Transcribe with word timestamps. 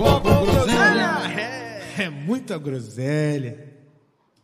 Futebol 0.00 0.20
com 0.22 0.46
groselha. 0.46 1.10
É, 1.36 2.04
é 2.04 2.08
muita 2.08 2.56
groselha. 2.56 3.68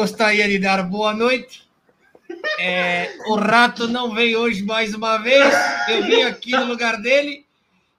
gostaria 0.01 0.49
de 0.49 0.59
dar 0.59 0.83
boa 0.83 1.13
noite. 1.13 1.69
É, 2.59 3.11
o 3.27 3.35
Rato 3.35 3.87
não 3.87 4.15
veio 4.15 4.41
hoje 4.41 4.63
mais 4.63 4.95
uma 4.95 5.19
vez, 5.19 5.55
eu 5.89 6.03
vim 6.05 6.23
aqui 6.23 6.53
no 6.53 6.65
lugar 6.65 6.97
dele. 7.03 7.45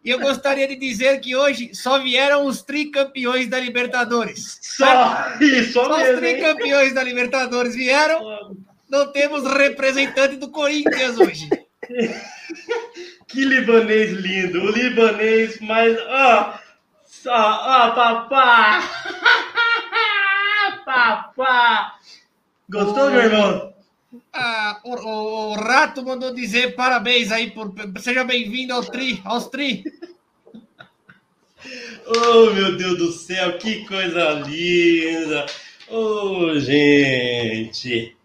E 0.04 0.10
eu 0.10 0.20
gostaria 0.20 0.68
de 0.68 0.76
dizer 0.76 1.20
que 1.20 1.36
hoje 1.36 1.76
só 1.76 2.00
vieram 2.00 2.48
os 2.48 2.64
tricampeões 2.64 3.48
da 3.48 3.60
Libertadores. 3.60 4.58
Só, 4.64 5.38
isso, 5.40 5.74
só, 5.74 5.86
só 5.86 6.02
os 6.02 6.20
tricampeões 6.20 6.92
da 6.92 7.04
Libertadores 7.04 7.76
vieram. 7.76 8.58
Não 8.90 9.12
temos 9.12 9.44
representante 9.44 10.38
do 10.38 10.50
Corinthians 10.50 11.20
hoje. 11.20 11.48
Que 13.28 13.46
libanês 13.46 14.12
lindo, 14.12 14.62
o 14.62 14.72
libanês 14.72 15.58
mais. 15.62 15.98
Ó, 15.98 16.54
oh, 17.28 17.32
oh, 17.32 17.96
papá! 17.96 18.84
papá! 20.92 21.96
Gostou, 22.70 23.08
o... 23.08 23.12
meu 23.12 23.22
irmão? 23.22 23.74
Ah, 24.34 24.80
o, 24.84 24.96
o, 24.96 25.52
o, 25.52 25.54
Rato 25.54 26.04
mandou 26.04 26.34
dizer 26.34 26.76
parabéns 26.76 27.32
aí, 27.32 27.52
por, 27.52 27.74
seja 28.00 28.26
bem-vindo 28.26 28.74
ao 28.74 28.84
tri, 28.84 29.22
aos 29.24 29.48
tri. 29.48 29.84
Oh, 32.08 32.50
meu 32.52 32.76
Deus 32.76 32.98
do 32.98 33.12
céu, 33.12 33.58
que 33.60 33.86
coisa 33.86 34.32
linda! 34.46 35.46
Oh, 35.88 36.60
gente! 36.60 38.18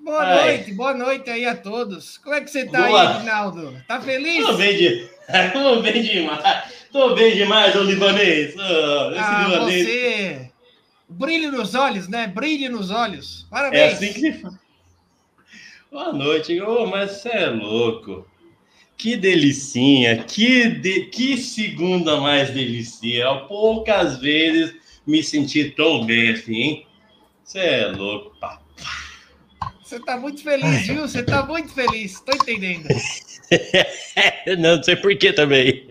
Boa 0.00 0.22
Ai. 0.22 0.56
noite, 0.56 0.72
boa 0.72 0.94
noite 0.94 1.30
aí 1.30 1.44
a 1.44 1.54
todos. 1.54 2.16
Como 2.16 2.34
é 2.34 2.40
que 2.40 2.50
você 2.50 2.64
tá 2.64 2.86
boa. 2.86 3.00
aí, 3.00 3.18
Rinaldo? 3.18 3.76
Tá 3.86 4.00
feliz? 4.00 4.44
Tô 4.44 4.54
bem, 4.54 4.76
de... 4.76 5.08
Tô 5.52 5.82
bem 5.82 6.02
demais. 6.02 6.64
Tô 6.90 7.14
bem 7.14 7.36
demais, 7.36 7.76
ô 7.76 7.82
libanês. 7.82 8.54
Oh, 8.56 9.10
esse 9.10 9.20
ah, 9.20 9.46
libanês. 9.46 9.86
você 9.86 10.47
Brilho 11.08 11.50
nos 11.52 11.74
olhos, 11.74 12.06
né? 12.08 12.26
Brilho 12.26 12.70
nos 12.70 12.90
olhos. 12.90 13.46
Parabéns. 13.50 13.80
É 13.80 13.92
assim 13.92 14.12
que 14.12 14.42
Boa 15.90 16.12
noite. 16.12 16.60
Oh, 16.60 16.86
mas 16.86 17.12
você 17.12 17.30
é 17.30 17.46
louco. 17.46 18.26
Que 18.96 19.16
delicinha. 19.16 20.22
Que, 20.24 20.68
de... 20.68 21.06
que 21.06 21.38
segunda 21.38 22.20
mais 22.20 22.50
delicia. 22.50 23.34
Poucas 23.48 24.18
vezes 24.18 24.74
me 25.06 25.22
senti 25.22 25.70
tão 25.70 26.04
bem 26.04 26.32
assim, 26.32 26.54
hein? 26.54 26.86
Você 27.42 27.58
é 27.60 27.86
louco, 27.86 28.36
papai. 28.38 28.68
Você 29.82 29.98
tá 30.00 30.18
muito 30.18 30.42
feliz, 30.42 30.86
viu? 30.86 31.00
Você 31.08 31.22
tá 31.22 31.46
muito 31.46 31.72
feliz. 31.72 32.20
Tô 32.20 32.32
entendendo. 32.32 32.86
não, 34.58 34.76
não 34.76 34.82
sei 34.82 34.96
por 34.96 35.16
que 35.16 35.32
também. 35.32 35.86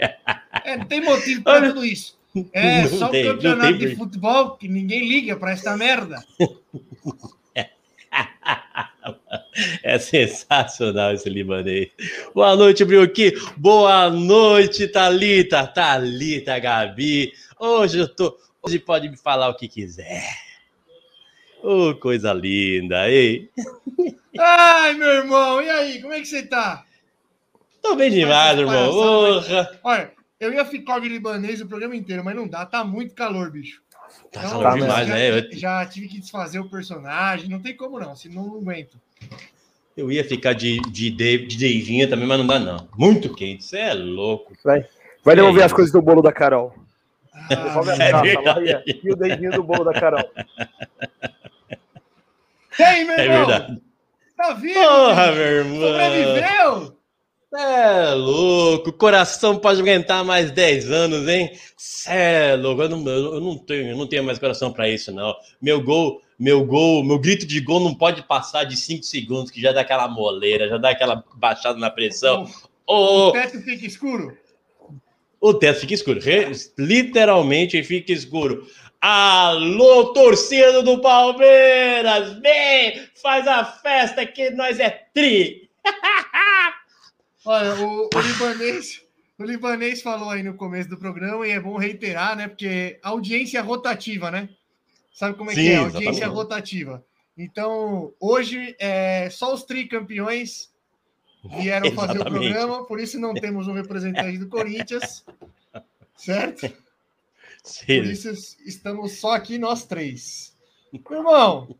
É, 0.64 0.78
não 0.78 0.86
tem 0.86 1.02
motivo 1.02 1.42
para 1.42 1.70
tudo 1.70 1.84
isso. 1.84 2.17
É, 2.54 2.84
não 2.84 2.90
só 2.90 3.10
tem, 3.10 3.28
o 3.28 3.34
campeonato 3.34 3.78
de 3.78 3.96
futebol 3.96 4.58
que 4.58 4.68
ninguém 4.68 5.08
liga 5.08 5.36
para 5.36 5.52
esta 5.52 5.76
merda. 5.76 6.24
É 9.84 9.98
sensacional 9.98 11.14
esse 11.14 11.30
libanês. 11.30 11.90
Boa 12.34 12.56
noite, 12.56 12.86
Brioqui. 12.86 13.34
Boa 13.56 14.10
noite, 14.10 14.88
Talita. 14.88 15.66
Talita, 15.66 16.60
Gabi. 16.60 17.34
Hoje 17.60 18.00
eu 18.00 18.08
tô. 18.08 18.38
Hoje 18.62 18.78
pode 18.78 19.10
me 19.10 19.18
falar 19.18 19.50
o 19.50 19.56
que 19.56 19.68
quiser. 19.68 20.24
Oh, 21.64 21.96
coisa 21.96 22.34
linda, 22.34 23.10
ei. 23.10 23.50
Ai, 24.38 24.94
meu 24.94 25.10
irmão, 25.10 25.62
e 25.62 25.70
aí, 25.70 26.02
como 26.02 26.14
é 26.14 26.20
que 26.20 26.28
você 26.28 26.44
tá? 26.44 26.86
Tô 27.82 27.96
bem 27.96 28.12
demais, 28.12 28.60
irmão. 28.60 28.94
Olha, 29.84 30.12
eu 30.40 30.54
ia 30.54 30.66
ficar 30.66 31.00
de 31.00 31.10
libanês 31.10 31.62
o 31.62 31.68
programa 31.68 31.96
inteiro, 31.96 32.24
mas 32.24 32.36
não 32.36 32.48
dá, 32.48 32.66
tá 32.66 32.84
muito 32.84 33.16
calor, 33.16 33.52
bicho. 33.52 33.82
Tá 34.32 34.40
então, 34.40 34.62
calor 34.62 34.80
demais, 34.80 35.08
já, 35.08 35.16
né? 35.16 35.50
Já 35.52 35.86
tive 35.86 36.08
que 36.08 36.20
desfazer 36.20 36.60
o 36.60 36.70
personagem, 36.70 37.50
não 37.50 37.60
tem 37.60 37.76
como 37.76 38.00
não, 38.00 38.16
senão 38.16 38.46
não 38.46 38.58
aguento. 38.58 39.00
Eu 39.96 40.12
ia 40.12 40.24
ficar 40.24 40.54
de, 40.54 40.80
de, 40.92 41.10
de 41.10 41.58
Deivinha 41.58 42.08
também, 42.08 42.28
mas 42.28 42.38
não 42.38 42.46
dá 42.46 42.60
não. 42.60 42.88
Muito 42.96 43.34
quente, 43.34 43.64
você 43.64 43.80
é 43.80 43.94
louco. 43.94 44.54
Vai, 44.64 44.86
vai 45.24 45.36
devolver 45.36 45.64
é 45.64 45.66
as 45.66 45.74
coisas 45.74 45.92
do 45.92 46.02
bolo 46.02 46.22
da 46.22 46.32
Carol. 46.32 46.74
Ah, 47.34 47.50
é 48.00 48.14
a 48.14 48.84
e 48.86 49.12
o 49.12 49.16
Deivinho 49.16 49.52
do 49.52 49.64
bolo 49.64 49.84
da 49.84 49.94
Carol. 49.94 50.30
Ei, 52.80 53.04
meu 53.06 53.16
é 53.16 53.24
irmão! 53.24 53.42
É 53.42 53.46
verdade. 53.46 53.82
Tá 54.36 54.54
vivo? 54.54 54.76
Porra, 54.76 55.32
meu 55.32 55.44
irmão! 55.44 55.82
Sobreviveu? 55.82 56.97
É 57.60 58.14
louco, 58.14 58.94
coração 58.94 59.58
pode 59.58 59.82
aguentar 59.82 60.24
mais 60.24 60.52
10 60.52 60.92
anos, 60.92 61.28
hein? 61.28 61.50
Cê 61.76 62.12
é 62.12 62.56
louco, 62.56 62.84
eu 62.84 62.90
não, 62.90 63.08
eu 63.08 63.42
não 63.42 63.58
tenho, 63.58 63.90
eu 63.90 63.98
não 63.98 64.06
tenho 64.06 64.24
mais 64.24 64.38
coração 64.38 64.72
para 64.72 64.88
isso, 64.88 65.12
não. 65.12 65.36
Meu 65.60 65.82
gol, 65.82 66.22
meu 66.38 66.64
gol, 66.64 67.04
meu 67.04 67.18
grito 67.18 67.48
de 67.48 67.60
gol 67.60 67.80
não 67.80 67.96
pode 67.96 68.22
passar 68.28 68.64
de 68.64 68.78
5 68.78 69.04
segundos, 69.04 69.50
que 69.50 69.60
já 69.60 69.72
dá 69.72 69.82
aquela 69.82 70.08
moleira, 70.08 70.70
já 70.70 70.78
dá 70.78 70.92
aquela 70.92 71.24
baixada 71.34 71.80
na 71.80 71.90
pressão. 71.90 72.48
O, 72.86 73.30
o 73.30 73.32
teto 73.32 73.60
fica 73.62 73.88
escuro. 73.88 74.38
O 75.42 75.52
teto 75.56 75.80
fica 75.80 75.96
escuro, 75.96 76.20
literalmente 76.78 77.82
fica 77.84 78.12
escuro. 78.12 78.68
Alô, 79.02 80.14
torcida 80.14 80.84
do 80.84 81.02
Palmeiras, 81.02 82.40
vem, 82.40 83.02
faz 83.20 83.48
a 83.48 83.66
festa 83.66 84.28
que 84.28 84.52
nós 84.52 84.80
é 84.80 84.92
tri. 85.12 85.68
Olha, 87.50 87.76
o, 87.76 88.10
o, 88.14 88.20
libanês, 88.20 89.02
o 89.40 89.44
libanês 89.46 90.02
falou 90.02 90.30
aí 90.30 90.44
no 90.44 90.56
começo 90.56 90.90
do 90.90 90.98
programa, 90.98 91.48
e 91.48 91.52
é 91.52 91.60
bom 91.62 91.78
reiterar, 91.78 92.36
né? 92.36 92.50
Porque 92.50 93.00
audiência 93.02 93.62
rotativa, 93.62 94.30
né? 94.30 94.50
Sabe 95.14 95.38
como 95.38 95.50
é 95.50 95.56
Sim, 95.56 95.62
que 95.62 95.70
é? 95.70 95.78
Audiência 95.78 96.10
exatamente. 96.10 96.36
rotativa. 96.36 97.06
Então, 97.38 98.14
hoje, 98.20 98.76
é, 98.78 99.30
só 99.30 99.54
os 99.54 99.64
tricampeões 99.64 100.70
vieram 101.58 101.90
fazer 101.94 102.20
o 102.20 102.26
programa, 102.26 102.86
por 102.86 103.00
isso 103.00 103.18
não 103.18 103.34
temos 103.34 103.66
um 103.70 103.74
representante 103.74 104.38
do 104.38 104.50
Corinthians, 104.50 105.24
certo? 106.18 106.70
Sim. 107.64 108.02
Por 108.02 108.06
isso 108.08 108.30
estamos 108.66 109.20
só 109.20 109.32
aqui 109.32 109.58
nós 109.58 109.86
três. 109.86 110.54
Meu 110.92 111.20
irmão, 111.20 111.78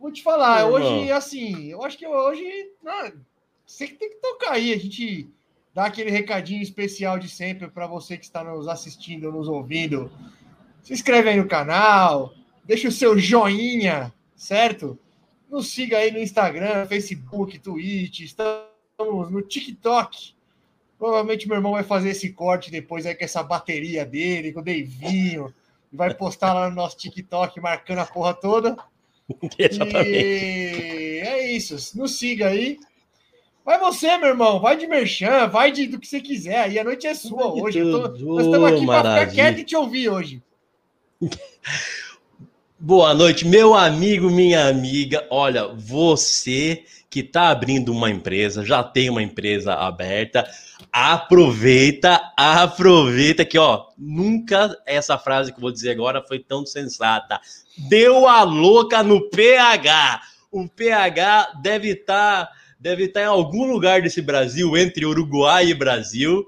vou 0.00 0.10
te 0.10 0.22
falar, 0.22 0.64
Meu 0.64 0.74
hoje, 0.74 0.86
irmão. 0.86 1.16
assim, 1.16 1.66
eu 1.70 1.82
acho 1.82 1.98
que 1.98 2.06
hoje. 2.06 2.44
Não, 2.82 3.12
você 3.66 3.86
que 3.86 3.94
tem 3.94 4.10
que 4.10 4.16
tocar 4.16 4.52
aí, 4.52 4.72
a 4.72 4.78
gente 4.78 5.28
dá 5.74 5.86
aquele 5.86 6.10
recadinho 6.10 6.62
especial 6.62 7.18
de 7.18 7.28
sempre 7.28 7.68
para 7.68 7.86
você 7.86 8.16
que 8.16 8.24
está 8.24 8.44
nos 8.44 8.68
assistindo, 8.68 9.32
nos 9.32 9.48
ouvindo. 9.48 10.10
Se 10.82 10.92
inscreve 10.92 11.30
aí 11.30 11.36
no 11.36 11.48
canal, 11.48 12.34
deixa 12.64 12.88
o 12.88 12.92
seu 12.92 13.18
joinha, 13.18 14.12
certo? 14.36 14.98
Nos 15.50 15.68
siga 15.68 15.98
aí 15.98 16.10
no 16.10 16.18
Instagram, 16.18 16.86
Facebook, 16.86 17.58
Twitch, 17.58 18.20
estamos 18.20 19.30
no 19.30 19.42
TikTok. 19.42 20.34
Provavelmente 20.98 21.48
meu 21.48 21.56
irmão 21.56 21.72
vai 21.72 21.82
fazer 21.82 22.10
esse 22.10 22.30
corte 22.30 22.70
depois 22.70 23.06
aí 23.06 23.14
com 23.14 23.24
essa 23.24 23.42
bateria 23.42 24.04
dele, 24.04 24.52
com 24.52 24.60
o 24.60 24.64
Deivinho. 24.64 25.52
Vai 25.92 26.14
postar 26.14 26.52
lá 26.54 26.70
no 26.70 26.76
nosso 26.76 26.96
TikTok, 26.96 27.60
marcando 27.60 27.98
a 27.98 28.06
porra 28.06 28.32
toda. 28.32 28.76
Exatamente. 29.58 30.08
E 30.10 31.20
é 31.20 31.52
isso. 31.52 31.76
Nos 31.98 32.18
siga 32.18 32.48
aí. 32.48 32.78
Vai 33.64 33.78
você, 33.78 34.16
meu 34.18 34.30
irmão. 34.30 34.60
Vai 34.60 34.76
de 34.76 34.86
merchan, 34.86 35.46
vai 35.48 35.70
de, 35.70 35.86
do 35.86 35.98
que 35.98 36.06
você 36.06 36.20
quiser. 36.20 36.64
Aí 36.64 36.78
a 36.78 36.84
noite 36.84 37.06
é 37.06 37.14
sua 37.14 37.52
de 37.54 37.62
hoje. 37.62 37.78
Eu 37.78 37.90
tô- 37.92 38.08
tudo. 38.08 38.34
nós 38.34 38.44
estamos 38.44 38.72
aqui 38.72 38.86
para 38.86 39.20
ficar 39.20 39.26
quieto 39.32 39.58
e 39.58 39.64
te 39.64 39.76
ouvir 39.76 40.08
hoje. 40.08 40.42
Boa 42.78 43.14
noite, 43.14 43.46
meu 43.46 43.74
amigo, 43.74 44.28
minha 44.28 44.68
amiga. 44.68 45.24
Olha, 45.30 45.68
você 45.68 46.84
que 47.08 47.20
está 47.20 47.50
abrindo 47.50 47.92
uma 47.92 48.10
empresa, 48.10 48.64
já 48.64 48.82
tem 48.82 49.08
uma 49.08 49.22
empresa 49.22 49.74
aberta, 49.74 50.44
aproveita, 50.90 52.20
aproveita 52.36 53.44
que, 53.44 53.56
ó, 53.56 53.86
nunca 53.96 54.76
essa 54.84 55.16
frase 55.16 55.52
que 55.52 55.58
eu 55.58 55.62
vou 55.62 55.70
dizer 55.70 55.92
agora 55.92 56.24
foi 56.26 56.40
tão 56.40 56.66
sensata. 56.66 57.40
Deu 57.88 58.26
a 58.26 58.42
louca 58.42 59.02
no 59.02 59.30
PH. 59.30 60.20
O 60.50 60.68
PH 60.68 61.60
deve 61.62 61.90
estar 61.90 62.50
deve 62.82 63.04
estar 63.04 63.22
em 63.22 63.26
algum 63.26 63.64
lugar 63.70 64.02
desse 64.02 64.20
Brasil, 64.20 64.76
entre 64.76 65.06
Uruguai 65.06 65.68
e 65.68 65.74
Brasil. 65.74 66.44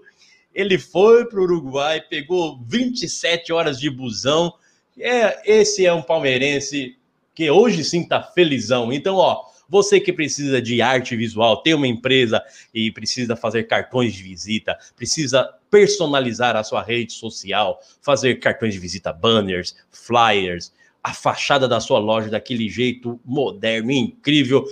Ele 0.52 0.78
foi 0.78 1.24
para 1.26 1.38
o 1.38 1.44
Uruguai, 1.44 2.00
pegou 2.00 2.60
27 2.66 3.52
horas 3.52 3.78
de 3.78 3.88
busão. 3.88 4.52
É, 4.98 5.40
esse 5.60 5.86
é 5.86 5.92
um 5.92 6.02
palmeirense 6.02 6.96
que 7.32 7.48
hoje 7.48 7.84
sim 7.84 8.06
tá 8.06 8.20
felizão. 8.20 8.92
Então, 8.92 9.14
ó, 9.14 9.44
você 9.68 10.00
que 10.00 10.12
precisa 10.12 10.60
de 10.60 10.82
arte 10.82 11.14
visual, 11.14 11.62
tem 11.62 11.72
uma 11.72 11.86
empresa 11.86 12.42
e 12.74 12.90
precisa 12.90 13.36
fazer 13.36 13.64
cartões 13.64 14.12
de 14.12 14.22
visita, 14.24 14.76
precisa 14.96 15.48
personalizar 15.70 16.56
a 16.56 16.64
sua 16.64 16.82
rede 16.82 17.12
social, 17.12 17.80
fazer 18.02 18.40
cartões 18.40 18.74
de 18.74 18.80
visita, 18.80 19.12
banners, 19.12 19.76
flyers, 19.88 20.72
a 21.04 21.12
fachada 21.12 21.68
da 21.68 21.80
sua 21.80 21.98
loja 21.98 22.30
daquele 22.30 22.68
jeito 22.68 23.20
moderno 23.24 23.92
incrível. 23.92 24.64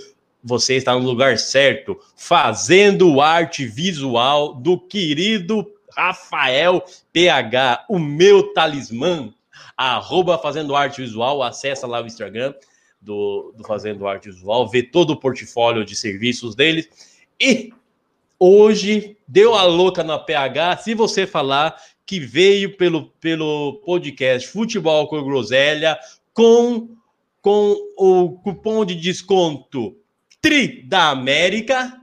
Você 0.43 0.75
está 0.75 0.93
no 0.93 0.99
lugar 0.99 1.37
certo, 1.37 1.97
fazendo 2.17 3.21
arte 3.21 3.65
visual 3.65 4.53
do 4.53 4.77
querido 4.77 5.65
Rafael 5.95 6.83
PH, 7.11 7.85
o 7.89 7.99
meu 7.99 8.53
talismã 8.53 9.33
arroba 9.77 10.37
Fazendo 10.37 10.75
Arte 10.75 11.01
Visual, 11.01 11.41
acessa 11.41 11.87
lá 11.87 12.01
o 12.01 12.05
Instagram 12.05 12.53
do, 13.01 13.53
do 13.55 13.63
Fazendo 13.63 14.07
Arte 14.07 14.29
Visual, 14.29 14.69
vê 14.69 14.83
todo 14.83 15.11
o 15.11 15.19
portfólio 15.19 15.85
de 15.85 15.95
serviços 15.95 16.55
deles. 16.55 16.89
E 17.39 17.71
hoje 18.39 19.17
deu 19.27 19.55
a 19.55 19.63
louca 19.63 20.03
na 20.03 20.19
PH, 20.19 20.77
se 20.77 20.93
você 20.93 21.25
falar 21.25 21.75
que 22.05 22.19
veio 22.19 22.75
pelo, 22.75 23.07
pelo 23.19 23.81
podcast 23.85 24.47
Futebol 24.47 25.07
com 25.07 25.23
Groselha 25.23 25.97
com, 26.33 26.89
com 27.41 27.75
o 27.97 28.31
cupom 28.39 28.83
de 28.83 28.95
desconto 28.95 29.95
TRI 30.43 30.83
da 30.83 31.09
América, 31.09 32.01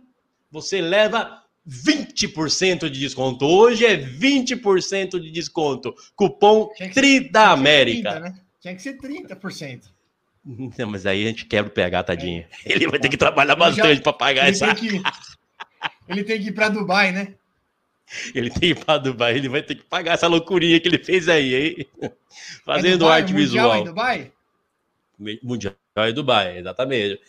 você 0.51 0.81
leva 0.81 1.45
20% 1.69 2.89
de 2.89 2.99
desconto. 2.99 3.45
Hoje 3.45 3.85
é 3.85 3.99
20% 3.99 5.21
de 5.21 5.31
desconto. 5.31 5.95
Cupom 6.17 6.71
TRI 6.95 7.31
da 7.31 7.51
América. 7.51 8.13
30, 8.13 8.21
né? 8.21 8.41
Tinha 8.61 8.75
que 8.75 8.83
ser 8.83 8.97
30%. 8.97 9.85
Não, 10.43 10.89
mas 10.89 11.05
aí 11.05 11.25
a 11.25 11.29
gente 11.29 11.45
quebra 11.45 11.71
o 11.71 11.75
PH, 11.75 12.03
tadinho. 12.03 12.47
Ele 12.65 12.89
vai 12.89 12.99
ter 12.99 13.11
que 13.11 13.19
trabalhar 13.19 13.53
Ele 13.53 13.61
bastante 13.61 14.01
para 14.01 14.13
pagar 14.15 14.43
Ele 14.45 14.51
essa. 14.53 14.75
tem, 14.75 14.75
que, 14.75 15.03
ele 16.09 16.25
tem 16.25 16.41
que 16.41 16.49
ir 16.49 16.53
para 16.53 16.71
Dubai, 16.71 17.13
né? 17.13 17.35
Ele 18.35 18.49
tem 18.49 18.61
que 18.61 18.67
ir 18.69 18.85
para 18.85 18.99
Dubai, 18.99 19.37
ele 19.37 19.51
vai 19.51 19.63
ter 19.63 19.75
que 19.75 19.85
pagar 19.85 20.15
essa 20.15 20.27
loucurinha 20.27 20.81
que 20.81 20.89
ele 20.89 20.99
fez 20.99 21.29
aí, 21.29 21.55
hein? 21.55 21.87
Fazendo 22.65 22.95
É 22.95 22.99
Dubai, 22.99 23.21
arte 23.21 23.33
Mundial 23.35 23.47
visual. 23.47 23.77
Em 23.77 23.85
Dubai? 23.85 24.33
Mundial 25.43 25.75
em 25.99 26.15
Dubai, 26.15 26.59
exatamente. 26.59 27.21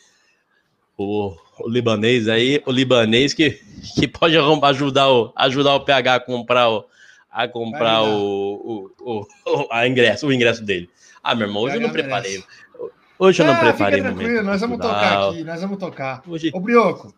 O, 1.02 1.38
o 1.66 1.70
libanês 1.70 2.28
aí, 2.28 2.62
o 2.66 2.72
libanês 2.72 3.34
que, 3.34 3.60
que 3.96 4.08
pode 4.08 4.36
ajudar 4.38 5.10
o, 5.10 5.34
ajudar 5.36 5.76
o 5.76 5.86
PH 5.86 6.16
a 6.16 6.20
comprar 6.20 6.70
o, 6.70 6.86
a 7.30 7.48
comprar 7.48 8.04
o, 8.04 8.92
o, 9.00 9.28
o, 9.46 9.68
a 9.72 9.88
ingresso, 9.88 10.28
o 10.28 10.34
ingresso 10.34 10.64
dele. 10.64 10.90
Ah, 11.24 11.36
meu 11.36 11.48
irmão, 11.48 11.64
hoje 11.64 11.78
eu 11.78 11.82
não 11.82 11.92
preparei. 11.92 12.44
Hoje 13.18 13.42
eu 13.42 13.46
não 13.46 13.54
Ah, 13.54 13.60
preparei 13.60 14.00
fica 14.00 14.14
tranquilo, 14.14 14.44
nós 14.44 14.62
vamos 14.62 14.78
tocar 14.80 15.30
aqui, 15.30 15.44
nós 15.44 15.62
vamos 15.62 15.78
tocar. 15.78 16.24
Hoje, 16.28 16.52
Ô, 16.54 16.60
Brioco. 16.60 17.14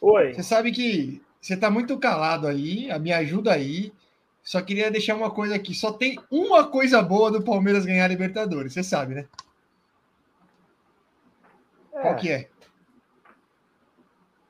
Oi. 0.00 0.32
você 0.32 0.42
sabe 0.42 0.70
que 0.70 1.20
você 1.40 1.56
tá 1.56 1.70
muito 1.70 1.98
calado 1.98 2.46
aí, 2.46 2.88
me 3.00 3.12
ajuda 3.12 3.52
aí. 3.52 3.92
Só 4.42 4.60
queria 4.60 4.90
deixar 4.90 5.16
uma 5.16 5.30
coisa 5.30 5.54
aqui. 5.54 5.74
Só 5.74 5.90
tem 5.92 6.18
uma 6.30 6.64
coisa 6.68 7.02
boa 7.02 7.30
do 7.30 7.42
Palmeiras 7.42 7.84
ganhar 7.84 8.04
a 8.04 8.08
Libertadores, 8.08 8.74
você 8.74 8.82
sabe, 8.82 9.14
né? 9.14 9.26
Qual 11.90 12.16
que 12.16 12.30
é? 12.30 12.48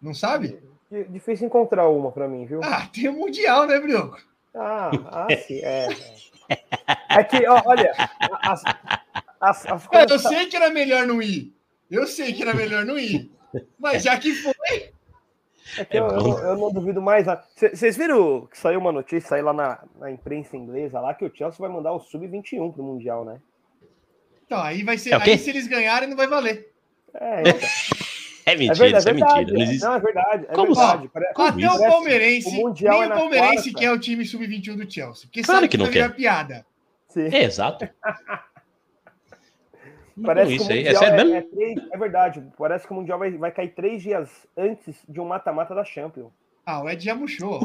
Não 0.05 0.15
sabe? 0.15 0.59
Di- 0.91 1.05
Difícil 1.05 1.47
encontrar 1.47 1.89
uma 1.89 2.13
pra 2.13 2.29
mim, 2.29 2.45
viu? 2.45 2.61
Ah, 2.63 2.87
tem 2.93 3.09
o 3.09 3.13
Mundial, 3.15 3.67
né, 3.67 3.81
Brioco? 3.81 4.19
Ah, 4.55 4.91
ah 5.11 5.37
sim, 5.47 5.61
é. 5.63 5.89
É 6.49 7.21
É 7.21 7.25
que, 7.25 7.47
ó, 7.49 7.63
olha, 7.65 7.93
as, 8.43 8.63
as, 9.41 9.67
as 9.67 9.67
É, 9.67 10.03
Eu 10.03 10.07
coisas. 10.07 10.23
sei 10.23 10.47
que 10.47 10.57
era 10.57 10.69
melhor 10.71 11.07
não 11.07 11.23
ir. 11.23 11.53
Eu 11.91 12.07
sei 12.07 12.33
que 12.35 12.43
era 12.43 12.53
melhor 12.55 12.85
não 12.85 12.99
ir. 12.99 13.31
Mas 13.79 14.03
já 14.03 14.19
que 14.19 14.33
foi. 14.35 14.93
É 15.79 15.85
que 15.85 15.97
eu, 15.97 16.07
eu 16.07 16.23
não- 16.23 16.39
eu 16.39 16.57
não 16.59 16.71
duvido 16.73 17.01
mais. 17.01 17.27
Vocês 17.57 17.97
viram 17.97 18.47
que 18.47 18.59
saiu 18.59 18.79
uma 18.79 18.93
notícia 18.93 19.37
aí 19.37 19.43
lá 19.43 19.53
na, 19.55 19.83
na 19.99 20.11
imprensa 20.11 20.57
inglesa 20.57 21.01
lá 21.01 21.15
que 21.15 21.25
o 21.25 21.35
Chelsea 21.35 21.59
vai 21.59 21.71
mandar 21.71 21.93
o 21.93 22.01
Sub-21 22.01 22.73
pro 22.75 22.83
Mundial, 22.83 23.25
né? 23.25 23.41
Então, 24.47 24.61
aí 24.61 24.83
vai 24.83 24.99
ser. 24.99 25.15
É 25.15 25.17
aí 25.23 25.39
se 25.39 25.49
eles 25.51 25.67
ganharem, 25.67 26.09
não 26.09 26.17
vai 26.17 26.27
valer. 26.27 26.71
É, 27.15 27.41
então, 27.49 27.69
É 28.47 28.53
é 28.53 28.57
mentira, 28.57 28.75
verdade, 28.79 28.99
isso 28.99 29.09
é 29.09 29.11
é 29.11 29.15
verdade. 29.15 29.35
mentira. 29.41 29.57
Não 29.59 29.63
existe. 29.65 29.85
Não, 29.85 29.95
é 29.95 30.01
verdade. 30.01 30.47
É 30.49 30.53
Como 30.55 30.75
verdade. 30.75 31.09
Pare- 31.09 31.27
Até 31.27 31.41
o 31.43 31.45
parece- 31.71 31.87
Palmeirense, 31.89 32.49
o 32.49 32.53
Mundial 32.53 32.93
nem 32.95 33.03
é 33.03 33.07
o 33.07 33.09
na 33.09 33.15
Palmeirense 33.17 33.73
quarta. 33.73 33.79
quer 33.81 33.91
o 33.93 33.99
time 33.99 34.25
sub-21 34.27 34.77
do 34.77 34.91
Chelsea. 34.93 35.27
Porque 35.27 35.43
Claro 35.43 35.59
sabe 35.61 35.69
que 35.69 35.79
não 35.79 35.91
quer. 35.91 36.15
piada. 36.15 36.67
Sim. 37.09 37.29
É, 37.33 37.45
exato. 37.45 37.89
Não, 40.17 40.27
Parece 40.27 40.55
isso 40.55 40.67
que 40.69 40.73
o 40.73 40.77
aí, 40.77 40.81
é 40.87 40.93
Mundial 40.93 41.03
sério 41.03 41.21
é, 41.21 41.25
mesmo? 41.25 41.37
é 41.37 41.43
três- 41.43 41.89
é 41.93 41.97
verdade. 41.99 42.45
Parece 42.57 42.87
que 42.87 42.93
o 42.93 42.97
Mundial 42.97 43.19
vai, 43.19 43.31
vai 43.33 43.51
cair 43.51 43.71
três 43.75 44.01
dias 44.03 44.31
antes 44.57 44.95
de 45.09 45.21
um 45.21 45.25
mata-mata 45.25 45.75
da 45.75 45.85
Champions. 45.85 46.31
Ah, 46.65 46.83
o 46.83 46.89
Ed 46.89 47.05
já 47.05 47.15
murchou. 47.17 47.61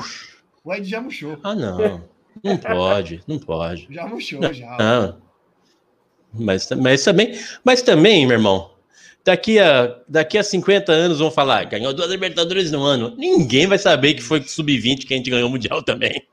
O 0.63 0.73
Ed 0.73 0.83
já 0.89 0.99
murchou. 0.99 1.37
Ah, 1.43 1.53
não. 1.53 2.03
Não 2.43 2.57
pode, 2.57 3.23
não 3.27 3.37
pode. 3.37 3.87
Já 3.91 4.07
murchou, 4.07 4.41
já. 4.51 4.77
Não. 4.77 5.21
Mas, 6.33 6.69
mas 6.71 7.03
também, 7.03 7.33
mas 7.63 7.81
também, 7.83 8.25
meu 8.25 8.37
irmão, 8.37 8.71
daqui 9.23 9.59
a, 9.59 9.95
daqui 10.07 10.37
a 10.37 10.43
50 10.43 10.91
anos 10.91 11.19
vão 11.19 11.29
falar, 11.31 11.65
ganhou 11.65 11.93
duas 11.93 12.09
Libertadores 12.09 12.71
no 12.71 12.83
ano. 12.83 13.15
Ninguém 13.17 13.67
vai 13.67 13.77
saber 13.77 14.13
que 14.15 14.21
foi 14.21 14.41
sub-20 14.43 15.05
que 15.05 15.13
a 15.13 15.17
gente 15.17 15.29
ganhou 15.29 15.47
o 15.47 15.51
Mundial 15.51 15.81
também. 15.83 16.25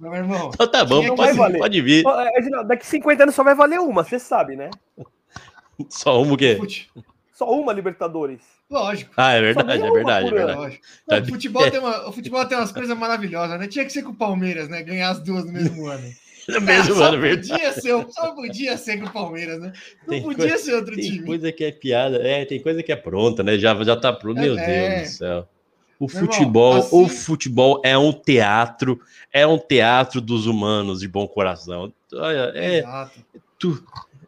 Meu 0.00 0.12
irmão, 0.14 0.50
Então 0.52 0.66
tá 0.66 0.84
bom, 0.84 1.00
Não 1.02 1.14
pode, 1.14 1.58
pode 1.58 1.80
vir. 1.80 2.04
É, 2.06 2.64
Daqui 2.64 2.84
50 2.84 3.22
anos 3.22 3.34
só 3.36 3.44
vai 3.44 3.54
valer 3.54 3.78
uma, 3.78 4.02
você 4.02 4.18
sabe, 4.18 4.56
né? 4.56 4.68
Só 5.88 6.20
um 6.20 6.32
o 6.32 6.36
quê? 6.36 6.56
fute- 6.58 6.90
Só 7.32 7.48
uma 7.50 7.72
Libertadores. 7.72 8.40
lógico. 8.68 9.12
Ah, 9.16 9.32
é 9.32 9.40
verdade, 9.40 9.80
é 9.80 9.84
uma 9.84 9.92
verdade, 9.92 10.26
é 10.26 10.30
verdade. 10.30 10.80
Não, 11.08 11.18
Tá 11.18 11.22
o, 11.22 11.26
futebol 11.28 11.70
tem 11.70 11.78
uma- 11.80 12.08
o 12.08 12.12
futebol 12.12 12.44
tem 12.46 12.58
umas 12.58 12.72
coisas 12.72 12.96
maravilhosas, 12.98 13.58
né? 13.60 13.68
Tinha 13.68 13.84
que 13.84 13.92
ser 13.92 14.02
com 14.02 14.10
o 14.10 14.14
Palmeiras, 14.16 14.68
né? 14.68 14.82
Ganhar 14.82 15.10
as 15.10 15.20
duas 15.20 15.44
no 15.44 15.52
mesmo 15.52 15.86
ano. 15.86 16.10
No 16.48 16.60
mesmo 16.60 17.02
Ah, 17.02 17.06
ano, 17.08 17.20
verdade. 17.20 17.48
podia 17.50 17.72
ser, 17.72 18.06
só 18.10 18.34
podia 18.34 18.76
ser 18.76 18.98
com 19.00 19.06
o 19.06 19.12
Palmeiras, 19.12 19.60
né? 19.60 19.72
Não 20.02 20.08
Tem 20.08 20.22
podia 20.22 20.48
coisa- 20.48 20.58
ser 20.64 20.74
outro 20.74 20.94
Tem 20.96 21.04
time. 21.04 21.26
coisa 21.26 21.52
que 21.52 21.64
é 21.64 21.70
piada, 21.72 22.16
é, 22.16 22.44
tem 22.44 22.60
coisa 22.60 22.82
que 22.82 22.90
é 22.92 22.96
pronta, 22.96 23.42
né? 23.42 23.58
Já, 23.58 23.80
já 23.84 23.96
tá 23.96 24.12
pronto. 24.12 24.40
Meu 24.40 24.58
É. 24.58 24.96
Deus 24.98 25.10
do 25.12 25.16
céu. 25.16 25.48
O 26.00 26.06
Meu 26.06 26.14
irmão, 26.16 26.32
futebol, 26.32 26.74
assim- 26.76 27.04
o 27.04 27.08
futebol 27.08 27.80
é 27.84 27.96
um 27.96 28.12
teatro, 28.12 29.00
é 29.32 29.46
um 29.46 29.56
teatro 29.58 30.20
dos 30.20 30.46
humanos 30.46 31.00
de 31.00 31.06
bom 31.08 31.28
coração. 31.28 31.92
Olha, 32.12 32.50
é, 32.56 32.82
tu, 33.58 33.80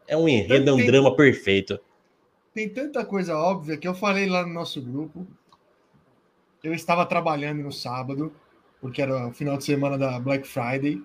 é 0.07 0.17
um 0.17 0.29
enredo, 0.29 0.71
é 0.71 0.73
um 0.73 0.77
Tem- 0.77 0.87
drama 0.87 1.17
perfeito. 1.17 1.81
Tem 2.55 2.69
tanta 2.69 3.05
coisa 3.05 3.37
óbvia 3.37 3.77
que 3.77 3.89
eu 3.89 3.95
falei 3.95 4.27
lá 4.29 4.47
no 4.47 4.53
nosso 4.55 4.81
grupo. 4.81 5.27
Eu 6.63 6.73
estava 6.73 7.05
trabalhando 7.05 7.63
no 7.63 7.73
sábado, 7.73 8.33
porque 8.81 9.03
era 9.03 9.27
o 9.27 9.33
final 9.33 9.57
de 9.59 9.65
semana 9.65 9.99
da 9.99 10.19
Black 10.21 10.47
Friday. 10.47 11.03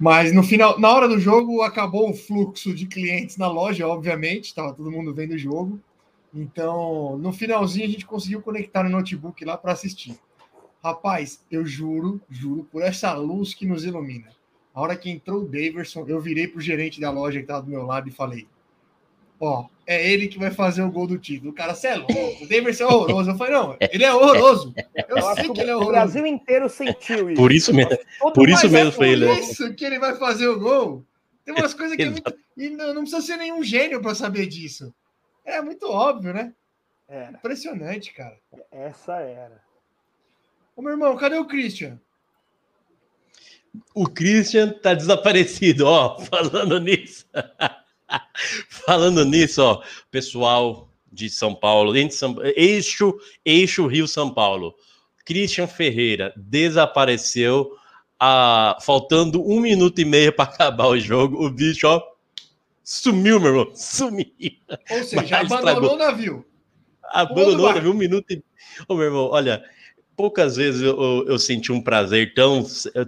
Mas 0.00 0.32
no 0.32 0.42
final, 0.42 0.80
na 0.80 0.90
hora 0.90 1.06
do 1.06 1.20
jogo, 1.20 1.60
acabou 1.60 2.08
o 2.08 2.14
fluxo 2.14 2.74
de 2.74 2.86
clientes 2.86 3.36
na 3.36 3.48
loja, 3.48 3.86
obviamente, 3.86 4.46
estava 4.46 4.72
todo 4.72 4.90
mundo 4.90 5.12
vendo 5.12 5.32
o 5.32 5.38
jogo. 5.38 5.78
Então, 6.32 7.18
no 7.18 7.30
finalzinho, 7.34 7.84
a 7.84 7.90
gente 7.90 8.06
conseguiu 8.06 8.40
conectar 8.40 8.82
no 8.82 8.88
notebook 8.88 9.44
lá 9.44 9.58
para 9.58 9.72
assistir. 9.72 10.18
Rapaz, 10.82 11.44
eu 11.50 11.66
juro, 11.66 12.18
juro, 12.30 12.66
por 12.72 12.80
essa 12.80 13.12
luz 13.12 13.52
que 13.52 13.66
nos 13.66 13.84
ilumina. 13.84 14.28
A 14.72 14.80
hora 14.80 14.96
que 14.96 15.10
entrou 15.10 15.42
o 15.42 15.46
Daverson, 15.46 16.06
eu 16.08 16.18
virei 16.18 16.48
pro 16.48 16.62
gerente 16.62 16.98
da 16.98 17.10
loja 17.10 17.38
que 17.38 17.44
estava 17.44 17.60
do 17.60 17.70
meu 17.70 17.84
lado 17.84 18.08
e 18.08 18.12
falei: 18.12 18.48
ó, 19.40 19.66
é 19.86 20.08
ele 20.08 20.28
que 20.28 20.38
vai 20.38 20.50
fazer 20.50 20.82
o 20.82 20.90
gol 20.90 21.06
do 21.06 21.18
título. 21.18 21.50
O 21.50 21.54
cara, 21.54 21.74
você 21.74 21.88
é 21.88 21.96
louco, 21.96 22.44
o 22.44 22.48
Davidson 22.48 22.84
é 22.84 22.86
horroroso. 22.86 23.30
Eu 23.30 23.36
falei, 23.36 23.52
não, 23.52 23.76
ele 23.80 24.04
é 24.04 24.14
horroroso. 24.14 24.74
Eu, 25.08 25.16
Eu 25.16 25.28
acho 25.28 25.40
sei 25.40 25.50
que 25.50 25.60
ele 25.60 25.70
é 25.70 25.74
o 25.74 25.78
horroroso. 25.78 25.98
Brasil 25.98 26.26
inteiro 26.26 26.68
sentiu 26.68 27.30
isso. 27.30 27.40
Por 27.40 27.50
isso 27.50 27.74
mesmo. 27.74 27.98
Todo 28.20 28.34
por 28.34 28.48
isso 28.48 28.70
mesmo 28.70 28.90
é 28.90 28.92
foi 28.92 29.08
ele. 29.08 29.26
Por 29.26 29.38
isso 29.38 29.74
que 29.74 29.84
ele 29.84 29.98
vai 29.98 30.14
fazer 30.16 30.46
o 30.46 30.60
gol. 30.60 31.04
Tem 31.44 31.54
umas 31.54 31.74
coisas 31.74 31.96
que 31.96 32.02
é 32.02 32.10
muito. 32.10 32.38
E 32.56 32.70
não, 32.70 32.94
não 32.94 33.02
precisa 33.02 33.22
ser 33.22 33.36
nenhum 33.36 33.64
gênio 33.64 34.00
para 34.00 34.14
saber 34.14 34.46
disso. 34.46 34.94
É 35.44 35.60
muito 35.60 35.90
óbvio, 35.90 36.32
né? 36.32 36.52
Era. 37.08 37.32
Impressionante, 37.32 38.12
cara. 38.12 38.38
Essa 38.70 39.16
era. 39.16 39.60
Ô, 40.76 40.82
meu 40.82 40.92
irmão, 40.92 41.16
cadê 41.16 41.36
o 41.36 41.46
Christian? 41.46 41.98
O 43.94 44.06
Christian 44.08 44.72
tá 44.72 44.94
desaparecido, 44.94 45.86
ó. 45.86 46.18
Falando 46.22 46.78
nisso. 46.78 47.26
Falando 48.84 49.24
nisso, 49.24 49.62
ó. 49.62 49.82
Pessoal 50.10 50.88
de 51.12 51.28
São 51.28 51.54
Paulo, 51.54 51.96
entre 51.96 52.16
São, 52.16 52.36
eixo, 52.56 53.18
eixo 53.44 53.86
Rio 53.86 54.06
São 54.06 54.32
Paulo. 54.32 54.74
Christian 55.24 55.66
Ferreira 55.66 56.32
desapareceu. 56.36 57.72
ah, 58.22 58.76
faltando 58.82 59.42
um 59.42 59.60
minuto 59.60 59.98
e 60.00 60.04
meio 60.04 60.32
para 60.32 60.44
acabar 60.44 60.86
o 60.88 60.98
jogo. 61.00 61.42
O 61.44 61.50
bicho, 61.50 61.86
ó, 61.88 62.02
sumiu, 62.84 63.40
meu 63.40 63.48
irmão. 63.50 63.74
Sumiu. 63.74 64.26
Ou 64.90 65.02
seja, 65.04 65.22
Mas 65.22 65.52
abandonou 65.52 65.94
o 65.94 65.98
navio. 65.98 66.44
Abandonou, 67.12 67.62
barco. 67.62 67.74
teve 67.78 67.88
um 67.88 67.94
minuto 67.94 68.30
e. 68.30 68.42
Ô, 68.86 68.94
meu 68.94 69.06
irmão, 69.06 69.28
olha, 69.30 69.64
poucas 70.14 70.56
vezes 70.56 70.82
eu, 70.82 71.00
eu- 71.00 71.26
eu 71.28 71.38
senti 71.38 71.72
um 71.72 71.80
prazer 71.80 72.34
tão, 72.34 72.64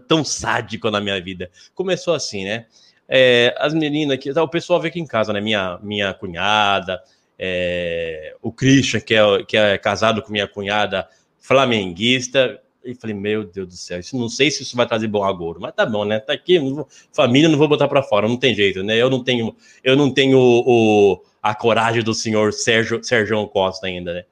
tão 0.08 0.24
sádico 0.24 0.90
na 0.90 1.00
minha 1.00 1.20
vida. 1.22 1.50
Começou 1.74 2.14
assim, 2.14 2.44
né? 2.44 2.66
É, 3.14 3.54
as 3.58 3.74
meninas 3.74 4.14
aqui, 4.14 4.32
tá, 4.32 4.42
o 4.42 4.48
pessoal 4.48 4.80
veio 4.80 4.88
aqui 4.90 4.98
em 4.98 5.06
casa, 5.06 5.34
né? 5.34 5.40
Minha, 5.40 5.78
minha 5.82 6.14
cunhada, 6.14 6.98
é, 7.38 8.34
o 8.40 8.50
Christian, 8.50 9.00
que 9.00 9.14
é, 9.14 9.44
que 9.46 9.54
é 9.54 9.76
casado 9.76 10.22
com 10.22 10.32
minha 10.32 10.48
cunhada 10.48 11.06
flamenguista. 11.38 12.58
E 12.82 12.94
falei, 12.94 13.14
meu 13.14 13.44
Deus 13.44 13.68
do 13.68 13.74
céu, 13.74 14.00
isso, 14.00 14.16
não 14.18 14.30
sei 14.30 14.50
se 14.50 14.62
isso 14.62 14.74
vai 14.76 14.86
trazer 14.88 15.06
bom 15.08 15.22
agouro, 15.22 15.60
mas 15.60 15.74
tá 15.74 15.84
bom, 15.84 16.06
né? 16.06 16.18
Tá 16.20 16.32
aqui, 16.32 16.58
não 16.58 16.74
vou- 16.74 16.88
família 17.12 17.48
não 17.50 17.58
vou 17.58 17.68
botar 17.68 17.86
pra 17.86 18.02
fora, 18.02 18.26
não 18.26 18.36
tem 18.38 18.54
jeito, 18.54 18.82
né? 18.82 18.96
Eu 18.96 19.10
não 19.10 19.22
tenho, 19.22 19.54
eu 19.84 19.94
não 19.94 20.10
tenho 20.12 20.38
o, 20.38 21.12
o- 21.12 21.22
a 21.42 21.54
coragem 21.54 22.02
do 22.02 22.14
senhor 22.14 22.52
Sérgio, 22.52 23.04
Sérgio 23.04 23.46
Costa 23.46 23.86
ainda, 23.86 24.14
né? 24.14 24.24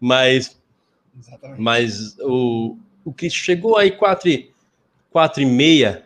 Mas 0.00 0.58
Exatamente. 1.16 1.60
mas 1.60 2.16
o, 2.20 2.76
o 3.04 3.12
que 3.12 3.28
chegou 3.28 3.76
aí 3.76 3.90
quatro, 3.92 4.28
e- 4.30 4.50
quatro 5.10 5.42
e 5.42 5.46
meia, 5.46 6.04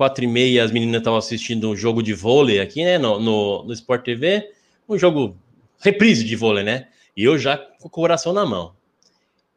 quatro 0.00 0.24
e 0.24 0.26
meia, 0.26 0.64
as 0.64 0.70
meninas 0.72 1.00
estavam 1.02 1.18
assistindo 1.18 1.68
um 1.68 1.76
jogo 1.76 2.02
de 2.02 2.14
vôlei 2.14 2.58
aqui, 2.58 2.82
né, 2.82 2.96
no, 2.96 3.20
no, 3.20 3.64
no 3.64 3.72
Sport 3.74 4.02
TV, 4.02 4.50
um 4.88 4.96
jogo 4.98 5.36
reprise 5.78 6.24
de 6.24 6.34
vôlei, 6.34 6.64
né, 6.64 6.88
e 7.14 7.22
eu 7.24 7.36
já 7.38 7.58
com 7.58 7.86
o 7.86 7.90
coração 7.90 8.32
na 8.32 8.46
mão, 8.46 8.72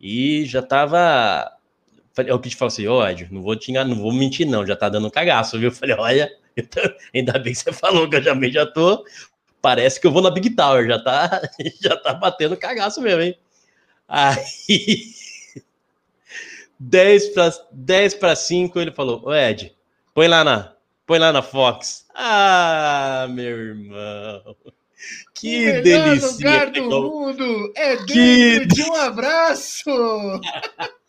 e 0.01 0.45
já 0.45 0.61
tava, 0.61 1.49
falei- 2.13 2.33
é 2.33 2.37
te 2.39 2.55
falo 2.57 2.67
assim, 2.67 2.87
ó, 2.87 3.09
Ed, 3.09 3.29
não 3.31 3.41
vou 3.41 3.55
te 3.55 3.71
enganar, 3.71 3.89
não 3.89 4.01
vou 4.01 4.13
mentir 4.13 4.45
não, 4.47 4.67
já 4.67 4.75
tá 4.75 4.89
dando 4.89 5.09
cagaço, 5.11 5.57
viu, 5.59 5.69
eu 5.69 5.75
falei, 5.75 5.95
olha, 5.97 6.31
eu 6.57 6.67
tô- 6.67 6.81
ainda 7.15 7.39
bem 7.39 7.53
que 7.53 7.59
você 7.59 7.73
falou 7.73 8.09
que 8.09 8.17
eu 8.17 8.23
já, 8.23 8.35
já 8.51 8.65
tô, 8.65 9.05
parece 9.61 10.01
que 10.01 10.07
eu 10.07 10.11
vou 10.11 10.21
na 10.21 10.31
Big 10.31 10.51
Tower, 10.51 10.87
já 10.87 10.99
tá, 10.99 11.41
já 11.81 11.97
tá 11.97 12.13
batendo 12.13 12.57
cagaço 12.57 13.01
mesmo, 13.01 13.21
hein, 13.21 13.37
Aí, 14.07 14.35
10 16.79 17.29
para 17.29 17.51
10 17.71 18.13
para 18.15 18.35
5, 18.35 18.79
ele 18.79 18.91
falou: 18.91 19.21
Ô 19.25 19.33
Ed, 19.33 19.73
põe 20.13 20.27
lá 20.27 20.43
na, 20.43 20.73
põe 21.05 21.19
lá 21.19 21.31
na 21.31 21.41
Fox. 21.41 22.05
Ah, 22.15 23.27
meu 23.29 23.57
irmão. 23.57 24.55
Que 25.35 25.79
o 25.79 25.83
delícia. 25.83 26.27
lugar 26.29 26.71
do 26.71 26.83
mundo 26.89 27.73
é 27.75 27.95
dentro 27.97 28.13
Que- 28.13 28.65
de 28.67 28.83
um 28.83 28.95
abraço. 28.95 29.89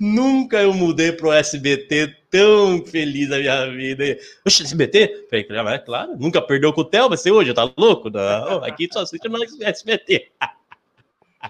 Nunca 0.00 0.60
eu 0.62 0.72
mudei 0.72 1.12
pro 1.12 1.32
SBT 1.32 2.14
tão 2.30 2.84
feliz 2.84 3.28
na 3.28 3.38
minha 3.38 3.70
vida. 3.70 4.16
Oxe, 4.46 4.62
SBT? 4.62 5.26
Falei, 5.28 5.46
"Ah, 5.50 5.62
mas 5.62 5.74
é 5.74 5.78
claro, 5.78 6.16
nunca 6.18 6.40
perdeu 6.40 6.72
com 6.72 6.80
o 6.80 6.84
Theo, 6.84 7.08
vai 7.08 7.18
ser 7.18 7.30
hoje, 7.30 7.52
tá 7.52 7.70
louco? 7.76 8.08
Não, 8.10 8.64
aqui 8.64 8.88
só 8.90 9.00
assiste 9.00 9.28
no 9.28 9.38
SBT. 9.62 10.28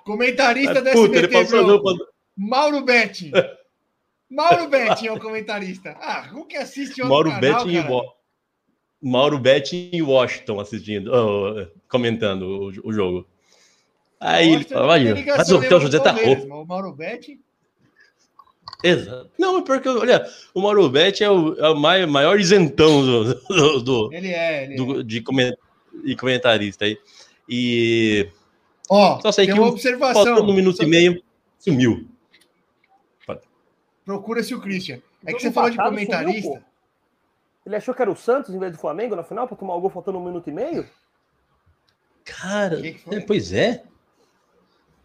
Comentarista 0.05 0.83
da 0.83 0.93
Puta, 0.93 1.17
ele 1.19 1.37
SBT, 1.37 2.05
Mauro 2.37 2.83
Betti. 2.83 3.31
Mauro 4.31 4.69
Betti 4.69 5.07
é 5.07 5.13
o 5.13 5.21
comentarista. 5.21 5.97
Ah, 6.01 6.29
como 6.29 6.47
que 6.47 6.57
assiste 6.57 7.01
outro 7.01 7.09
Mauro 7.09 7.31
canal, 7.31 7.41
Betti 7.65 7.77
em 7.77 7.83
cara? 7.83 7.95
Wa- 7.95 8.13
Mauro 9.03 9.39
Betti 9.39 9.91
em 9.93 10.03
Washington 10.03 10.59
assistindo, 10.61 11.11
oh, 11.13 11.67
comentando 11.89 12.43
o, 12.43 12.89
o 12.89 12.93
jogo. 12.93 13.27
Aí 14.19 14.53
ele 14.53 14.65
tem 14.65 14.77
olha, 14.77 15.15
mas 15.37 15.51
o 15.51 15.61
com 15.61 15.81
José 15.81 16.01
tá 16.01 16.11
rouco. 16.11 16.47
O 16.47 16.65
Mauro 16.67 16.93
Betti... 16.93 17.41
Exato. 18.83 19.31
Não, 19.39 19.63
porque, 19.63 19.89
olha, 19.89 20.27
o 20.55 20.61
Mauro 20.61 20.89
Betti 20.89 21.23
é 21.25 21.31
o, 21.31 21.55
é 21.55 21.69
o 21.71 21.75
mai- 21.77 22.05
maior 22.07 22.39
isentão 22.39 23.03
do, 23.03 23.35
do- 23.35 23.81
do- 23.83 24.13
Ele 24.13 24.29
é, 24.29 24.65
ele 24.65 24.75
é. 24.75 24.77
do- 24.77 25.05
de 25.05 25.21
comen- 25.23 25.55
e 26.05 26.15
comentarista 26.17 26.85
aí. 26.85 26.99
E 27.49 28.29
Ó, 28.91 29.21
só 29.21 29.33
sei 29.33 29.47
que 29.47 29.53
uma 29.53 29.63
um- 29.63 29.69
observação. 29.69 30.25
faltando 30.25 30.51
um 30.51 30.55
minuto 30.55 30.77
Só- 30.77 30.83
e 30.83 30.87
meio, 30.87 31.23
sumiu. 31.59 32.07
Procura-se 34.07 34.55
o 34.55 34.61
Christian. 34.61 35.01
É 35.27 35.35
que 35.35 35.41
você 35.41 35.51
falou 35.51 35.69
de 35.69 35.77
comentarista. 35.77 36.65
Ele 37.67 37.75
achou 37.75 37.93
que 37.93 38.01
era 38.01 38.11
o 38.11 38.17
Santos 38.17 38.55
em 38.55 38.59
vez 38.59 38.71
do 38.71 38.79
Flamengo 38.79 39.17
na 39.17 39.25
final 39.25 39.49
para 39.49 39.57
tomar 39.57 39.75
o 39.75 39.81
gol 39.81 39.91
faltando 39.91 40.19
um 40.19 40.25
minuto 40.25 40.49
e 40.49 40.53
meio? 40.53 40.89
Cara, 42.25 42.81
Que 42.81 42.93
que 42.93 43.15
é, 43.15 43.21
pois 43.21 43.53
é. 43.53 43.83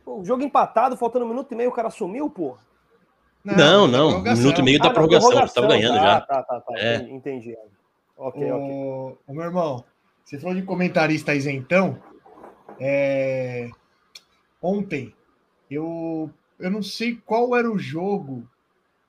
Pô, 0.06 0.20
o 0.20 0.26
jogo 0.26 0.44
empatado, 0.44 0.96
faltando 0.96 1.26
um 1.26 1.30
minuto 1.30 1.52
e 1.52 1.56
meio, 1.56 1.72
o 1.72 1.74
cara 1.74 1.90
sumiu, 1.90 2.30
pô. 2.30 2.56
Não, 3.44 3.88
não, 3.88 4.08
um 4.08 4.10
prorrogação. 4.10 4.44
minuto 4.44 4.60
e 4.60 4.64
meio 4.64 4.80
da 4.80 4.86
na 4.86 4.94
prorrogação, 4.94 5.32
você 5.32 5.54
tava 5.56 5.68
ganhando 5.68 5.98
tá, 5.98 6.04
já. 6.04 6.22
Tá, 6.22 6.44
tá, 6.44 6.62
tá. 6.62 6.74
É. 6.78 6.98
Entendi. 6.98 7.58
Ok, 8.16 8.52
ok. 8.52 8.72
Ô, 8.72 9.18
ô, 9.28 9.34
meu 9.34 9.46
irmão, 9.46 9.84
você 10.24 10.38
falou 10.40 10.56
de 10.56 10.62
comentarista 10.62 11.34
isentão. 11.34 12.00
É... 12.80 13.68
Ontem, 14.62 15.16
eu, 15.70 16.30
eu 16.60 16.70
não 16.70 16.84
sei 16.84 17.16
qual 17.26 17.56
era 17.56 17.70
o 17.70 17.80
jogo. 17.80 18.48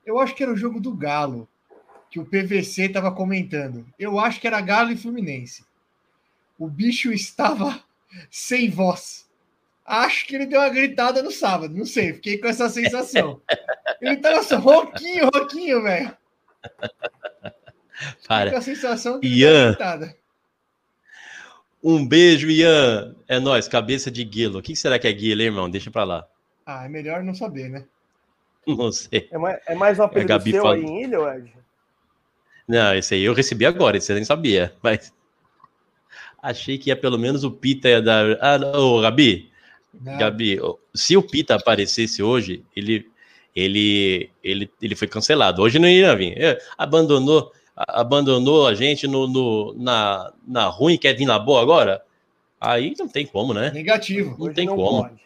Eu 0.05 0.19
acho 0.19 0.35
que 0.35 0.43
era 0.43 0.51
o 0.51 0.57
jogo 0.57 0.79
do 0.79 0.93
Galo, 0.93 1.47
que 2.09 2.19
o 2.19 2.25
PVC 2.25 2.83
estava 2.85 3.11
comentando. 3.11 3.85
Eu 3.97 4.19
acho 4.19 4.39
que 4.39 4.47
era 4.47 4.61
Galo 4.61 4.91
e 4.91 4.97
Fluminense. 4.97 5.63
O 6.59 6.67
bicho 6.67 7.11
estava 7.11 7.81
sem 8.29 8.69
voz. 8.69 9.23
Acho 9.85 10.25
que 10.27 10.35
ele 10.35 10.45
deu 10.45 10.61
uma 10.61 10.69
gritada 10.69 11.21
no 11.21 11.29
sábado, 11.31 11.75
não 11.75 11.85
sei, 11.85 12.13
fiquei 12.13 12.37
com 12.37 12.47
essa 12.47 12.69
sensação. 12.69 13.41
Ele 13.99 14.15
tava 14.17 14.41
só 14.41 14.57
rouquinho, 14.57 15.29
rouquinho, 15.33 15.83
velho. 15.83 16.15
Fiquei 16.61 16.89
Para. 18.27 18.51
com 18.51 18.57
a 18.57 18.61
sensação 18.61 19.19
que 19.19 19.27
Ian. 19.27 19.65
uma 19.65 19.69
gritada. 19.71 20.15
Um 21.83 22.07
beijo, 22.07 22.49
Ian. 22.49 23.13
É 23.27 23.39
nóis, 23.41 23.67
cabeça 23.67 24.09
de 24.09 24.23
guilo. 24.23 24.59
O 24.59 24.61
que 24.61 24.73
será 24.73 24.97
que 24.97 25.05
é 25.07 25.11
guilo, 25.11 25.41
hein, 25.41 25.47
irmão? 25.47 25.69
Deixa 25.69 25.91
pra 25.91 26.05
lá. 26.05 26.25
Ah, 26.65 26.85
é 26.85 26.89
melhor 26.89 27.21
não 27.21 27.35
saber, 27.35 27.69
né? 27.69 27.85
Não 28.77 28.91
sei. 28.91 29.27
É 29.31 29.37
mais, 29.37 29.59
é 29.67 29.75
mais 29.75 29.99
um 29.99 30.03
apelido 30.03 30.27
Gabi 30.29 30.51
seu 30.51 30.61
fala- 30.61 30.75
aí 30.75 30.81
em 30.83 31.03
Ilha, 31.03 31.17
Ed? 31.37 31.53
Não, 32.67 32.95
esse 32.95 33.13
aí 33.15 33.23
eu 33.23 33.33
recebi 33.33 33.65
agora, 33.65 33.97
esse 33.97 34.11
eu 34.11 34.15
nem 34.15 34.23
sabia. 34.23 34.73
Mas 34.81 35.11
achei 36.41 36.77
que 36.77 36.89
ia 36.89 36.95
pelo 36.95 37.17
menos 37.17 37.43
o 37.43 37.51
Pita 37.51 37.89
ia 37.89 38.01
dar. 38.01 38.37
Ah, 38.41 38.57
não, 38.57 38.95
ô, 38.95 39.01
Gabi, 39.01 39.51
Não. 40.01 40.17
Gabi, 40.17 40.59
se 40.93 41.15
o 41.17 41.23
Pita 41.23 41.55
aparecesse 41.55 42.23
hoje, 42.23 42.63
ele, 42.75 43.09
ele, 43.55 44.29
ele, 44.43 44.71
ele 44.81 44.95
foi 44.95 45.07
cancelado. 45.07 45.61
Hoje 45.61 45.77
não 45.79 45.87
ia 45.89 46.15
vir. 46.15 46.37
É, 46.41 46.57
abandonou, 46.77 47.51
a- 47.75 47.99
abandonou 48.01 48.65
a 48.67 48.73
gente 48.73 49.07
no, 49.07 49.27
no- 49.27 49.73
na, 49.77 50.31
na 50.47 50.65
ruim, 50.67 50.97
quer 50.97 51.13
vir 51.13 51.25
na 51.25 51.37
boa 51.37 51.61
agora? 51.61 52.01
Aí 52.59 52.93
não 52.97 53.09
tem 53.09 53.25
como, 53.25 53.53
né? 53.53 53.71
Negativo. 53.71 54.31
Não 54.39 54.45
Hoje 54.45 54.55
tem 54.55 54.67
como. 54.67 55.03
pode. 55.03 55.21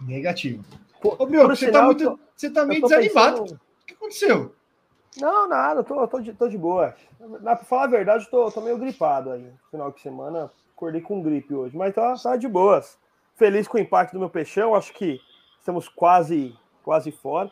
Negativo. 0.00 0.64
Pô, 1.02 1.16
Ô, 1.18 1.26
meu, 1.26 1.46
você, 1.48 1.66
sinal, 1.66 1.72
tá 1.72 1.78
eu 1.80 1.84
muito, 1.86 2.04
tô- 2.04 2.18
você 2.36 2.50
tá 2.50 2.64
meio 2.64 2.80
desanimado. 2.82 3.42
pensando- 3.42 3.60
O 3.82 3.86
que 3.86 3.94
aconteceu? 3.94 4.54
Não, 5.20 5.48
nada, 5.48 5.82
tô, 5.84 6.06
tô, 6.08 6.20
de, 6.20 6.32
tô 6.32 6.48
de 6.48 6.56
boa. 6.56 6.94
Na, 7.42 7.54
pra 7.56 7.64
falar 7.66 7.84
a 7.84 7.88
verdade, 7.88 8.30
tô, 8.30 8.50
tô 8.50 8.60
meio 8.62 8.78
gripado 8.78 9.32
aí. 9.32 9.46
Final 9.70 9.90
de 9.92 10.00
semana, 10.00 10.50
acordei 10.74 11.00
com 11.02 11.20
gripe 11.22 11.52
hoje, 11.54 11.76
mas 11.76 11.94
tá, 11.94 12.14
tá 12.14 12.36
de 12.36 12.48
boas. 12.48 12.96
Feliz 13.36 13.66
com 13.68 13.76
o 13.76 13.80
impacto 13.80 14.14
do 14.14 14.18
meu 14.20 14.30
peixão, 14.30 14.74
acho 14.74 14.92
que 14.94 15.20
estamos 15.58 15.88
quase, 15.88 16.56
quase 16.82 17.10
fora. 17.12 17.50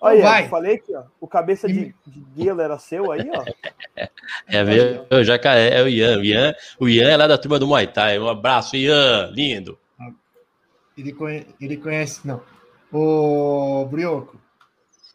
Olha, 0.00 0.18
Então 0.18 0.30
vai. 0.30 0.44
eu 0.44 0.48
falei 0.48 0.78
que 0.78 0.96
ó, 0.96 1.04
o 1.20 1.28
cabeça 1.28 1.68
de, 1.68 1.94
de 2.04 2.48
era 2.48 2.76
seu 2.78 3.12
aí, 3.12 3.30
ó. 3.32 3.44
É, 4.48 4.64
meu, 4.64 5.06
eu 5.08 5.22
já 5.22 5.38
ca- 5.38 5.54
é 5.54 5.80
o 5.82 5.88
Ian. 5.88 6.18
O 6.18 6.24
Ian, 6.24 6.54
o 6.80 6.88
Ian 6.88 7.08
é 7.10 7.16
lá 7.16 7.26
da 7.28 7.38
turma 7.38 7.58
do 7.60 7.66
Muay 7.68 7.86
Thai. 7.86 8.18
Um 8.18 8.28
abraço, 8.28 8.74
Ian, 8.76 9.30
lindo. 9.32 9.78
Ele, 10.98 11.12
conhe- 11.12 11.46
ele 11.60 11.76
conhece. 11.76 12.26
Não. 12.26 12.42
Ô, 12.92 13.86
Brioco. 13.86 14.40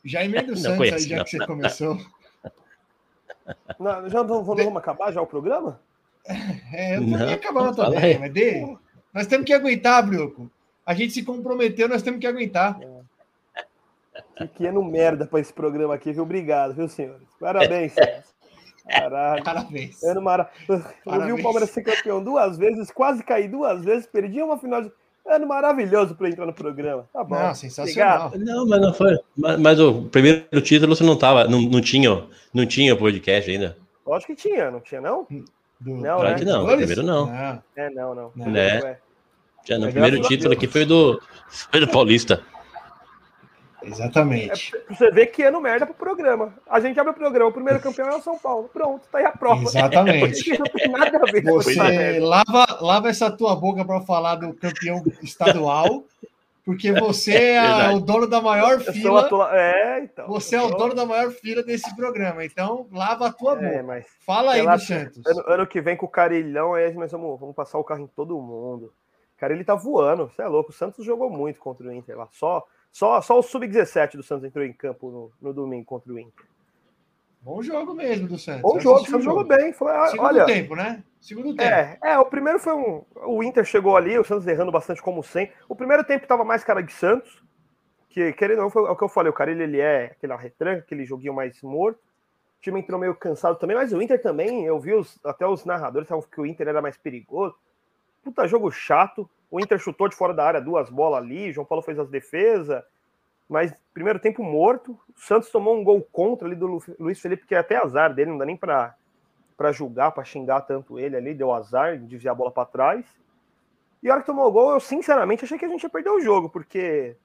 Já 0.03 0.23
emenda 0.23 0.51
o 0.51 0.55
Não 0.55 0.57
Santos 0.57 0.81
aí, 0.81 0.89
conhece, 0.89 1.09
já 1.09 1.17
não. 1.17 1.23
que 1.23 1.29
você 1.31 1.45
começou. 1.45 1.97
Não, 3.79 4.09
já 4.09 4.23
não, 4.23 4.43
não 4.43 4.43
vamos 4.43 4.75
acabar 4.75 5.09
já 5.11 5.21
o 5.21 5.25
programa? 5.25 5.79
É, 6.73 6.97
eu 6.97 6.99
também 6.99 7.17
Não, 7.17 7.33
acabando 7.33 7.75
fala 7.75 7.93
também, 7.93 8.13
aí. 8.15 8.19
mas 8.19 8.33
de... 8.33 8.77
nós 9.13 9.25
temos 9.25 9.45
que 9.45 9.53
aguentar, 9.53 10.05
Brioco. 10.05 10.51
A 10.85 10.93
gente 10.93 11.13
se 11.13 11.23
comprometeu, 11.23 11.87
nós 11.87 12.01
temos 12.01 12.19
que 12.19 12.27
aguentar. 12.27 12.77
Que, 14.35 14.47
que 14.49 14.67
ano 14.67 14.83
merda 14.83 15.25
pra 15.25 15.39
esse 15.39 15.53
programa 15.53 15.95
aqui, 15.95 16.11
viu? 16.11 16.23
Obrigado, 16.23 16.73
viu, 16.73 16.89
senhores? 16.89 17.27
Parabéns, 17.39 17.93
senhores. 17.95 18.35
Caralho. 18.87 19.43
Parabéns. 19.43 20.03
Ano. 20.03 20.21
Eu 21.05 21.21
vi 21.25 21.33
o 21.33 21.43
Palmeiras 21.43 21.69
ser 21.69 21.83
campeão 21.83 22.23
duas 22.23 22.57
vezes, 22.57 22.89
quase 22.91 23.23
caí 23.23 23.47
duas 23.47 23.83
vezes, 23.83 24.07
perdi 24.07 24.41
uma 24.41 24.57
final 24.57 24.81
de. 24.81 24.91
Ano 25.29 25.45
maravilhoso 25.47 26.15
pra 26.15 26.29
entrar 26.29 26.45
no 26.45 26.53
programa. 26.53 27.05
Tá 27.11 27.23
bom. 27.23 27.35
Não, 27.37 27.53
sensacional. 27.53 28.31
Não, 28.37 28.65
mas 28.65 28.81
não 28.81 28.93
foi. 28.93 29.17
Mas, 29.35 29.59
mas 29.59 29.79
o 29.79 30.03
primeiro 30.03 30.61
título 30.61 30.95
você 30.95 31.03
não 31.03 31.17
tava. 31.17 31.45
Não, 31.47 31.61
não 31.61 31.81
tinha, 31.81 32.23
não 32.53 32.65
tinha 32.65 32.95
podcast 32.95 33.49
ainda. 33.51 33.77
Lógico 34.05 34.33
que 34.35 34.41
tinha, 34.41 34.71
não 34.71 34.79
tinha, 34.79 35.01
não? 35.01 35.27
Do- 35.79 35.95
Não, 35.95 36.15
Claro 36.17 36.29
né? 36.29 36.35
que 36.35 36.45
não, 36.45 36.65
primeiro 36.65 37.03
não. 37.03 37.25
Não. 37.25 37.63
É, 37.75 37.89
não, 37.89 38.15
não. 38.15 38.31
Não. 38.35 38.45
Né? 38.51 38.81
Ué. 38.81 38.97
Já 39.67 39.77
no 39.77 39.91
primeiro 39.91 40.21
título 40.21 40.53
aqui 40.53 40.65
foi 40.65 40.85
do, 40.85 41.21
foi 41.49 41.81
do 41.81 41.87
Paulista. 41.89 42.41
Exatamente. 43.87 44.71
Pra 44.71 44.95
você 44.95 45.11
ver 45.11 45.27
que 45.27 45.43
ano 45.43 45.59
merda 45.61 45.85
pro 45.85 45.95
programa. 45.95 46.53
A 46.69 46.79
gente 46.79 46.99
abre 46.99 47.11
o 47.11 47.15
programa, 47.15 47.49
o 47.49 47.53
primeiro 47.53 47.79
campeão 47.79 48.07
é 48.09 48.15
o 48.15 48.21
São 48.21 48.37
Paulo. 48.37 48.69
Pronto, 48.71 49.07
tá 49.11 49.17
aí 49.19 49.25
a 49.25 49.31
prova. 49.31 49.63
Exatamente. 49.63 50.49
Não 50.57 50.65
tem 50.65 50.87
nada 50.89 51.17
a 51.17 51.31
ver 51.31 51.43
Você 51.43 52.19
lava, 52.19 52.65
lava 52.81 53.09
essa 53.09 53.29
tua 53.31 53.55
boca 53.55 53.83
para 53.85 54.01
falar 54.01 54.35
do 54.35 54.53
campeão 54.53 55.03
estadual, 55.23 56.03
porque 56.65 56.91
você 56.91 57.33
é 57.33 57.61
Verdade. 57.61 57.95
o 57.95 57.99
dono 58.01 58.27
da 58.27 58.41
maior 58.41 58.79
fila. 58.81 59.21
atua- 59.21 59.49
É, 59.57 59.99
então. 60.03 60.27
Você 60.27 60.55
é 60.55 60.61
o 60.61 60.69
dono 60.69 60.93
da 60.93 61.05
maior 61.05 61.31
fila 61.31 61.63
desse 61.63 61.95
programa. 61.95 62.43
Então, 62.43 62.87
lava 62.91 63.27
a 63.27 63.31
tua 63.31 63.53
É, 63.63 63.69
boca. 63.71 63.83
mas 63.83 64.05
Fala 64.25 64.53
aí 64.53 64.65
do. 64.67 64.79
Santos. 64.79 65.25
ano, 65.25 65.43
ano 65.47 65.67
que 65.67 65.79
vem 65.81 65.95
com 65.95 66.05
o 66.05 66.09
Carilhão, 66.09 66.73
aí 66.73 66.93
nós 66.93 67.11
vamos, 67.11 67.39
vamos 67.39 67.55
passar 67.55 67.77
o 67.77 67.83
carro 67.83 68.01
em 68.01 68.07
todo 68.07 68.37
mundo. 68.41 68.91
Cara, 69.37 69.53
ele 69.53 69.63
tá 69.63 69.75
voando, 69.75 70.25
você 70.27 70.41
é 70.41 70.47
louco. 70.47 70.71
O 70.71 70.73
Santos 70.73 71.05
jogou 71.05 71.29
muito 71.29 71.59
contra 71.59 71.87
o 71.87 71.93
Inter 71.93 72.17
lá. 72.17 72.27
Só, 72.31 72.65
só, 72.91 73.21
só 73.21 73.37
o 73.37 73.43
Sub-17 73.43 74.15
do 74.15 74.23
Santos 74.23 74.45
entrou 74.45 74.65
em 74.65 74.73
campo 74.73 75.09
no, 75.11 75.31
no 75.49 75.53
domingo 75.53 75.85
contra 75.85 76.11
o 76.11 76.19
Inter. 76.19 76.45
Bom 77.41 77.61
jogo 77.61 77.93
mesmo 77.93 78.27
do 78.27 78.37
Santos. 78.37 78.61
Bom 78.61 78.79
jogo, 78.79 79.01
o 79.01 79.05
Santos 79.05 79.23
jogou 79.23 79.43
bem. 79.45 79.71
Foi, 79.71 79.91
ah, 79.91 80.07
Segundo 80.07 80.25
olha, 80.27 80.45
tempo, 80.45 80.75
né? 80.75 81.03
Segundo 81.21 81.55
tempo. 81.55 81.69
É, 81.69 81.97
é, 82.03 82.19
o 82.19 82.25
primeiro 82.25 82.59
foi 82.59 82.73
um. 82.73 83.05
O 83.25 83.43
Inter 83.43 83.63
chegou 83.63 83.95
ali, 83.95 84.17
o 84.17 84.23
Santos 84.23 84.45
errando 84.47 84.71
bastante 84.71 85.01
como 85.01 85.23
sempre. 85.23 85.55
O 85.69 85.75
primeiro 85.75 86.03
tempo 86.03 86.27
tava 86.27 86.43
mais 86.43 86.63
cara 86.63 86.81
de 86.81 86.91
Santos, 86.91 87.41
que 88.09 88.33
querendo 88.33 88.57
ou 88.57 88.63
não, 88.65 88.69
foi 88.69 88.81
o 88.83 88.95
que 88.95 89.03
eu 89.03 89.07
falei, 89.09 89.29
o 89.29 89.33
cara 89.33 89.51
ele, 89.51 89.63
ele 89.63 89.79
é 89.79 90.05
aquele 90.07 90.35
retranca, 90.35 90.79
aquele 90.79 91.05
joguinho 91.05 91.33
mais 91.33 91.61
morto. 91.61 91.99
O 92.57 92.61
time 92.61 92.79
entrou 92.79 92.99
meio 92.99 93.15
cansado 93.15 93.57
também, 93.57 93.77
mas 93.77 93.93
o 93.93 94.01
Inter 94.01 94.21
também, 94.21 94.65
eu 94.65 94.79
vi 94.79 94.93
os- 94.93 95.19
até 95.23 95.45
os 95.47 95.63
narradores 95.63 96.09
falavam 96.09 96.27
que 96.29 96.41
o 96.41 96.45
Inter 96.45 96.67
era 96.67 96.81
mais 96.81 96.97
perigoso. 96.97 97.55
Puta 98.23 98.47
jogo 98.47 98.69
chato. 98.71 99.29
O 99.49 99.59
Inter 99.59 99.79
chutou 99.79 100.09
de 100.09 100.15
fora 100.15 100.33
da 100.33 100.45
área 100.45 100.61
duas 100.61 100.89
bolas 100.89 101.19
ali, 101.23 101.51
João 101.51 101.65
Paulo 101.65 101.81
fez 101.81 101.97
as 101.97 102.09
defesas. 102.09 102.83
Mas 103.47 103.73
primeiro 103.93 104.19
tempo 104.19 104.43
morto. 104.43 104.91
O 105.15 105.19
Santos 105.19 105.49
tomou 105.49 105.75
um 105.75 105.83
gol 105.83 106.01
contra 106.11 106.47
ali 106.47 106.55
do 106.55 106.67
Lu- 106.67 106.83
Luiz 106.99 107.19
Felipe, 107.19 107.47
que 107.47 107.55
é 107.55 107.59
até 107.59 107.77
azar 107.77 108.13
dele, 108.13 108.31
não 108.31 108.37
dá 108.37 108.45
nem 108.45 108.57
pra 108.57 108.95
para 109.55 109.71
julgar, 109.71 110.11
para 110.11 110.23
xingar 110.23 110.61
tanto 110.61 110.99
ele 110.99 111.15
ali, 111.15 111.33
deu 111.33 111.51
azar 111.51 111.97
de 111.97 112.05
desviar 112.05 112.33
a 112.33 112.37
bola 112.37 112.51
para 112.51 112.67
trás. 112.67 113.03
E 114.03 114.07
a 114.07 114.13
hora 114.13 114.21
que 114.21 114.27
tomou 114.27 114.45
o 114.45 114.51
gol, 114.51 114.71
eu 114.73 114.79
sinceramente 114.79 115.43
achei 115.43 115.57
que 115.57 115.65
a 115.65 115.67
gente 115.67 115.81
ia 115.81 115.89
perder 115.89 116.11
o 116.11 116.21
jogo, 116.21 116.47
porque 116.47 117.15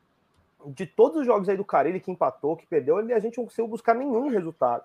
de 0.64 0.86
todos 0.86 1.18
os 1.18 1.26
jogos 1.26 1.46
aí 1.50 1.58
do 1.58 1.64
Carilli 1.64 2.00
que 2.00 2.10
empatou, 2.10 2.56
que 2.56 2.66
perdeu, 2.66 2.96
a 2.96 3.18
gente 3.18 3.36
não 3.36 3.44
conseguiu 3.44 3.68
buscar 3.68 3.94
nenhum 3.94 4.28
resultado. 4.28 4.85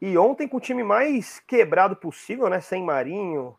E 0.00 0.16
ontem, 0.16 0.46
com 0.46 0.58
o 0.58 0.60
time 0.60 0.84
mais 0.84 1.40
quebrado 1.40 1.96
possível, 1.96 2.48
né? 2.48 2.60
Sem 2.60 2.84
Marinho, 2.84 3.56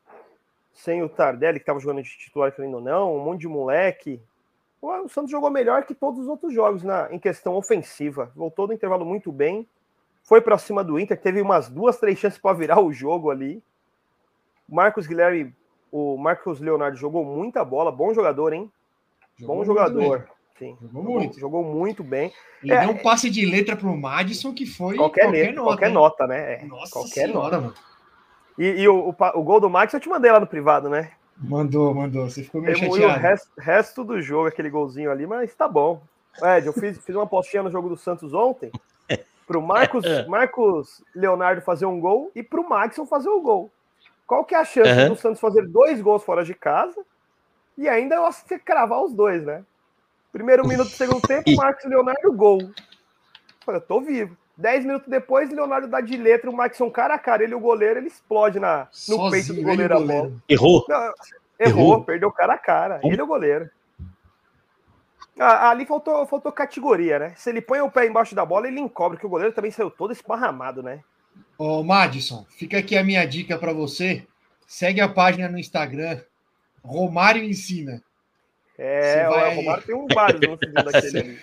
sem 0.73 1.03
o 1.03 1.09
Tardelli, 1.09 1.59
que 1.59 1.63
estava 1.63 1.79
jogando 1.79 2.03
de 2.03 2.09
titular, 2.09 2.51
querendo 2.51 2.75
ou 2.75 2.81
não, 2.81 3.15
um 3.15 3.23
monte 3.23 3.41
de 3.41 3.47
moleque. 3.47 4.21
O 4.81 5.07
Santos 5.07 5.29
jogou 5.29 5.49
melhor 5.51 5.83
que 5.83 5.93
todos 5.93 6.19
os 6.19 6.27
outros 6.27 6.53
jogos 6.53 6.81
na, 6.83 7.07
em 7.11 7.19
questão 7.19 7.55
ofensiva. 7.55 8.31
Voltou 8.35 8.67
do 8.67 8.73
intervalo 8.73 9.05
muito 9.05 9.31
bem 9.31 9.67
foi 10.23 10.41
para 10.41 10.57
cima 10.57 10.83
do 10.83 10.99
Inter, 10.99 11.19
teve 11.19 11.41
umas 11.41 11.69
duas, 11.69 11.97
três 11.97 12.17
chances 12.17 12.39
para 12.39 12.55
virar 12.55 12.79
o 12.79 12.93
jogo 12.93 13.29
ali. 13.29 13.61
Marcos 14.67 15.07
Guilherme, 15.07 15.53
o 15.91 16.17
Marcos 16.17 16.59
Leonardo 16.59 16.97
jogou 16.97 17.25
muita 17.25 17.65
bola, 17.65 17.91
bom 17.91 18.13
jogador, 18.13 18.53
hein? 18.53 18.71
Jogou 19.37 19.57
bom 19.57 19.65
jogador. 19.65 20.29
Sim. 20.57 20.77
Jogou 20.81 21.03
muito. 21.03 21.39
Jogou 21.39 21.63
muito 21.63 22.03
bem. 22.03 22.31
E 22.63 22.71
É, 22.71 22.81
deu 22.81 22.91
um 22.91 22.97
passe 22.97 23.29
de 23.29 23.45
letra 23.45 23.75
pro 23.75 23.95
Madison 23.97 24.53
que 24.53 24.65
foi 24.65 24.95
Qualquer, 24.95 25.29
letra, 25.29 25.63
qualquer 25.63 25.87
hein? 25.87 25.93
nota, 25.93 26.27
né? 26.27 26.61
É, 26.61 26.65
Nossa 26.65 26.93
qualquer 26.93 27.27
senhora, 27.27 27.57
nota. 27.57 27.61
mano. 27.61 27.73
E, 28.61 28.81
e 28.81 28.87
o, 28.87 29.09
o 29.09 29.15
o 29.39 29.43
gol 29.43 29.59
do 29.59 29.71
Max 29.71 29.91
eu 29.91 29.99
te 29.99 30.07
mandei 30.07 30.31
lá 30.31 30.39
no 30.39 30.45
privado, 30.45 30.87
né? 30.87 31.13
Mandou, 31.35 31.95
mandou. 31.95 32.29
Você 32.29 32.43
ficou 32.43 32.61
meio 32.61 32.77
o 32.77 32.79
chateado. 32.79 33.19
resto, 33.19 33.51
resto 33.57 34.03
do 34.03 34.21
jogo, 34.21 34.47
aquele 34.47 34.69
golzinho 34.69 35.09
ali, 35.09 35.25
mas 35.25 35.55
tá 35.55 35.67
bom. 35.67 36.03
Ed, 36.43 36.67
eu 36.67 36.73
fiz, 36.73 37.03
fiz 37.03 37.15
uma 37.15 37.25
postinha 37.25 37.63
no 37.63 37.71
jogo 37.71 37.89
do 37.89 37.97
Santos 37.97 38.35
ontem 38.35 38.71
pro 39.47 39.63
Marcos, 39.63 40.05
Marcos 40.27 41.03
Leonardo 41.15 41.63
fazer 41.63 41.87
um 41.87 41.99
gol 41.99 42.31
e 42.35 42.43
pro 42.43 42.69
Maxson 42.69 43.03
fazer 43.03 43.29
o 43.29 43.41
gol. 43.41 43.71
Qual 44.27 44.45
que 44.45 44.53
é 44.53 44.59
a 44.59 44.63
chance 44.63 44.91
Aham. 44.91 45.07
do 45.07 45.15
Santos 45.15 45.41
fazer 45.41 45.67
dois 45.67 45.99
gols 45.99 46.23
fora 46.23 46.45
de 46.45 46.53
casa 46.53 47.03
e 47.75 47.89
ainda 47.89 48.13
eu 48.13 48.27
acho 48.27 48.45
que 48.45 48.59
cravar 48.59 49.01
os 49.03 49.11
dois, 49.11 49.43
né? 49.43 49.65
Primeiro 50.31 50.67
minuto 50.67 50.89
do 50.89 50.95
segundo 50.95 51.27
tempo, 51.27 51.49
Marcos 51.57 51.83
Leonardo, 51.85 52.31
gol. 52.31 52.59
Falei, 53.65 53.81
eu 53.81 53.85
tô 53.87 54.01
vivo. 54.01 54.37
Dez 54.57 54.85
minutos 54.85 55.07
depois, 55.07 55.49
Leonardo 55.49 55.87
dá 55.87 56.01
de 56.01 56.15
letra, 56.17 56.49
o 56.49 56.55
Maxson 56.55 56.89
cara 56.91 57.15
a 57.15 57.19
cara, 57.19 57.43
ele 57.43 57.53
e 57.53 57.55
o 57.55 57.59
goleiro, 57.59 57.99
ele 57.99 58.07
explode 58.07 58.59
na, 58.59 58.83
no 58.85 58.91
Sozinho, 58.91 59.31
peito 59.31 59.53
do 59.53 59.53
ele 59.53 59.61
e 59.61 59.63
o 59.63 59.67
goleiro 59.67 59.93
a 59.95 59.97
goleiro. 59.99 60.23
bola. 60.29 60.43
Errou. 60.47 60.85
Não, 60.87 60.97
errou, 60.97 61.13
Errou. 61.59 62.03
perdeu 62.03 62.31
cara 62.31 62.53
a 62.53 62.57
cara. 62.57 62.99
Ele 63.03 63.19
é 63.19 63.23
o 63.23 63.27
goleiro. 63.27 63.69
Ah, 65.39 65.69
ali 65.71 65.85
faltou, 65.85 66.25
faltou 66.27 66.51
categoria, 66.51 67.17
né? 67.17 67.33
Se 67.35 67.49
ele 67.49 67.61
põe 67.61 67.79
o 67.81 67.89
pé 67.89 68.05
embaixo 68.05 68.35
da 68.35 68.45
bola, 68.45 68.67
ele 68.67 68.79
encobre, 68.79 69.17
que 69.17 69.25
o 69.25 69.29
goleiro 69.29 69.53
também 69.53 69.71
saiu 69.71 69.89
todo 69.89 70.11
esparramado, 70.11 70.83
né? 70.83 70.99
Ô, 71.57 71.81
Madison, 71.83 72.45
fica 72.57 72.77
aqui 72.77 72.97
a 72.97 73.03
minha 73.03 73.25
dica 73.25 73.57
para 73.57 73.73
você. 73.73 74.27
Segue 74.67 75.01
a 75.01 75.09
página 75.09 75.47
no 75.49 75.57
Instagram. 75.57 76.19
Romário 76.83 77.43
Ensina. 77.43 78.01
É, 78.77 79.27
vai- 79.29 79.53
o 79.53 79.55
Romário 79.61 79.83
tem 79.83 79.95
um 79.95 80.07
vários 80.13 80.41
no 80.41 80.57
segundo 80.57 80.83
daquele 80.91 81.19
ali. 81.19 81.39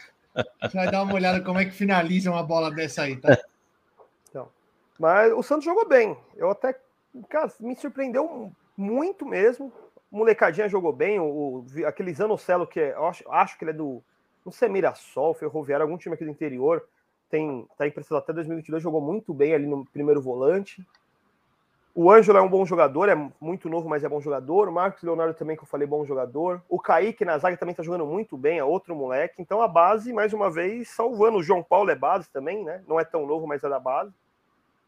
Você 0.63 0.77
vai 0.77 0.91
dar 0.91 1.03
uma 1.03 1.15
olhada 1.15 1.43
como 1.43 1.59
é 1.59 1.65
que 1.65 1.71
finaliza 1.73 2.31
uma 2.31 2.43
bola 2.43 2.71
dessa 2.71 3.03
aí, 3.03 3.17
tá? 3.17 3.37
Mas 4.99 5.33
o 5.33 5.43
Santos 5.43 5.65
jogou 5.65 5.87
bem. 5.87 6.17
Eu 6.37 6.51
até, 6.51 6.77
cara, 7.29 7.53
me 7.61 7.77
surpreendeu 7.77 8.53
muito 8.77 9.25
mesmo. 9.25 9.73
Molecadinha 10.11 10.69
jogou 10.69 10.93
bem. 10.93 11.21
O- 11.21 11.65
aquele 11.87 12.13
Zanocelo, 12.13 12.67
que 12.67 12.81
é, 12.81 12.95
eu 12.95 13.07
acho, 13.07 13.31
acho 13.31 13.57
que 13.57 13.65
ele 13.65 13.71
é 13.71 13.75
do, 13.75 14.03
não 14.45 14.51
sei, 14.51 14.69
Mirassol, 14.69 15.35
Ferroviário, 15.35 15.85
algum 15.85 15.97
time 15.97 16.15
aqui 16.15 16.25
do 16.25 16.31
interior. 16.31 16.85
Tem, 17.31 17.67
tá 17.77 17.87
emprestado 17.87 18.19
até 18.19 18.33
2022, 18.33 18.83
jogou 18.83 19.01
muito 19.01 19.33
bem 19.33 19.55
ali 19.55 19.67
no 19.67 19.85
primeiro 19.87 20.21
volante. 20.21 20.85
O 22.01 22.13
Ângelo 22.13 22.39
é 22.39 22.41
um 22.41 22.49
bom 22.49 22.65
jogador, 22.65 23.09
é 23.09 23.31
muito 23.41 23.69
novo, 23.69 23.89
mas 23.89 24.05
é 24.05 24.09
bom 24.09 24.21
jogador. 24.21 24.69
O 24.69 24.73
Marcos 24.73 25.03
Leonardo 25.03 25.35
também, 25.35 25.57
que 25.57 25.65
eu 25.65 25.67
falei, 25.67 25.85
bom 25.85 26.05
jogador. 26.05 26.63
O 26.69 26.79
Kaique 26.79 27.25
na 27.25 27.37
zaga 27.39 27.57
também 27.57 27.75
tá 27.75 27.83
jogando 27.83 28.07
muito 28.07 28.37
bem, 28.37 28.57
é 28.57 28.63
outro 28.63 28.95
moleque. 28.95 29.43
Então 29.43 29.61
a 29.61 29.67
base, 29.67 30.13
mais 30.13 30.33
uma 30.33 30.49
vez, 30.49 30.91
salvando. 30.91 31.39
O 31.39 31.43
João 31.43 31.61
Paulo 31.61 31.91
é 31.91 31.97
base 31.97 32.31
também, 32.31 32.63
né? 32.65 32.85
Não 32.87 33.01
é 33.01 33.05
tão 33.05 33.27
novo, 33.27 33.49
mas 33.49 33.65
é 33.65 33.69
da 33.69 33.81
base. 33.81 34.13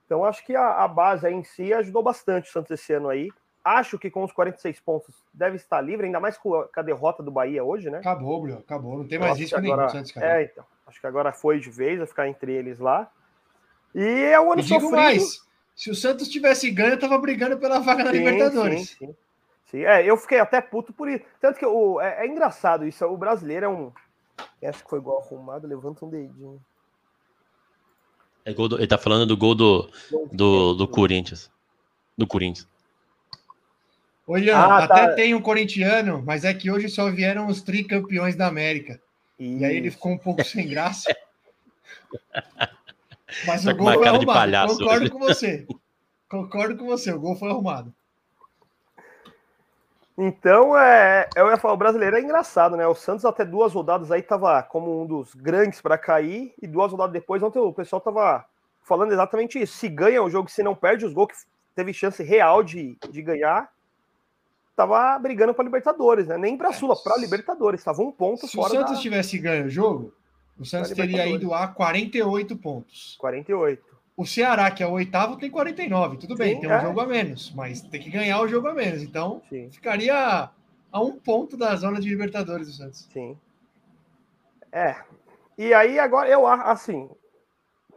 Então 0.07 0.25
acho 0.25 0.47
que 0.47 0.55
a, 0.55 0.85
a 0.85 0.87
base 0.87 1.27
aí 1.27 1.35
em 1.35 1.43
si 1.43 1.75
ajudou 1.75 2.01
bastante 2.01 2.49
o 2.49 2.53
Santos 2.53 2.71
esse 2.71 2.93
ano 2.93 3.09
aí. 3.09 3.29
Acho 3.65 3.99
que 3.99 4.09
com 4.09 4.23
os 4.23 4.31
46 4.31 4.79
pontos 4.79 5.13
deve 5.35 5.57
estar 5.57 5.81
livre, 5.81 6.07
ainda 6.07 6.21
mais 6.21 6.39
com 6.39 6.55
a, 6.55 6.69
com 6.69 6.79
a 6.79 6.83
derrota 6.85 7.25
do 7.25 7.31
Bahia 7.33 7.65
hoje, 7.65 7.91
né? 7.91 7.99
Acabou, 7.99 8.41
Bruno. 8.41 8.61
Acabou. 8.61 8.99
Não 8.99 9.09
tem 9.09 9.19
mais 9.19 9.37
risco 9.37 9.61
nenhum. 9.61 9.75
agora- 9.75 9.89
Santos, 9.89 10.13
cara. 10.13 10.41
É, 10.41 10.45
então. 10.45 10.65
Acho 10.87 11.01
que 11.01 11.07
agora 11.09 11.33
foi 11.33 11.59
de 11.59 11.71
vez, 11.71 11.99
vai 11.99 12.07
ficar 12.07 12.29
entre 12.29 12.53
eles 12.53 12.79
lá. 12.79 13.11
E 13.97 14.05
é 14.05 14.39
o 14.41 14.53
ano 14.53 14.61
E 14.61 14.65
digo 14.65 14.81
sofrido. 14.81 14.97
mais. 15.03 15.50
Se 15.75 15.91
o 15.91 15.95
Santos 15.95 16.29
tivesse 16.29 16.71
ganho, 16.71 16.93
eu 16.93 16.99
tava 16.99 17.19
brigando 17.19 17.59
pela 17.59 17.79
vaga 17.79 18.05
na 18.05 18.11
Sim, 18.11 18.19
Libertadores. 18.19 18.91
Sim, 18.91 19.07
sim. 19.07 19.17
Sim, 19.71 19.85
é, 19.85 20.05
eu 20.05 20.17
fiquei 20.17 20.39
até 20.41 20.61
puto 20.61 20.93
por 20.93 21.09
isso. 21.09 21.25
Tanto 21.41 21.59
que 21.59 21.65
o, 21.65 22.01
é, 22.01 22.25
é 22.25 22.27
engraçado 22.27 22.85
isso. 22.87 23.05
O 23.07 23.17
brasileiro 23.17 23.67
é 23.67 23.69
um. 23.69 23.93
Acho 24.63 24.83
que 24.83 24.91
foi 24.91 24.99
igual 24.99 25.21
arrumado, 25.21 25.67
levanta 25.67 26.05
um 26.05 26.11
dedinho. 26.11 26.61
É 28.45 28.53
gol 28.53 28.69
do- 28.69 28.79
ele 28.79 28.87
tá 28.87 28.99
falando 28.99 29.27
do 29.27 29.37
gol 29.37 29.55
do, 29.55 29.89
do, 30.33 30.75
do 30.75 30.89
Corinthians. 30.89 31.51
Do 32.19 32.27
Corinthians. 32.27 32.69
Ian, 34.29 34.57
Ah, 34.57 34.85
até 34.85 35.09
tá. 35.09 35.15
tem 35.15 35.35
um 35.35 35.41
corintiano, 35.43 36.23
mas 36.25 36.45
é 36.45 36.53
que 36.55 36.71
hoje 36.71 36.89
só 36.89 37.11
vieram 37.11 37.47
os 37.47 37.63
tricampeões 37.63 38.37
da 38.37 38.47
América. 38.47 39.01
E 39.39 39.65
aí 39.65 39.77
ele 39.77 39.89
Isso. 39.89 39.97
ficou 39.97 40.13
um 40.13 40.19
pouco 40.19 40.45
sem 40.45 40.69
graça. 40.69 41.15
Mas 43.47 43.65
Tá 43.65 43.71
o 43.73 43.77
gol 43.77 43.93
foi 43.95 44.09
arrumado. 44.09 44.27
palhaço 44.27 44.79
Concordo 44.79 45.11
com 45.11 45.19
você. 45.19 45.67
Concordo 46.29 46.77
com 46.77 46.87
você, 46.87 47.13
o 47.13 47.21
gol 47.21 47.37
foi 47.37 47.51
arrumado. 47.51 47.93
Então, 50.23 50.77
é, 50.77 51.29
eu 51.35 51.49
ia 51.49 51.57
falar, 51.57 51.75
o 51.75 51.79
brasileiro 51.79 52.17
é 52.17 52.21
engraçado, 52.21 52.77
né? 52.77 52.87
O 52.87 52.95
Santos 52.95 53.25
até 53.25 53.43
duas 53.43 53.73
rodadas 53.73 54.13
aí 54.13 54.21
tava 54.21 54.63
como 54.63 55.03
um 55.03 55.07
dos 55.07 55.35
grandes 55.35 55.81
para 55.81 55.97
cair, 55.97 56.53
e 56.61 56.67
duas 56.67 56.93
rodadas 56.93 57.15
depois, 57.15 57.43
ontem 57.43 57.59
o 57.59 57.73
pessoal 57.73 58.03
tava 58.03 58.45
falando 58.83 59.13
exatamente 59.13 59.59
isso. 59.59 59.79
Se 59.79 59.89
ganha 59.89 60.23
o 60.23 60.29
jogo, 60.29 60.51
se 60.51 60.63
não 60.63 60.75
perde 60.75 61.07
os 61.07 61.15
gols, 61.15 61.33
que 61.33 61.37
teve 61.75 61.95
chance 61.95 62.23
real 62.23 62.63
de, 62.63 62.99
de 63.11 63.23
ganhar, 63.23 63.73
estava 64.71 65.19
brigando 65.19 65.55
para 65.55 65.65
Libertadores, 65.65 66.27
né? 66.27 66.37
Nem 66.37 66.57
para 66.57 66.73
Sula, 66.73 66.95
para 67.03 67.17
Libertadores. 67.17 67.81
Estava 67.81 68.03
um 68.03 68.13
ponto 68.13 68.47
Se 68.47 68.57
fora 68.57 68.69
o 68.69 68.77
Santos 68.77 68.97
da 68.97 69.01
tivesse 69.01 69.39
ganho 69.39 69.67
o 69.67 69.71
jogo, 69.71 70.13
o 70.61 70.65
Santos 70.65 70.91
teria 70.91 71.27
ido 71.27 71.55
a 71.55 71.67
48 71.67 72.57
pontos. 72.57 73.17
48. 73.19 73.83
O 74.17 74.27
Ceará, 74.27 74.71
que 74.71 74.83
é 74.83 74.87
o 74.87 74.93
oitavo, 74.93 75.39
tem 75.39 75.51
49. 75.51 76.19
Tudo 76.19 76.37
bem, 76.37 76.55
Sim, 76.55 76.61
tem 76.61 76.71
um 76.71 76.75
é. 76.75 76.83
jogo 76.83 77.01
a 77.01 77.07
menos, 77.07 77.51
mas 77.55 77.81
tem 77.81 78.01
que 78.01 78.11
ganhar 78.11 78.41
o 78.41 78.49
jogo 78.49 78.69
a 78.69 78.75
menos. 78.75 79.03
Então, 79.03 79.41
Sim, 79.49 79.71
ficaria 79.71 80.51
a 80.93 81.01
um 81.01 81.19
ponto 81.19 81.57
da 81.57 81.75
zona 81.77 82.01
de 82.01 82.09
Libertadores 82.09 82.67
do 82.67 82.73
Santos. 82.75 83.09
sim. 83.13 83.39
É. 84.73 84.95
E 85.59 85.75
aí 85.75 85.99
agora 85.99 86.29
eu 86.29 86.47
assim, 86.47 87.11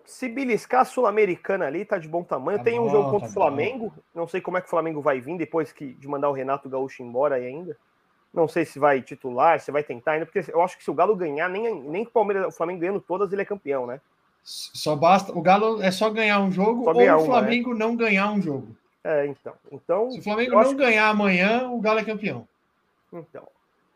se 0.06 0.28
beliscar 0.28 0.82
a 0.82 0.86
Sul-Americana 0.86 1.66
ali, 1.66 1.86
tá 1.86 1.98
de 1.98 2.08
bom 2.08 2.24
tamanho. 2.24 2.58
Tá 2.58 2.64
Tem 2.66 2.80
um 2.80 2.86
bom, 2.86 2.90
jogo 2.90 3.12
contra 3.12 3.28
tá 3.28 3.32
o 3.32 3.34
Flamengo. 3.34 3.94
Não 4.14 4.28
sei 4.28 4.42
como 4.42 4.58
é 4.58 4.62
que 4.62 4.68
o 4.68 4.70
Flamengo 4.70 5.02
vai 5.02 5.20
vir 5.20 5.38
depois 5.38 5.72
que, 5.72 5.94
de 5.94 6.08
mandar 6.08 6.30
o 6.30 6.34
Renato 6.34 6.70
Gaúcho 6.70 7.04
embora 7.04 7.36
aí 7.36 7.46
ainda. 7.46 7.78
Não 8.34 8.48
sei 8.48 8.66
se 8.66 8.80
vai 8.80 9.02
titular, 9.02 9.60
se 9.60 9.72
vai 9.72 9.84
tentar 9.84 10.14
ainda, 10.14 10.26
porque 10.26 10.52
eu 10.52 10.62
acho 10.62 10.78
que 10.78 10.84
se 10.84 10.90
o 10.90 10.94
Galo 10.94 11.16
ganhar, 11.16 11.48
nem, 11.48 11.74
nem 11.82 12.04
que 12.04 12.10
o 12.10 12.14
Palmeiras, 12.14 12.48
o 12.48 12.58
Flamengo 12.58 12.80
ganhando 12.80 13.00
todas, 13.00 13.32
ele 13.32 13.44
é 13.44 13.46
campeão, 13.46 13.86
né? 13.86 14.02
Só 14.44 14.96
basta. 14.96 15.32
O 15.32 15.42
Galo 15.42 15.82
é 15.82 15.92
só 15.92 16.10
ganhar 16.10 16.40
um 16.40 16.52
jogo 16.52 16.84
Só 16.84 16.90
ou 16.90 16.96
ganhar 16.96 17.18
o 17.18 17.24
uma, 17.24 17.26
Flamengo 17.28 17.74
não 17.74 17.96
ganhar 17.96 18.32
um 18.32 18.42
jogo. 18.42 18.76
É, 19.04 19.26
então. 19.28 19.54
Então, 19.72 20.12
Se 20.12 20.20
o 20.20 20.24
Flamengo 20.24 20.52
não 20.62 20.76
ganhar 20.76 21.10
amanhã, 21.10 21.70
o 21.70 21.80
Galo 21.80 22.00
é 22.00 22.04
campeão. 22.04 22.48
Então. 23.12 23.48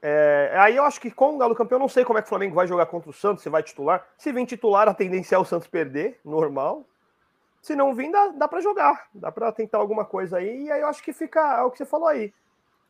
É, 0.01 0.53
aí 0.57 0.75
eu 0.75 0.83
acho 0.83 1.01
que 1.01 1.09
com 1.09 1.35
o 1.35 1.37
Galo 1.37 1.55
campeão, 1.55 1.77
eu 1.77 1.81
não 1.81 1.89
sei 1.89 2.05
como 2.05 2.19
é 2.19 2.21
que 2.21 2.27
o 2.27 2.29
Flamengo 2.29 2.55
vai 2.55 2.67
jogar 2.67 2.85
contra 2.85 3.09
o 3.09 3.13
Santos, 3.13 3.43
se 3.43 3.49
vai 3.49 3.63
titular. 3.63 4.05
Se 4.17 4.31
vir 4.31 4.45
titular, 4.45 4.87
a 4.87 4.93
tendência 4.93 5.35
é 5.35 5.39
o 5.39 5.45
Santos 5.45 5.67
perder, 5.67 6.19
normal. 6.23 6.85
Se 7.61 7.75
não 7.75 7.93
vir, 7.93 8.11
dá, 8.11 8.27
dá 8.27 8.47
para 8.47 8.61
jogar. 8.61 9.07
Dá 9.13 9.31
para 9.31 9.51
tentar 9.51 9.79
alguma 9.79 10.05
coisa 10.05 10.37
aí. 10.37 10.65
E 10.65 10.71
aí 10.71 10.81
eu 10.81 10.87
acho 10.87 11.03
que 11.03 11.11
fica. 11.11 11.59
É 11.59 11.63
o 11.63 11.71
que 11.71 11.77
você 11.77 11.85
falou 11.85 12.07
aí. 12.07 12.31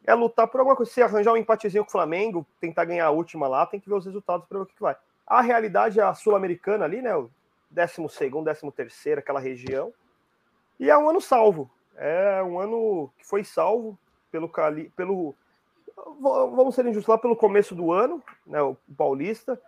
É 0.08 0.16
lutar 0.16 0.48
por 0.48 0.60
alguma 0.60 0.76
coisa. 0.76 0.92
Se 0.92 1.04
arranjar 1.04 1.34
um 1.34 1.38
empatezinho 1.38 1.84
com 1.84 1.90
o 1.90 1.92
Flamengo, 1.92 2.48
tentar 2.60 2.86
ganhar 2.86 3.06
a 3.06 3.12
última 3.12 3.48
lá, 3.48 3.66
tem 3.66 3.80
que 3.80 3.90
ver 3.90 3.96
os 3.96 4.06
resultados 4.06 4.48
para 4.48 4.58
ver 4.58 4.64
o 4.64 4.66
que, 4.66 4.74
que 4.74 4.82
vai. 4.82 4.96
A 5.28 5.42
realidade 5.42 6.00
é 6.00 6.04
a 6.04 6.14
Sul-Americana 6.16 6.86
ali, 6.86 7.02
né? 7.02 7.16
O 7.16 7.30
12, 7.70 8.08
13, 8.08 8.72
terceiro, 8.74 9.20
aquela 9.20 9.40
região. 9.40 9.94
E 10.80 10.90
é 10.90 10.98
um 10.98 11.10
ano 11.10 11.20
salvo. 11.20 11.70
É 11.98 12.42
um 12.42 12.58
ano 12.60 13.12
que 13.18 13.26
foi 13.26 13.44
salvo 13.44 14.00
pelo, 14.32 14.48
Cali, 14.48 14.90
pelo 14.96 15.36
vamos 16.22 16.76
ser 16.76 16.86
injustos 16.86 17.08
lá 17.08 17.18
pelo 17.18 17.36
começo 17.36 17.76
do 17.76 17.92
ano, 17.92 18.22
né, 18.46 18.62
o 18.62 18.78
Paulista, 18.96 19.60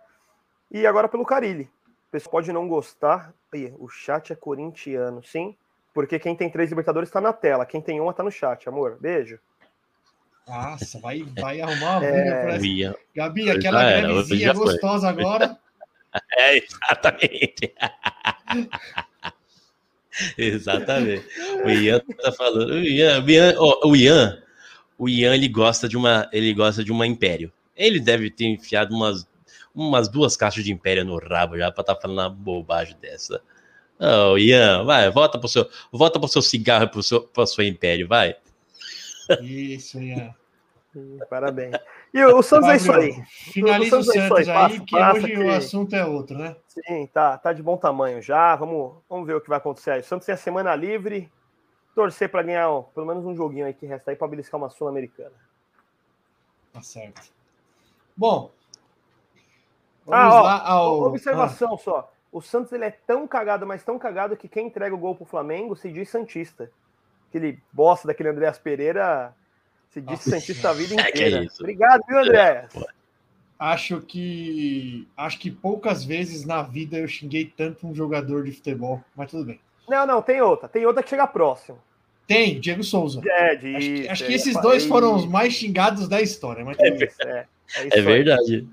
e 0.70 0.86
agora 0.86 1.08
pelo 1.08 1.26
Carilli. 1.26 1.64
O 2.08 2.10
pessoal 2.10 2.32
pode 2.32 2.52
não 2.52 2.68
gostar. 2.68 3.34
Ih, 3.52 3.74
o 3.78 3.88
chat 3.88 4.32
é 4.32 4.36
corintiano, 4.36 5.22
sim, 5.22 5.56
porque 5.92 6.18
quem 6.18 6.36
tem 6.36 6.48
três 6.48 6.70
Libertadores 6.70 7.08
está 7.08 7.20
na 7.20 7.32
tela, 7.32 7.66
quem 7.66 7.80
tem 7.80 8.00
uma 8.00 8.12
está 8.12 8.22
no 8.22 8.30
chat, 8.30 8.68
amor. 8.68 8.96
Beijo. 9.00 9.38
Nossa, 10.48 10.98
vai, 11.00 11.22
vai 11.38 11.60
arrumar 11.60 11.98
uma 11.98 12.06
É. 12.06 12.12
briga 12.12 12.40
por 12.40 12.50
essa. 12.50 12.66
Ian. 12.66 12.94
Gabi, 13.14 13.50
aquela 13.50 13.82
era, 13.84 14.06
grevezinha 14.08 14.52
gostosa 14.52 15.08
agora. 15.08 15.58
É, 16.36 16.56
exatamente. 16.56 17.72
exatamente. 20.36 21.24
O 21.64 21.70
Ian 21.70 22.00
tá 22.20 22.32
falando. 22.32 22.72
O 22.72 22.78
Ian, 22.78 23.22
o 23.24 23.30
Ian, 23.30 23.54
ó, 23.56 23.88
o 23.88 23.96
Ian, 23.96 24.42
o 24.98 25.08
Ian, 25.08 25.34
ele 25.34 25.48
gosta 25.48 25.88
de 25.88 25.96
uma, 25.96 26.28
ele 26.32 26.52
gosta 26.52 26.82
de 26.82 26.90
uma 26.90 27.06
império. 27.06 27.52
Ele 27.76 28.00
deve 28.00 28.28
ter 28.28 28.46
enfiado 28.46 28.92
umas, 28.92 29.24
umas 29.72 30.08
duas 30.08 30.36
caixas 30.36 30.64
de 30.64 30.72
império 30.72 31.04
no 31.04 31.16
rabo 31.16 31.56
já 31.56 31.70
pra 31.70 31.82
estar 31.82 31.94
falando 31.94 32.18
uma 32.18 32.28
bobagem 32.28 32.96
dessa. 33.00 33.40
Ô, 33.98 34.36
Ian, 34.36 34.82
vai, 34.84 35.08
volta 35.10 35.38
pro 35.38 35.48
seu, 35.48 35.68
volta 35.92 36.18
pro 36.18 36.28
seu 36.28 36.42
cigarro, 36.42 36.88
pro 36.88 37.02
seu, 37.02 37.20
pra 37.20 37.46
sua 37.46 37.64
império, 37.64 38.08
vai. 38.08 38.34
Isso, 39.42 40.00
Ian. 40.00 40.34
Parabéns. 41.30 41.76
E 42.12 42.24
o, 42.24 42.42
Santos 42.42 42.68
é 42.68 42.76
isso 42.76 42.92
aí. 42.92 43.12
Finaliza 43.52 43.96
o 43.96 44.00
O 44.00 44.02
Santos 44.02 44.16
é 44.16 44.28
Santos 44.28 44.48
aí, 44.48 44.54
passa, 44.54 44.80
que 44.80 44.90
passa 44.90 45.18
hoje 45.18 45.26
que- 45.28 45.38
o 45.38 45.50
assunto 45.52 45.94
é 45.94 46.04
outro, 46.04 46.36
né? 46.36 46.56
Sim, 46.66 47.06
tá, 47.12 47.38
tá 47.38 47.52
de 47.52 47.62
bom 47.62 47.76
tamanho 47.76 48.20
já. 48.20 48.56
Vamos, 48.56 48.94
vamos 49.08 49.26
ver 49.26 49.34
o 49.36 49.40
que 49.40 49.48
vai 49.48 49.58
acontecer 49.58 49.92
aí. 49.92 50.00
O 50.00 50.04
Santos 50.04 50.26
tem 50.26 50.34
a 50.34 50.38
semana 50.38 50.74
livre. 50.74 51.30
Torcer 51.94 52.28
para 52.30 52.42
ganhar 52.42 52.70
ó, 52.70 52.82
pelo 52.82 53.06
menos 53.06 53.24
um 53.24 53.34
joguinho 53.34 53.66
aí 53.66 53.74
que 53.74 53.84
resta 53.86 54.10
aí 54.10 54.16
para 54.16 54.28
beliscar 54.28 54.58
uma 54.60 54.70
Sul-Americana. 54.70 55.32
Tá 56.72 56.80
certo. 56.80 57.22
Bom, 58.16 58.50
vamos 60.06 60.34
Ah, 60.34 60.40
ó, 60.40 60.42
lá 60.42 60.68
ao... 60.68 61.00
Observação 61.02 61.76
só. 61.76 62.12
O 62.32 62.40
Santos 62.40 62.72
ele 62.72 62.84
é 62.84 62.90
tão 62.90 63.26
cagado, 63.26 63.66
mas 63.66 63.82
tão 63.82 63.98
cagado 63.98 64.36
que 64.36 64.48
quem 64.48 64.68
entrega 64.68 64.94
o 64.94 64.98
gol 64.98 65.16
pro 65.16 65.24
Flamengo 65.24 65.74
se 65.74 65.90
diz 65.90 66.08
Santista. 66.08 66.70
Aquele 67.30 67.58
bosta 67.72 68.08
daquele 68.08 68.28
Andréas 68.28 68.58
Pereira 68.58 69.32
se 69.88 70.00
diz 70.00 70.10
Nossa. 70.10 70.30
Santista 70.30 70.70
a 70.70 70.72
vida 70.72 70.94
É, 71.00 71.12
que 71.12 71.22
é 71.22 71.28
inteira. 71.28 71.44
isso. 71.44 71.62
Obrigado, 71.62 72.02
viu, 72.06 72.18
Andréas? 72.18 72.72
Ah, 73.58 73.72
acho 73.72 74.00
que 74.00 75.06
acho 75.16 75.38
que 75.38 75.50
poucas 75.50 76.04
vezes 76.04 76.44
na 76.44 76.62
vida 76.62 76.98
eu 76.98 77.06
xinguei 77.06 77.44
tanto 77.44 77.86
um 77.86 77.94
jogador 77.94 78.44
de 78.44 78.52
futebol, 78.52 79.02
mas 79.14 79.30
tudo 79.30 79.44
bem. 79.44 79.60
Não, 79.88 80.06
não, 80.06 80.22
tem 80.22 80.40
outra. 80.40 80.68
Tem 80.68 80.84
outra 80.86 81.02
que 81.02 81.10
chega 81.10 81.26
próximo. 81.26 81.78
Tem, 82.26 82.60
Diego 82.60 82.82
Souza. 82.84 83.20
É, 83.24 83.50
Acho 83.50 83.58
que, 83.60 83.78
disso, 83.78 84.10
acho 84.12 84.24
que 84.26 84.32
é, 84.32 84.36
esses 84.36 84.56
é, 84.56 84.60
dois 84.60 84.86
foram 84.86 85.14
os 85.16 85.26
mais 85.26 85.52
xingados 85.52 86.08
da 86.08 86.20
história. 86.22 86.64
Mas 86.64 86.76
tudo 86.76 86.96
bem. 86.96 87.08
isso, 87.08 87.22
é, 87.22 87.46
é 87.76 87.98
É 87.98 88.02
verdade. 88.02 88.68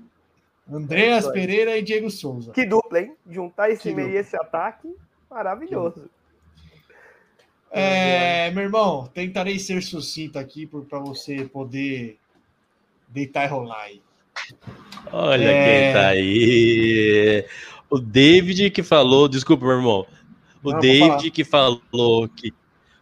Andreas. 0.70 1.26
Pereira 1.28 1.76
e 1.76 1.82
Diego 1.82 2.10
Souza. 2.10 2.52
Que 2.52 2.64
dupla, 2.64 3.00
hein? 3.00 3.16
Juntar 3.28 3.70
esse 3.70 3.82
Que 3.82 3.94
meio 3.94 4.10
e 4.10 4.16
esse 4.16 4.36
ataque, 4.36 4.88
maravilhoso. 5.30 6.08
É, 7.70 8.50
meu 8.52 8.64
irmão, 8.64 9.10
tentarei 9.12 9.58
ser 9.58 9.82
sucinto 9.82 10.38
aqui 10.38 10.66
para 10.66 10.98
você 10.98 11.44
poder 11.44 12.18
deitar 13.08 13.44
e 13.44 13.48
rolar 13.48 13.82
aí. 13.82 14.02
Olha 15.12 15.44
É. 15.44 15.64
quem 15.64 15.92
tá 15.92 16.08
aí. 16.08 17.44
O 17.90 17.98
David 17.98 18.70
que 18.70 18.82
falou, 18.82 19.28
desculpa, 19.28 19.64
meu 19.64 19.76
irmão. 19.76 20.06
O 20.62 20.72
Não, 20.72 20.80
David 20.80 21.30
que 21.30 21.44
falou 21.44 22.28
que 22.28 22.52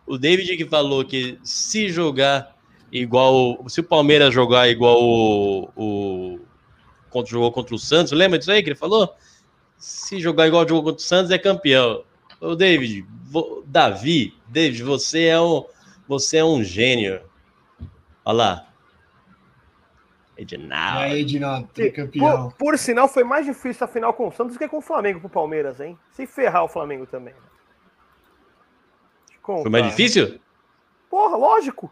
o 0.06 0.16
David 0.16 0.56
que 0.56 0.64
falou 0.64 1.04
que 1.04 1.38
se 1.42 1.88
jogar 1.88 2.56
igual, 2.92 3.64
se 3.68 3.80
o 3.80 3.84
Palmeiras 3.84 4.32
jogar 4.32 4.68
igual 4.68 5.02
o, 5.02 5.68
o 5.76 6.40
contra, 7.10 7.30
jogou 7.32 7.50
contra 7.50 7.74
o 7.74 7.78
Santos, 7.78 8.12
lembra 8.12 8.38
disso 8.38 8.52
aí 8.52 8.62
que 8.62 8.68
ele 8.68 8.76
falou? 8.76 9.12
Se 9.76 10.20
jogar 10.20 10.46
igual 10.46 10.66
jogou 10.68 10.84
contra 10.84 11.02
o 11.02 11.06
Santos 11.06 11.30
é 11.30 11.38
campeão. 11.38 12.04
Ô 12.40 12.54
David, 12.54 13.06
vo- 13.24 13.62
Davi, 13.66 14.34
David, 14.48 14.82
você 14.82 15.24
é 15.26 15.40
um 15.40 15.64
você 16.08 16.38
é 16.38 16.44
um 16.44 16.62
gênio. 16.62 17.20
Olha 18.24 18.36
lá. 18.36 18.66
E 20.38 20.42
Edinaldo. 20.42 20.98
aí, 21.00 21.20
Edinaldo, 21.20 21.66
Por, 21.68 21.72
tricampeão. 21.74 22.50
por 22.58 22.78
sinal, 22.78 23.08
foi 23.08 23.24
mais 23.24 23.46
difícil 23.46 23.84
a 23.84 23.88
final 23.88 24.12
com 24.12 24.28
o 24.28 24.32
Santos 24.32 24.54
do 24.54 24.58
que 24.58 24.68
com 24.68 24.78
o 24.78 24.82
Flamengo 24.82 25.18
pro 25.20 25.28
Palmeiras, 25.30 25.80
hein? 25.80 25.98
Se 26.10 26.26
ferrar 26.26 26.62
o 26.64 26.68
Flamengo 26.68 27.06
também. 27.06 27.34
Foi 29.42 29.70
mais 29.70 29.86
difícil? 29.86 30.40
Porra, 31.08 31.36
lógico. 31.36 31.90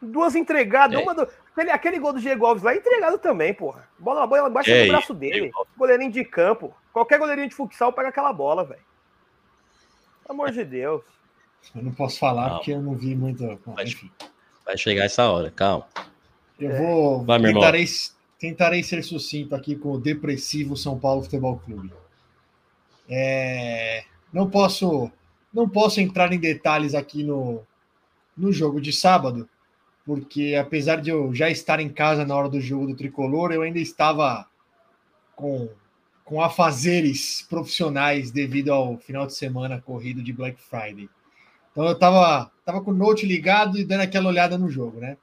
Duas 0.00 0.36
entregadas, 0.36 0.98
É. 0.98 1.02
uma 1.02 1.14
do... 1.14 1.26
aquele, 1.52 1.70
aquele 1.70 1.98
gol 1.98 2.12
do 2.12 2.20
Diego 2.20 2.46
Alves 2.46 2.62
lá 2.62 2.72
é 2.72 2.76
entregado 2.76 3.18
também, 3.18 3.52
porra. 3.52 3.88
Bola, 3.98 4.26
bola 4.26 4.48
embaixo 4.48 4.70
É, 4.70 4.84
do 4.84 4.88
braço 4.92 5.12
dele. 5.14 5.50
Goleirinho 5.76 6.12
de 6.12 6.24
campo. 6.24 6.72
Qualquer 6.92 7.18
goleirinho 7.18 7.48
de 7.48 7.54
futsal 7.54 7.92
pega 7.92 8.08
aquela 8.10 8.32
bola, 8.32 8.64
velho. 8.64 8.86
Pelo 10.28 10.42
amor 10.42 10.52
de 10.52 10.62
Deus. 10.64 11.02
Eu 11.74 11.82
não 11.82 11.92
posso 11.92 12.18
falar 12.18 12.48
Não. 12.50 12.56
porque 12.56 12.72
eu 12.72 12.82
não 12.82 12.94
vi 12.94 13.14
muito. 13.16 13.42
Bom, 13.64 13.74
Vai- 13.74 13.84
enfim. 13.84 14.10
Vai 14.64 14.76
chegar 14.76 15.04
essa 15.06 15.26
hora, 15.28 15.50
calma. 15.50 15.86
Eu 16.60 16.70
É. 16.70 16.78
vou. 16.78 17.24
Vai, 17.24 17.38
meu 17.38 17.48
irmão. 17.48 17.62
tentarei, 17.62 17.86
tentarei 18.38 18.82
ser 18.82 19.02
sucinto 19.02 19.54
aqui 19.54 19.74
com 19.74 19.92
o 19.92 19.98
depressivo 19.98 20.76
São 20.76 20.98
Paulo 20.98 21.22
Futebol 21.22 21.58
Clube. 21.64 21.90
É, 23.08 24.04
não 24.32 24.48
posso 24.50 25.10
não 25.52 25.66
posso 25.66 25.98
entrar 26.00 26.30
em 26.32 26.38
detalhes 26.38 26.94
aqui 26.94 27.24
no, 27.24 27.62
no 28.36 28.52
jogo 28.52 28.82
de 28.82 28.92
sábado, 28.92 29.48
porque 30.04 30.54
apesar 30.60 31.00
de 31.00 31.08
eu 31.08 31.34
já 31.34 31.48
estar 31.48 31.80
em 31.80 31.88
casa 31.88 32.26
na 32.26 32.36
hora 32.36 32.50
do 32.50 32.60
jogo 32.60 32.86
do 32.86 32.94
tricolor, 32.94 33.50
eu 33.50 33.62
ainda 33.62 33.78
estava 33.78 34.46
com, 35.34 35.70
com 36.28 36.42
afazeres 36.42 37.40
profissionais 37.48 38.30
devido 38.30 38.70
ao 38.70 38.98
final 38.98 39.26
de 39.26 39.34
semana 39.34 39.80
corrido 39.80 40.22
de 40.22 40.30
Black 40.30 40.60
Friday. 40.60 41.08
Então 41.72 41.86
eu 41.86 41.92
estava 41.92 42.52
tava 42.66 42.82
com 42.82 42.90
o 42.90 42.94
note 42.94 43.24
ligado 43.24 43.78
e 43.78 43.84
dando 43.84 44.02
aquela 44.02 44.28
olhada 44.28 44.58
no 44.58 44.68
jogo, 44.68 45.00
né? 45.00 45.16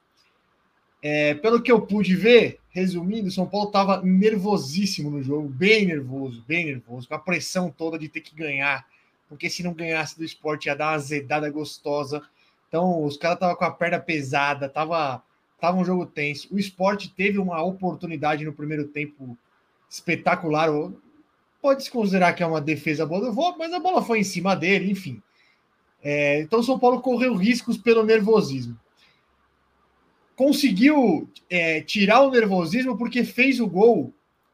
É, 1.00 1.34
pelo 1.34 1.62
que 1.62 1.70
eu 1.70 1.80
pude 1.80 2.16
ver, 2.16 2.58
resumindo, 2.70 3.30
São 3.30 3.46
Paulo 3.46 3.68
estava 3.68 4.02
nervosíssimo 4.02 5.08
no 5.08 5.22
jogo, 5.22 5.48
bem 5.48 5.86
nervoso, 5.86 6.42
bem 6.44 6.66
nervoso, 6.66 7.06
com 7.06 7.14
a 7.14 7.20
pressão 7.20 7.70
toda 7.70 7.96
de 7.96 8.08
ter 8.08 8.20
que 8.20 8.34
ganhar, 8.34 8.84
porque 9.28 9.48
se 9.48 9.62
não 9.62 9.72
ganhasse 9.72 10.18
do 10.18 10.24
esporte 10.24 10.66
ia 10.66 10.74
dar 10.74 10.86
uma 10.86 10.94
azedada 10.94 11.48
gostosa. 11.48 12.20
Então, 12.66 13.04
os 13.04 13.16
caras 13.16 13.36
estavam 13.36 13.54
com 13.54 13.64
a 13.64 13.70
perna 13.70 14.00
pesada, 14.00 14.68
tava, 14.68 15.22
tava 15.60 15.76
um 15.76 15.84
jogo 15.84 16.04
tenso. 16.04 16.52
O 16.52 16.58
esporte 16.58 17.14
teve 17.14 17.38
uma 17.38 17.62
oportunidade 17.62 18.44
no 18.44 18.52
primeiro 18.52 18.88
tempo 18.88 19.38
espetacular. 19.88 20.68
Pode-se 21.60 21.90
considerar 21.90 22.32
que 22.32 22.42
é 22.42 22.46
uma 22.46 22.60
defesa 22.60 23.06
boa 23.06 23.20
do 23.20 23.32
Vô, 23.32 23.56
mas 23.58 23.72
a 23.72 23.80
bola 23.80 24.02
foi 24.02 24.20
em 24.20 24.24
cima 24.24 24.54
dele, 24.54 24.90
enfim. 24.90 25.22
É, 26.02 26.40
então 26.40 26.62
São 26.62 26.78
Paulo 26.78 27.00
correu 27.00 27.34
riscos 27.34 27.76
pelo 27.76 28.04
nervosismo. 28.04 28.78
Conseguiu 30.36 31.28
é, 31.48 31.80
tirar 31.80 32.22
o 32.22 32.30
nervosismo 32.30 32.96
porque 32.96 33.24
fez 33.24 33.58
o 33.58 33.66
gol 33.66 34.12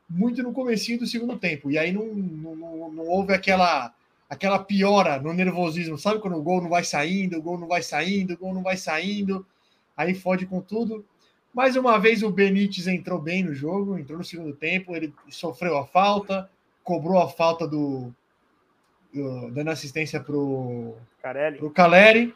muito 0.09 0.43
no 0.43 0.53
comecinho 0.53 1.01
do 1.01 1.07
segundo 1.07 1.39
tempo. 1.39 1.71
E 1.71 1.77
aí 1.77 1.93
não, 1.93 2.07
não, 2.07 2.57
não, 2.57 2.93
não 2.93 3.07
houve 3.07 3.35
aquela 3.35 3.93
aquela 4.33 4.59
piora 4.59 5.21
no 5.21 5.35
nervosismo. 5.35 5.99
Sabe 5.99 6.19
quando 6.19 6.39
o 6.39 6.43
gol 6.43 6.63
não 6.63 6.71
vai 6.71 6.83
saindo, 6.83 7.37
o 7.37 7.43
gol 7.43 7.59
não 7.59 7.69
vai 7.69 7.83
saindo, 7.83 8.33
o 8.33 8.39
gol 8.39 8.55
não 8.55 8.63
vai 8.63 8.79
saindo, 8.79 9.47
aí 9.95 10.15
fode 10.15 10.47
com 10.47 10.59
tudo. 10.63 11.05
Mais 11.55 11.77
uma 11.77 11.99
vez 11.99 12.23
o 12.23 12.31
Benítez 12.31 12.87
entrou 12.87 13.21
bem 13.21 13.43
no 13.45 13.55
jogo, 13.55 13.99
entrou 13.99 14.19
no 14.19 14.25
segundo 14.25 14.55
tempo, 14.55 14.97
ele 14.97 15.13
sofreu 15.29 15.77
a 15.77 15.87
falta, 15.87 16.51
cobrou 16.83 17.21
a 17.21 17.29
falta 17.29 17.69
do, 17.69 18.13
do 19.13 19.51
dando 19.51 19.69
assistência 19.69 20.19
pro 20.19 20.97
Carelli. 21.21 21.59
pro 21.59 21.71
Caleri. 21.71 22.35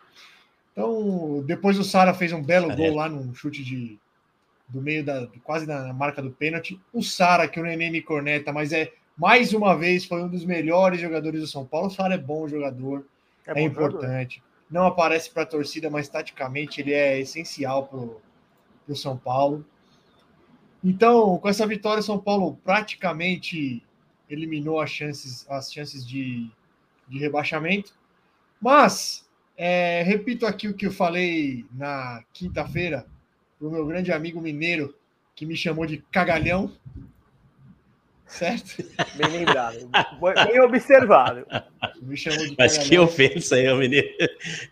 Então, 0.73 1.43
depois 1.47 1.79
o 1.79 1.85
Sara 1.85 2.13
fez 2.13 2.33
um 2.33 2.43
belo 2.43 2.69
Carelli. 2.69 2.89
gol 2.89 2.97
lá 2.97 3.09
num 3.09 3.35
chute 3.35 3.65
de 3.65 3.99
do 4.69 4.83
meio 4.83 5.05
da 5.05 5.29
quase 5.45 5.67
na 5.67 5.93
marca 5.93 6.21
do 6.21 6.31
pênalti. 6.31 6.79
O 6.93 7.03
Sara 7.03 7.49
que 7.49 7.59
o 7.59 7.63
Nenê 7.63 7.89
me 7.89 8.03
corneta, 8.03 8.53
mas 8.53 8.73
é 8.73 8.93
mais 9.17 9.55
uma 9.55 9.75
vez 9.75 10.05
foi 10.05 10.23
um 10.23 10.29
dos 10.29 10.45
melhores 10.45 11.01
jogadores 11.01 11.41
do 11.41 11.47
São 11.47 11.65
Paulo. 11.65 11.87
O 11.87 11.91
Sara 11.91 12.15
é 12.15 12.19
bom 12.19 12.47
jogador, 12.47 13.07
é, 13.47 13.61
é 13.61 13.63
importante. 13.63 14.37
Jogador. 14.37 14.57
Não 14.69 14.87
aparece 14.87 15.31
para 15.31 15.45
a 15.45 15.47
torcida, 15.47 15.89
mas 15.89 16.09
taticamente 16.09 16.81
ele 16.81 16.93
é 16.93 17.21
essencial 17.21 17.87
para 18.87 18.92
o 18.92 18.96
São 18.96 19.16
Paulo. 19.16 19.66
Então, 20.83 21.37
com 21.38 21.49
essa 21.49 21.66
vitória, 21.66 22.01
o 22.01 22.05
São 22.05 22.18
Paulo 22.18 22.57
praticamente 22.64 23.83
eliminou 24.31 24.81
as 24.81 24.90
chances, 24.90 25.44
as 25.51 25.72
chances 25.72 26.07
de, 26.07 26.49
de 27.09 27.18
rebaixamento. 27.18 27.92
Mas, 28.61 29.29
é, 29.57 30.03
repito 30.03 30.46
aqui 30.46 30.68
o 30.68 30.75
que 30.75 30.87
eu 30.87 30.92
falei 30.92 31.66
na 31.72 32.22
quinta-feira 32.33 33.07
para 33.59 33.68
o 33.68 33.70
meu 33.70 33.85
grande 33.85 34.12
amigo 34.12 34.40
mineiro, 34.40 34.94
que 35.35 35.44
me 35.44 35.57
chamou 35.57 35.87
de 35.87 35.99
cagalhão. 36.11 36.72
Certo? 38.27 38.85
Bem 39.17 39.31
lembrado. 39.31 39.89
Bem 40.47 40.61
observado. 40.61 41.47
Me 42.03 42.17
chamou 42.17 42.47
de 42.47 42.57
Mas 42.59 42.77
que 42.77 42.99
ofensa 42.99 43.55
aí, 43.55 43.69
o 43.69 43.77
mineiro. 43.77 44.09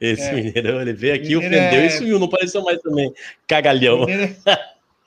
Esse 0.00 0.22
é. 0.22 0.32
mineiro, 0.32 0.80
ele 0.80 0.92
veio 0.92 1.14
aqui, 1.14 1.36
mineiro 1.36 1.56
ofendeu 1.56 1.80
é... 1.80 1.86
e 1.86 1.90
sumiu, 1.90 2.18
não 2.18 2.28
pareceu 2.28 2.62
mais 2.62 2.78
também. 2.80 3.12
Cagalhão. 3.46 4.00
Mineiro 4.00 4.34
é, 4.46 4.58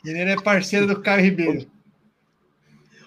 mineiro 0.04 0.32
é 0.32 0.42
parceiro 0.42 0.88
do 0.88 1.02
Caio 1.02 1.24
Ribeiro. 1.24 1.68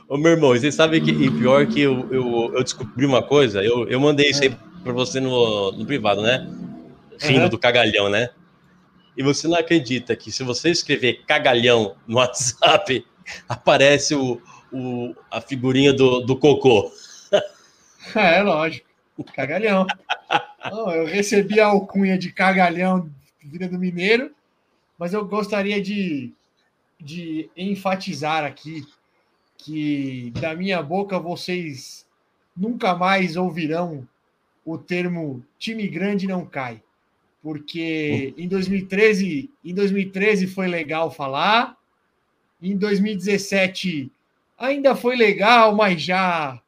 Ô, 0.09 0.17
meu 0.17 0.33
irmão, 0.33 0.51
você 0.51 0.71
sabe 0.73 1.01
que, 1.01 1.11
e 1.11 1.31
pior 1.31 1.67
que 1.67 1.81
eu, 1.81 2.13
eu, 2.13 2.53
eu 2.55 2.65
descobri 2.65 3.07
uma 3.07 3.23
coisa, 3.23 3.63
eu, 3.63 3.89
eu 3.89 4.01
mandei 4.01 4.29
isso 4.31 4.43
aí 4.43 4.55
para 4.83 4.93
você 4.93 5.21
no, 5.21 5.73
no 5.73 5.87
privado, 5.87 6.21
né? 6.21 6.49
Rindo 7.21 7.45
uhum. 7.45 7.49
do 7.49 7.59
cagalhão, 7.59 8.09
né? 8.09 8.29
E 9.17 9.23
você 9.23 9.47
não 9.47 9.57
acredita 9.57 10.17
que 10.17 10.33
se 10.33 10.43
você 10.43 10.71
escrever 10.71 11.23
cagalhão 11.27 11.95
no 12.07 12.17
WhatsApp, 12.19 13.05
aparece 13.49 14.15
o, 14.15 14.41
o, 14.73 15.15
a 15.31 15.41
figurinha 15.41 15.93
do, 15.93 16.21
do 16.21 16.37
cocô. 16.37 16.93
É, 18.15 18.43
lógico. 18.43 18.89
Cagalhão. 19.35 19.87
Não, 20.71 20.91
eu 20.91 21.05
recebi 21.05 21.61
a 21.61 21.67
alcunha 21.67 22.17
de 22.17 22.33
cagalhão 22.33 23.11
vida 23.43 23.69
do 23.69 23.79
Mineiro, 23.79 24.31
mas 24.99 25.13
eu 25.13 25.25
gostaria 25.27 25.83
de, 25.83 26.33
de 27.01 27.51
enfatizar 27.57 28.45
aqui 28.45 28.87
que 29.57 30.33
da 30.41 30.55
minha 30.55 30.83
boca 30.83 31.19
vocês 31.19 32.07
nunca 32.57 32.95
mais 32.95 33.37
ouvirão 33.37 34.07
o 34.65 34.79
termo 34.79 35.45
time 35.59 35.87
grande 35.89 36.27
não 36.27 36.45
cai. 36.45 36.83
Porque 37.43 38.35
em 38.37 38.47
2013, 38.47 39.51
em 39.65 39.75
2013 39.75 40.47
foi 40.47 40.69
legal 40.69 41.11
falar, 41.11 41.77
em 42.63 42.77
2017 42.77 44.13
ainda 44.61 44.95
foi 44.95 45.17
legal, 45.17 45.75
mas 45.75 46.01
já. 46.03 46.61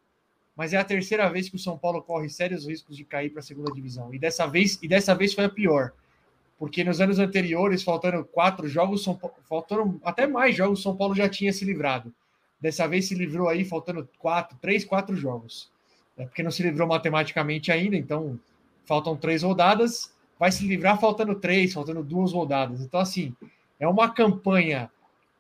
Mas 0.56 0.72
é 0.72 0.78
a 0.78 0.84
terceira 0.84 1.28
vez 1.30 1.48
que 1.48 1.56
o 1.56 1.58
São 1.58 1.78
Paulo 1.78 2.02
corre 2.02 2.28
sérios 2.28 2.66
riscos 2.66 2.96
de 2.96 3.04
cair 3.04 3.30
para 3.30 3.40
a 3.40 3.42
segunda 3.42 3.72
divisão. 3.72 4.12
E 4.12 4.18
dessa 4.18 4.46
vez, 4.46 4.78
e 4.82 4.88
dessa 4.88 5.14
vez 5.14 5.34
foi 5.34 5.44
a 5.44 5.48
pior. 5.48 5.92
Porque 6.58 6.84
nos 6.84 7.00
anos 7.00 7.18
anteriores, 7.18 7.82
faltando 7.82 8.24
quatro 8.24 8.68
jogos, 8.68 9.04
São 9.04 9.14
Paulo, 9.14 9.36
faltando 9.48 10.00
até 10.04 10.26
mais 10.26 10.56
jogos, 10.56 10.80
o 10.80 10.82
São 10.82 10.96
Paulo 10.96 11.14
já 11.14 11.28
tinha 11.28 11.52
se 11.52 11.64
livrado. 11.64 12.12
Dessa 12.60 12.86
vez 12.86 13.08
se 13.08 13.14
livrou 13.14 13.48
aí, 13.48 13.64
faltando 13.64 14.08
quatro, 14.18 14.56
três, 14.58 14.84
quatro 14.84 15.16
jogos. 15.16 15.70
É 16.16 16.24
porque 16.24 16.42
não 16.42 16.50
se 16.50 16.62
livrou 16.62 16.86
matematicamente 16.86 17.72
ainda, 17.72 17.96
então 17.96 18.38
faltam 18.84 19.16
três 19.16 19.42
rodadas. 19.42 20.14
Vai 20.38 20.52
se 20.52 20.66
livrar 20.66 21.00
faltando 21.00 21.34
três, 21.34 21.72
faltando 21.72 22.04
duas 22.04 22.32
rodadas. 22.32 22.80
Então, 22.80 23.00
assim, 23.00 23.34
é 23.80 23.88
uma 23.88 24.12
campanha 24.12 24.90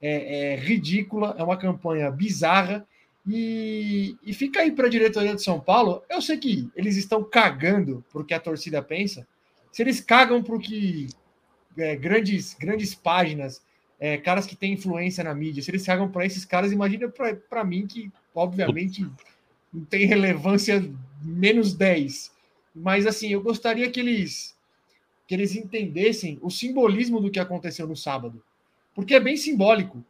é, 0.02 0.54
é 0.54 0.56
ridícula, 0.56 1.34
é 1.38 1.42
uma 1.42 1.56
campanha 1.56 2.10
bizarra. 2.10 2.84
E, 3.26 4.16
e 4.24 4.34
fica 4.34 4.60
aí 4.60 4.72
para 4.72 4.88
a 4.88 4.90
diretoria 4.90 5.34
de 5.34 5.42
São 5.42 5.60
Paulo. 5.60 6.02
Eu 6.10 6.20
sei 6.20 6.36
que 6.36 6.68
eles 6.74 6.96
estão 6.96 7.22
cagando 7.22 8.04
para 8.10 8.20
o 8.20 8.24
que 8.24 8.34
a 8.34 8.40
torcida 8.40 8.82
pensa. 8.82 9.26
Se 9.70 9.80
eles 9.80 10.00
cagam 10.00 10.42
para 10.42 10.56
o 10.56 10.58
que 10.58 11.06
é, 11.78 11.94
grandes, 11.94 12.54
grandes 12.54 12.94
páginas, 12.94 13.62
é, 14.00 14.18
caras 14.18 14.44
que 14.44 14.56
têm 14.56 14.72
influência 14.72 15.22
na 15.22 15.32
mídia, 15.32 15.62
se 15.62 15.70
eles 15.70 15.86
cagam 15.86 16.10
para 16.10 16.26
esses 16.26 16.44
caras, 16.44 16.72
imagina 16.72 17.08
para 17.08 17.64
mim 17.64 17.86
que, 17.86 18.10
obviamente, 18.34 19.08
não 19.72 19.84
tem 19.84 20.04
relevância 20.04 20.84
menos 21.22 21.72
10. 21.74 22.32
Mas 22.74 23.06
assim, 23.06 23.28
eu 23.28 23.40
gostaria 23.40 23.88
que 23.88 24.00
eles 24.00 24.52
que 25.28 25.34
eles 25.36 25.54
entendessem 25.54 26.38
o 26.42 26.50
simbolismo 26.50 27.20
do 27.20 27.30
que 27.30 27.38
aconteceu 27.38 27.86
no 27.86 27.96
sábado 27.96 28.42
porque 28.94 29.14
é 29.14 29.20
bem 29.20 29.36
simbólico 29.36 30.04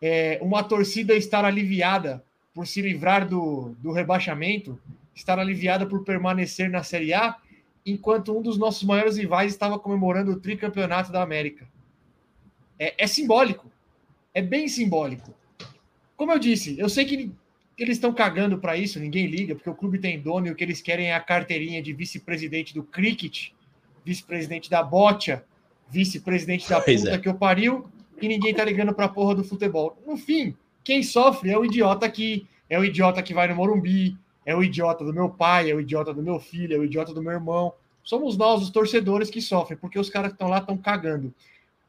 é, 0.00 0.38
uma 0.42 0.62
torcida 0.62 1.14
estar 1.14 1.44
aliviada 1.44 2.22
por 2.54 2.66
se 2.66 2.80
livrar 2.80 3.28
do, 3.28 3.74
do 3.80 3.92
rebaixamento, 3.92 4.78
estar 5.14 5.38
aliviada 5.38 5.86
por 5.86 6.04
permanecer 6.04 6.70
na 6.70 6.82
Série 6.82 7.12
A, 7.12 7.36
enquanto 7.84 8.36
um 8.36 8.42
dos 8.42 8.58
nossos 8.58 8.82
maiores 8.82 9.16
rivais 9.16 9.52
estava 9.52 9.78
comemorando 9.78 10.32
o 10.32 10.40
tricampeonato 10.40 11.12
da 11.12 11.22
América. 11.22 11.66
É, 12.78 12.94
é 13.04 13.06
simbólico, 13.06 13.70
é 14.34 14.42
bem 14.42 14.68
simbólico. 14.68 15.34
Como 16.16 16.32
eu 16.32 16.38
disse, 16.38 16.78
eu 16.78 16.88
sei 16.88 17.04
que 17.04 17.32
eles 17.78 17.96
estão 17.96 18.12
cagando 18.12 18.58
para 18.58 18.76
isso, 18.76 18.98
ninguém 18.98 19.26
liga, 19.26 19.54
porque 19.54 19.68
o 19.68 19.74
clube 19.74 19.98
tem 19.98 20.20
dono 20.20 20.46
e 20.46 20.50
o 20.50 20.54
que 20.54 20.64
eles 20.64 20.80
querem 20.80 21.08
é 21.08 21.14
a 21.14 21.20
carteirinha 21.20 21.82
de 21.82 21.92
vice-presidente 21.92 22.74
do 22.74 22.82
cricket, 22.82 23.50
vice-presidente 24.04 24.70
da 24.70 24.82
bocha, 24.82 25.44
vice-presidente 25.88 26.68
da 26.68 26.80
puta 26.80 27.10
é. 27.10 27.18
que 27.18 27.28
eu 27.28 27.34
pariu, 27.34 27.86
e 28.20 28.28
ninguém 28.28 28.54
tá 28.54 28.64
ligando 28.64 28.94
pra 28.94 29.08
porra 29.08 29.34
do 29.34 29.44
futebol. 29.44 29.96
No 30.06 30.16
fim, 30.16 30.54
quem 30.82 31.02
sofre 31.02 31.50
é 31.50 31.58
o 31.58 31.64
idiota 31.64 32.06
aqui, 32.06 32.46
é 32.68 32.78
o 32.78 32.84
idiota 32.84 33.22
que 33.22 33.34
vai 33.34 33.48
no 33.48 33.54
Morumbi, 33.54 34.16
é 34.44 34.54
o 34.54 34.62
idiota 34.62 35.04
do 35.04 35.12
meu 35.12 35.28
pai, 35.28 35.70
é 35.70 35.74
o 35.74 35.80
idiota 35.80 36.14
do 36.14 36.22
meu 36.22 36.38
filho, 36.38 36.76
é 36.76 36.78
o 36.78 36.84
idiota 36.84 37.12
do 37.12 37.22
meu 37.22 37.32
irmão. 37.32 37.72
Somos 38.02 38.36
nós, 38.36 38.62
os 38.62 38.70
torcedores, 38.70 39.28
que 39.28 39.40
sofrem, 39.40 39.76
porque 39.76 39.98
os 39.98 40.08
caras 40.08 40.28
que 40.28 40.34
estão 40.34 40.48
lá 40.48 40.58
estão 40.58 40.76
cagando. 40.76 41.34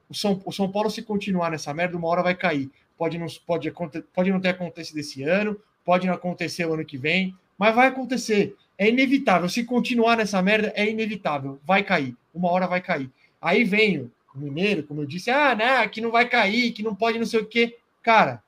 O 0.10 0.16
São, 0.16 0.42
o 0.44 0.52
São 0.52 0.72
Paulo, 0.72 0.90
se 0.90 1.04
continuar 1.04 1.52
nessa 1.52 1.74
merda, 1.74 1.96
uma 1.96 2.08
hora 2.08 2.24
vai 2.24 2.34
cair. 2.34 2.72
Pode 2.98 3.20
não, 3.20 3.28
pode, 3.46 3.72
pode 4.14 4.32
não 4.32 4.40
ter 4.40 4.50
acontecido 4.50 4.98
esse 4.98 5.22
ano, 5.22 5.60
pode 5.86 6.08
não 6.08 6.16
acontecer 6.16 6.66
o 6.66 6.74
ano 6.74 6.84
que 6.84 6.98
vem, 6.98 7.36
mas 7.58 7.76
vai 7.76 7.88
acontecer. 7.88 8.56
É 8.78 8.90
inevitável. 8.90 9.48
Se 9.48 9.64
continuar 9.64 10.18
nessa 10.18 10.42
merda, 10.42 10.74
é 10.76 10.90
inevitável. 10.90 11.60
Vai 11.64 11.84
cair. 11.84 12.16
Uma 12.34 12.52
hora 12.52 12.66
vai 12.66 12.82
cair. 12.82 13.12
Aí 13.40 13.64
vem 13.64 14.12
Mineiro, 14.42 14.84
como 14.84 15.02
eu 15.02 15.06
disse, 15.06 15.30
ah, 15.30 15.56
né, 15.56 15.88
que 15.88 16.02
não 16.02 16.12
vai 16.12 16.28
cair, 16.28 16.72
que 16.72 16.84
não 16.84 16.96
pode 16.96 17.20
não 17.20 17.26
sei 17.26 17.42
o 17.42 17.46
quê. 17.46 17.78
Cara, 18.02 18.42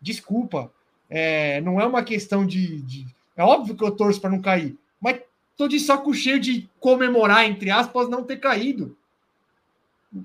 desculpa, 0.00 0.72
é, 1.08 1.60
não 1.60 1.80
é 1.80 1.86
uma 1.86 2.02
questão 2.02 2.46
de, 2.46 2.82
de... 2.82 3.06
É 3.36 3.42
óbvio 3.42 3.76
que 3.76 3.84
eu 3.84 3.90
torço 3.90 4.20
para 4.20 4.30
não 4.30 4.40
cair, 4.40 4.76
mas 5.00 5.20
tô 5.56 5.68
de 5.68 5.78
saco 5.78 6.12
cheio 6.14 6.40
de 6.40 6.68
comemorar, 6.80 7.44
entre 7.46 7.70
aspas, 7.70 8.08
não 8.08 8.24
ter 8.24 8.38
caído. 8.38 8.96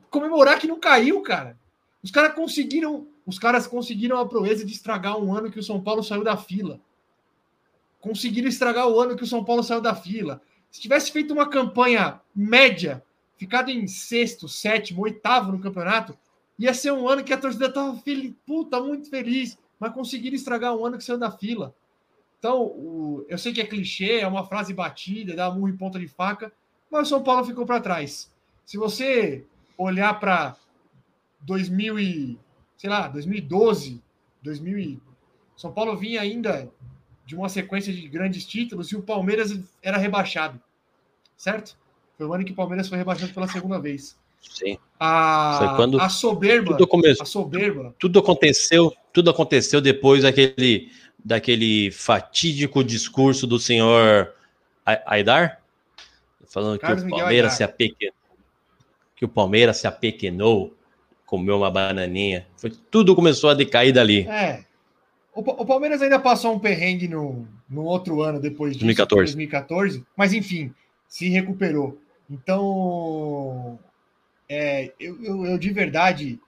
Comemorar 0.09 0.59
que 0.59 0.67
não 0.67 0.79
caiu, 0.79 1.21
cara. 1.21 1.57
Os 2.03 2.11
caras 2.11 2.33
conseguiram, 2.33 3.07
os 3.25 3.39
caras 3.39 3.67
conseguiram 3.67 4.17
a 4.17 4.25
proeza 4.25 4.65
de 4.65 4.73
estragar 4.73 5.17
um 5.17 5.33
ano 5.33 5.51
que 5.51 5.59
o 5.59 5.63
São 5.63 5.81
Paulo 5.81 6.03
saiu 6.03 6.23
da 6.23 6.37
fila. 6.37 6.79
Conseguiram 7.99 8.47
estragar 8.47 8.87
o 8.87 8.99
ano 8.99 9.15
que 9.15 9.23
o 9.23 9.27
São 9.27 9.43
Paulo 9.43 9.63
saiu 9.63 9.81
da 9.81 9.95
fila. 9.95 10.41
Se 10.71 10.81
tivesse 10.81 11.11
feito 11.11 11.33
uma 11.33 11.49
campanha 11.49 12.21
média 12.35 13.03
ficado 13.37 13.69
em 13.69 13.87
sexto, 13.87 14.47
sétimo, 14.47 15.03
oitavo 15.03 15.51
no 15.51 15.59
campeonato, 15.59 16.17
ia 16.57 16.73
ser 16.73 16.91
um 16.91 17.07
ano 17.07 17.23
que 17.23 17.33
a 17.33 17.37
torcida 17.37 17.67
estava 17.67 17.95
feliz, 17.97 18.33
puta, 18.45 18.81
muito 18.81 19.09
feliz, 19.09 19.57
mas 19.79 19.93
conseguiram 19.93 20.35
estragar 20.35 20.75
um 20.75 20.85
ano 20.85 20.97
que 20.97 21.03
saiu 21.03 21.19
da 21.19 21.31
fila. 21.31 21.73
Então, 22.39 22.63
o, 22.63 23.25
eu 23.27 23.37
sei 23.37 23.53
que 23.53 23.61
é 23.61 23.65
clichê, 23.65 24.19
é 24.19 24.27
uma 24.27 24.45
frase 24.45 24.73
batida, 24.73 25.35
dá 25.35 25.51
murro 25.51 25.69
em 25.69 25.77
ponta 25.77 25.99
de 25.99 26.07
faca, 26.07 26.51
mas 26.91 27.07
o 27.07 27.09
São 27.09 27.23
Paulo 27.23 27.45
ficou 27.45 27.65
para 27.65 27.81
trás. 27.81 28.31
Se 28.65 28.77
você 28.77 29.45
olhar 29.77 30.19
para 30.19 30.55
2000 31.41 31.99
e, 31.99 32.39
sei 32.77 32.89
lá, 32.89 33.07
2012, 33.07 34.01
2000 34.41 34.79
e, 34.79 35.01
São 35.55 35.71
Paulo 35.71 35.95
vinha 35.95 36.21
ainda 36.21 36.71
de 37.25 37.35
uma 37.35 37.49
sequência 37.49 37.93
de 37.93 38.07
grandes 38.07 38.45
títulos 38.45 38.91
e 38.91 38.95
o 38.95 39.03
Palmeiras 39.03 39.59
era 39.81 39.97
rebaixado, 39.97 40.61
certo? 41.35 41.77
Foi 42.17 42.25
o 42.25 42.33
ano 42.33 42.43
que 42.43 42.51
o 42.51 42.55
Palmeiras 42.55 42.89
foi 42.89 42.97
rebaixado 42.97 43.33
pela 43.33 43.47
segunda 43.47 43.79
vez. 43.79 44.17
Sim. 44.41 44.77
A, 44.99 45.73
quando 45.75 45.99
a 45.99 46.09
soberba. 46.09 46.71
Tudo 46.71 46.87
começou. 46.87 47.23
A 47.23 47.25
soberba. 47.25 47.95
Tudo 47.99 48.19
aconteceu, 48.19 48.93
tudo 49.13 49.29
aconteceu 49.29 49.79
depois 49.79 50.23
daquele, 50.23 50.91
daquele 51.23 51.91
fatídico 51.91 52.83
discurso 52.83 53.45
do 53.45 53.59
senhor 53.59 54.33
Aidar, 55.05 55.61
falando 56.47 56.79
Carlos 56.79 57.03
que 57.03 57.09
o 57.13 57.17
Palmeiras 57.17 57.53
se 57.53 57.63
apequenou, 57.63 58.15
que 59.15 59.25
o 59.25 59.27
Palmeiras 59.27 59.77
se 59.77 59.87
apequenou, 59.87 60.73
comeu 61.25 61.57
uma 61.57 61.69
bananinha. 61.69 62.47
Foi, 62.55 62.71
tudo 62.89 63.15
começou 63.15 63.49
a 63.49 63.53
decair 63.53 63.93
dali. 63.93 64.21
É. 64.27 64.63
O, 65.35 65.41
o 65.41 65.65
Palmeiras 65.65 66.01
ainda 66.01 66.17
passou 66.17 66.55
um 66.55 66.59
perrengue 66.59 67.07
no, 67.07 67.45
no 67.69 67.83
outro 67.83 68.23
ano 68.23 68.39
depois 68.39 68.73
disso, 68.73 68.85
2014. 68.85 69.35
2014, 69.35 70.05
mas 70.15 70.33
enfim, 70.33 70.73
se 71.07 71.29
recuperou. 71.29 71.99
Então, 72.29 73.79
é, 74.49 74.91
eu, 74.99 75.23
eu, 75.23 75.45
eu 75.45 75.57
de 75.57 75.69
verdade 75.71 76.39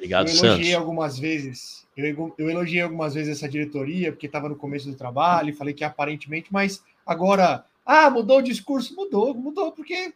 Obrigado, 0.00 0.28
eu 0.28 0.34
elogiei 0.34 0.72
Santos. 0.72 0.74
algumas 0.74 1.18
vezes. 1.18 1.86
Eu, 1.94 2.34
eu 2.38 2.50
elogiei 2.50 2.80
algumas 2.80 3.14
vezes 3.14 3.36
essa 3.36 3.48
diretoria, 3.48 4.10
porque 4.10 4.26
estava 4.26 4.48
no 4.48 4.56
começo 4.56 4.88
do 4.88 4.96
trabalho, 4.96 5.50
e 5.50 5.54
falei 5.54 5.74
que 5.74 5.84
aparentemente, 5.84 6.50
mas 6.50 6.82
agora, 7.04 7.64
ah, 7.84 8.08
mudou 8.08 8.38
o 8.38 8.42
discurso? 8.42 8.96
Mudou, 8.96 9.34
mudou, 9.34 9.72
porque 9.72 10.14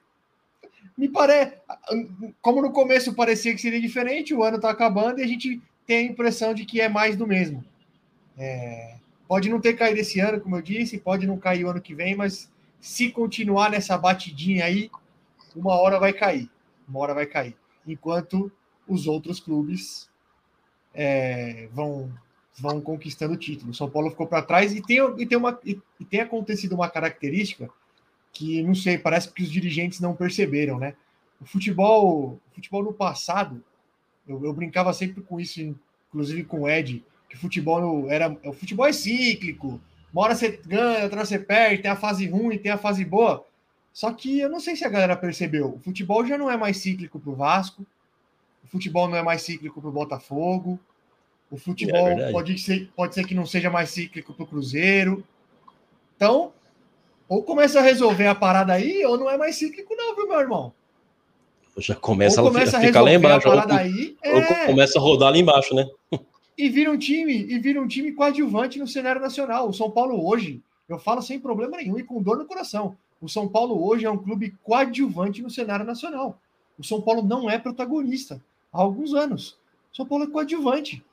me 0.96 1.08
parece. 1.08 1.56
Como 2.40 2.62
no 2.62 2.72
começo 2.72 3.14
parecia 3.14 3.54
que 3.54 3.60
seria 3.60 3.80
diferente, 3.80 4.34
o 4.34 4.42
ano 4.42 4.56
está 4.56 4.70
acabando 4.70 5.20
e 5.20 5.22
a 5.22 5.26
gente 5.26 5.60
tem 5.86 6.08
a 6.08 6.10
impressão 6.10 6.54
de 6.54 6.64
que 6.64 6.80
é 6.80 6.88
mais 6.88 7.14
do 7.14 7.26
mesmo. 7.26 7.62
É, 8.38 8.94
pode 9.28 9.50
não 9.50 9.60
ter 9.60 9.74
caído 9.74 10.00
esse 10.00 10.18
ano, 10.18 10.40
como 10.40 10.56
eu 10.56 10.62
disse, 10.62 10.98
pode 10.98 11.26
não 11.26 11.36
cair 11.36 11.64
o 11.64 11.70
ano 11.70 11.80
que 11.80 11.94
vem, 11.94 12.14
mas 12.14 12.50
se 12.84 13.08
continuar 13.10 13.70
nessa 13.70 13.96
batidinha 13.96 14.66
aí, 14.66 14.90
uma 15.56 15.72
hora 15.72 15.98
vai 15.98 16.12
cair. 16.12 16.50
Uma 16.86 17.00
hora 17.00 17.14
vai 17.14 17.24
cair. 17.24 17.56
Enquanto 17.86 18.52
os 18.86 19.06
outros 19.06 19.40
clubes 19.40 20.10
é, 20.92 21.66
vão, 21.72 22.12
vão 22.58 22.82
conquistando 22.82 23.32
o 23.32 23.38
título. 23.38 23.70
O 23.70 23.74
São 23.74 23.88
Paulo 23.88 24.10
ficou 24.10 24.26
para 24.26 24.42
trás 24.42 24.74
e 24.74 24.82
tem, 24.82 24.98
e, 25.16 25.24
tem 25.24 25.38
uma, 25.38 25.58
e, 25.64 25.80
e 25.98 26.04
tem 26.04 26.20
acontecido 26.20 26.74
uma 26.74 26.90
característica 26.90 27.70
que, 28.30 28.62
não 28.62 28.74
sei, 28.74 28.98
parece 28.98 29.32
que 29.32 29.42
os 29.42 29.50
dirigentes 29.50 29.98
não 29.98 30.14
perceberam, 30.14 30.78
né? 30.78 30.94
O 31.40 31.46
futebol, 31.46 32.32
o 32.34 32.54
futebol 32.54 32.84
no 32.84 32.92
passado, 32.92 33.64
eu, 34.28 34.44
eu 34.44 34.52
brincava 34.52 34.92
sempre 34.92 35.22
com 35.22 35.40
isso, 35.40 35.74
inclusive 36.10 36.44
com 36.44 36.60
o 36.60 36.68
Ed, 36.68 37.02
que 37.30 37.36
futebol 37.38 38.10
era. 38.10 38.36
O 38.44 38.52
futebol 38.52 38.86
é 38.86 38.92
cíclico. 38.92 39.80
Uma 40.14 40.22
hora 40.22 40.37
você 40.37 40.61
ganha, 40.64 41.03
outra 41.03 41.18
hora 41.18 41.27
você 41.27 41.40
perde, 41.40 41.83
tem 41.83 41.90
a 41.90 41.96
fase 41.96 42.29
ruim, 42.29 42.57
tem 42.57 42.70
a 42.70 42.79
fase 42.79 43.05
boa. 43.05 43.44
Só 43.92 44.12
que 44.12 44.38
eu 44.38 44.48
não 44.48 44.61
sei 44.61 44.77
se 44.77 44.85
a 44.85 44.88
galera 44.88 45.16
percebeu. 45.16 45.74
O 45.74 45.81
futebol 45.81 46.24
já 46.24 46.38
não 46.38 46.48
é 46.48 46.57
mais 46.57 46.77
cíclico 46.77 47.18
para 47.18 47.31
o 47.31 47.35
Vasco. 47.35 47.85
O 48.62 48.68
futebol 48.68 49.09
não 49.09 49.16
é 49.16 49.22
mais 49.24 49.42
cíclico 49.42 49.81
para 49.81 49.90
o 49.90 49.92
Botafogo. 49.92 50.79
O 51.50 51.57
futebol 51.57 52.07
É 52.09 52.31
pode, 52.31 52.57
ser, 52.59 52.88
pode 52.94 53.12
ser 53.12 53.27
que 53.27 53.35
não 53.35 53.44
seja 53.44 53.70
mais 53.70 53.90
cíclico 53.90 54.33
para 54.33 54.44
o 54.44 54.46
Cruzeiro. 54.46 55.24
Então, 56.14 56.53
ou 57.29 57.42
começa 57.42 57.81
a 57.81 57.83
resolver 57.83 58.29
a 58.29 58.37
parada 58.37 58.72
aí, 58.72 59.05
ou 59.05 59.18
não 59.18 59.29
é 59.29 59.37
mais 59.37 59.57
cíclico, 59.57 59.96
não, 59.96 60.14
viu, 60.14 60.29
meu 60.29 60.38
irmão? 60.38 60.72
Já 61.77 61.96
começa, 61.96 62.40
ou 62.40 62.53
começa 62.53 62.77
a 62.77 62.81
a 62.81 62.83
ficar 62.85 63.00
lá 63.00 63.12
embaixo. 63.12 63.48
a 63.48 63.50
Ou, 63.50 63.57
parada 63.57 63.81
aí. 63.83 64.16
ou 64.24 64.31
É, 64.38 64.66
começa 64.66 64.96
a 64.96 65.03
rodar 65.03 65.33
lá 65.33 65.38
embaixo, 65.38 65.74
né? 65.74 65.88
e 66.56 66.68
vira 66.68 66.90
um 66.90 66.98
time, 66.98 67.34
e 67.34 67.58
vira 67.58 67.80
um 67.80 67.86
time 67.86 68.12
coadjuvante 68.12 68.78
no 68.78 68.86
cenário 68.86 69.20
nacional. 69.20 69.68
O 69.68 69.72
São 69.72 69.90
Paulo 69.90 70.26
hoje, 70.26 70.62
eu 70.88 70.98
falo 70.98 71.22
sem 71.22 71.40
problema 71.40 71.76
nenhum 71.76 71.98
e 71.98 72.04
com 72.04 72.22
dor 72.22 72.38
no 72.38 72.46
coração. 72.46 72.96
O 73.20 73.28
São 73.28 73.48
Paulo 73.48 73.84
hoje 73.84 74.04
é 74.04 74.10
um 74.10 74.18
clube 74.18 74.56
coadjuvante 74.62 75.42
no 75.42 75.50
cenário 75.50 75.84
nacional. 75.84 76.38
O 76.78 76.84
São 76.84 77.00
Paulo 77.00 77.22
não 77.22 77.48
é 77.48 77.58
protagonista 77.58 78.42
há 78.72 78.80
alguns 78.80 79.14
anos. 79.14 79.56
O 79.92 79.96
São 79.96 80.06
Paulo 80.06 80.24
é 80.24 80.26
coadjuvante. 80.28 81.04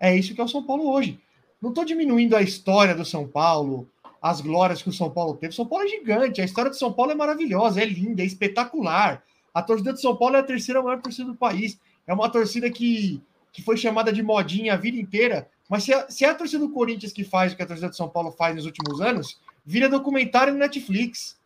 É 0.00 0.16
isso 0.16 0.34
que 0.34 0.40
é 0.40 0.44
o 0.44 0.48
São 0.48 0.62
Paulo 0.62 0.90
hoje. 0.90 1.20
Não 1.60 1.70
estou 1.70 1.84
diminuindo 1.84 2.34
a 2.34 2.42
história 2.42 2.94
do 2.94 3.04
São 3.04 3.26
Paulo, 3.26 3.88
as 4.20 4.40
glórias 4.40 4.82
que 4.82 4.88
o 4.88 4.92
São 4.92 5.10
Paulo 5.10 5.34
teve. 5.34 5.52
O 5.52 5.56
São 5.56 5.66
Paulo 5.66 5.84
é 5.84 5.88
gigante, 5.88 6.40
a 6.40 6.44
história 6.44 6.70
do 6.70 6.76
São 6.76 6.92
Paulo 6.92 7.12
é 7.12 7.14
maravilhosa, 7.14 7.80
é 7.82 7.84
linda, 7.84 8.22
é 8.22 8.26
espetacular. 8.26 9.22
A 9.52 9.62
torcida 9.62 9.92
do 9.92 10.00
São 10.00 10.16
Paulo 10.16 10.36
é 10.36 10.40
a 10.40 10.44
terceira 10.44 10.82
maior 10.82 11.00
torcida 11.00 11.30
do 11.30 11.36
país. 11.36 11.78
É 12.06 12.14
uma 12.14 12.28
torcida 12.28 12.70
que, 12.70 13.20
que 13.52 13.62
foi 13.62 13.76
chamada 13.76 14.12
de 14.12 14.22
modinha 14.22 14.74
a 14.74 14.76
vida 14.76 14.96
inteira. 14.98 15.48
Mas 15.68 15.84
se, 15.84 15.92
a- 15.94 16.08
se 16.10 16.24
é 16.24 16.28
a 16.28 16.34
torcida 16.34 16.64
do 16.66 16.72
Corinthians 16.72 17.12
que 17.12 17.22
faz 17.24 17.52
o 17.52 17.56
que 17.56 17.62
a 17.62 17.66
torcida 17.66 17.88
do 17.88 17.96
São 17.96 18.08
Paulo 18.08 18.30
faz 18.32 18.54
nos 18.56 18.66
últimos 18.66 19.00
anos, 19.00 19.40
vira 19.64 19.88
documentário 19.88 20.52
no 20.52 20.58
Netflix. 20.58 21.38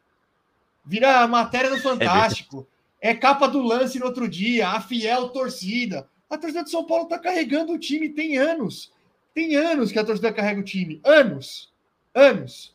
Vira 0.84 1.26
matéria 1.26 1.70
no 1.70 1.78
Fantástico. 1.80 2.66
É, 3.00 3.14
capa 3.14 3.46
do 3.46 3.60
lance 3.60 3.98
no 3.98 4.06
outro 4.06 4.28
dia, 4.28 4.68
a 4.68 4.80
fiel 4.80 5.28
torcida. 5.28 6.08
A 6.30 6.38
torcida 6.38 6.62
do 6.62 6.70
São 6.70 6.84
Paulo 6.84 7.04
está 7.04 7.18
carregando 7.18 7.72
o 7.72 7.78
time 7.78 8.08
tem 8.08 8.36
anos. 8.38 8.92
Tem 9.34 9.54
anos 9.54 9.92
que 9.92 9.98
a 9.98 10.04
torcida 10.04 10.32
carrega 10.32 10.60
o 10.60 10.64
time. 10.64 11.00
Anos. 11.04 11.72
Anos. 12.14 12.74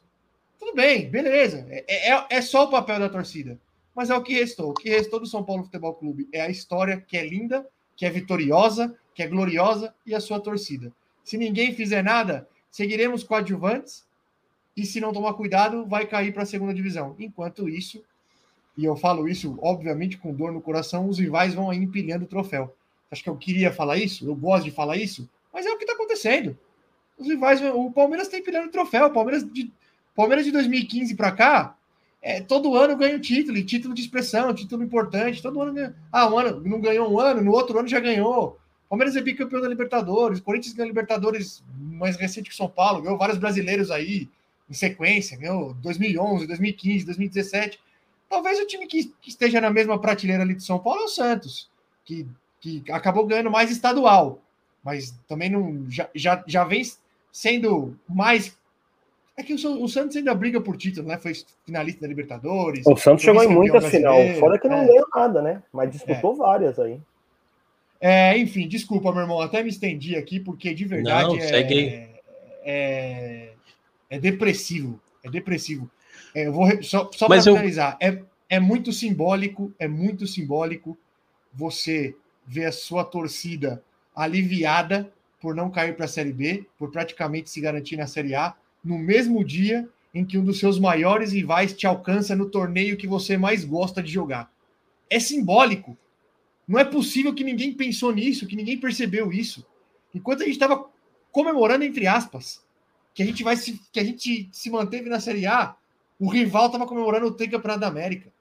Tudo 0.59 0.75
bem, 0.75 1.09
beleza. 1.09 1.65
É, 1.69 2.11
é, 2.13 2.25
é 2.29 2.41
só 2.41 2.65
o 2.65 2.69
papel 2.69 2.99
da 2.99 3.09
torcida. 3.09 3.59
Mas 3.95 4.09
é 4.09 4.15
o 4.15 4.21
que 4.21 4.33
restou. 4.33 4.69
O 4.69 4.73
que 4.73 4.89
restou 4.89 5.19
do 5.19 5.25
São 5.25 5.43
Paulo 5.43 5.63
Futebol 5.63 5.93
Clube 5.95 6.29
é 6.31 6.41
a 6.41 6.49
história 6.49 7.01
que 7.01 7.17
é 7.17 7.27
linda, 7.27 7.67
que 8.01 8.05
é 8.07 8.09
vitoriosa, 8.09 8.97
que 9.13 9.21
é 9.21 9.27
gloriosa 9.27 9.93
e 10.03 10.15
a 10.15 10.19
sua 10.19 10.39
torcida. 10.39 10.91
Se 11.23 11.37
ninguém 11.37 11.75
fizer 11.75 12.03
nada, 12.03 12.49
seguiremos 12.71 13.23
coadjuvantes 13.23 14.07
e 14.75 14.87
se 14.87 14.99
não 14.99 15.13
tomar 15.13 15.35
cuidado, 15.35 15.85
vai 15.85 16.07
cair 16.07 16.33
para 16.33 16.41
a 16.41 16.45
segunda 16.47 16.73
divisão. 16.73 17.15
Enquanto 17.19 17.69
isso, 17.69 18.03
e 18.75 18.85
eu 18.85 18.95
falo 18.95 19.29
isso, 19.29 19.55
obviamente, 19.61 20.17
com 20.17 20.33
dor 20.33 20.51
no 20.51 20.59
coração, 20.59 21.07
os 21.07 21.19
rivais 21.19 21.53
vão 21.53 21.69
aí 21.69 21.77
empilhando 21.77 22.25
o 22.25 22.27
troféu. 22.27 22.75
Acho 23.11 23.21
que 23.21 23.29
eu 23.29 23.37
queria 23.37 23.71
falar 23.71 23.97
isso, 23.97 24.25
eu 24.25 24.33
gosto 24.33 24.63
de 24.63 24.71
falar 24.71 24.97
isso, 24.97 25.29
mas 25.53 25.67
é 25.67 25.69
o 25.69 25.77
que 25.77 25.83
está 25.83 25.93
acontecendo. 25.93 26.57
Os 27.19 27.27
rivais, 27.27 27.61
o 27.61 27.91
Palmeiras 27.91 28.25
está 28.25 28.39
empilhando 28.39 28.69
o 28.69 28.71
troféu. 28.71 29.05
O 29.05 29.11
Palmeiras 29.11 29.43
de, 29.43 29.71
Palmeiras 30.15 30.43
de 30.43 30.51
2015 30.51 31.13
para 31.13 31.31
cá, 31.33 31.77
é, 32.21 32.39
todo 32.39 32.75
ano 32.75 32.95
ganha 32.95 33.17
um 33.17 33.21
título, 33.21 33.57
e 33.57 33.63
título 33.63 33.93
de 33.93 34.01
expressão, 34.01 34.53
título 34.53 34.83
importante. 34.83 35.41
Todo 35.41 35.61
ano 35.61 35.73
ganha. 35.73 35.95
Ah, 36.11 36.29
um 36.29 36.37
ano 36.37 36.61
não 36.61 36.79
ganhou 36.79 37.11
um 37.11 37.19
ano, 37.19 37.41
no 37.41 37.51
outro 37.51 37.79
ano 37.79 37.87
já 37.87 37.99
ganhou. 37.99 38.59
Palmeiras 38.91 39.15
é 39.15 39.21
bicampeão 39.21 39.61
da 39.61 39.69
Libertadores, 39.69 40.41
Corinthians 40.41 40.73
ganhou 40.73 40.87
a 40.87 40.91
Libertadores 40.91 41.63
mais 41.77 42.17
recente 42.17 42.49
que 42.49 42.55
São 42.55 42.67
Paulo, 42.67 43.01
ganhou 43.01 43.17
vários 43.17 43.37
brasileiros 43.37 43.89
aí 43.89 44.29
em 44.69 44.73
sequência, 44.73 45.37
ganhou 45.37 45.73
2011, 45.75 46.45
2015, 46.45 47.05
2017. 47.05 47.79
Talvez 48.29 48.59
o 48.59 48.67
time 48.67 48.85
que, 48.87 49.13
esteja 49.25 49.61
na 49.61 49.69
mesma 49.69 49.97
prateleira 49.97 50.43
ali 50.43 50.55
do 50.55 50.61
São 50.61 50.77
Paulo 50.77 51.03
é 51.03 51.05
o 51.05 51.07
Santos, 51.07 51.69
que, 52.03 52.27
que 52.59 52.83
acabou 52.91 53.25
ganhando 53.25 53.49
mais 53.49 53.71
estadual, 53.71 54.41
mas 54.83 55.17
também 55.25 55.49
não 55.49 55.89
já, 55.89 56.09
já, 56.13 56.43
já 56.45 56.65
vem 56.65 56.83
sendo 57.31 57.97
mais. 58.07 58.57
É 59.41 59.43
que 59.43 59.53
o, 59.55 59.57
San- 59.57 59.71
o 59.77 59.87
Santos 59.87 60.15
ainda 60.15 60.35
briga 60.35 60.61
por 60.61 60.77
título, 60.77 61.07
né? 61.07 61.17
Foi 61.17 61.33
finalista 61.65 62.01
da 62.01 62.07
Libertadores. 62.07 62.85
O 62.85 62.95
Santos 62.95 63.23
chegou 63.23 63.43
em 63.43 63.47
muitas 63.47 63.87
final. 63.87 64.15
Fora 64.39 64.59
que 64.59 64.67
não 64.69 64.83
é. 64.83 64.85
ganhou 64.85 65.07
nada, 65.15 65.41
né? 65.41 65.63
Mas 65.73 65.91
disputou 65.91 66.35
várias 66.35 66.77
aí. 66.77 66.99
É, 67.99 68.37
enfim, 68.37 68.67
desculpa, 68.67 69.11
meu 69.11 69.21
irmão, 69.21 69.41
até 69.41 69.63
me 69.63 69.69
estendi 69.69 70.15
aqui, 70.15 70.39
porque 70.39 70.73
de 70.75 70.85
verdade 70.85 71.29
Não, 71.29 71.37
é, 71.37 72.09
é, 72.63 73.53
é 74.11 74.19
depressivo. 74.19 74.99
É 75.23 75.29
depressivo. 75.29 75.89
É, 76.35 76.45
eu 76.47 76.53
vou 76.53 76.65
re- 76.65 76.83
só, 76.83 77.09
só 77.11 77.27
para 77.27 77.37
eu- 77.37 77.43
finalizar, 77.43 77.97
é, 77.99 78.21
é 78.49 78.59
muito 78.59 78.91
simbólico, 78.93 79.73
é 79.79 79.87
muito 79.87 80.27
simbólico 80.27 80.95
você 81.53 82.15
ver 82.45 82.65
a 82.65 82.71
sua 82.71 83.03
torcida 83.03 83.83
aliviada 84.15 85.11
por 85.39 85.55
não 85.55 85.71
cair 85.71 85.95
para 85.95 86.05
a 86.05 86.07
Série 86.07 86.31
B, 86.33 86.65
por 86.77 86.91
praticamente 86.91 87.49
se 87.49 87.59
garantir 87.59 87.97
na 87.97 88.05
Série 88.07 88.35
A, 88.35 88.55
no 88.83 88.97
mesmo 88.97 89.43
dia 89.43 89.87
em 90.13 90.25
que 90.25 90.37
um 90.37 90.43
dos 90.43 90.59
seus 90.59 90.77
maiores 90.79 91.31
rivais 91.31 91.73
te 91.73 91.87
alcança 91.87 92.35
no 92.35 92.49
torneio 92.49 92.97
que 92.97 93.07
você 93.07 93.37
mais 93.37 93.63
gosta 93.63 94.01
de 94.03 94.11
jogar. 94.11 94.51
É 95.09 95.19
simbólico. 95.19 95.97
Não 96.67 96.79
é 96.79 96.83
possível 96.83 97.33
que 97.33 97.43
ninguém 97.43 97.73
pensou 97.73 98.13
nisso, 98.13 98.47
que 98.47 98.55
ninguém 98.55 98.77
percebeu 98.77 99.31
isso. 99.31 99.65
Enquanto 100.13 100.41
a 100.41 100.45
gente 100.45 100.53
estava 100.53 100.89
comemorando, 101.31 101.83
entre 101.83 102.07
aspas, 102.07 102.61
que 103.13 103.23
a 103.23 103.25
gente 103.25 103.43
vai 103.43 103.55
se, 103.55 103.79
que 103.91 103.99
a 103.99 104.03
gente 104.03 104.49
se 104.51 104.69
manteve 104.69 105.09
na 105.09 105.19
Série 105.19 105.45
A, 105.45 105.75
o 106.19 106.29
rival 106.29 106.67
estava 106.67 106.85
comemorando 106.85 107.27
o 107.27 107.31
tricampeonato 107.31 107.81
da 107.81 107.87
América. 107.87 108.31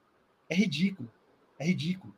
É 0.49 0.55
ridículo. 0.55 1.11
É 1.59 1.65
ridículo. 1.65 2.15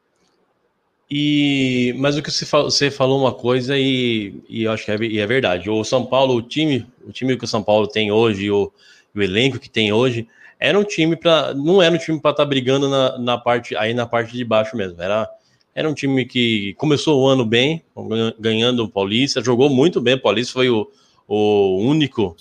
E, 1.15 1.95
mas 1.99 2.17
o 2.17 2.23
que 2.23 2.31
você 2.31 2.91
falou, 2.91 3.21
uma 3.21 3.35
coisa 3.35 3.77
e, 3.79 4.33
e 4.49 4.67
acho 4.67 4.87
que 4.87 4.93
é, 4.93 4.97
e 4.97 5.19
é 5.19 5.27
verdade. 5.27 5.69
O 5.69 5.85
São 5.85 6.07
Paulo, 6.07 6.37
o 6.37 6.41
time, 6.41 6.87
o 7.07 7.13
time 7.13 7.37
que 7.37 7.45
o 7.45 7.47
São 7.47 7.63
Paulo 7.63 7.87
tem 7.87 8.11
hoje, 8.11 8.51
o, 8.51 8.73
o 9.15 9.21
elenco 9.21 9.59
que 9.59 9.69
tem 9.69 9.93
hoje, 9.93 10.27
era 10.59 10.79
um 10.79 10.83
time 10.83 11.15
para, 11.15 11.53
não 11.53 11.83
era 11.83 11.95
um 11.95 11.99
time 11.99 12.19
para 12.19 12.31
estar 12.31 12.47
brigando 12.47 12.89
na, 12.89 13.19
na 13.19 13.37
parte 13.37 13.77
aí 13.77 13.93
na 13.93 14.07
parte 14.07 14.33
de 14.33 14.43
baixo 14.43 14.75
mesmo. 14.75 15.03
Era, 15.03 15.29
era 15.75 15.87
um 15.87 15.93
time 15.93 16.25
que 16.25 16.73
começou 16.79 17.23
o 17.23 17.29
ano 17.29 17.45
bem, 17.45 17.83
ganha- 17.95 18.35
ganhando 18.41 18.83
o 18.83 18.89
Paulista, 18.89 19.45
jogou 19.45 19.69
muito 19.69 20.01
bem. 20.01 20.15
O 20.15 20.23
Paulista 20.23 20.55
foi 20.55 20.71
o, 20.71 20.91
o 21.29 21.77
único, 21.77 22.35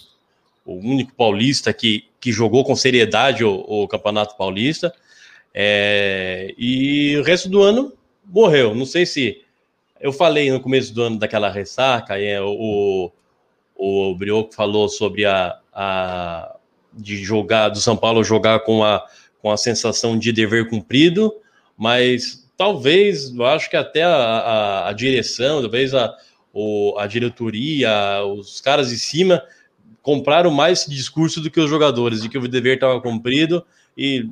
o 0.65 0.75
único 0.75 1.13
paulista 1.15 1.73
que, 1.73 2.05
que 2.21 2.31
jogou 2.31 2.63
com 2.63 2.73
seriedade 2.73 3.43
o, 3.43 3.65
o 3.67 3.85
Campeonato 3.85 4.37
Paulista. 4.37 4.93
É, 5.53 6.53
e 6.57 7.17
o 7.17 7.23
resto 7.23 7.49
do 7.49 7.61
ano 7.61 7.91
morreu. 8.25 8.75
Não 8.75 8.85
sei 8.85 9.05
se. 9.05 9.41
Eu 9.99 10.11
falei 10.11 10.49
no 10.49 10.59
começo 10.59 10.93
do 10.93 11.03
ano 11.03 11.19
daquela 11.19 11.49
ressaca, 11.49 12.17
é, 12.19 12.41
o, 12.41 13.11
o 13.75 14.15
Brioco 14.15 14.53
falou 14.53 14.89
sobre 14.89 15.25
a, 15.25 15.59
a 15.71 16.55
de 16.93 17.23
jogar, 17.23 17.69
do 17.69 17.79
São 17.79 17.95
Paulo 17.95 18.23
jogar 18.23 18.61
com 18.61 18.83
a, 18.83 19.05
com 19.41 19.51
a 19.51 19.57
sensação 19.57 20.17
de 20.17 20.31
dever 20.31 20.69
cumprido, 20.69 21.33
mas 21.77 22.49
talvez, 22.57 23.33
eu 23.33 23.45
acho 23.45 23.69
que 23.69 23.75
até 23.75 24.03
a, 24.03 24.15
a, 24.15 24.89
a 24.89 24.93
direção, 24.93 25.61
talvez 25.61 25.93
a, 25.93 26.15
o, 26.53 26.95
a 26.97 27.07
diretoria, 27.07 28.23
os 28.23 28.59
caras 28.61 28.89
de 28.89 28.99
cima 28.99 29.43
compraram 30.01 30.51
mais 30.51 30.85
discurso 30.85 31.41
do 31.41 31.49
que 31.49 31.59
os 31.59 31.69
jogadores, 31.69 32.21
de 32.21 32.29
que 32.29 32.37
o 32.37 32.47
dever 32.47 32.75
estava 32.75 32.99
cumprido 33.01 33.65
e 33.97 34.29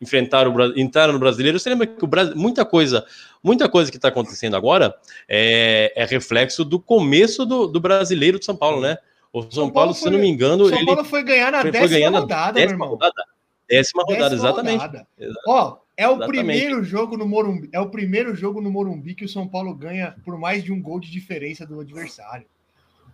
enfrentaram 0.00 0.54
o, 0.54 0.78
entraram 0.78 1.12
no 1.12 1.18
brasileiro. 1.18 1.58
Você 1.58 1.68
lembra 1.68 1.86
que 1.86 2.04
o 2.04 2.08
Brasil, 2.08 2.34
muita 2.36 2.64
coisa, 2.64 3.04
muita 3.42 3.68
coisa 3.68 3.90
que 3.90 3.98
está 3.98 4.08
acontecendo 4.08 4.56
agora 4.56 4.94
é, 5.28 5.92
é, 5.94 6.04
reflexo 6.04 6.64
do 6.64 6.80
começo 6.80 7.44
do, 7.44 7.66
do 7.66 7.80
brasileiro 7.80 8.38
de 8.38 8.44
São 8.44 8.56
Paulo, 8.56 8.80
né? 8.80 8.98
O 9.32 9.42
São, 9.42 9.50
São 9.50 9.70
Paulo, 9.70 9.72
Paulo 9.72 9.94
foi, 9.94 10.08
se 10.08 10.10
não 10.10 10.18
me 10.18 10.28
engano, 10.28 10.68
São 10.68 10.76
ele 10.76 10.86
Paulo 10.86 11.04
foi 11.04 11.22
ganhar 11.22 11.52
na 11.52 11.60
foi, 11.60 11.70
décima 11.70 12.10
foi 12.10 12.20
rodada, 12.20 12.52
décima 12.52 12.66
meu 12.66 12.74
irmão. 12.74 12.88
Rodada. 12.90 13.24
Décima 13.68 14.02
rodada, 14.02 14.30
décima 14.30 14.48
exatamente. 14.48 14.80
Rodada. 14.80 15.06
Ó, 15.46 15.76
é 15.96 16.08
o 16.08 16.12
exatamente. 16.12 16.28
primeiro 16.28 16.82
jogo 16.82 17.16
no 17.16 17.28
Morumbi, 17.28 17.68
é 17.72 17.78
o 17.78 17.90
primeiro 17.90 18.34
jogo 18.34 18.60
no 18.60 18.70
Morumbi 18.70 19.14
que 19.14 19.24
o 19.24 19.28
São 19.28 19.46
Paulo 19.46 19.74
ganha 19.74 20.16
por 20.24 20.38
mais 20.38 20.64
de 20.64 20.72
um 20.72 20.80
gol 20.80 20.98
de 20.98 21.10
diferença 21.10 21.66
do 21.66 21.78
adversário. 21.78 22.46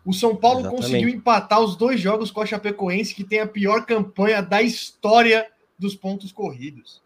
O 0.05 0.13
São 0.13 0.37
Paulo 0.37 0.61
exatamente. 0.61 0.83
conseguiu 0.83 1.09
empatar 1.09 1.61
os 1.61 1.75
dois 1.75 2.01
jogos 2.01 2.31
com 2.31 2.41
a 2.41 2.47
Chapecoense, 2.47 3.13
que 3.13 3.25
tem 3.25 3.41
a 3.41 3.47
pior 3.47 3.85
campanha 3.85 4.41
da 4.41 4.63
história 4.63 5.47
dos 5.79 5.95
pontos 5.95 6.33
corridos. 6.33 7.03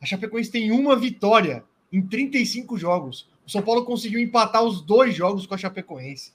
A 0.00 0.06
Chapecoense 0.06 0.50
tem 0.50 0.70
uma 0.70 0.96
vitória 0.96 1.64
em 1.92 2.02
35 2.02 2.76
jogos. 2.76 3.28
O 3.46 3.50
São 3.50 3.62
Paulo 3.62 3.84
conseguiu 3.84 4.20
empatar 4.20 4.62
os 4.62 4.80
dois 4.82 5.14
jogos 5.14 5.46
com 5.46 5.54
a 5.54 5.58
Chapecoense. 5.58 6.34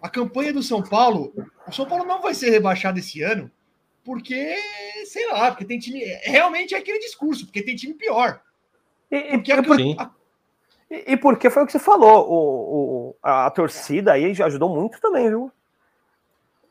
A 0.00 0.08
campanha 0.08 0.52
do 0.52 0.62
São 0.62 0.82
Paulo, 0.82 1.32
o 1.66 1.72
São 1.72 1.86
Paulo 1.86 2.04
não 2.04 2.20
vai 2.20 2.34
ser 2.34 2.50
rebaixado 2.50 2.98
esse 2.98 3.22
ano, 3.22 3.50
porque, 4.04 4.56
sei 5.06 5.28
lá, 5.28 5.50
porque 5.50 5.64
tem 5.64 5.78
time. 5.78 6.00
Realmente 6.22 6.74
é 6.74 6.78
aquele 6.78 6.98
discurso, 6.98 7.46
porque 7.46 7.62
tem 7.62 7.76
time 7.76 7.94
pior. 7.94 8.40
E, 9.10 9.38
porque 9.38 9.52
a, 9.52 9.60
a, 10.02 10.10
e, 10.90 11.12
e 11.12 11.16
porque 11.16 11.48
foi 11.48 11.62
o 11.62 11.66
que 11.66 11.72
você 11.72 11.78
falou, 11.78 12.28
o, 12.28 12.36
o, 12.36 13.16
a, 13.22 13.46
a 13.46 13.50
torcida 13.50 14.12
aí 14.12 14.34
já 14.34 14.46
ajudou 14.46 14.68
muito 14.68 15.00
também, 15.00 15.28
viu? 15.28 15.50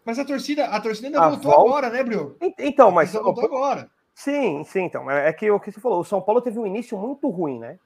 Mas 0.06 0.18
a 0.18 0.26
torcida, 0.26 0.66
a 0.66 0.82
torcida 0.82 1.08
ainda 1.08 1.22
a 1.22 1.30
voltou 1.30 1.52
volta... 1.52 1.70
agora, 1.70 1.90
né, 1.90 2.04
Brio? 2.04 2.36
Então, 2.58 2.92
mas. 2.92 3.14
Voltou 3.14 3.46
agora. 3.46 3.90
Sim, 4.14 4.64
sim, 4.64 4.82
então. 4.82 5.10
É, 5.10 5.30
é 5.30 5.34
que 5.34 5.50
o 5.50 5.60
que 5.60 5.72
você 5.72 5.80
falou, 5.80 6.00
o 6.00 6.06
São 6.06 6.22
Paulo 6.22 6.42
teve 6.42 6.60
um 6.60 6.68
início 6.68 6.98
muito 6.98 7.30
ruim, 7.30 7.60
né? 7.60 7.78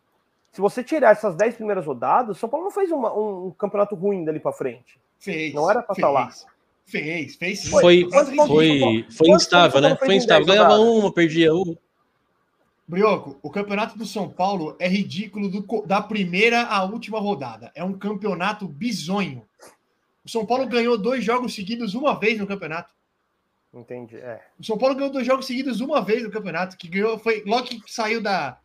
Se 0.51 0.61
você 0.61 0.83
tirar 0.83 1.11
essas 1.11 1.35
10 1.35 1.55
primeiras 1.55 1.85
rodadas, 1.85 2.37
o 2.37 2.39
São 2.39 2.47
Paulo 2.47 2.65
não 2.65 2.71
fez 2.71 2.89
uma, 2.91 3.13
um, 3.13 3.47
um, 3.47 3.51
campeonato 3.51 3.93
ruim 3.93 4.23
dali 4.23 4.39
para 4.39 4.53
frente. 4.53 4.97
Fez. 5.19 5.53
Não 5.53 5.69
era 5.69 5.83
para 5.83 5.95
falar. 5.95 6.33
Fez, 6.85 7.35
fez. 7.35 7.67
Foi, 7.67 8.07
foi, 8.09 8.35
foi, 8.47 9.07
foi 9.09 9.29
instável, 9.29 9.81
né? 9.81 9.97
Foi 9.97 10.15
instável. 10.15 10.45
Ganhava 10.45 10.77
uma, 10.77 11.11
perdia 11.11 11.53
uma. 11.53 11.75
Brioco, 12.87 13.37
o 13.41 13.49
campeonato 13.49 13.97
do 13.97 14.05
São 14.05 14.29
Paulo 14.29 14.75
é 14.79 14.87
ridículo 14.87 15.49
do, 15.49 15.81
da 15.85 16.01
primeira 16.01 16.63
à 16.63 16.83
última 16.83 17.19
rodada. 17.19 17.71
É 17.73 17.83
um 17.83 17.93
campeonato 17.93 18.67
bizonho. 18.67 19.43
O 20.25 20.29
São 20.29 20.45
Paulo 20.45 20.65
ganhou 20.65 20.97
dois 20.97 21.23
jogos 21.23 21.53
seguidos 21.53 21.93
uma 21.93 22.19
vez 22.19 22.39
no 22.39 22.47
campeonato. 22.47 22.93
Entendi. 23.71 24.15
É. 24.17 24.41
O 24.59 24.63
São 24.63 24.77
Paulo 24.77 24.95
ganhou 24.95 25.11
dois 25.11 25.27
jogos 25.27 25.45
seguidos 25.45 25.81
uma 25.81 26.01
vez 26.01 26.23
no 26.23 26.31
campeonato, 26.31 26.75
que 26.75 26.87
ganhou, 26.87 27.19
foi 27.19 27.43
logo 27.45 27.67
que 27.67 27.81
saiu 27.87 28.21
da, 28.21 28.57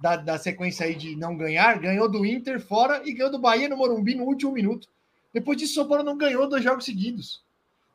da, 0.00 0.16
da 0.16 0.38
sequência 0.38 0.86
aí 0.86 0.94
de 0.94 1.16
não 1.16 1.36
ganhar, 1.36 1.78
ganhou 1.80 2.08
do 2.08 2.24
Inter 2.24 2.60
fora 2.60 3.02
e 3.04 3.12
ganhou 3.12 3.32
do 3.32 3.38
Bahia 3.38 3.68
no 3.68 3.76
Morumbi 3.76 4.14
no 4.14 4.24
último 4.24 4.52
minuto. 4.52 4.88
Depois 5.32 5.58
disso, 5.58 5.72
o 5.72 5.74
São 5.76 5.88
Paulo 5.88 6.04
não 6.04 6.16
ganhou 6.16 6.48
dois 6.48 6.62
jogos 6.62 6.84
seguidos. 6.84 7.42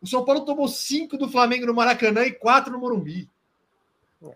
O 0.02 0.08
São 0.08 0.26
Paulo 0.26 0.42
tomou 0.42 0.68
cinco 0.68 1.18
do 1.18 1.30
Flamengo 1.30 1.66
no 1.66 1.74
Maracanã 1.74 2.26
e 2.26 2.32
quatro 2.34 2.74
no 2.74 2.80
Morumbi. 2.80 3.30
É. 4.22 4.36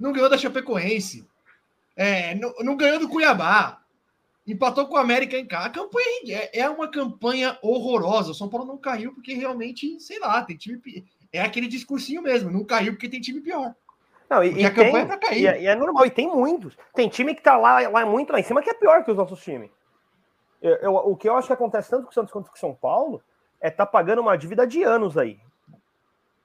Não 0.00 0.12
ganhou 0.12 0.30
da 0.30 0.38
Chapecoense. 0.38 1.26
É, 1.94 2.34
não, 2.34 2.54
não 2.60 2.76
ganhou 2.76 2.98
do 2.98 3.08
Cuiabá. 3.08 3.82
Empatou 4.46 4.86
com 4.86 4.94
o 4.94 4.98
América 4.98 5.36
em 5.36 5.46
casa. 5.46 5.66
A 5.66 5.70
campanha 5.70 6.06
é, 6.28 6.60
é 6.60 6.70
uma 6.70 6.88
campanha 6.88 7.58
horrorosa. 7.60 8.30
O 8.30 8.34
São 8.34 8.48
Paulo 8.48 8.66
não 8.66 8.78
caiu 8.78 9.12
porque 9.12 9.34
realmente, 9.34 9.98
sei 10.00 10.20
lá, 10.20 10.42
tem 10.42 10.56
time. 10.56 11.04
É 11.32 11.40
aquele 11.40 11.66
discursinho 11.66 12.22
mesmo. 12.22 12.50
Não 12.50 12.64
caiu 12.64 12.92
porque 12.92 13.08
tem 13.08 13.20
time 13.20 13.40
pior. 13.40 13.74
Não, 14.30 14.42
e, 14.42 14.60
e 14.60 14.64
a 14.64 14.70
campanha 14.70 14.92
tem, 14.92 15.02
é 15.02 15.06
pra 15.06 15.18
cair. 15.18 15.42
E 15.42 15.46
é, 15.46 15.62
e 15.62 15.66
é, 15.66 15.74
normal, 15.74 16.06
e 16.06 16.10
tem 16.10 16.28
muitos. 16.28 16.76
Tem 16.94 17.08
time 17.08 17.34
que 17.34 17.42
tá 17.42 17.56
lá, 17.56 17.88
lá 17.88 18.06
muito 18.06 18.32
lá 18.32 18.40
em 18.40 18.44
cima 18.44 18.62
que 18.62 18.70
é 18.70 18.74
pior 18.74 19.04
que 19.04 19.10
os 19.10 19.16
nossos 19.16 19.42
times. 19.42 19.70
Eu, 20.62 20.76
eu, 20.76 20.94
o 20.94 21.16
que 21.16 21.28
eu 21.28 21.36
acho 21.36 21.46
que 21.46 21.52
acontece 21.52 21.90
tanto 21.90 22.04
com 22.04 22.10
o 22.10 22.14
Santos 22.14 22.32
quanto 22.32 22.50
com 22.50 22.56
o 22.56 22.58
São 22.58 22.74
Paulo 22.74 23.22
é 23.60 23.70
tá 23.70 23.86
pagando 23.86 24.20
uma 24.20 24.36
dívida 24.36 24.66
de 24.66 24.82
anos 24.82 25.16
aí. 25.18 25.38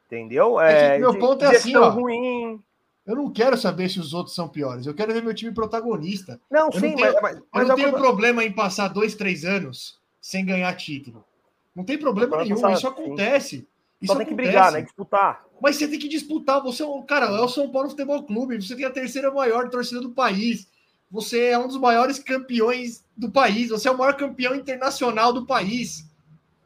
Entendeu? 0.07 0.59
É, 0.59 0.95
é 0.95 0.99
meu 0.99 1.17
ponto 1.17 1.45
é 1.45 1.55
assim, 1.55 1.75
ó. 1.75 1.89
Ruim. 1.89 2.61
Eu 3.05 3.15
não 3.15 3.31
quero 3.31 3.57
saber 3.57 3.89
se 3.89 3.99
os 3.99 4.13
outros 4.13 4.35
são 4.35 4.47
piores. 4.47 4.85
Eu 4.85 4.93
quero 4.93 5.13
ver 5.13 5.23
meu 5.23 5.33
time 5.33 5.51
protagonista. 5.51 6.39
Não, 6.49 6.67
eu 6.67 6.79
sim, 6.79 6.89
não 6.89 6.95
tenho, 6.95 7.13
mas, 7.21 7.39
mas, 7.51 7.63
eu 7.63 7.67
não 7.67 7.75
tenho 7.75 7.93
problema 7.93 8.43
em 8.43 8.51
passar 8.51 8.89
dois, 8.89 9.15
três 9.15 9.43
anos 9.43 9.99
sem 10.21 10.45
ganhar 10.45 10.73
título. 10.75 11.25
Não 11.75 11.83
tem 11.83 11.97
problema 11.97 12.37
nenhum. 12.37 12.61
Passar, 12.61 12.77
isso 12.77 12.87
acontece. 12.87 13.67
Isso 13.99 14.13
Só 14.13 14.17
tem 14.19 14.25
acontece. 14.25 14.29
que 14.29 14.35
brigar, 14.35 14.71
né? 14.71 14.81
Disputar. 14.81 15.45
Mas 15.61 15.75
você 15.75 15.87
tem 15.87 15.99
que 15.99 16.07
disputar. 16.07 16.61
Você 16.61 16.83
é 16.83 16.85
um 16.85 17.01
cara, 17.03 17.25
é 17.25 17.41
o 17.41 17.47
São 17.47 17.71
Paulo 17.71 17.89
Futebol 17.89 18.23
Clube. 18.23 18.61
Você 18.61 18.75
tem 18.75 18.85
a 18.85 18.91
terceira 18.91 19.31
maior 19.31 19.69
torcida 19.69 19.99
do 19.99 20.11
país. 20.11 20.67
Você 21.09 21.45
é 21.47 21.57
um 21.57 21.67
dos 21.67 21.77
maiores 21.77 22.19
campeões 22.19 23.03
do 23.17 23.31
país. 23.31 23.69
Você 23.69 23.87
é 23.87 23.91
o 23.91 23.97
maior 23.97 24.15
campeão 24.15 24.53
internacional 24.55 25.33
do 25.33 25.45
país. 25.45 26.05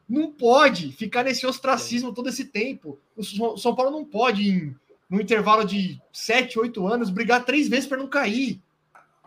Não 0.08 0.30
pode 0.30 0.92
ficar 0.92 1.24
nesse 1.24 1.46
ostracismo 1.46 2.12
todo 2.12 2.28
esse 2.28 2.44
tempo. 2.44 2.98
O 3.16 3.56
São 3.56 3.74
Paulo 3.74 3.90
não 3.90 4.04
pode, 4.04 4.48
em 4.48 4.76
no 5.08 5.20
intervalo 5.20 5.64
de 5.64 6.00
7, 6.12 6.58
8 6.58 6.86
anos, 6.86 7.10
brigar 7.10 7.44
três 7.44 7.68
vezes 7.68 7.86
para 7.86 7.98
não 7.98 8.08
cair. 8.08 8.60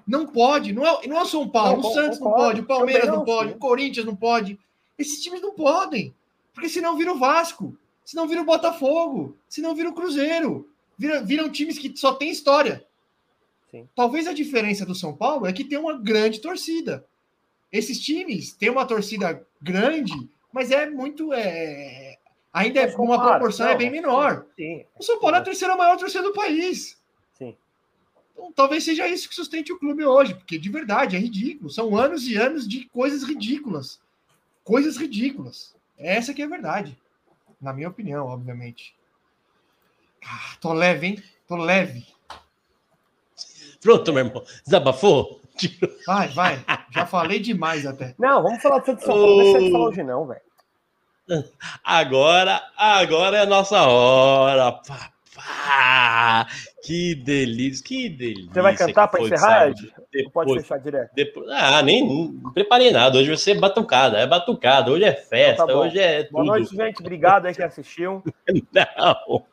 Não 0.06 0.26
pode. 0.26 0.74
Não 0.74 0.86
é, 0.86 1.08
não 1.08 1.18
é 1.18 1.22
o 1.22 1.26
São 1.26 1.48
Paulo. 1.48 1.82
Não, 1.82 1.90
o 1.90 1.94
Santos 1.94 2.20
não, 2.20 2.32
pode, 2.32 2.62
o 2.62 2.66
Palmeiras 2.66 3.08
não, 3.08 3.18
não 3.18 3.26
pode, 3.26 3.54
o 3.54 3.58
Corinthians 3.58 4.06
não 4.06 4.16
pode. 4.16 4.60
Esses 4.98 5.22
times 5.22 5.42
não 5.42 5.54
podem. 5.54 6.14
Porque 6.54 6.68
senão 6.68 6.98
vira 6.98 7.14
o 7.14 7.20
Vasco, 7.20 7.78
senão 8.04 8.28
vira 8.28 8.42
o 8.42 8.46
Botafogo, 8.46 9.38
senão 9.48 9.76
vira 9.76 9.90
o 9.90 9.94
Cruzeiro. 9.94 10.70
Vira, 10.98 11.24
viram 11.24 11.50
times 11.50 11.78
que 11.78 11.96
só 11.96 12.14
tem 12.14 12.30
história. 12.30 12.86
Sim. 13.72 13.88
Talvez 13.96 14.28
a 14.28 14.34
diferença 14.34 14.86
do 14.86 14.96
São 14.96 15.16
Paulo 15.16 15.46
é 15.46 15.54
que 15.54 15.64
tem 15.64 15.78
uma 15.78 15.98
grande 15.98 16.42
torcida. 16.42 17.06
Esses 17.72 18.00
times 18.00 18.52
têm 18.52 18.70
uma 18.70 18.86
torcida 18.86 19.46
grande, 19.62 20.14
mas 20.52 20.72
é 20.72 20.90
muito. 20.90 21.32
É, 21.32 22.18
ainda 22.54 22.82
é 22.82 22.96
uma 22.96 23.22
proporção 23.22 23.66
não, 23.66 23.74
é 23.74 23.78
bem 23.78 23.90
menor. 23.90 24.46
Sim, 24.56 24.86
o 24.98 25.04
São 25.04 25.20
Paulo 25.20 25.36
é 25.36 25.40
a 25.40 25.44
terceira 25.44 25.76
maior 25.76 25.98
torcida 25.98 26.24
do 26.24 26.34
país. 26.34 27.02
Sim. 27.34 27.56
Então, 28.34 28.52
talvez 28.52 28.84
seja 28.84 29.08
isso 29.08 29.30
que 29.30 29.36
sustente 29.36 29.72
o 29.72 29.80
clube 29.80 30.06
hoje, 30.06 30.34
porque 30.34 30.58
de 30.58 30.70
verdade 30.70 31.16
é 31.16 31.20
ridículo. 31.20 31.70
São 31.70 31.96
anos 31.96 32.24
e 32.28 32.36
anos 32.36 32.68
de 32.68 32.86
coisas 32.90 33.24
ridículas. 33.24 34.02
Coisas 34.64 34.98
ridículas. 34.98 35.76
Essa 35.98 36.34
que 36.34 36.42
é 36.42 36.46
a 36.46 36.50
verdade. 36.50 36.98
Na 37.62 37.74
minha 37.74 37.90
opinião, 37.90 38.28
obviamente. 38.28 38.96
Ah, 40.24 40.56
tô 40.62 40.74
leve, 40.74 41.08
hein? 41.08 41.24
Tô 41.48 41.56
leve. 41.56 42.06
Pronto, 43.82 44.14
meu 44.14 44.26
irmão. 44.26 44.44
Desabafou? 44.66 45.42
Vai, 46.06 46.30
vai. 46.30 46.66
Já 46.92 47.06
falei 47.06 47.40
demais 47.40 47.86
até. 47.86 48.16
Não, 48.18 48.42
vamos 48.42 48.62
falar 48.62 48.80
do 48.80 48.86
São 48.86 48.96
Paulo. 48.96 49.28
Não 49.28 49.44
deixa 49.44 49.60
de 49.60 49.72
falar 49.72 49.86
hoje, 49.86 50.04
não, 50.04 50.28
velho. 50.28 50.42
Agora, 51.84 52.62
agora 52.76 53.38
é 53.38 53.42
a 53.42 53.46
nossa 53.46 53.82
hora, 53.84 54.72
papá. 54.72 56.48
Que 56.84 57.14
delícia, 57.14 57.86
que 57.86 58.10
delícia. 58.10 58.52
Você 58.52 58.62
vai 58.62 58.76
cantar 58.76 59.08
para 59.08 59.22
encerrar? 59.22 59.74
Depois, 60.12 60.48
pode 60.48 60.62
fechar 60.62 60.80
direto? 60.80 61.12
Depois, 61.14 61.48
ah, 61.50 61.82
nem 61.84 62.06
não 62.06 62.52
preparei 62.52 62.92
nada. 62.92 63.18
Hoje 63.18 63.28
vai 63.28 63.38
ser 63.38 63.60
batucada, 63.60 64.18
é 64.18 64.26
batucada. 64.26 64.92
Hoje 64.92 65.04
é 65.04 65.14
festa, 65.14 65.64
então 65.64 65.68
tá 65.68 65.76
hoje 65.76 66.00
é 66.00 66.24
tudo. 66.24 66.32
Boa 66.32 66.46
noite, 66.46 66.76
gente. 66.76 67.00
Obrigado 67.00 67.46
aí 67.46 67.54
que 67.54 67.62
assistiu. 67.62 68.24
Não. 68.74 69.46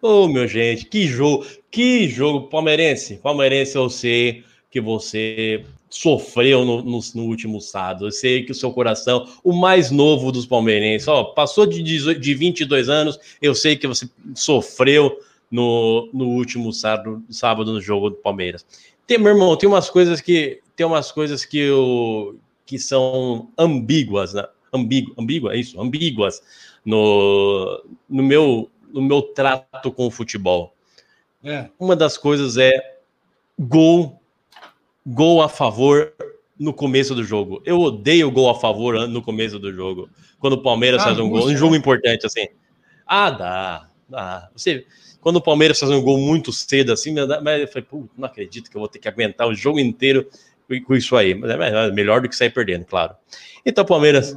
Ô, 0.00 0.24
oh, 0.24 0.28
meu 0.28 0.46
gente, 0.46 0.86
que 0.86 1.06
jogo, 1.06 1.46
que 1.70 2.08
jogo 2.08 2.48
palmeirense. 2.48 3.16
Palmeirense, 3.16 3.76
eu 3.76 3.88
sei 3.90 4.44
que 4.70 4.80
você 4.80 5.64
sofreu 5.90 6.64
no, 6.64 6.82
no, 6.82 7.00
no, 7.14 7.22
último 7.24 7.60
sábado. 7.60 8.06
Eu 8.06 8.12
sei 8.12 8.44
que 8.44 8.52
o 8.52 8.54
seu 8.54 8.72
coração, 8.72 9.26
o 9.42 9.52
mais 9.52 9.90
novo 9.90 10.30
dos 10.30 10.46
palmeirenses, 10.46 11.08
ó, 11.08 11.24
passou 11.24 11.66
de, 11.66 11.82
18, 11.82 12.20
de 12.20 12.34
22 12.34 12.88
anos, 12.88 13.18
eu 13.40 13.54
sei 13.54 13.76
que 13.76 13.86
você 13.86 14.08
sofreu 14.34 15.18
no, 15.50 16.08
no 16.12 16.28
último 16.28 16.72
sábado, 16.72 17.22
sábado 17.30 17.72
no 17.72 17.80
jogo 17.80 18.10
do 18.10 18.16
Palmeiras. 18.16 18.64
Tem, 19.06 19.18
meu 19.18 19.32
irmão, 19.32 19.56
tem 19.56 19.68
umas 19.68 19.88
coisas 19.88 20.20
que 20.20 20.60
tem 20.76 20.86
umas 20.86 21.10
coisas 21.10 21.44
que, 21.44 21.58
eu, 21.58 22.38
que 22.64 22.78
são 22.78 23.48
ambíguas, 23.58 24.34
né? 24.34 24.44
Ambígu, 24.72 25.14
ambígua, 25.18 25.54
é 25.54 25.56
isso, 25.58 25.80
ambíguas 25.80 26.42
no, 26.84 27.82
no 28.08 28.22
meu 28.22 28.70
no 28.92 29.02
meu 29.02 29.22
trato 29.22 29.92
com 29.92 30.06
o 30.06 30.10
futebol. 30.10 30.74
É. 31.42 31.68
Uma 31.78 31.94
das 31.94 32.16
coisas 32.16 32.56
é 32.56 32.72
gol, 33.58 34.20
gol 35.08 35.42
a 35.42 35.48
favor 35.48 36.12
no 36.58 36.72
começo 36.72 37.14
do 37.14 37.22
jogo. 37.24 37.62
Eu 37.64 37.80
odeio 37.80 38.30
gol 38.30 38.50
a 38.50 38.54
favor 38.54 39.08
no 39.08 39.22
começo 39.22 39.58
do 39.58 39.72
jogo. 39.72 40.08
Quando 40.38 40.54
o 40.54 40.62
Palmeiras 40.62 41.00
Ah, 41.02 41.04
faz 41.06 41.18
um 41.18 41.28
gol, 41.30 41.46
um 41.46 41.56
jogo 41.56 41.72
né? 41.72 41.78
importante 41.78 42.26
assim. 42.26 42.46
Ah, 43.06 43.30
dá, 43.30 43.88
dá. 44.08 44.50
Você, 44.54 44.84
quando 45.20 45.36
o 45.36 45.40
Palmeiras 45.40 45.78
faz 45.78 45.90
um 45.90 46.02
gol 46.02 46.18
muito 46.18 46.52
cedo 46.52 46.92
assim, 46.92 47.14
mas 47.42 47.60
eu 47.60 47.68
falei, 47.68 47.86
pô, 47.88 48.08
não 48.16 48.26
acredito 48.26 48.70
que 48.70 48.76
eu 48.76 48.80
vou 48.80 48.88
ter 48.88 48.98
que 48.98 49.08
aguentar 49.08 49.48
o 49.48 49.54
jogo 49.54 49.78
inteiro 49.80 50.28
com- 50.86 50.94
isso 50.94 51.16
aí. 51.16 51.34
Mas 51.34 51.50
é 51.50 51.56
melhor- 51.56 51.92
melhor 51.92 52.20
do 52.20 52.28
que 52.28 52.36
sair 52.36 52.50
perdendo, 52.50 52.84
claro. 52.84 53.14
Então, 53.64 53.84
Palmeiras. 53.84 54.36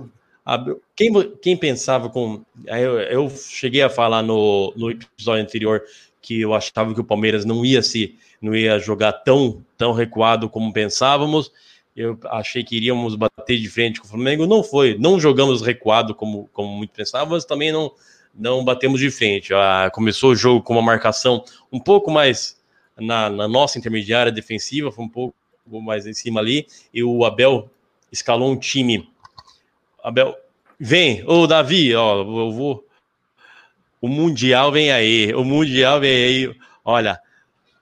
Quem, 0.95 1.11
quem 1.41 1.55
pensava 1.55 2.09
com. 2.09 2.43
Eu, 2.65 2.99
eu 2.99 3.29
cheguei 3.29 3.81
a 3.83 3.89
falar 3.89 4.21
no, 4.23 4.73
no 4.75 4.89
episódio 4.91 5.43
anterior 5.43 5.83
que 6.21 6.41
eu 6.41 6.53
achava 6.53 6.93
que 6.93 7.01
o 7.01 7.05
Palmeiras 7.05 7.45
não 7.45 7.65
ia 7.65 7.81
se 7.81 8.17
não 8.41 8.55
ia 8.55 8.79
jogar 8.79 9.13
tão, 9.13 9.63
tão 9.77 9.91
recuado 9.91 10.49
como 10.49 10.73
pensávamos. 10.73 11.51
Eu 11.95 12.17
achei 12.25 12.63
que 12.63 12.75
iríamos 12.75 13.15
bater 13.15 13.59
de 13.59 13.69
frente 13.69 13.99
com 13.99 14.07
o 14.07 14.09
Flamengo. 14.09 14.47
Não 14.47 14.63
foi. 14.63 14.97
Não 14.97 15.19
jogamos 15.19 15.61
recuado 15.61 16.15
como, 16.15 16.49
como 16.53 16.69
muito 16.69 16.91
pensávamos, 16.91 17.45
também 17.45 17.71
não, 17.71 17.91
não 18.33 18.63
batemos 18.63 18.99
de 18.99 19.11
frente. 19.11 19.53
Ah, 19.53 19.91
começou 19.93 20.31
o 20.31 20.35
jogo 20.35 20.63
com 20.63 20.73
uma 20.73 20.81
marcação 20.81 21.43
um 21.71 21.79
pouco 21.79 22.09
mais 22.09 22.59
na, 22.97 23.29
na 23.29 23.47
nossa 23.47 23.77
intermediária 23.77 24.31
defensiva, 24.31 24.91
foi 24.91 25.05
um 25.05 25.09
pouco 25.09 25.35
mais 25.81 26.05
em 26.05 26.13
cima 26.13 26.39
ali, 26.39 26.67
e 26.93 27.03
o 27.03 27.25
Abel 27.25 27.69
escalou 28.11 28.51
um 28.51 28.57
time. 28.57 29.09
Abel, 30.03 30.35
vem, 30.79 31.23
ô 31.27 31.47
Davi, 31.47 31.93
ó, 31.95 32.21
eu 32.21 32.51
vou. 32.51 32.85
O 34.01 34.07
Mundial 34.07 34.71
vem 34.71 34.91
aí, 34.91 35.31
o 35.35 35.45
Mundial 35.45 35.99
vem 35.99 36.11
aí. 36.11 36.55
Olha, 36.83 37.21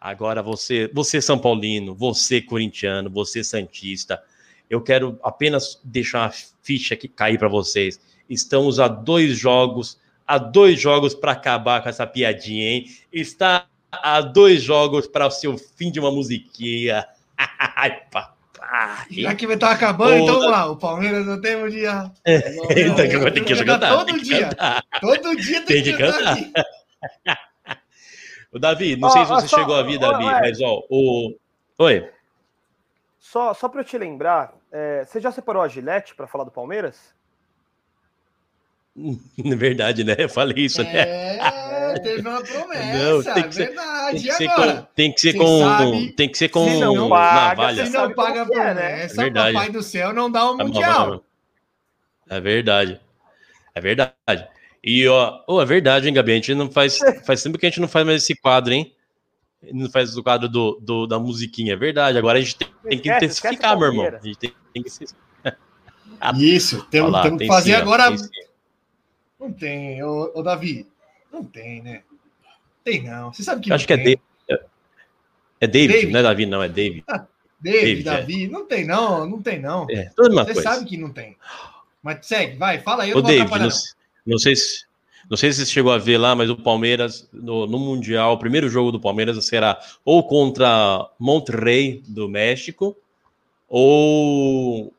agora 0.01 0.43
você, 0.43 0.91
você 0.93 1.21
São 1.21 1.39
Paulino, 1.39 1.95
você 1.95 2.41
corintiano, 2.41 3.09
você 3.09 3.41
Santista, 3.41 4.21
eu 4.69 4.81
quero 4.81 5.17
apenas 5.23 5.79
deixar 5.81 6.25
uma 6.25 6.33
ficha 6.61 6.93
aqui 6.93 7.07
cair 7.07 7.39
para 7.39 7.47
vocês. 7.47 7.99
Estamos 8.29 8.81
a 8.81 8.89
dois 8.89 9.37
jogos, 9.37 9.97
a 10.27 10.37
dois 10.37 10.79
jogos 10.79 11.15
para 11.15 11.31
acabar 11.31 11.81
com 11.81 11.87
essa 11.87 12.05
piadinha, 12.05 12.69
hein? 12.69 12.85
Está 13.11 13.65
a 13.89 14.19
dois 14.19 14.61
jogos 14.61 15.07
para 15.07 15.25
o 15.25 15.31
seu 15.31 15.57
fim 15.57 15.89
de 15.89 16.01
uma 16.01 16.11
musiquinha. 16.11 17.07
Ai, 17.37 17.97
papai. 18.69 19.05
Já 19.09 19.35
que 19.35 19.45
vai 19.47 19.55
estar 19.55 19.71
acabando, 19.71 20.11
Ô, 20.13 20.17
então 20.17 20.35
vamos 20.35 20.51
lá. 20.51 20.65
O 20.67 20.77
Palmeiras 20.77 21.25
não 21.25 21.39
tem 21.41 21.55
um 21.55 21.69
dia. 21.69 22.11
Então, 22.25 23.07
que 23.09 23.15
eu 23.15 23.19
vou 23.21 23.31
ter 23.31 23.43
que 23.43 23.55
Jogar 23.55 23.79
cantar. 23.79 23.97
todo 24.05 24.19
dia. 24.21 24.49
cantar. 24.49 24.83
Todo 25.01 25.35
dia 25.35 25.61
tem, 25.65 25.83
Tem 25.83 25.83
que 25.83 25.97
cantar. 25.97 26.37
O 28.51 28.57
Davi, 28.59 28.95
não 28.95 29.07
Ó, 29.09 29.11
sei 29.11 29.25
se 29.25 29.31
ó, 29.31 29.39
você 29.39 29.47
só- 29.47 29.57
chegou 29.59 29.75
a 29.75 29.79
ó, 29.79 29.83
Davi, 29.83 30.25
é. 30.25 30.39
mas 30.41 30.61
ó, 30.61 30.83
o. 30.89 31.35
Oi. 31.79 32.09
Só, 33.19 33.53
só 33.53 33.69
para 33.69 33.81
eu 33.81 33.85
te 33.85 33.97
lembrar, 33.97 34.53
é, 34.71 35.03
você 35.05 35.19
já 35.21 35.31
separou 35.31 35.61
a 35.61 35.67
Gillette 35.67 36.15
para 36.15 36.25
falar 36.27 36.43
do 36.45 36.51
Palmeiras? 36.51 37.13
Na 38.95 39.55
verdade, 39.55 40.03
né? 40.03 40.15
Eu 40.17 40.29
falei 40.29 40.65
isso, 40.65 40.83
né? 40.83 40.97
É, 40.97 41.39
teve 42.03 42.27
uma 42.27 42.41
promessa. 42.43 43.11
Não, 43.11 43.23
tem 43.33 43.43
que 43.49 43.55
ser- 43.55 43.65
verdade. 43.67 44.11
Tem 44.11 44.21
que, 44.21 44.27
e 44.27 44.31
ser 44.33 44.47
agora? 44.49 44.73
com, 44.75 44.87
tem 44.95 45.11
que 45.13 45.19
ser 45.21 45.33
com. 45.33 45.59
sabe- 45.59 46.11
tem 46.13 46.29
que 46.29 46.37
ser 46.37 46.49
com 46.49 46.67
se 46.69 46.79
não 46.79 47.09
paga, 47.09 47.49
navalha. 47.49 47.85
Se 47.85 47.91
Você 47.91 47.97
não 47.97 48.13
paga 48.13 48.41
a 48.41 48.45
que 48.45 48.53
é, 48.53 48.73
né? 48.73 48.73
promessa, 49.07 49.21
É 49.23 49.27
o 49.27 49.33
papai 49.33 49.69
do 49.69 49.83
céu 49.83 50.13
não 50.13 50.31
dá 50.31 50.51
o 50.51 50.59
É 50.59 50.63
mundial. 50.63 51.23
É 52.29 52.39
verdade. 52.39 52.99
É 53.73 53.81
verdade. 53.81 54.47
E, 54.83 55.07
ó, 55.07 55.41
oh, 55.47 55.61
é 55.61 55.65
verdade, 55.65 56.07
hein, 56.07 56.13
Gabi? 56.13 56.31
A 56.31 56.35
gente 56.35 56.53
não 56.55 56.69
faz. 56.71 56.99
Faz 57.25 57.43
tempo 57.43 57.57
que 57.57 57.65
a 57.65 57.69
gente 57.69 57.81
não 57.81 57.87
faz 57.87 58.05
mais 58.05 58.23
esse 58.23 58.35
quadro, 58.35 58.73
hein? 58.73 58.93
Não 59.73 59.89
faz 59.89 60.15
o 60.15 60.23
quadro 60.23 60.47
do, 60.47 60.79
do- 60.81 61.05
da 61.07 61.19
musiquinha. 61.19 61.73
É 61.73 61.75
verdade. 61.75 62.17
Agora 62.17 62.37
a 62.37 62.41
gente 62.41 62.55
tem, 62.55 62.67
tem 62.87 62.99
que 62.99 63.11
intensificar, 63.11 63.77
meu 63.77 63.87
irmão. 63.87 64.05
A 64.07 64.25
gente 64.25 64.37
tem, 64.37 64.53
tem 64.73 64.83
que 64.83 64.89
se. 64.89 65.05
Isso, 66.37 66.85
temos, 66.89 67.11
lá, 67.11 67.23
temos 67.23 67.39
que 67.39 67.47
fazer 67.47 67.75
sim, 67.75 67.81
agora. 67.81 68.09
Não 69.39 69.53
tem, 69.53 70.03
ô, 70.03 70.31
ô, 70.35 70.41
Davi. 70.43 70.85
Não 71.31 71.43
tem, 71.43 71.81
né? 71.81 72.03
Tem 72.83 73.03
não. 73.03 73.31
Você 73.33 73.43
sabe 73.43 73.61
que 73.61 73.71
acho 73.71 73.85
que 73.85 73.93
é 73.93 73.97
tem. 73.97 74.05
David. 74.05 74.21
É 75.61 75.67
David, 75.67 75.93
David. 75.93 76.13
não 76.13 76.19
é 76.19 76.23
Davi, 76.23 76.45
não, 76.45 76.63
é 76.63 76.69
David. 76.69 77.03
David, 77.07 77.23
David, 77.61 77.99
é. 77.99 78.03
Davi. 78.03 78.47
Não 78.47 78.65
tem 78.65 78.85
não, 78.85 79.29
não 79.29 79.41
tem 79.41 79.59
não. 79.59 79.85
É, 79.89 80.09
toda 80.15 80.31
uma 80.31 80.45
Você 80.45 80.53
coisa. 80.53 80.69
sabe 80.69 80.85
que 80.85 80.97
não 80.97 81.11
tem. 81.11 81.35
Mas 82.01 82.25
segue, 82.25 82.57
vai, 82.57 82.79
fala 82.79 83.03
aí, 83.03 83.09
eu 83.09 83.17
Ô, 83.17 83.21
não 83.21 83.29
David, 83.29 83.59
não, 83.59 83.69
não 84.25 84.37
sei 84.37 84.55
se. 84.55 84.87
Não 85.29 85.37
sei 85.37 85.51
se 85.53 85.63
você 85.63 85.71
chegou 85.71 85.91
a 85.91 85.99
ver 85.99 86.17
lá, 86.17 86.33
mas 86.35 86.49
o 86.49 86.55
Palmeiras, 86.55 87.29
no, 87.31 87.67
no 87.67 87.77
Mundial, 87.77 88.33
o 88.33 88.39
primeiro 88.39 88.67
jogo 88.67 88.91
do 88.91 88.99
Palmeiras 88.99 89.45
será 89.45 89.79
ou 90.03 90.23
contra 90.25 91.07
Monterrey 91.19 92.01
do 92.07 92.27
México, 92.27 92.97
ou 93.67 94.91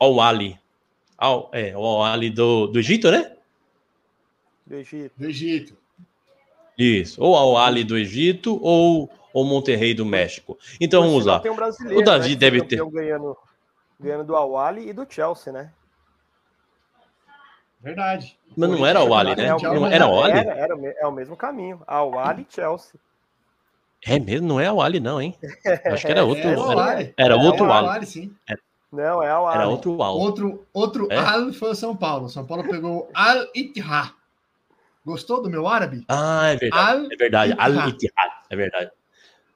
ao 0.00 0.20
Ali. 0.20 0.58
Ao, 1.16 1.48
é, 1.52 1.72
ao 1.74 2.02
Ali 2.02 2.28
do, 2.28 2.66
do 2.66 2.78
Egito, 2.80 3.08
né? 3.08 3.30
Do 4.72 4.76
Egito. 4.76 5.12
Do 5.18 5.28
Egito. 5.28 5.76
Isso. 6.78 7.22
Ou 7.22 7.36
ao 7.36 7.58
Ali 7.58 7.84
do 7.84 7.98
Egito, 7.98 8.58
ou 8.62 9.10
o 9.34 9.44
Monterrey 9.44 9.92
do 9.92 10.06
México. 10.06 10.58
Então 10.80 11.02
vamos 11.02 11.26
lá. 11.26 11.40
Tem 11.40 11.52
um 11.52 11.56
brasileiro, 11.56 12.00
O 12.00 12.02
Davi 12.02 12.22
que 12.22 12.28
foi 12.30 12.36
deve 12.36 12.60
campeão 12.60 12.90
Ganhando, 12.90 13.36
ganhando 14.00 14.24
do 14.24 14.34
Awali 14.34 14.88
e 14.88 14.94
do 14.94 15.06
Chelsea, 15.06 15.52
né? 15.52 15.70
Verdade. 17.82 18.38
Mas 18.56 18.70
não 18.70 18.86
era 18.86 19.04
o 19.04 19.14
Ali, 19.14 19.36
né? 19.36 19.48
É 19.48 19.54
o 19.54 19.60
Não 19.60 19.86
era 19.86 20.06
o 20.06 20.22
Ali? 20.22 20.38
Era, 20.38 20.52
era 20.52 20.74
o 20.74 20.86
é 20.86 21.06
o 21.06 21.12
mesmo 21.12 21.36
caminho. 21.36 21.82
Awali 21.86 22.46
e 22.48 22.54
Chelsea. 22.54 22.98
É 24.06 24.18
mesmo, 24.18 24.48
não 24.48 24.58
é 24.58 24.72
o 24.72 24.80
Ali, 24.80 25.00
não, 25.00 25.20
hein? 25.20 25.36
Acho 25.84 26.06
que 26.06 26.12
era 26.12 26.24
outro. 26.24 26.48
É, 26.48 26.56
o 26.56 26.70
era, 26.70 26.84
Ali. 26.84 27.14
era 27.18 27.34
É, 27.34 27.36
outro 27.36 27.66
o 27.66 27.72
Ali. 27.72 27.88
Ali, 27.88 28.06
sim. 28.06 28.34
Não, 28.90 29.22
é 29.22 29.30
Awali. 29.30 29.58
Era 29.58 29.68
outro 29.68 30.02
Ali. 30.02 30.18
Outro, 30.18 30.66
outro 30.72 31.08
É? 31.10 31.18
Al 31.18 31.52
foi 31.52 31.72
o 31.72 31.74
São 31.74 31.94
Paulo. 31.94 32.30
São 32.30 32.46
Paulo 32.46 32.64
pegou 32.66 33.10
Al 33.12 33.46
Ittihad. 33.54 34.14
Gostou 35.04 35.42
do 35.42 35.50
meu 35.50 35.66
árabe? 35.66 36.04
Ah, 36.08 36.48
é 36.50 36.56
verdade. 36.56 36.88
Al 37.00 37.12
É 37.12 37.16
verdade. 37.16 37.54
Al 37.58 37.72
é 38.50 38.56
verdade. 38.56 38.90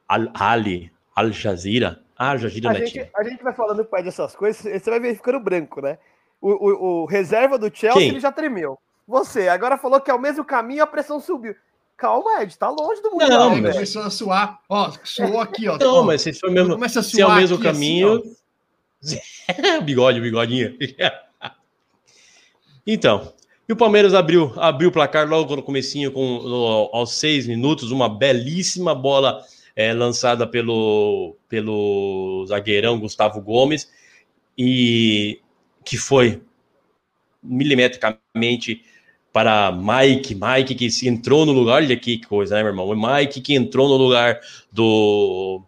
Al 0.09 0.29
Ali, 0.35 0.93
Al 1.15 1.31
Jazeera. 1.33 2.01
Ah, 2.19 2.31
A 2.31 2.35
é 2.35 2.39
gente, 2.39 3.11
a 3.15 3.25
gente 3.25 3.43
vai 3.43 3.53
falando 3.55 3.85
pai 3.85 4.03
dessas 4.03 4.35
coisas, 4.35 4.63
você 4.63 4.91
vai 4.91 4.99
ver 4.99 5.15
ficando 5.15 5.39
branco, 5.39 5.81
né? 5.83 5.99
O, 6.41 6.51
o- 6.51 7.03
o 7.03 7.07
reserva 7.07 7.59
do 7.59 7.71
Chelsea 7.75 8.01
Quem? 8.01 8.09
ele 8.09 8.21
já 8.21 8.33
tremeu. 8.33 8.79
Você 9.07 9.49
agora 9.49 9.77
falou 9.77 10.01
que 10.01 10.11
é 10.11 10.15
o 10.15 10.19
mesmo 10.21 10.45
caminho, 10.45 10.83
a 10.83 10.87
pressão 10.87 11.21
subiu. 11.21 11.55
Calma, 11.97 12.43
Ed, 12.43 12.57
tá 12.59 12.69
longe 12.71 13.01
do 13.03 13.11
mundial, 13.13 13.31
Não, 13.31 13.51
Aí 13.53 13.61
velho. 13.61 13.75
começou 13.75 14.03
a 14.03 14.11
suar. 14.11 14.61
Ó, 14.69 14.91
suou 15.05 15.41
aqui, 15.41 15.69
ó. 15.69 15.79
Não, 15.79 15.97
Ó, 15.97 16.03
mas 16.03 16.23
se 16.23 16.33
for 16.33 16.51
mesmo, 16.51 16.75
começa 16.75 17.01
a 17.01 17.03
se 17.03 17.21
é 17.21 17.25
o 17.25 17.29
suar 17.29 17.39
mesmo 17.41 17.55
assim, 17.57 17.65
caminho. 17.65 18.23
ó. 18.23 18.37
bigode, 19.85 20.21
bigodinha. 20.21 20.75
então, 22.87 23.33
e 23.69 23.73
o 23.73 23.77
Palmeiras 23.77 24.15
abriu, 24.15 24.53
abriu 24.57 24.89
o 24.91 24.93
placar 24.93 25.29
logo 25.29 25.57
no 25.57 25.63
comecinho, 25.63 26.13
com, 26.13 26.41
no- 26.43 26.91
aos 26.93 27.15
seis 27.15 27.47
minutos, 27.47 27.91
uma 27.91 28.09
belíssima 28.09 28.95
bola 28.95 29.43
é, 29.75 29.93
lançada 29.93 30.47
pelo, 30.47 31.37
pelo 31.49 32.45
zagueirão 32.49 32.99
Gustavo 33.01 33.41
Gomes, 33.41 33.91
e 34.57 35.41
que 35.85 35.97
foi 35.97 36.43
milimetricamente 37.43 38.83
para 39.33 39.71
Mike, 39.71 40.35
Mike 40.35 40.75
que 40.75 40.91
se 40.91 41.09
entrou 41.09 41.45
no 41.45 41.53
lugar, 41.53 41.75
olha 41.83 41.97
que 41.97 42.21
coisa, 42.27 42.55
né, 42.57 42.63
meu 42.63 42.71
irmão? 42.73 42.95
Mike 42.95 43.41
que 43.41 43.55
entrou 43.55 43.89
no 43.89 43.97
lugar 43.97 44.41
do, 44.73 45.63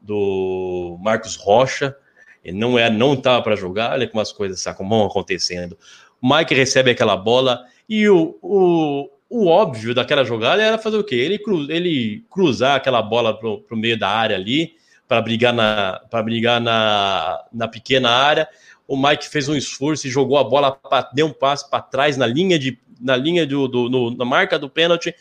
do 0.00 0.98
Marcos 1.00 1.36
Rocha, 1.36 1.96
ele 2.44 2.58
não 2.58 2.78
é, 2.78 2.90
não 2.90 3.14
estava 3.14 3.42
para 3.42 3.56
jogar, 3.56 3.92
olha 3.92 4.08
como 4.08 4.20
as 4.20 4.32
coisas 4.32 4.60
sabe, 4.60 4.78
como 4.78 4.90
vão 4.90 5.06
acontecendo. 5.06 5.78
Mike 6.22 6.54
recebe 6.54 6.90
aquela 6.90 7.16
bola 7.16 7.64
e 7.88 8.08
o, 8.08 8.38
o, 8.42 9.10
o 9.28 9.46
óbvio 9.46 9.94
daquela 9.94 10.24
jogada 10.24 10.62
era 10.62 10.78
fazer 10.78 10.98
o 10.98 11.04
quê? 11.04 11.14
Ele, 11.14 11.38
cru, 11.38 11.70
ele 11.70 12.24
cruzar 12.30 12.76
aquela 12.76 13.00
bola 13.00 13.38
para 13.38 13.48
o 13.48 13.76
meio 13.76 13.98
da 13.98 14.08
área 14.08 14.36
ali, 14.36 14.74
para 15.08 15.20
brigar, 15.22 15.52
na, 15.52 16.00
brigar 16.22 16.60
na, 16.60 17.44
na 17.52 17.66
pequena 17.66 18.10
área. 18.10 18.48
O 18.86 18.96
Mike 18.96 19.28
fez 19.28 19.48
um 19.48 19.54
esforço 19.54 20.06
e 20.06 20.10
jogou 20.10 20.38
a 20.38 20.44
bola, 20.44 20.72
pra, 20.72 21.08
deu 21.14 21.26
um 21.26 21.32
passo 21.32 21.70
para 21.70 21.82
trás 21.82 22.16
na 22.16 22.26
linha, 22.26 22.58
de, 22.58 22.78
na, 23.00 23.16
linha 23.16 23.46
do, 23.46 23.66
do 23.66 23.88
no, 23.88 24.16
na 24.16 24.24
marca 24.24 24.58
do 24.58 24.68
pênalti, 24.68 25.14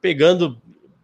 pegando 0.00 0.60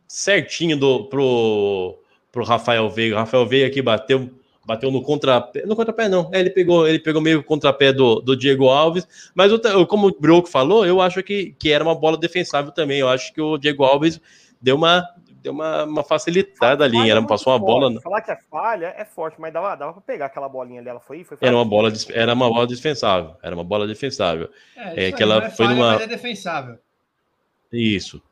certinho 0.07 0.77
do, 0.77 1.05
pro, 1.05 1.99
pro 2.31 2.45
Rafael 2.45 2.89
Veiga. 2.89 3.17
O 3.17 3.19
Rafael 3.19 3.47
Veiga 3.47 3.67
aqui 3.67 3.83
bateu 3.83 4.31
bateu 4.67 4.91
no 4.91 5.03
contrapé, 5.03 5.65
no 5.67 5.77
contrapé 5.77 6.09
não, 6.09 6.31
é, 6.33 6.41
ele 6.41 6.51
pegou, 6.51 6.87
ele 6.89 6.99
pegou 6.99 7.21
meio 7.21 7.41
o 7.41 7.45
contrapé 7.45 7.93
do, 7.93 8.21
do 8.21 8.37
Diego 8.37 8.69
Alves, 8.69 9.07
mas 9.35 9.51
eu, 9.53 9.87
como 9.87 10.09
o 10.09 10.21
Broco 10.21 10.49
falou, 10.49 10.87
eu 10.87 11.01
acho 11.01 11.23
que, 11.23 11.55
que 11.59 11.71
era 11.73 11.85
uma 11.85 11.95
bola 11.95 12.17
defensável 12.17 12.73
também, 12.73 12.99
eu 13.01 13.09
acho 13.09 13.33
que 13.33 13.41
o 13.41 13.59
Diego 13.59 13.85
Alves 13.85 14.21
deu 14.61 14.77
uma, 14.77 15.05
deu 15.43 15.53
uma, 15.53 15.85
uma 15.85 16.03
facilitada 16.05 16.85
ali, 16.85 16.97
ela 17.11 17.21
muito 17.21 17.29
passou 17.29 17.53
uma 17.53 17.59
forte. 17.59 17.81
bola... 17.81 18.01
Falar 18.01 18.23
que 18.23 18.31
é 18.31 18.39
falha 18.51 18.95
é 18.97 19.05
forte, 19.05 19.41
mas 19.41 19.53
dava, 19.53 19.75
dava 19.75 19.93
pra 19.93 20.01
pegar 20.03 20.27
aquela 20.27 20.49
bolinha 20.49 20.81
ali, 20.81 20.89
ela 20.89 21.01
foi, 21.01 21.23
foi 21.25 21.37
Era 21.41 21.55
uma 21.55 21.65
bola, 21.65 21.93
era 22.13 22.33
uma 22.33 22.49
bola 22.49 22.67
defensável, 22.67 23.37
era 23.43 23.55
uma 23.55 23.65
bola 23.65 23.87
defensável. 23.87 24.49
É, 24.77 25.09
É 25.09 25.13
que 25.13 25.23
aí, 25.23 25.29
ela 25.31 25.41
não 25.41 25.47
é 25.47 25.51
foi 25.51 25.67
falha, 25.67 25.77
numa- 25.77 25.93
mas 25.93 26.03
é 26.03 26.07
defensável. 26.07 26.79
Isso. 27.73 28.23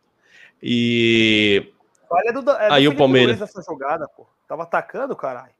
E. 0.62 1.72
Olha 2.08 2.32
do, 2.32 2.38
é 2.50 2.68
do 2.68 2.74
Aí 2.74 2.88
o 2.88 2.96
Palmeiras- 2.96 3.38
Luiz 3.38 3.54
nessa 3.54 3.62
jogada, 3.70 4.06
pô. 4.16 4.26
Tava 4.46 4.62
atacando, 4.62 5.16
caralho. 5.16 5.50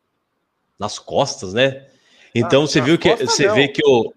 Nas 0.82 0.98
costas, 0.98 1.54
né? 1.54 1.86
Então 2.34 2.64
Ah, 2.64 2.66
você 2.66 2.80
viu 2.80 2.98
que 2.98 3.14
você 3.14 3.46
não. 3.46 3.54
vê 3.54 3.68
que 3.68 3.80
o, 3.86 4.12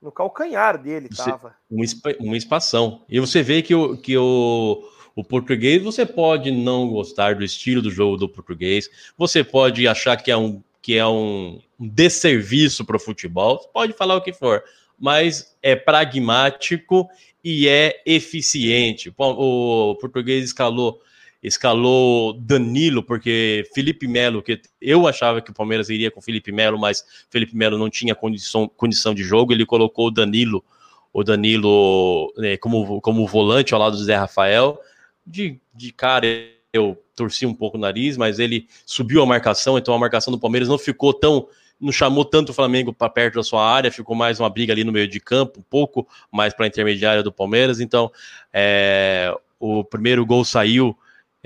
No 0.00 0.12
calcanhar 0.12 0.80
dele 0.80 1.08
Você- 1.10 1.28
tava. 1.28 1.56
uma, 1.68 1.84
uma 2.20 2.36
espação. 2.36 3.02
E 3.08 3.18
você 3.18 3.42
vê 3.42 3.62
que, 3.62 3.74
o, 3.74 3.96
que 3.96 4.16
o, 4.16 4.88
o 5.16 5.24
português, 5.24 5.82
você 5.82 6.06
pode 6.06 6.52
não 6.52 6.88
gostar 6.88 7.34
do 7.34 7.42
estilo 7.42 7.82
do 7.82 7.90
jogo 7.90 8.16
do 8.16 8.28
português, 8.28 8.88
você 9.18 9.42
pode 9.42 9.88
achar 9.88 10.16
que 10.16 10.30
é 10.30 10.36
um, 10.36 10.62
que 10.80 10.96
é 10.96 11.04
um, 11.04 11.60
um 11.80 11.88
desserviço 11.88 12.84
para 12.84 12.96
o 12.96 13.00
futebol, 13.00 13.58
pode 13.74 13.92
falar 13.94 14.14
o 14.14 14.20
que 14.22 14.32
for, 14.32 14.62
mas 14.96 15.56
é 15.60 15.74
pragmático 15.74 17.08
e 17.42 17.66
é 17.66 18.00
eficiente. 18.06 19.12
O, 19.18 19.90
o 19.90 19.96
português 19.96 20.44
escalou 20.44 21.00
escalou 21.42 22.32
Danilo, 22.32 23.02
porque 23.02 23.68
Felipe 23.74 24.06
Melo, 24.06 24.42
que 24.42 24.60
eu 24.80 25.06
achava 25.06 25.40
que 25.40 25.50
o 25.50 25.54
Palmeiras 25.54 25.88
iria 25.88 26.10
com 26.10 26.20
Felipe 26.20 26.50
Melo, 26.50 26.78
mas 26.78 27.04
Felipe 27.30 27.56
Melo 27.56 27.78
não 27.78 27.90
tinha 27.90 28.14
condição, 28.14 28.68
condição 28.68 29.14
de 29.14 29.22
jogo, 29.22 29.52
ele 29.52 29.66
colocou 29.66 30.08
o 30.08 30.10
Danilo, 30.10 30.64
o 31.12 31.22
Danilo 31.22 32.32
né, 32.36 32.56
como, 32.56 33.00
como 33.00 33.26
volante 33.26 33.72
ao 33.72 33.80
lado 33.80 33.96
do 33.96 34.04
Zé 34.04 34.16
Rafael. 34.16 34.78
De, 35.26 35.58
de 35.74 35.92
cara, 35.92 36.26
eu 36.72 37.02
torci 37.14 37.46
um 37.46 37.54
pouco 37.54 37.76
o 37.76 37.80
nariz, 37.80 38.16
mas 38.16 38.38
ele 38.38 38.68
subiu 38.84 39.22
a 39.22 39.26
marcação, 39.26 39.78
então 39.78 39.94
a 39.94 39.98
marcação 39.98 40.30
do 40.30 40.38
Palmeiras 40.38 40.68
não 40.68 40.78
ficou 40.78 41.12
tão. 41.14 41.48
Não 41.78 41.92
chamou 41.92 42.24
tanto 42.24 42.50
o 42.50 42.54
Flamengo 42.54 42.90
para 42.90 43.10
perto 43.10 43.34
da 43.34 43.42
sua 43.42 43.62
área, 43.62 43.92
ficou 43.92 44.16
mais 44.16 44.40
uma 44.40 44.48
briga 44.48 44.72
ali 44.72 44.82
no 44.82 44.92
meio 44.92 45.06
de 45.06 45.20
campo, 45.20 45.60
um 45.60 45.62
pouco 45.62 46.08
mais 46.32 46.54
para 46.54 46.64
a 46.64 46.68
intermediária 46.68 47.22
do 47.22 47.30
Palmeiras. 47.30 47.80
Então, 47.80 48.10
é, 48.50 49.34
o 49.60 49.84
primeiro 49.84 50.24
gol 50.24 50.42
saiu 50.42 50.96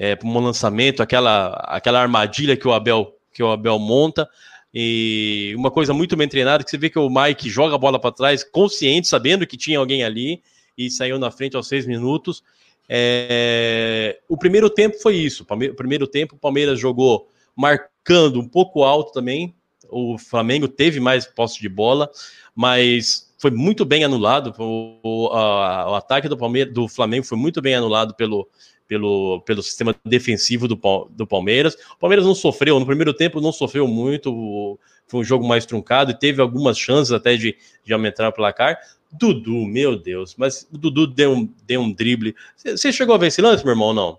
é, 0.00 0.16
para 0.16 0.26
um 0.26 0.38
lançamento, 0.40 1.02
aquela, 1.02 1.48
aquela 1.66 2.00
armadilha 2.00 2.56
que 2.56 2.66
o 2.66 2.72
Abel 2.72 3.14
que 3.34 3.42
o 3.42 3.50
Abel 3.50 3.78
monta. 3.78 4.26
E 4.72 5.52
uma 5.58 5.70
coisa 5.70 5.92
muito 5.92 6.16
bem 6.16 6.26
treinada, 6.26 6.64
que 6.64 6.70
você 6.70 6.78
vê 6.78 6.88
que 6.88 6.98
o 6.98 7.10
Mike 7.10 7.50
joga 7.50 7.74
a 7.74 7.78
bola 7.78 8.00
para 8.00 8.10
trás, 8.10 8.42
consciente, 8.42 9.06
sabendo 9.06 9.46
que 9.46 9.58
tinha 9.58 9.78
alguém 9.78 10.02
ali, 10.02 10.42
e 10.76 10.90
saiu 10.90 11.18
na 11.18 11.30
frente 11.30 11.54
aos 11.54 11.68
seis 11.68 11.86
minutos. 11.86 12.42
É, 12.88 14.18
o 14.26 14.38
primeiro 14.38 14.70
tempo 14.70 14.98
foi 14.98 15.16
isso. 15.16 15.46
O 15.46 15.74
primeiro 15.74 16.06
tempo, 16.06 16.34
o 16.34 16.38
Palmeiras 16.38 16.80
jogou 16.80 17.28
marcando 17.54 18.40
um 18.40 18.48
pouco 18.48 18.82
alto 18.82 19.12
também. 19.12 19.54
O 19.90 20.16
Flamengo 20.16 20.66
teve 20.66 20.98
mais 20.98 21.26
posse 21.26 21.60
de 21.60 21.68
bola, 21.68 22.10
mas 22.54 23.30
foi 23.38 23.50
muito 23.50 23.84
bem 23.84 24.02
anulado. 24.02 24.54
O, 24.58 25.28
a, 25.30 25.90
o 25.90 25.94
ataque 25.94 26.26
do, 26.26 26.38
Palmeiras, 26.38 26.72
do 26.72 26.88
Flamengo 26.88 27.26
foi 27.26 27.36
muito 27.36 27.60
bem 27.60 27.74
anulado 27.74 28.14
pelo, 28.14 28.48
pelo, 28.90 29.40
pelo 29.42 29.62
sistema 29.62 29.94
defensivo 30.04 30.66
do, 30.66 30.76
do 31.10 31.24
Palmeiras. 31.24 31.76
O 31.92 31.96
Palmeiras 31.96 32.26
não 32.26 32.34
sofreu, 32.34 32.80
no 32.80 32.84
primeiro 32.84 33.14
tempo 33.14 33.40
não 33.40 33.52
sofreu 33.52 33.86
muito, 33.86 34.76
foi 35.06 35.20
um 35.20 35.24
jogo 35.24 35.46
mais 35.46 35.64
truncado 35.64 36.10
e 36.10 36.18
teve 36.18 36.42
algumas 36.42 36.76
chances 36.76 37.12
até 37.12 37.36
de, 37.36 37.56
de 37.84 37.92
aumentar 37.92 38.28
o 38.28 38.32
placar. 38.32 38.76
Dudu, 39.12 39.64
meu 39.64 39.96
Deus, 39.96 40.34
mas 40.36 40.66
o 40.72 40.76
Dudu 40.76 41.06
deu 41.06 41.32
um, 41.32 41.48
deu 41.64 41.80
um 41.80 41.92
drible. 41.92 42.34
Você 42.56 42.92
chegou 42.92 43.14
a 43.14 43.18
ver 43.18 43.28
esse 43.28 43.40
lance, 43.40 43.62
meu 43.62 43.74
irmão, 43.74 43.94
não? 43.94 44.18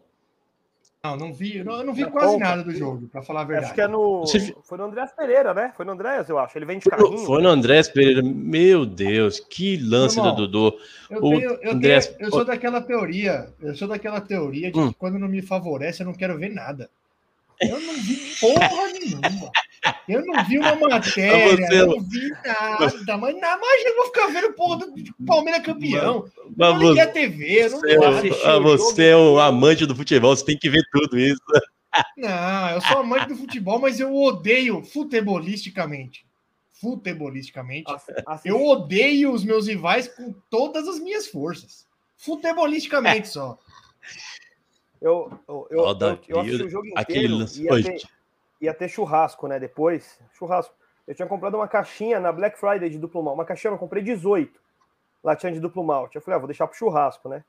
Não, 1.03 1.17
não 1.17 1.33
vi, 1.33 1.57
eu 1.57 1.65
não, 1.65 1.79
eu 1.79 1.83
não 1.83 1.93
vi 1.95 2.05
quase 2.05 2.37
nada 2.37 2.63
do 2.63 2.71
jogo, 2.75 3.07
para 3.07 3.23
falar 3.23 3.41
a 3.41 3.43
verdade. 3.43 3.65
Acho 3.65 3.73
que 3.73 3.81
é 3.81 3.87
no. 3.87 4.19
Você- 4.19 4.55
Foi 4.61 4.77
no 4.77 4.83
Andrés 4.83 5.11
Pereira, 5.11 5.51
né? 5.51 5.73
Foi 5.75 5.83
no 5.83 5.93
Andrés, 5.93 6.29
eu 6.29 6.37
acho. 6.37 6.55
Ele 6.55 6.65
vem 6.65 6.77
de 6.77 6.87
carrinho. 6.87 7.17
Foi 7.25 7.41
no 7.41 7.49
Andrés 7.49 7.89
Pereira. 7.89 8.21
Meu 8.21 8.85
Deus, 8.85 9.39
que 9.39 9.77
lance 9.77 10.19
Irmão, 10.19 10.35
do 10.35 10.45
Dudu. 10.47 10.77
Eu, 11.09 11.17
O 11.17 11.29
tenho, 11.31 11.49
eu, 11.55 11.71
André- 11.71 12.01
tenho- 12.01 12.15
eu 12.19 12.29
sou 12.29 12.45
daquela 12.45 12.79
teoria, 12.81 13.47
eu 13.63 13.73
sou 13.75 13.87
daquela 13.87 14.21
teoria 14.21 14.71
de 14.71 14.79
Hum. 14.79 14.89
que 14.89 14.99
quando 14.99 15.17
não 15.17 15.27
me 15.27 15.41
favorece, 15.41 16.03
eu 16.03 16.05
não 16.05 16.13
quero 16.13 16.37
ver 16.37 16.49
nada. 16.53 16.87
Eu 17.59 17.81
não 17.81 17.93
vi 17.95 18.17
porra 18.39 18.87
nenhuma. 18.93 19.51
Eu 20.07 20.25
não 20.25 20.43
vi 20.45 20.59
uma 20.59 20.75
matéria, 20.89 21.57
Mas 21.59 21.67
você- 21.69 21.81
eu 21.81 21.87
não 21.87 22.01
vi 22.01 22.29
nada, 22.45 23.17
mas 23.17 23.35
na 23.39 23.57
mais 23.57 23.85
eu 23.85 23.95
vou 23.95 24.05
ficar 24.07 24.27
vendo 24.27 24.53
porra 24.53 24.77
do 24.85 24.93
Palmeiras 25.25 25.63
campeão. 25.63 26.25
Eu 26.37 26.53
Mas 26.55 26.73
não 26.73 26.77
liguei 26.79 26.93
você, 26.93 26.99
a 27.01 27.07
TV, 27.11 27.65
eu 27.65 27.69
não 27.71 27.81
vi 27.81 27.91
é, 27.91 27.95
nada. 27.97 28.27
ah, 28.45 28.57
o 28.57 28.61
você 28.77 29.05
é 29.07 29.17
um 29.17 29.39
amante 29.39 29.85
do 29.85 29.95
futebol, 29.95 30.35
você 30.35 30.45
tem 30.45 30.57
que 30.57 30.69
ver 30.69 30.83
tudo 30.91 31.17
isso. 31.19 31.41
Não, 32.17 32.69
eu 32.69 32.81
sou 32.81 32.99
amante 32.99 33.27
do 33.27 33.35
futebol, 33.35 33.79
mas 33.79 33.99
eu 33.99 34.15
odeio 34.15 34.83
futebolisticamente. 34.83 36.25
Futebolisticamente. 36.79 37.91
Eu 38.45 38.63
odeio 38.65 39.31
os 39.31 39.43
meus 39.43 39.67
rivais 39.67 40.07
com 40.07 40.33
todas 40.49 40.87
as 40.87 40.99
minhas 40.99 41.27
forças. 41.27 41.85
Futebolisticamente 42.17 43.27
só. 43.27 43.57
Eu, 45.01 45.31
eu, 45.47 45.67
eu, 45.71 45.79
eu, 45.79 46.19
eu 46.27 46.39
assisti 46.39 46.63
o 46.63 46.69
jogo 46.69 46.87
aquele 46.95 47.19
inteiro. 47.19 47.35
lance- 47.37 47.61
Ia 47.63 47.71
Oi. 47.73 47.83
ter, 47.83 48.01
ia 48.61 48.73
ter 48.73 48.87
churrasco, 48.87 49.47
né? 49.47 49.59
Depois. 49.59 50.19
Churrasco. 50.33 50.73
Eu 51.07 51.15
tinha 51.15 51.27
comprado 51.27 51.55
uma 51.55 51.67
caixinha 51.67 52.19
na 52.19 52.31
Black 52.31 52.57
Friday 52.59 52.89
de 52.89 52.97
duplo 52.99 53.21
malte. 53.23 53.37
Uma 53.39 53.45
caixinha, 53.45 53.73
eu 53.73 53.77
comprei 53.77 54.03
18 54.03 54.59
latinha 55.23 55.51
de 55.51 55.59
duplo 55.59 55.83
malte. 55.83 56.15
Eu 56.15 56.21
falei, 56.21 56.35
ah, 56.35 56.39
vou 56.39 56.47
deixar 56.47 56.67
pro 56.67 56.77
churrasco, 56.77 57.27
né? 57.27 57.43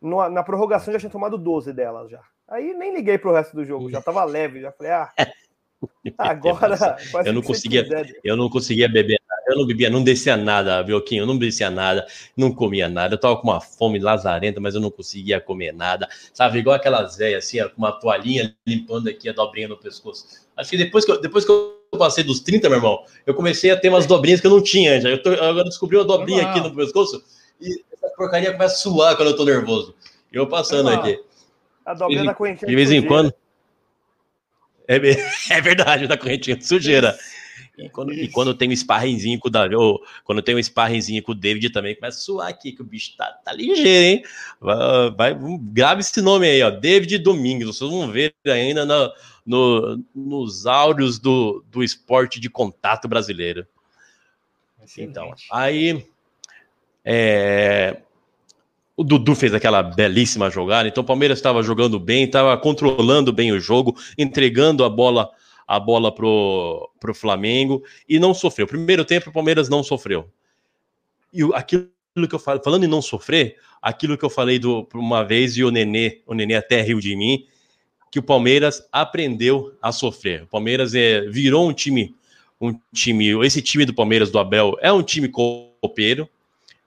No- 0.00 0.28
na 0.28 0.42
prorrogação 0.42 0.92
já 0.92 0.98
tinha 1.00 1.10
tomado 1.10 1.36
12 1.36 1.72
delas 1.72 2.10
já. 2.10 2.20
Aí 2.48 2.72
nem 2.74 2.94
liguei 2.94 3.16
pro 3.18 3.32
resto 3.32 3.54
do 3.56 3.64
jogo, 3.64 3.90
já 3.90 4.00
tava 4.02 4.22
leve, 4.24 4.60
já 4.60 4.70
falei, 4.72 4.92
ah, 4.92 5.10
agora. 6.18 6.76
Eu 7.24 7.32
não 7.32 7.42
conseguia- 7.42 7.82
quiser. 7.84 8.20
Eu 8.22 8.36
não 8.36 8.48
conseguia 8.50 8.88
beber 8.88 9.18
eu 9.46 9.56
não 9.56 9.66
bebia, 9.66 9.90
não 9.90 10.02
descia 10.02 10.36
nada, 10.36 10.82
Bioquinho, 10.82 11.22
eu 11.22 11.26
não 11.26 11.36
descia 11.36 11.70
nada, 11.70 12.06
não 12.36 12.52
comia 12.52 12.88
nada. 12.88 13.14
Eu 13.14 13.18
tava 13.18 13.36
com 13.36 13.48
uma 13.48 13.60
fome 13.60 13.98
lazarenta, 13.98 14.60
mas 14.60 14.74
eu 14.74 14.80
não 14.80 14.90
conseguia 14.90 15.40
comer 15.40 15.72
nada. 15.72 16.08
Sabe, 16.32 16.58
igual 16.58 16.76
aquelas 16.76 17.16
velhas 17.16 17.44
assim, 17.44 17.58
com 17.68 17.78
uma 17.78 17.92
toalhinha 17.92 18.54
limpando 18.66 19.08
aqui 19.08 19.28
a 19.28 19.32
dobrinha 19.32 19.68
no 19.68 19.76
pescoço. 19.76 20.26
Acho 20.56 20.70
que 20.70 20.76
depois 20.76 21.04
que 21.04 21.12
eu, 21.12 21.20
depois 21.20 21.44
que 21.44 21.50
eu 21.50 21.78
passei 21.98 22.24
dos 22.24 22.40
30, 22.40 22.68
meu 22.68 22.78
irmão, 22.78 23.04
eu 23.26 23.34
comecei 23.34 23.70
a 23.70 23.76
ter 23.76 23.88
umas 23.88 24.06
dobrinhas 24.06 24.40
que 24.40 24.46
eu 24.46 24.50
não 24.50 24.62
tinha 24.62 25.00
já. 25.00 25.08
Eu, 25.08 25.22
tô, 25.22 25.30
eu 25.30 25.44
agora 25.44 25.64
descobri 25.64 25.96
uma 25.96 26.04
dobrinha 26.04 26.42
aqui 26.42 26.60
no 26.60 26.74
pescoço 26.74 27.22
e 27.60 27.82
essa 27.92 28.08
porcaria 28.16 28.52
começa 28.52 28.74
a 28.74 28.78
suar 28.78 29.16
quando 29.16 29.28
eu 29.28 29.36
tô 29.36 29.44
nervoso. 29.44 29.94
Eu 30.32 30.48
passando 30.48 30.88
aqui. 30.90 31.20
A 31.84 31.94
dobrinha 31.94 32.22
De- 32.22 32.26
da 32.26 32.34
correntinha 32.34 32.68
De 32.68 32.74
vez 32.74 32.90
em 32.90 33.02
quando. 33.02 33.32
É, 34.88 34.96
é 35.50 35.60
verdade, 35.60 36.06
da 36.06 36.16
correntinha 36.16 36.56
de 36.56 36.66
sujeira. 36.66 37.16
E 37.76 37.88
quando, 37.88 38.12
e 38.12 38.28
quando 38.28 38.54
tenho 38.54 38.70
um 38.70 38.76
sparringzinho 38.76 39.38
com 39.40 39.48
o 39.48 39.50
Davi, 39.50 39.74
ou 39.74 40.00
quando 40.24 40.40
tenho 40.42 40.58
um 40.58 40.62
sparringzinho 40.62 41.22
com 41.22 41.32
o 41.32 41.34
David 41.34 41.70
também, 41.70 41.94
começa 41.96 42.18
a 42.18 42.20
suar 42.20 42.48
aqui, 42.48 42.70
que 42.70 42.80
o 42.80 42.84
bicho 42.84 43.16
tá, 43.16 43.26
tá 43.44 43.52
ligeiro, 43.52 43.88
hein? 43.88 44.22
Vai, 44.60 45.10
vai- 45.10 45.36
grave 45.60 46.00
esse 46.00 46.20
nome 46.22 46.46
aí, 46.46 46.62
ó. 46.62 46.70
David 46.70 47.18
Domingos. 47.18 47.76
Vocês 47.76 47.90
vão 47.90 48.10
ver 48.12 48.32
ainda 48.46 48.84
no, 48.86 49.12
no- 49.44 50.04
nos 50.14 50.66
áureos 50.66 51.18
do, 51.18 51.64
do 51.68 51.82
esporte 51.82 52.38
de 52.38 52.48
contato 52.48 53.08
brasileiro. 53.08 53.66
Então, 54.96 55.24
Excelente. 55.32 55.46
aí 55.50 56.06
é, 57.04 57.96
o 58.96 59.02
Dudu 59.02 59.34
fez 59.34 59.52
aquela 59.52 59.82
belíssima 59.82 60.48
jogada, 60.50 60.88
então 60.88 61.02
o 61.02 61.06
Palmeiras 61.06 61.38
estava 61.38 61.62
jogando 61.62 61.98
bem, 61.98 62.24
estava 62.24 62.56
controlando 62.56 63.32
bem 63.32 63.50
o 63.50 63.58
jogo, 63.58 63.96
entregando 64.16 64.84
a 64.84 64.88
bola 64.88 65.30
a 65.66 65.80
bola 65.80 66.14
pro, 66.14 66.90
pro 67.00 67.14
Flamengo 67.14 67.82
e 68.08 68.18
não 68.18 68.34
sofreu. 68.34 68.66
Primeiro 68.66 69.04
tempo 69.04 69.30
o 69.30 69.32
Palmeiras 69.32 69.68
não 69.68 69.82
sofreu. 69.82 70.28
E 71.32 71.42
aquilo 71.54 71.88
que 72.28 72.34
eu 72.34 72.38
falo, 72.38 72.62
falando 72.62 72.84
em 72.84 72.88
não 72.88 73.02
sofrer, 73.02 73.56
aquilo 73.82 74.16
que 74.16 74.24
eu 74.24 74.30
falei 74.30 74.58
do, 74.58 74.86
uma 74.94 75.24
vez 75.24 75.56
e 75.56 75.64
o 75.64 75.70
Nenê, 75.70 76.22
o 76.26 76.34
Nenê 76.34 76.54
até 76.54 76.80
riu 76.80 77.00
de 77.00 77.16
mim, 77.16 77.46
que 78.10 78.18
o 78.18 78.22
Palmeiras 78.22 78.86
aprendeu 78.92 79.76
a 79.82 79.90
sofrer. 79.90 80.44
O 80.44 80.46
Palmeiras 80.46 80.94
é, 80.94 81.22
virou 81.22 81.68
um 81.68 81.72
time 81.72 82.14
um 82.60 82.78
time, 82.92 83.44
esse 83.44 83.60
time 83.60 83.84
do 83.84 83.92
Palmeiras 83.92 84.30
do 84.30 84.38
Abel 84.38 84.76
é 84.80 84.92
um 84.92 85.02
time 85.02 85.28
copeiro 85.28 86.28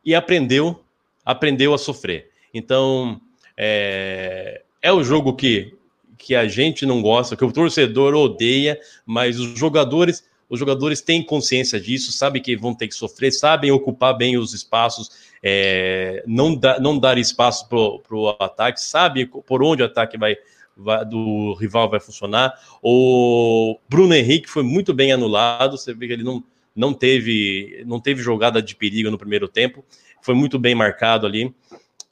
e 0.04 0.16
aprendeu, 0.16 0.84
aprendeu 1.24 1.74
a 1.74 1.78
sofrer. 1.78 2.32
Então 2.54 3.22
é, 3.56 4.64
é 4.82 4.92
o 4.92 5.04
jogo 5.04 5.36
que, 5.36 5.76
que 6.18 6.36
a 6.36 6.48
gente 6.48 6.86
não 6.86 7.02
gosta, 7.02 7.36
que 7.36 7.46
o 7.46 7.52
torcedor 7.52 8.14
odeia, 8.16 8.80
mas 9.06 9.40
os 9.40 9.58
jogadores, 9.58 10.26
os 10.50 10.60
jogadores 10.60 11.02
têm 11.02 11.24
consciência 11.24 11.80
disso, 11.80 12.12
sabem 12.12 12.42
que 12.42 12.56
vão 12.56 12.74
ter 12.74 12.88
que 12.88 12.96
sofrer, 12.96 13.32
sabem 13.32 13.72
ocupar 13.72 14.18
bem 14.18 14.38
os 14.38 14.54
espaços, 14.54 15.28
é, 15.44 16.24
não, 16.26 16.56
dá, 16.56 16.80
não 16.80 16.98
dar 16.98 17.18
espaço 17.18 17.68
para 17.68 17.78
o 17.78 18.36
ataque, 18.40 18.82
sabe 18.82 19.26
por 19.26 19.64
onde 19.64 19.84
o 19.84 19.86
ataque 19.86 20.18
vai, 20.18 20.36
vai- 20.76 21.06
do 21.06 21.54
rival 21.54 21.90
vai 21.90 22.00
funcionar. 22.00 22.54
O 22.82 23.78
Bruno 23.88 24.14
Henrique 24.14 24.50
foi 24.50 24.64
muito 24.64 24.94
bem 24.94 25.12
anulado. 25.12 25.78
Você 25.78 25.94
vê 25.94 26.08
que 26.08 26.14
ele 26.14 26.24
não, 26.24 26.44
não, 26.76 26.94
teve, 26.94 27.84
não 27.86 28.00
teve 28.00 28.22
jogada 28.22 28.62
de 28.62 28.76
perigo 28.76 29.12
no 29.12 29.18
primeiro 29.18 29.48
tempo. 29.48 29.86
Foi 30.22 30.34
muito 30.34 30.58
bem 30.58 30.74
marcado 30.74 31.26
ali. 31.26 31.54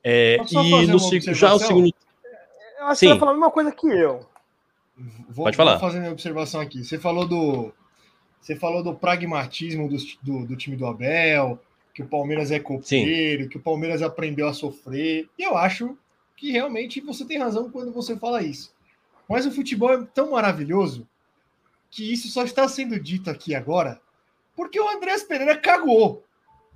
É, 0.04 0.38
e 0.52 0.88
no 0.88 1.00
já 1.34 1.54
o 1.54 1.60
segundo. 1.60 1.94
Eu 2.86 2.92
acho 2.92 3.00
que 3.00 3.06
Sim. 3.06 3.08
você 3.08 3.14
vai 3.14 3.20
falar 3.20 3.32
a 3.32 3.34
mesma 3.34 3.52
coisa 3.52 3.72
que 3.72 3.88
eu. 3.88 4.26
Vou, 5.30 5.46
Pode 5.46 5.58
falar. 5.58 5.72
Vou 5.72 5.82
fazer 5.82 6.00
minha 6.00 6.12
observação 6.12 6.62
aqui. 6.62 6.84
Você 6.84 7.00
falou 7.00 7.28
do, 7.28 7.74
você 8.40 8.56
falou 8.56 8.84
do 8.84 8.94
pragmatismo 8.94 9.90
do, 9.90 9.98
do, 10.22 10.46
do 10.46 10.56
time 10.56 10.78
do 10.78 10.86
Abel, 10.86 11.60
que 11.94 12.04
o 12.04 12.08
Palmeiras 12.08 12.52
é 12.52 12.60
copeiro, 12.60 13.50
que 13.50 13.58
o 13.58 13.62
Palmeiras 13.62 14.02
aprendeu 14.02 14.48
a 14.48 14.54
sofrer. 14.54 15.28
E 15.38 15.44
eu 15.44 15.58
acho 15.58 15.98
que 16.38 16.52
realmente 16.52 17.02
você 17.02 17.26
tem 17.26 17.40
razão 17.40 17.72
quando 17.72 17.92
você 17.92 18.16
fala 18.16 18.44
isso. 18.44 18.74
Mas 19.28 19.46
o 19.46 19.52
futebol 19.52 19.92
é 19.92 20.06
tão 20.14 20.32
maravilhoso 20.32 21.08
que 21.90 22.14
isso 22.14 22.28
só 22.28 22.44
está 22.44 22.68
sendo 22.68 23.00
dito 23.00 23.30
aqui 23.30 23.56
agora 23.56 24.00
porque 24.56 24.80
o 24.80 24.90
Andrés 24.90 25.24
Pereira 25.24 25.58
cagou. 25.58 26.24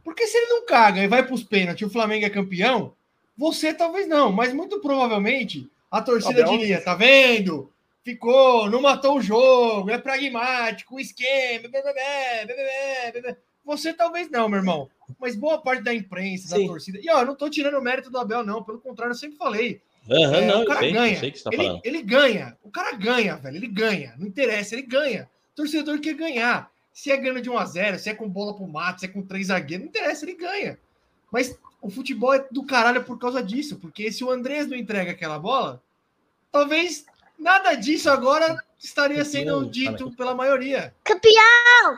Porque 0.04 0.28
se 0.28 0.38
ele 0.38 0.48
não 0.48 0.66
caga 0.66 1.02
e 1.02 1.08
vai 1.08 1.24
para 1.24 1.34
os 1.34 1.44
pênaltis 1.44 1.82
e 1.82 1.86
o 1.86 1.90
Flamengo 1.90 2.26
é 2.26 2.30
campeão, 2.30 2.94
você 3.38 3.74
talvez 3.74 4.08
não, 4.08 4.32
mas 4.32 4.54
muito 4.54 4.80
provavelmente 4.80 5.70
a 5.90 6.02
torcida 6.02 6.44
Abel, 6.44 6.58
diria: 6.58 6.82
tá 6.82 6.96
vendo? 6.96 7.72
Ficou, 8.04 8.70
não 8.70 8.82
matou 8.82 9.18
o 9.18 9.22
jogo, 9.22 9.90
é 9.90 9.98
pragmático, 9.98 10.96
o 10.96 11.00
esquema, 11.00 11.68
bebê, 11.68 11.82
bebê, 11.82 13.12
bebê. 13.14 13.38
Você 13.66 13.94
talvez 13.94 14.30
não, 14.32 14.50
meu 14.50 14.60
irmão. 14.60 14.90
Mas 15.20 15.36
boa 15.36 15.62
parte 15.62 15.84
da 15.84 15.94
imprensa, 15.94 16.56
Sim. 16.56 16.64
da 16.64 16.68
torcida. 16.68 17.00
E 17.02 17.10
ó, 17.10 17.22
eu 17.22 17.26
não 17.26 17.36
tô 17.36 17.50
tirando 17.50 17.78
o 17.78 17.82
mérito 17.82 18.10
do 18.10 18.18
Abel, 18.18 18.44
não. 18.44 18.64
Pelo 18.64 18.80
contrário, 18.80 19.12
eu 19.12 19.18
sempre 19.18 19.38
falei. 19.38 19.82
Uhum, 20.08 20.34
é, 20.34 20.46
não, 20.48 20.64
o 20.64 20.66
cara 20.66 20.80
sei, 20.80 20.92
ganha. 20.92 21.20
Tá 21.20 21.50
ele, 21.52 21.82
ele, 21.84 22.02
ganha. 22.02 22.58
O 22.64 22.72
cara 22.72 22.96
ganha, 22.96 23.36
velho. 23.36 23.58
Ele 23.58 23.68
ganha. 23.68 24.16
Não 24.18 24.26
interessa, 24.26 24.74
ele 24.74 24.84
ganha. 24.84 25.30
O 25.54 25.56
torcedor 25.56 26.00
quer 26.00 26.16
ganhar. 26.16 26.72
Se 26.92 27.12
é 27.12 27.18
ganho 27.18 27.42
de 27.42 27.50
1 27.50 27.58
a 27.58 27.66
0 27.66 28.00
se 28.00 28.10
é 28.10 28.16
com 28.16 28.28
bola 28.28 28.56
pro 28.56 28.68
mato, 28.68 29.02
se 29.02 29.06
é 29.06 29.10
com 29.10 29.22
três 29.22 29.48
zagueiros, 29.48 29.86
não 29.86 29.90
interessa, 29.90 30.26
ele 30.26 30.34
ganha. 30.34 30.80
Mas 31.32 31.56
o 31.82 31.90
futebol 31.90 32.34
é 32.34 32.46
do 32.52 32.64
caralho 32.66 33.04
por 33.04 33.18
causa 33.18 33.42
disso. 33.44 33.78
Porque 33.78 34.12
se 34.12 34.24
o 34.24 34.32
Andrés 34.32 34.68
não 34.68 34.78
entrega 34.78 35.12
aquela 35.12 35.40
bola, 35.40 35.82
talvez 36.52 37.06
nada 37.38 37.74
disso 37.76 38.10
agora 38.10 38.58
estaria 38.78 39.24
sendo 39.26 39.66
dito 39.66 40.12
pela 40.16 40.36
maioria. 40.36 40.94
Campeão! 41.04 41.98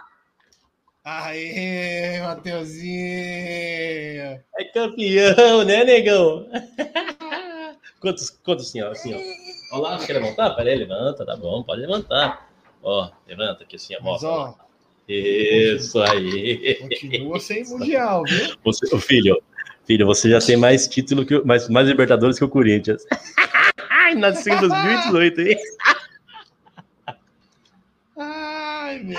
Aê, 1.03 2.21
Mateuzinho! 2.21 2.91
É 4.55 4.63
campeão, 4.71 5.63
né, 5.63 5.83
negão? 5.83 6.47
quantos, 7.99 8.29
quantos 8.29 8.67
assim, 8.67 8.81
ó, 8.81 8.91
assim, 8.91 9.13
ó. 9.13 9.77
Olha 9.77 9.97
lá, 9.97 10.05
quer 10.05 10.13
levantar? 10.13 10.51
Pera 10.51 10.69
aí, 10.69 10.75
levanta, 10.77 11.25
tá 11.25 11.35
bom, 11.35 11.63
pode 11.63 11.81
levantar. 11.81 12.47
Ó, 12.83 13.09
levanta 13.27 13.63
aqui 13.63 13.77
assim, 13.77 13.95
ó. 13.95 14.03
Mas, 14.03 14.23
ó, 14.23 14.55
Isso 15.07 15.99
aí. 16.01 16.75
Continua 16.81 17.39
sem 17.39 17.63
mundial, 17.63 18.23
viu? 18.23 18.55
Você, 18.63 18.99
filho, 18.99 19.41
filho, 19.91 20.05
você 20.05 20.29
já 20.29 20.39
tem 20.39 20.55
mais 20.55 20.87
título 20.87 21.25
que 21.25 21.43
mais, 21.43 21.67
mais 21.67 21.87
Libertadores 21.87 22.37
que 22.37 22.45
o 22.45 22.49
Corinthians. 22.49 23.05
Ai, 23.89 24.15
nasceu 24.15 24.55
em 24.55 24.59
2018, 24.59 25.41
hein? 25.41 25.57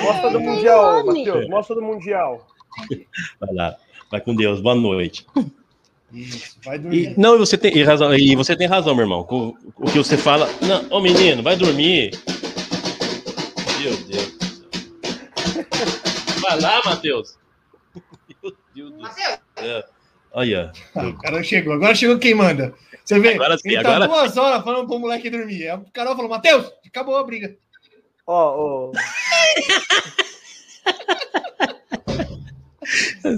Mostra 0.00 0.30
do 0.30 0.40
Mundial, 0.40 1.04
Matheus. 1.04 1.48
Mostra 1.48 1.74
do 1.76 1.82
Mundial. 1.82 2.46
Vai 3.40 3.54
lá. 3.54 3.76
Vai 4.10 4.20
com 4.20 4.34
Deus. 4.34 4.60
Boa 4.60 4.74
noite. 4.74 5.26
Isso, 6.12 6.58
vai 6.64 6.78
dormir. 6.78 7.12
E, 7.12 7.20
não, 7.20 7.38
você 7.38 7.58
tem 7.58 7.76
e 7.76 7.82
razão, 7.82 8.14
e 8.14 8.36
você 8.36 8.54
tem 8.54 8.66
razão, 8.66 8.94
meu 8.94 9.04
irmão. 9.04 9.26
O, 9.30 9.56
o 9.76 9.90
que 9.90 9.98
você 9.98 10.16
fala. 10.16 10.48
Não, 10.62 10.86
ô 10.96 11.00
menino, 11.00 11.42
vai 11.42 11.56
dormir. 11.56 12.12
Meu 13.80 13.96
Deus. 14.04 14.32
Vai 16.40 16.60
lá, 16.60 16.82
Matheus. 16.84 17.38
Meu 18.42 18.54
Deus 18.74 18.92
do 18.92 19.12
céu. 19.12 19.84
Olha. 20.34 20.72
Ah, 20.94 21.06
o 21.06 21.18
cara 21.18 21.42
chegou. 21.42 21.74
Agora 21.74 21.94
chegou 21.94 22.18
quem 22.18 22.34
manda. 22.34 22.74
Você 23.04 23.18
vê, 23.18 23.34
agora 23.34 23.58
sim, 23.58 23.70
ele 23.70 23.82
tá 23.82 23.96
agora... 23.96 24.08
duas 24.08 24.36
horas 24.36 24.64
falando 24.64 24.86
pro 24.86 24.98
moleque 24.98 25.28
dormir. 25.28 25.72
O 25.74 25.90
Carol 25.92 26.14
falou, 26.14 26.30
Matheus, 26.30 26.72
acabou 26.86 27.16
a 27.16 27.24
briga. 27.24 27.56
Ó, 28.26 28.56
oh, 28.56 28.90
oh. 28.90 28.92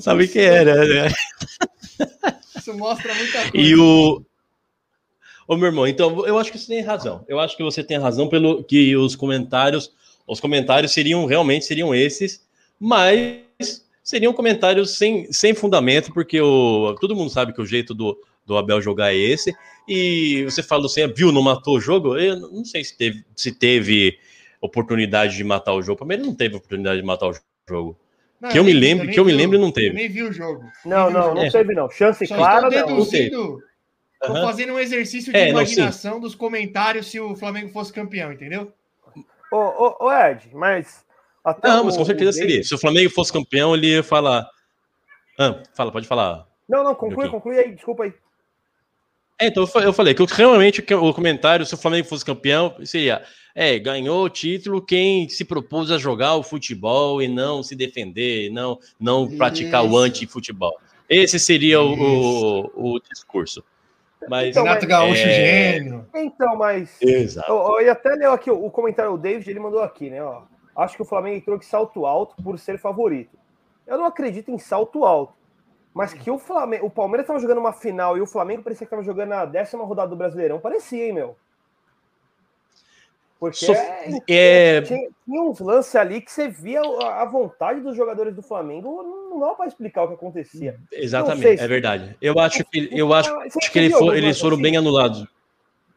Sabe 0.01 0.29
que 0.29 0.41
era, 0.41 0.85
né? 0.85 1.09
Isso 2.57 2.75
mostra 2.75 3.15
muita 3.15 3.39
coisa. 3.51 3.53
E 3.55 3.77
o. 3.77 4.25
Ô, 5.47 5.57
meu 5.57 5.67
irmão, 5.67 5.87
então 5.87 6.27
eu 6.27 6.39
acho 6.39 6.51
que 6.51 6.59
você 6.59 6.67
tem 6.67 6.83
razão. 6.83 7.25
Eu 7.29 7.39
acho 7.39 7.55
que 7.57 7.63
você 7.63 7.85
tem 7.85 7.99
razão 7.99 8.29
pelo 8.29 8.65
que 8.65 8.97
os 8.97 9.15
comentários, 9.15 9.93
os 10.27 10.41
comentários 10.41 10.93
seriam 10.93 11.27
realmente 11.27 11.67
seriam 11.67 11.95
esses, 11.95 12.43
mas 12.81 13.44
seriam 14.05 14.35
comentários 14.35 14.99
sem, 14.99 15.33
sem 15.33 15.55
fundamento, 15.55 16.13
porque 16.13 16.39
o, 16.41 16.95
todo 17.01 17.17
mundo 17.17 17.31
sabe 17.31 17.55
que 17.55 17.63
o 17.63 17.67
jeito 17.67 17.95
do, 17.95 18.17
do 18.47 18.57
Abel 18.59 18.83
jogar 18.83 19.13
é 19.13 19.17
esse. 19.17 19.53
E 19.89 20.45
você 20.45 20.63
falou 20.63 20.87
assim, 20.87 21.07
viu, 21.09 21.33
não 21.33 21.43
matou 21.43 21.77
o 21.77 21.81
jogo? 21.81 22.17
Eu 22.19 22.39
não 22.39 22.65
sei 22.65 22.85
se 22.85 22.97
teve, 22.97 23.25
se 23.35 23.51
teve 23.51 24.19
oportunidade 24.61 25.37
de 25.37 25.43
matar 25.43 25.73
o 25.73 25.83
jogo. 25.83 25.99
Para 25.99 26.07
mim, 26.07 26.15
ele 26.15 26.25
não 26.25 26.35
teve 26.35 26.55
oportunidade 26.55 27.01
de 27.01 27.07
matar 27.07 27.29
o 27.29 27.35
jogo. 27.69 27.99
Não, 28.41 28.51
que 28.51 28.59
eu, 28.59 28.65
me 28.65 28.75
lembro, 28.75 29.09
que 29.09 29.19
eu 29.19 29.25
me 29.25 29.33
lembro, 29.33 29.59
não 29.59 29.73
teve. 29.73 29.89
Eu 29.89 29.95
nem 29.95 30.09
vi 30.09 30.23
o 30.23 30.33
jogo. 30.33 30.65
Não, 30.85 31.11
não, 31.11 31.35
não 31.35 31.43
é. 31.43 31.51
teve 31.51 31.75
não. 31.75 31.89
Chance 31.91 32.27
Só 32.27 32.37
clara, 32.37 32.69
não. 32.69 32.99
Estou 34.25 34.37
uhum. 34.37 34.47
fazendo 34.47 34.73
um 34.73 34.79
exercício 34.79 35.33
de 35.33 35.39
é, 35.39 35.51
imaginação 35.51 36.15
não, 36.15 36.21
dos 36.21 36.35
comentários 36.35 37.11
se 37.11 37.21
o 37.21 37.35
Flamengo 37.37 37.69
fosse 37.69 37.93
campeão, 37.93 38.33
entendeu? 38.33 38.73
Ô, 39.53 39.57
ô, 39.57 40.07
ô 40.07 40.13
Ed, 40.13 40.49
mas 40.55 41.05
não, 41.63 41.85
mas 41.85 41.97
com 41.97 42.05
certeza 42.05 42.33
seria. 42.33 42.63
Se 42.63 42.75
o 42.75 42.79
Flamengo 42.79 43.11
fosse 43.11 43.33
campeão, 43.33 43.75
ele 43.75 43.89
ia 43.89 44.03
falar. 44.03 44.49
Ah, 45.39 45.63
fala, 45.75 45.93
pode 45.93 46.07
falar. 46.07 46.47
Não, 46.69 46.83
não, 46.83 46.95
conclui, 46.95 47.29
conclui 47.29 47.59
aí, 47.59 47.75
desculpa 47.75 48.05
aí. 48.05 48.15
É, 49.39 49.49
então 49.49 49.69
eu 49.83 49.93
falei 49.93 50.15
que 50.15 50.25
realmente 50.33 50.81
o 50.95 51.13
comentário, 51.13 51.67
se 51.67 51.75
o 51.75 51.79
Flamengo 51.79 52.09
fosse 52.09 52.25
campeão, 52.25 52.75
seria: 52.85 53.23
é, 53.55 53.79
ganhou 53.79 54.25
o 54.25 54.31
título 54.31 54.81
quem 54.81 55.29
se 55.29 55.45
propôs 55.45 55.91
a 55.91 55.99
jogar 55.99 56.37
o 56.37 56.43
futebol 56.43 57.21
e 57.21 57.29
não 57.29 57.63
se 57.63 57.75
defender, 57.75 58.51
não, 58.51 58.79
não 58.99 59.29
praticar 59.37 59.85
o 59.85 59.97
anti-futebol. 59.99 60.79
Esse 61.09 61.39
seria 61.39 61.81
o, 61.83 61.95
o, 61.95 62.95
o, 62.95 63.01
discurso. 63.01 63.63
Mas, 64.29 64.51
então, 64.51 64.65
Renato 64.65 64.87
Gaúcho 64.87 65.21
é... 65.21 65.73
gênio. 65.75 66.07
Então, 66.15 66.57
mas. 66.57 66.97
Exato. 67.03 67.51
Eu, 67.51 67.81
eu 67.81 67.93
até 67.93 68.11
leu 68.15 68.33
aqui 68.33 68.51
o, 68.51 68.65
o 68.65 68.71
comentário, 68.71 69.13
o 69.13 69.19
David, 69.19 69.51
ele 69.51 69.61
mandou 69.61 69.81
aqui, 69.81 70.09
né? 70.09 70.23
Ó, 70.23 70.43
acho 70.77 70.97
que 70.97 71.03
o 71.03 71.07
Flamengo 71.07 71.37
entrou 71.37 71.59
de 71.59 71.65
salto 71.65 72.07
alto 72.07 72.35
por 72.43 72.59
ser 72.59 72.79
favorito. 72.79 73.37
Eu 73.87 73.99
não 73.99 74.07
acredito 74.07 74.51
em 74.51 74.59
salto 74.59 75.05
alto. 75.05 75.35
Mas 75.93 76.13
que 76.13 76.29
o 76.29 76.39
Flamengo, 76.39 76.87
o 76.87 76.91
Palmeiras 76.91 77.25
estava 77.25 77.39
jogando 77.39 77.59
uma 77.59 77.73
final 77.73 78.19
e 78.19 78.21
o 78.21 78.27
Flamengo 78.27 78.65
parecia 78.65 78.85
que 78.85 78.93
estava 78.93 79.03
jogando 79.05 79.33
a 79.33 79.45
décima 79.45 79.85
rodada 79.85 80.09
do 80.09 80.17
Brasileirão. 80.17 80.59
Parecia, 80.59 81.07
hein, 81.07 81.13
meu? 81.13 81.37
Porque 83.39 83.67
so, 83.67 83.73
é, 83.73 84.09
é... 84.29 84.83
Tinha, 84.83 85.09
tinha, 85.25 85.43
uns 85.43 85.61
lances 85.61 85.95
ali 85.95 86.21
que 86.21 86.33
você 86.33 86.49
via 86.49 86.81
a 86.81 87.25
vontade 87.27 87.81
dos 87.81 87.97
jogadores 87.97 88.35
do 88.35 88.43
Flamengo, 88.43 89.03
não 89.31 89.39
dá 89.39 89.55
para 89.55 89.67
explicar 89.67 90.05
o 90.05 90.09
que 90.09 90.15
acontecia. 90.15 90.79
Exatamente, 90.91 91.59
se... 91.59 91.65
é 91.65 91.69
verdade. 91.69 92.17
Eu 92.21 92.39
acho 92.39 92.65
que, 92.65 92.89
eu 92.91 93.13
acho, 93.13 93.33
acho 93.39 93.71
que 93.71 93.79
ele 93.79 93.91
for, 93.91 94.17
eles 94.17 94.41
foram 94.41 94.55
assim? 94.55 94.63
bem 94.63 94.77
anulados. 94.77 95.27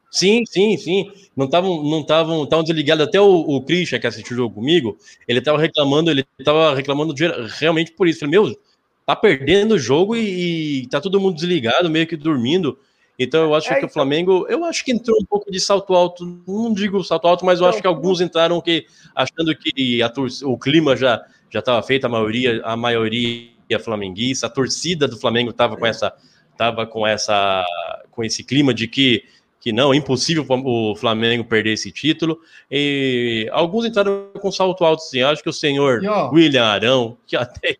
Sim, 0.09 0.43
sim, 0.45 0.77
sim. 0.77 1.11
Não 1.35 1.45
estavam, 1.45 1.83
não 1.83 2.01
estavam, 2.01 2.43
estavam 2.43 2.63
desligados. 2.63 3.05
Até 3.07 3.19
o, 3.19 3.25
o 3.25 3.61
Christian 3.61 3.99
que 3.99 4.07
assistiu 4.07 4.35
o 4.35 4.37
jogo 4.37 4.55
comigo, 4.55 4.97
ele 5.27 5.39
estava 5.39 5.57
reclamando, 5.57 6.09
ele 6.09 6.25
estava 6.39 6.73
reclamando 6.73 7.13
realmente 7.59 7.91
por 7.91 8.07
isso. 8.07 8.19
Falei, 8.19 8.31
meu, 8.31 8.57
tá 9.05 9.15
perdendo 9.15 9.75
o 9.75 9.79
jogo 9.79 10.15
e, 10.15 10.83
e 10.83 10.87
tá 10.87 10.99
todo 10.99 11.19
mundo 11.19 11.35
desligado, 11.35 11.89
meio 11.89 12.07
que 12.07 12.15
dormindo. 12.15 12.77
Então 13.19 13.41
eu 13.41 13.55
acho 13.55 13.71
é, 13.73 13.79
que 13.79 13.85
o 13.85 13.89
Flamengo, 13.89 14.45
eu 14.47 14.63
acho 14.63 14.85
que 14.85 14.91
entrou 14.91 15.17
um 15.19 15.25
pouco 15.25 15.51
de 15.51 15.59
salto 15.59 15.93
alto, 15.95 16.25
não 16.47 16.73
digo 16.73 17.03
salto 17.03 17.27
alto, 17.27 17.45
mas 17.45 17.59
eu 17.59 17.65
acho 17.65 17.81
que 17.81 17.87
alguns 17.87 18.21
entraram 18.21 18.61
que 18.61 18.85
achando 19.15 19.55
que 19.55 20.01
a, 20.03 20.11
o 20.43 20.57
clima 20.57 20.95
já 20.95 21.25
já 21.49 21.59
estava 21.59 21.81
feito, 21.81 22.05
a 22.05 22.09
maioria 22.09 22.61
a 22.63 22.77
maioria 22.77 23.79
flamenguista, 23.79 24.45
a 24.45 24.49
torcida 24.49 25.07
do 25.07 25.17
Flamengo 25.17 25.49
estava 25.49 25.75
com 25.75 25.85
essa 25.85 26.13
tava 26.55 26.85
com 26.85 27.07
essa 27.07 27.65
com 28.11 28.23
esse 28.23 28.43
clima 28.43 28.73
de 28.73 28.87
que 28.87 29.23
que 29.59 29.71
não, 29.71 29.93
é 29.93 29.97
impossível 29.97 30.45
o 30.49 30.95
Flamengo 30.95 31.43
perder 31.43 31.73
esse 31.73 31.91
título. 31.91 32.39
E 32.69 33.49
alguns 33.51 33.85
entraram 33.85 34.29
com 34.39 34.51
salto 34.51 34.83
alto, 34.85 35.01
sim. 35.01 35.21
Acho 35.21 35.43
que 35.43 35.49
o 35.49 35.53
senhor 35.53 36.01
William 36.31 36.65
Arão, 36.65 37.17
que 37.25 37.35
até 37.35 37.77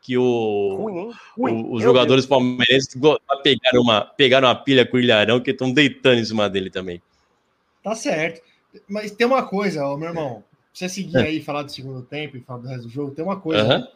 que 0.00 0.16
o, 0.16 1.14
Ruim, 1.36 1.62
o 1.62 1.74
os 1.74 1.82
jogadores 1.82 2.24
Deus. 2.24 2.30
palmeirenses 2.30 2.88
pegaram 3.42 3.82
uma, 3.82 4.00
pegaram 4.00 4.48
uma 4.48 4.54
pilha 4.54 4.86
com 4.86 4.96
o 4.96 5.00
Ilharão 5.00 5.40
que 5.40 5.50
estão 5.50 5.70
deitando 5.70 6.20
em 6.20 6.24
cima 6.24 6.48
dele 6.48 6.70
também. 6.70 7.02
Tá 7.82 7.94
certo. 7.94 8.42
Mas 8.88 9.10
tem 9.10 9.26
uma 9.26 9.42
coisa, 9.42 9.84
ó, 9.84 9.96
meu 9.96 10.08
irmão. 10.08 10.42
Você 10.72 10.88
seguir 10.88 11.16
é. 11.16 11.22
aí 11.22 11.36
e 11.38 11.42
falar 11.42 11.62
do 11.62 11.72
segundo 11.72 12.02
tempo 12.02 12.36
e 12.36 12.40
falar 12.40 12.60
do 12.60 12.68
resto 12.68 12.84
do 12.84 12.90
jogo, 12.90 13.14
tem 13.14 13.24
uma 13.24 13.38
coisa. 13.38 13.88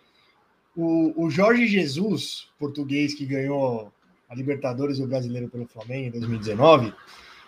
O, 0.76 1.24
o 1.24 1.30
Jorge 1.30 1.66
Jesus, 1.66 2.48
português 2.58 3.14
que 3.14 3.24
ganhou 3.24 3.92
a 4.28 4.34
Libertadores 4.34 4.98
e 4.98 5.02
o 5.02 5.06
Brasileiro 5.06 5.48
pelo 5.48 5.66
Flamengo 5.66 6.08
em 6.08 6.10
2019, 6.10 6.92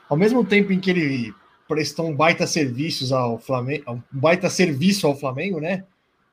ao 0.08 0.16
mesmo 0.16 0.44
tempo 0.44 0.72
em 0.72 0.80
que 0.80 0.90
ele 0.90 1.34
prestou 1.66 2.08
um 2.08 2.14
baita 2.14 2.46
serviços 2.46 3.12
ao 3.12 3.38
Flamengo, 3.38 3.84
um 3.90 4.02
baita 4.10 4.48
serviço 4.48 5.06
ao 5.06 5.16
Flamengo, 5.16 5.60
né? 5.60 5.84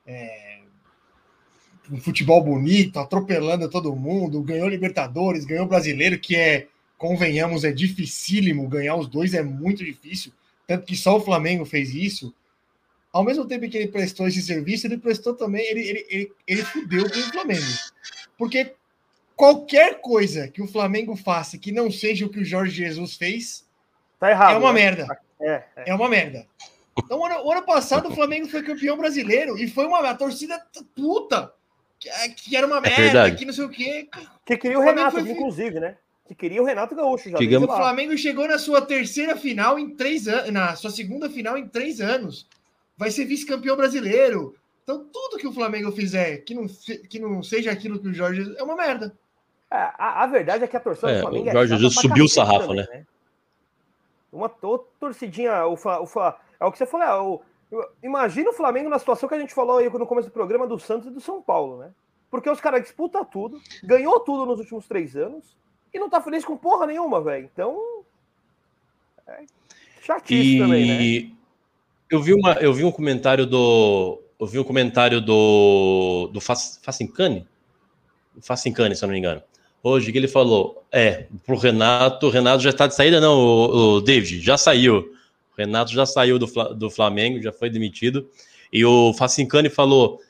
É, 0.06 0.60
um 1.90 2.00
futebol 2.00 2.42
bonito, 2.42 2.98
atropelando 2.98 3.68
todo 3.68 3.94
mundo, 3.94 4.42
ganhou 4.42 4.68
Libertadores, 4.68 5.44
ganhou 5.44 5.66
Brasileiro, 5.66 6.18
que 6.18 6.36
é, 6.36 6.66
convenhamos, 6.96 7.64
é 7.64 7.72
dificílimo 7.72 8.68
ganhar 8.68 8.96
os 8.96 9.08
dois, 9.08 9.34
é 9.34 9.42
muito 9.42 9.84
difícil, 9.84 10.32
tanto 10.66 10.86
que 10.86 10.96
só 10.96 11.16
o 11.16 11.20
Flamengo 11.20 11.64
fez 11.64 11.94
isso. 11.94 12.32
Ao 13.12 13.22
mesmo 13.22 13.44
tempo 13.44 13.68
que 13.68 13.76
ele 13.76 13.88
prestou 13.88 14.26
esse 14.26 14.42
serviço, 14.42 14.86
ele 14.86 14.98
prestou 14.98 15.34
também, 15.34 15.64
ele, 15.66 15.80
ele, 15.80 16.06
ele, 16.08 16.32
ele 16.46 16.62
fudeu 16.64 17.08
com 17.08 17.18
o 17.18 17.32
Flamengo. 17.32 17.66
Porque 18.36 18.74
qualquer 19.36 20.00
coisa 20.00 20.48
que 20.48 20.62
o 20.62 20.66
Flamengo 20.68 21.16
faça 21.16 21.58
que 21.58 21.72
não 21.72 21.90
seja 21.90 22.26
o 22.26 22.28
que 22.30 22.40
o 22.40 22.44
Jorge 22.44 22.76
Jesus 22.76 23.16
fez, 23.16 23.64
Tá 24.18 24.30
errado. 24.30 24.54
é 24.54 24.58
uma 24.58 24.72
né? 24.72 24.80
merda. 24.80 25.18
É, 25.40 25.62
é. 25.76 25.90
É 25.90 25.94
uma 25.94 26.08
merda. 26.08 26.46
Então, 26.96 27.18
o 27.18 27.26
ano, 27.26 27.44
o 27.44 27.50
ano 27.52 27.62
passado, 27.62 28.08
o 28.08 28.14
Flamengo 28.14 28.48
foi 28.48 28.62
campeão 28.62 28.96
brasileiro 28.96 29.58
e 29.58 29.68
foi 29.68 29.84
uma 29.84 29.98
a 30.08 30.14
torcida 30.14 30.64
puta. 30.94 31.52
Que, 31.98 32.08
que 32.30 32.56
era 32.56 32.66
uma 32.66 32.80
merda, 32.80 33.02
verdade. 33.02 33.36
que 33.36 33.44
não 33.44 33.52
sei 33.52 33.64
o 33.64 33.68
quê. 33.68 34.08
Que 34.44 34.56
queria 34.56 34.78
o 34.78 34.82
O 34.82 34.84
Renato, 34.84 35.18
foi- 35.20 35.30
inclusive, 35.30 35.80
né? 35.80 35.96
Que 36.26 36.34
queria 36.34 36.62
o 36.62 36.64
Renato 36.64 36.94
Gaúcho 36.94 37.30
já. 37.30 37.36
Digamos- 37.38 37.68
O. 37.68 37.76
Flamengo 37.76 38.16
chegou 38.16 38.46
na 38.48 38.58
sua 38.58 38.80
terceira 38.80 39.36
final 39.36 39.78
em 39.78 39.90
três 39.94 40.26
anos, 40.28 40.50
na 40.52 40.76
sua 40.76 40.90
segunda 40.90 41.28
final 41.28 41.58
em 41.58 41.66
três 41.66 42.00
anos. 42.00 42.46
Vai 42.96 43.10
ser 43.10 43.24
vice-campeão 43.24 43.76
brasileiro. 43.76 44.54
Então, 44.82 45.04
tudo 45.12 45.36
que 45.38 45.46
o 45.46 45.52
Flamengo 45.52 45.90
fizer 45.92 46.38
que 46.38 46.54
não, 46.54 46.66
que 47.08 47.18
não 47.18 47.42
seja 47.42 47.70
aquilo 47.72 47.98
que 47.98 48.08
o 48.08 48.14
Jorge 48.14 48.54
é 48.56 48.62
uma 48.62 48.76
merda. 48.76 49.14
É, 49.74 49.92
a, 49.98 50.22
a 50.22 50.26
verdade 50.28 50.62
é 50.62 50.68
que 50.68 50.76
a 50.76 50.80
torcida 50.80 51.10
É, 51.10 51.14
do 51.16 51.20
Flamengo 51.22 51.48
o 51.48 51.52
Jorge 51.52 51.68
chata 51.70 51.80
Jesus 51.82 51.94
subiu 52.00 52.24
o 52.24 52.28
sarrafo, 52.28 52.68
também, 52.68 52.86
né? 52.88 53.04
Uma 54.32 54.48
to- 54.48 54.86
torcidinha, 55.00 55.66
o, 55.66 55.74
o, 55.74 56.34
é 56.60 56.64
o 56.64 56.70
que 56.72 56.78
você 56.78 56.86
falou, 56.86 57.06
é, 57.72 57.76
o- 57.76 57.86
imagina 58.02 58.50
o 58.50 58.52
Flamengo 58.52 58.88
na 58.88 58.98
situação 59.00 59.28
que 59.28 59.34
a 59.34 59.38
gente 59.38 59.52
falou 59.52 59.78
aí 59.78 59.90
no 59.90 60.06
começo 60.06 60.28
do 60.28 60.32
programa 60.32 60.66
do 60.66 60.78
Santos 60.78 61.08
e 61.08 61.10
do 61.10 61.20
São 61.20 61.42
Paulo, 61.42 61.78
né? 61.78 61.90
Porque 62.30 62.48
os 62.48 62.60
caras 62.60 62.82
disputam 62.82 63.24
tudo, 63.24 63.60
ganhou 63.82 64.20
tudo 64.20 64.46
nos 64.46 64.60
últimos 64.60 64.86
três 64.86 65.16
anos 65.16 65.56
e 65.92 65.98
não 65.98 66.08
tá 66.08 66.20
feliz 66.20 66.44
com 66.44 66.56
porra 66.56 66.86
nenhuma, 66.86 67.20
velho. 67.20 67.48
Então. 67.52 68.04
É 69.26 69.44
chatice 70.02 70.56
E 70.56 70.58
também, 70.58 71.28
né? 71.30 71.36
eu 72.10 72.20
vi 72.22 72.34
uma, 72.34 72.52
eu 72.54 72.72
vi 72.72 72.84
um 72.84 72.92
comentário 72.92 73.46
do, 73.46 74.20
eu 74.38 74.46
vi 74.46 74.58
um 74.58 74.64
comentário 74.64 75.20
do 75.20 76.28
do 76.32 76.40
Fac- 76.40 76.78
Facincani, 76.82 77.46
Facincani, 78.42 78.94
se 78.94 79.04
eu 79.04 79.06
não 79.08 79.12
me 79.12 79.18
engano. 79.18 79.42
Hoje 79.86 80.10
que 80.10 80.16
ele 80.16 80.26
falou, 80.26 80.82
é, 80.90 81.26
pro 81.44 81.58
Renato, 81.58 82.26
o 82.26 82.30
Renato 82.30 82.62
já 82.62 82.70
está 82.70 82.86
de 82.86 82.94
saída 82.94 83.20
não, 83.20 83.38
o, 83.38 83.96
o 83.96 84.00
David 84.00 84.40
já 84.40 84.56
saiu. 84.56 85.12
O 85.52 85.56
Renato 85.58 85.92
já 85.92 86.06
saiu 86.06 86.38
do, 86.38 86.46
do 86.74 86.90
Flamengo, 86.90 87.42
já 87.42 87.52
foi 87.52 87.68
demitido. 87.68 88.26
E 88.72 88.82
o 88.84 89.12
Facincani 89.12 89.68
falou 89.68 90.20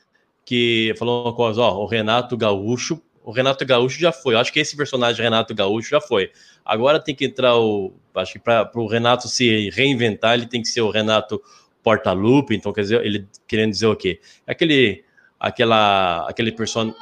que 0.44 0.92
falou 0.98 1.24
uma 1.24 1.32
coisa, 1.32 1.62
ó, 1.62 1.78
o 1.78 1.86
Renato 1.86 2.36
Gaúcho, 2.36 3.00
o 3.22 3.30
Renato 3.30 3.64
Gaúcho 3.64 3.98
já 3.98 4.12
foi. 4.12 4.34
Eu 4.34 4.38
acho 4.38 4.52
que 4.52 4.61
esse 4.61 4.76
personagem 4.76 5.22
Renato 5.22 5.55
Gaúcho 5.55 5.88
já 5.88 6.00
foi. 6.00 6.30
Agora 6.64 7.00
tem 7.00 7.14
que 7.14 7.24
entrar 7.24 7.57
o. 7.57 7.94
Acho 8.14 8.34
que 8.34 8.38
para 8.38 8.70
o 8.74 8.86
Renato 8.86 9.28
se 9.28 9.70
reinventar, 9.70 10.34
ele 10.34 10.46
tem 10.46 10.61
que 10.61 10.68
ser 10.68 10.82
o 10.82 10.90
Renato 10.90 11.40
Portaluppi. 11.82 12.55
Então, 12.55 12.72
quer 12.72 12.82
dizer, 12.82 13.05
ele 13.05 13.26
querendo 13.46 13.70
dizer 13.70 13.86
o 13.86 13.96
quê? 13.96 14.20
Aquele, 14.46 15.05
aquela, 15.40 16.28
aquele, 16.28 16.52
person, 16.52 16.92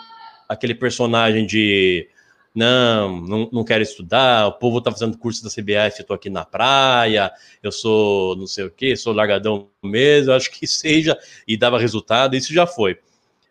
aquele 0.48 0.74
personagem 0.74 1.44
de. 1.44 2.08
Não, 2.54 3.18
não, 3.20 3.48
não 3.50 3.64
quero 3.64 3.82
estudar, 3.82 4.46
o 4.46 4.52
povo 4.52 4.80
tá 4.82 4.90
fazendo 4.92 5.16
curso 5.16 5.42
da 5.42 5.48
CBF, 5.48 6.00
eu 6.00 6.06
tô 6.06 6.12
aqui 6.12 6.28
na 6.28 6.44
praia, 6.44 7.32
eu 7.62 7.72
sou 7.72 8.36
não 8.36 8.46
sei 8.46 8.64
o 8.64 8.70
quê, 8.70 8.94
sou 8.94 9.14
largadão 9.14 9.70
mesmo, 9.82 10.32
acho 10.32 10.50
que 10.50 10.66
seja, 10.66 11.18
e 11.48 11.56
dava 11.56 11.78
resultado, 11.78 12.36
isso 12.36 12.52
já 12.52 12.66
foi. 12.66 12.98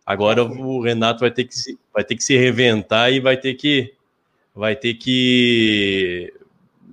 Agora 0.05 0.43
o 0.43 0.81
Renato 0.81 1.21
vai 1.21 1.31
ter 1.31 1.45
que 1.45 1.55
se, 1.55 1.79
vai 1.91 2.03
ter 2.03 2.15
que 2.15 2.23
se 2.23 2.37
reinventar 2.37 3.11
e 3.11 3.19
vai 3.19 3.37
ter 3.37 3.55
que 3.55 3.93
vai 4.53 4.75
ter 4.75 4.93
que 4.95 6.31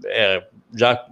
é, 0.07 0.47
já 0.75 1.07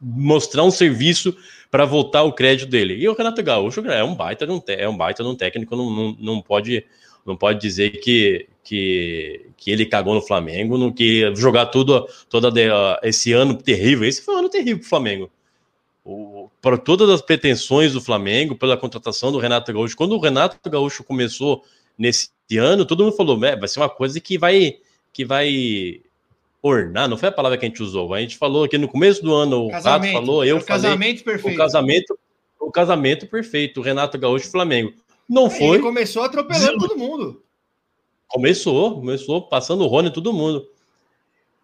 mostrar 0.00 0.62
um 0.62 0.70
serviço 0.70 1.36
para 1.70 1.84
voltar 1.84 2.22
o 2.22 2.32
crédito 2.32 2.68
dele. 2.70 2.94
E 2.94 3.08
o 3.08 3.14
Renato 3.14 3.42
Gaúcho 3.42 3.80
é 3.88 4.04
um 4.04 4.14
baita 4.14 4.46
de 4.46 4.52
um, 4.52 4.62
é 4.68 4.88
um 4.88 4.96
baita 4.96 5.24
de 5.24 5.28
um 5.28 5.34
técnico, 5.34 5.74
não, 5.74 5.90
não, 5.90 6.16
não 6.20 6.42
pode 6.42 6.84
não 7.24 7.36
pode 7.36 7.60
dizer 7.60 7.90
que, 8.00 8.48
que, 8.74 9.46
que 9.56 9.70
ele 9.70 9.84
cagou 9.84 10.14
no 10.14 10.22
Flamengo, 10.22 10.78
no 10.78 10.94
que 10.94 11.34
jogar 11.34 11.66
tudo 11.66 12.06
toda 12.28 12.50
de- 12.52 12.68
esse 13.02 13.32
ano 13.32 13.54
terrível. 13.54 14.06
Esse 14.08 14.22
foi 14.22 14.34
um 14.36 14.38
ano 14.38 14.48
terrível 14.48 14.78
para 14.78 14.86
o 14.86 14.88
Flamengo. 14.88 15.30
O- 16.04 16.48
Para 16.62 16.78
todas 16.78 17.10
as 17.10 17.20
pretensões 17.20 17.92
do 17.92 18.00
Flamengo, 18.00 18.54
pela 18.56 18.76
contratação 18.76 19.32
do 19.32 19.38
Renato 19.38 19.72
Gaúcho. 19.72 19.96
Quando 19.96 20.12
o 20.14 20.20
Renato 20.20 20.70
Gaúcho 20.70 21.02
começou 21.02 21.64
nesse 21.98 22.30
ano, 22.58 22.86
todo 22.86 23.02
mundo 23.04 23.16
falou: 23.16 23.44
"É, 23.44 23.56
vai 23.56 23.68
ser 23.68 23.80
uma 23.80 23.88
coisa 23.88 24.20
que 24.20 24.38
vai 24.38 24.76
que 25.12 25.24
vai 25.24 26.00
ornar, 26.62 27.08
não 27.08 27.16
foi 27.18 27.28
a 27.28 27.32
palavra 27.32 27.58
que 27.58 27.64
a 27.64 27.68
gente 27.68 27.82
usou. 27.82 28.14
A 28.14 28.20
gente 28.20 28.36
falou 28.38 28.62
aqui 28.64 28.78
no 28.78 28.86
começo 28.86 29.20
do 29.22 29.34
ano, 29.34 29.64
o 29.64 29.70
Rato 29.70 30.06
falou, 30.12 30.44
eu 30.44 30.58
o 30.58 30.60
falei, 30.60 30.82
casamento 30.82 31.20
o 31.20 31.24
perfeito. 31.24 31.56
casamento, 31.56 32.18
o 32.60 32.70
casamento 32.70 33.26
perfeito, 33.26 33.80
o 33.80 33.82
Renato 33.82 34.16
Gaúcho 34.16 34.46
e 34.46 34.50
Flamengo. 34.50 34.92
Não 35.28 35.46
Ele 35.46 35.54
foi, 35.58 35.78
começou 35.80 36.22
atropelando 36.22 36.78
todo 36.78 36.96
mundo. 36.98 37.42
Começou, 38.30 38.94
começou 38.96 39.42
passando 39.48 39.84
o 39.84 39.86
Rony 39.86 40.12
todo 40.12 40.32
mundo. 40.32 40.68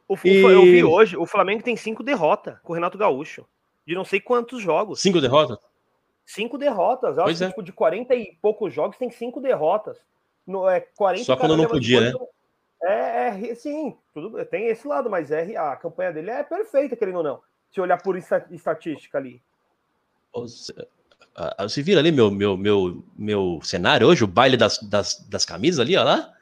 O, 0.08 0.16
E- 0.24 0.40
Eu 0.42 0.62
vi 0.62 0.84
hoje, 0.84 1.16
o 1.16 1.26
Flamengo 1.26 1.62
tem 1.62 1.76
cinco 1.76 2.02
derrotas 2.02 2.58
com 2.62 2.72
o 2.72 2.74
Renato 2.74 2.98
Gaúcho. 2.98 3.46
De 3.86 3.94
não 3.94 4.04
sei 4.04 4.20
quantos 4.20 4.60
jogos. 4.62 5.00
Cinco 5.00 5.20
derrotas? 5.20 5.58
Cinco 6.24 6.58
derrotas. 6.58 7.16
Eu 7.16 7.24
Pois 7.24 7.36
acho 7.40 7.44
é. 7.44 7.46
que 7.46 7.52
tipo, 7.52 7.62
de 7.62 7.72
40 7.72 8.14
e 8.14 8.36
poucos 8.42 8.72
jogos 8.74 8.96
tem 8.96 9.10
cinco 9.10 9.40
derrotas. 9.40 9.96
No, 10.46 10.68
é, 10.68 10.80
40 10.80 11.24
Só 11.24 11.36
quando 11.36 11.56
não 11.56 11.66
podia, 11.66 12.00
né? 12.00 12.12
É, 12.82 13.50
é, 13.50 13.54
sim, 13.54 13.96
tudo, 14.12 14.44
tem 14.44 14.66
esse 14.66 14.86
lado, 14.86 15.08
mas 15.08 15.30
é, 15.30 15.56
a 15.56 15.74
campanha 15.76 16.12
dele 16.12 16.30
é 16.30 16.42
perfeita, 16.42 16.94
querendo 16.94 17.16
ou 17.18 17.22
não. 17.22 17.40
Se 17.70 17.80
olhar 17.80 18.00
por 18.00 18.16
esta- 18.16 18.46
estatística 18.50 19.16
ali. 19.18 19.40
Você, 20.32 20.72
você 21.58 21.82
vira 21.82 22.00
ali 22.00 22.12
meu, 22.12 22.30
meu, 22.30 22.56
meu, 22.56 23.02
meu 23.16 23.58
cenário 23.62 24.06
hoje, 24.06 24.22
o 24.22 24.26
baile 24.28 24.56
das, 24.56 24.78
das, 24.82 25.18
das 25.28 25.44
camisas 25.44 25.80
ali, 25.80 25.96
ó 25.96 26.04
lá? 26.04 26.32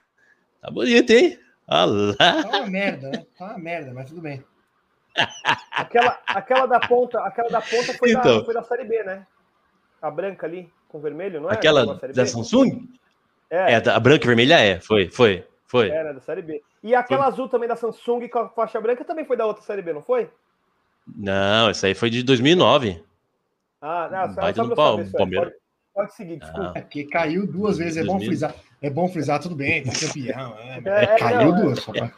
Tá 0.65 0.71
bonito, 0.71 1.11
hein? 1.11 1.39
Olha 1.69 2.15
lá. 2.19 2.43
Tá 2.43 2.49
uma 2.49 2.67
merda, 2.67 3.11
né? 3.11 3.27
Tá 3.39 3.45
uma 3.45 3.59
merda, 3.59 3.93
mas 3.93 4.09
tudo 4.09 4.23
bem. 4.23 4.43
Aquela, 5.71 6.19
aquela 6.27 6.65
da 6.67 6.81
ponta, 6.81 7.21
aquela 7.21 7.51
da 7.51 7.61
ponta 7.61 7.93
foi, 7.93 8.13
Então. 8.13 8.39
da, 8.39 8.45
foi 8.47 8.55
da 8.55 8.63
Série 8.63 8.85
B, 8.85 9.03
né? 9.05 9.27
A 10.01 10.11
branca 10.11 10.47
ali, 10.47 10.73
com 10.89 10.99
vermelho, 11.01 11.39
não 11.39 11.51
é? 11.51 11.53
Aquela 11.53 11.85
Da 11.85 11.99
Série 11.99 12.15
da 12.15 12.23
B? 12.23 12.29
Samsung? 12.29 12.89
É, 13.51 13.75
É, 13.75 13.77
a 13.77 14.01
branca 14.01 14.25
e 14.25 14.27
vermelha 14.27 14.59
é, 14.59 14.81
foi, 14.81 15.11
foi, 15.11 15.47
foi. 15.67 15.91
era 15.91 16.15
da 16.15 16.21
Série 16.21 16.41
B. 16.41 16.63
E 16.83 16.95
aquela 16.95 17.27
azul 17.27 17.47
também 17.47 17.69
da 17.69 17.77
Samsung 17.77 18.27
com 18.29 18.39
a 18.39 18.49
faixa 18.49 18.81
branca 18.81 19.05
também 19.05 19.27
foi 19.27 19.37
da 19.37 19.45
outra 19.45 19.63
Série 19.63 19.83
B, 19.83 19.93
não 19.93 20.03
foi? 20.03 20.31
Não, 21.15 21.69
essa 21.69 21.89
aí 21.89 21.95
foi 21.95 22.09
de 22.09 22.23
2009. 22.23 23.05
Ah, 23.83 24.09
não, 24.11 24.35
Baita 24.35 24.63
aí. 24.63 25.13
Palmeiras. 25.13 25.53
Pode, 25.95 26.13
seguir, 26.15 26.39
desculpa. 26.41 26.73
É 26.75 26.81
porque 26.81 27.05
caiu 27.05 27.47
duas 27.47 27.79
vezes, 27.79 27.97
é 27.99 28.01
bom 28.01 28.15
2000. 28.19 28.27
frisar. 28.29 28.55
É 28.83 28.91
bom 28.91 29.09
frisar, 29.09 29.41
tudo 29.41 29.55
bem, 29.55 29.83
tá 29.85 29.93
campeão. 29.93 30.55
É, 30.59 30.81
mas 30.81 30.87
É, 30.87 31.05
é, 31.05 31.19
caiu 31.19 31.51
não, 31.53 31.57
é. 31.59 31.63
duas. 31.63 31.79
Só 31.81 31.93
pra... 31.93 32.11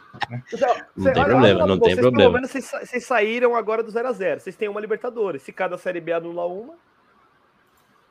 Então, 0.51 0.75
Não 0.95 1.13
tem 1.13 1.21
olha, 1.23 1.25
problema, 1.31 1.67
não 1.67 1.79
tem 1.79 1.89
vocês, 1.89 1.99
problema. 1.99 2.17
Pelo 2.23 2.33
menos 2.33 2.49
vocês, 2.51 2.65
sa- 2.65 2.85
vocês 2.85 3.05
saíram 3.05 3.55
agora 3.55 3.83
do 3.83 3.91
0x0. 3.91 4.39
Vocês 4.39 4.55
têm 4.55 4.67
uma 4.67 4.81
Libertadores. 4.81 5.43
Se 5.43 5.51
cada 5.53 5.77
Série 5.77 6.01
B 6.01 6.11
anula 6.11 6.45
uma. 6.47 6.73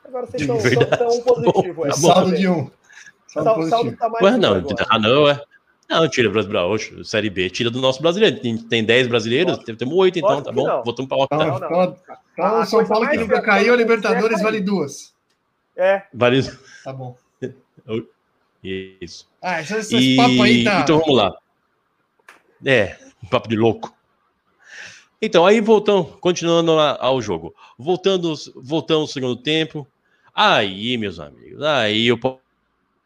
Agora 0.05 0.27
vocês 0.27 0.41
estão 0.43 0.59
Verdade. 0.59 1.03
um 1.03 1.21
positivo. 1.23 1.83
Tá 1.83 1.89
é. 1.89 1.91
bom. 1.91 1.97
Saldo 1.97 2.37
de 2.37 2.49
um. 2.49 2.71
Saldo 3.27 3.49
Saldo, 3.51 3.69
saldo 3.69 3.97
tá 3.97 4.09
mais 4.09 4.25
Ué, 4.25 4.31
um 4.33 4.39
não, 4.39 4.55
agora. 4.55 4.87
ah, 4.89 4.99
não, 4.99 5.29
é. 5.29 5.41
Não, 5.91 6.09
tira 6.09 6.31
brasileiro, 6.31 6.69
oxe, 6.69 7.05
Série 7.05 7.29
B, 7.31 7.51
tira 7.51 7.71
do 7.71 7.81
nosso 7.81 8.01
brasileiro. 8.01 8.41
Tem, 8.41 8.57
tem 8.57 8.85
10 8.85 9.09
brasileiros, 9.09 9.59
Lógico. 9.59 9.77
temos 9.77 9.95
8, 9.95 10.19
então, 10.19 10.31
Lógico 10.31 10.47
tá 10.49 10.53
bom? 10.53 10.67
não. 10.67 10.83
Voltamos 10.85 11.11
octava. 11.13 11.45
não. 11.45 11.57
então, 11.57 11.97
então 12.33 12.45
A 12.47 12.61
o 12.61 12.65
São 12.67 12.87
Paulo 12.87 13.09
que 13.09 13.17
nunca 13.19 13.43
caiu, 13.43 13.73
a 13.73 13.77
é 13.77 13.79
Libertadores 13.79 14.41
vale 14.43 14.61
duas. 14.61 15.15
É, 15.77 16.03
Tá 16.83 16.93
bom. 16.93 17.17
isso. 18.63 19.29
Ah, 19.43 19.61
esse, 19.61 19.75
esse 19.77 19.95
E, 19.95 20.17
papo 20.17 20.43
aí 20.43 20.65
tá. 20.65 20.81
Então 20.81 20.99
vamos 20.99 21.17
lá. 21.17 21.37
É, 22.65 22.97
um 23.23 23.29
papo 23.29 23.49
de 23.49 23.57
louco. 23.57 23.95
Então, 25.21 25.47
aí 25.47 25.61
voltamos, 25.61 26.17
continuando 26.21 26.79
a- 26.79 26.99
ao 27.01 27.21
jogo. 27.23 27.55
Voltando, 27.79 28.35
voltando 28.57 29.01
ao 29.03 29.07
segundo 29.07 29.37
tempo. 29.37 29.87
Aí, 30.35 30.97
meus 30.99 31.19
amigos, 31.19 31.63
aí 31.63 32.13
o 32.13 32.19
Pa- 32.19 32.37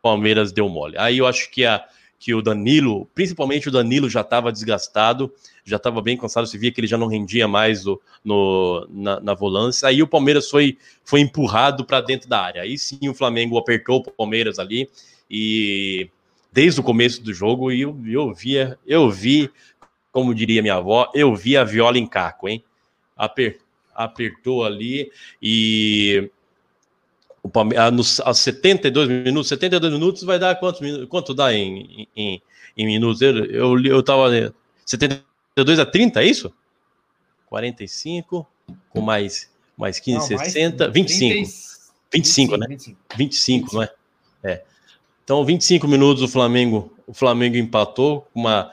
Palmeiras 0.03 0.51
deu 0.51 0.69
mole. 0.69 0.97
Aí 0.99 1.19
eu 1.19 1.27
acho 1.27 1.51
que, 1.51 1.65
a, 1.65 1.85
que 2.19 2.35
o 2.35 2.43
Danilo, 2.43 3.07
principalmente 3.15 3.69
o 3.69 3.73
Danilo, 3.73 4.09
já 4.11 4.23
estava 4.23 4.51
desgastado, 4.51 5.33
já 5.71 5.77
estava 5.77 6.03
bem 6.03 6.17
cansado. 6.17 6.47
Você 6.47 6.59
via 6.59 6.73
que 6.73 6.81
ele 6.81 6.87
já 6.87 6.99
não 6.99 7.07
rendia 7.07 7.49
mais 7.49 7.85
no, 7.85 8.01
no- 8.25 8.87
na, 8.91 9.21
na 9.21 9.35
volância. 9.35 9.89
Aí 9.89 10.03
o 10.03 10.07
Palmeiras 10.09 10.51
foi, 10.51 10.77
foi 11.05 11.21
empurrado 11.21 11.85
para 11.85 12.01
dentro 12.01 12.29
da 12.29 12.41
área. 12.41 12.63
Aí 12.63 12.77
sim 12.79 13.09
o 13.09 13.15
Flamengo 13.15 13.57
apertou 13.59 13.99
o 13.99 14.11
Palmeiras 14.11 14.59
ali 14.59 14.89
e 15.31 16.09
desde 16.53 16.81
o 16.81 16.85
começo 16.85 17.23
do 17.23 17.33
jogo 17.33 17.71
eu, 17.73 17.97
eu 18.07 18.35
via, 18.35 18.79
eu 18.87 19.11
vi, 19.11 19.51
como 20.13 20.35
diria 20.35 20.63
minha 20.63 20.75
avó, 20.75 21.11
eu 21.15 21.35
vi 21.35 21.57
a 21.57 21.65
viola 21.65 21.99
em 21.99 22.07
caco, 22.07 22.49
hein? 22.49 22.63
Aper, 23.17 23.59
apertou 23.95 24.65
ali 24.65 25.11
e 25.43 26.31
o 27.43 27.49
Palmeiras, 27.49 27.93
nos, 27.93 28.21
aos 28.21 28.39
72 28.39 29.09
minutos, 29.09 29.49
72 29.49 29.93
minutos 29.93 30.23
vai 30.23 30.39
dar 30.39 30.55
quantos 30.57 30.81
minutos? 30.81 31.09
Quanto 31.09 31.35
dá 31.35 31.53
em, 31.55 32.07
em, 32.17 32.43
em 32.77 32.87
minutos? 32.87 33.23
Eu, 33.23 33.45
eu, 33.47 33.85
eu 33.85 34.03
tava 34.03 34.31
72 34.85 35.21
a 35.57 35.87
30, 35.87 36.23
é 36.23 36.27
isso? 36.27 36.53
45 37.47 38.47
com 38.91 39.01
mais 39.01 39.51
mais 39.77 39.99
15, 39.99 40.31
Não, 40.31 40.37
mais 40.37 40.53
60, 40.53 40.89
25. 40.91 41.35
30 41.35 41.81
25, 42.13 42.57
né? 42.57 42.67
25. 42.69 42.99
25, 43.17 43.75
não 43.75 43.83
é? 43.83 43.91
É. 44.43 44.63
Então, 45.25 45.45
25 45.45 45.87
minutos 45.87 46.23
o 46.23 46.29
Flamengo, 46.29 46.93
o 47.07 47.15
Flamengo 47.15 47.57
empatou 47.57 48.23
com 48.33 48.41
uma, 48.41 48.73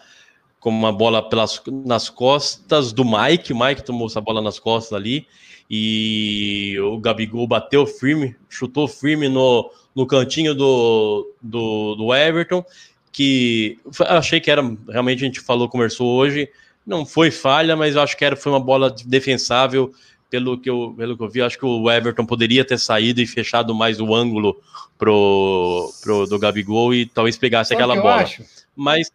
com 0.59 0.69
uma 0.69 0.91
bola 0.91 1.27
pelas, 1.27 1.61
nas 1.85 2.09
costas 2.09 2.91
do 2.91 3.05
Mike. 3.05 3.53
O 3.53 3.59
Mike 3.59 3.83
tomou 3.83 4.07
essa 4.07 4.19
bola 4.19 4.41
nas 4.41 4.59
costas 4.59 4.93
ali. 4.93 5.27
E 5.69 6.77
o 6.79 6.97
Gabigol 6.97 7.47
bateu 7.47 7.85
firme, 7.85 8.35
chutou 8.49 8.87
firme 8.87 9.27
no, 9.29 9.69
no 9.93 10.07
cantinho 10.07 10.55
do, 10.55 11.31
do, 11.41 11.95
do 11.95 12.13
Everton. 12.13 12.65
Que 13.11 13.79
achei 14.07 14.39
que 14.39 14.49
era 14.49 14.61
realmente 14.89 15.23
a 15.23 15.25
gente 15.25 15.39
falou, 15.39 15.69
conversou 15.69 16.15
hoje. 16.15 16.49
Não 16.87 17.05
foi 17.05 17.29
falha, 17.29 17.75
mas 17.75 17.95
eu 17.95 18.01
acho 18.01 18.15
que 18.17 18.23
era, 18.23 18.35
foi 18.37 18.51
uma 18.51 18.59
bola 18.61 18.89
defensável 19.05 19.93
pelo 20.29 20.57
que 20.57 20.69
eu, 20.69 20.93
pelo 20.97 21.17
que 21.17 21.23
eu 21.23 21.29
vi, 21.29 21.41
acho 21.41 21.57
que 21.59 21.65
o 21.65 21.91
Everton 21.91 22.25
poderia 22.25 22.63
ter 22.65 22.77
saído 22.79 23.21
e 23.21 23.27
fechado 23.27 23.75
mais 23.75 23.99
o 23.99 24.15
ângulo 24.15 24.59
pro, 24.97 25.91
pro 26.01 26.25
do 26.25 26.39
Gabigol 26.39 26.93
e 26.93 27.05
talvez 27.05 27.37
pegasse 27.37 27.69
Sabe 27.69 27.81
aquela 27.83 28.01
bola. 28.01 28.21
acho? 28.23 28.43
Mas 28.75 29.11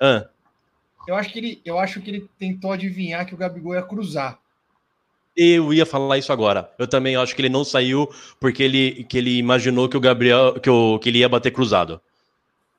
ah, 0.00 0.26
Eu 1.08 1.14
acho 1.16 1.30
que 1.32 1.38
ele, 1.38 1.60
eu 1.64 1.78
acho 1.78 2.00
que 2.00 2.10
ele 2.10 2.28
tentou 2.38 2.72
adivinhar 2.72 3.26
que 3.26 3.34
o 3.34 3.38
Gabigol 3.38 3.74
ia 3.74 3.82
cruzar. 3.82 4.38
eu 5.36 5.72
ia 5.72 5.84
falar 5.86 6.16
isso 6.18 6.32
agora. 6.32 6.70
Eu 6.78 6.86
também 6.86 7.16
acho 7.16 7.34
que 7.34 7.40
ele 7.42 7.48
não 7.48 7.64
saiu 7.64 8.08
porque 8.40 8.62
ele, 8.62 9.04
que 9.04 9.16
ele 9.18 9.36
imaginou 9.38 9.88
que 9.88 9.96
o 9.96 10.00
Gabriel 10.00 10.58
que, 10.60 10.68
o, 10.70 10.98
que 10.98 11.08
ele 11.08 11.18
ia 11.18 11.28
bater 11.28 11.50
cruzado. 11.50 12.00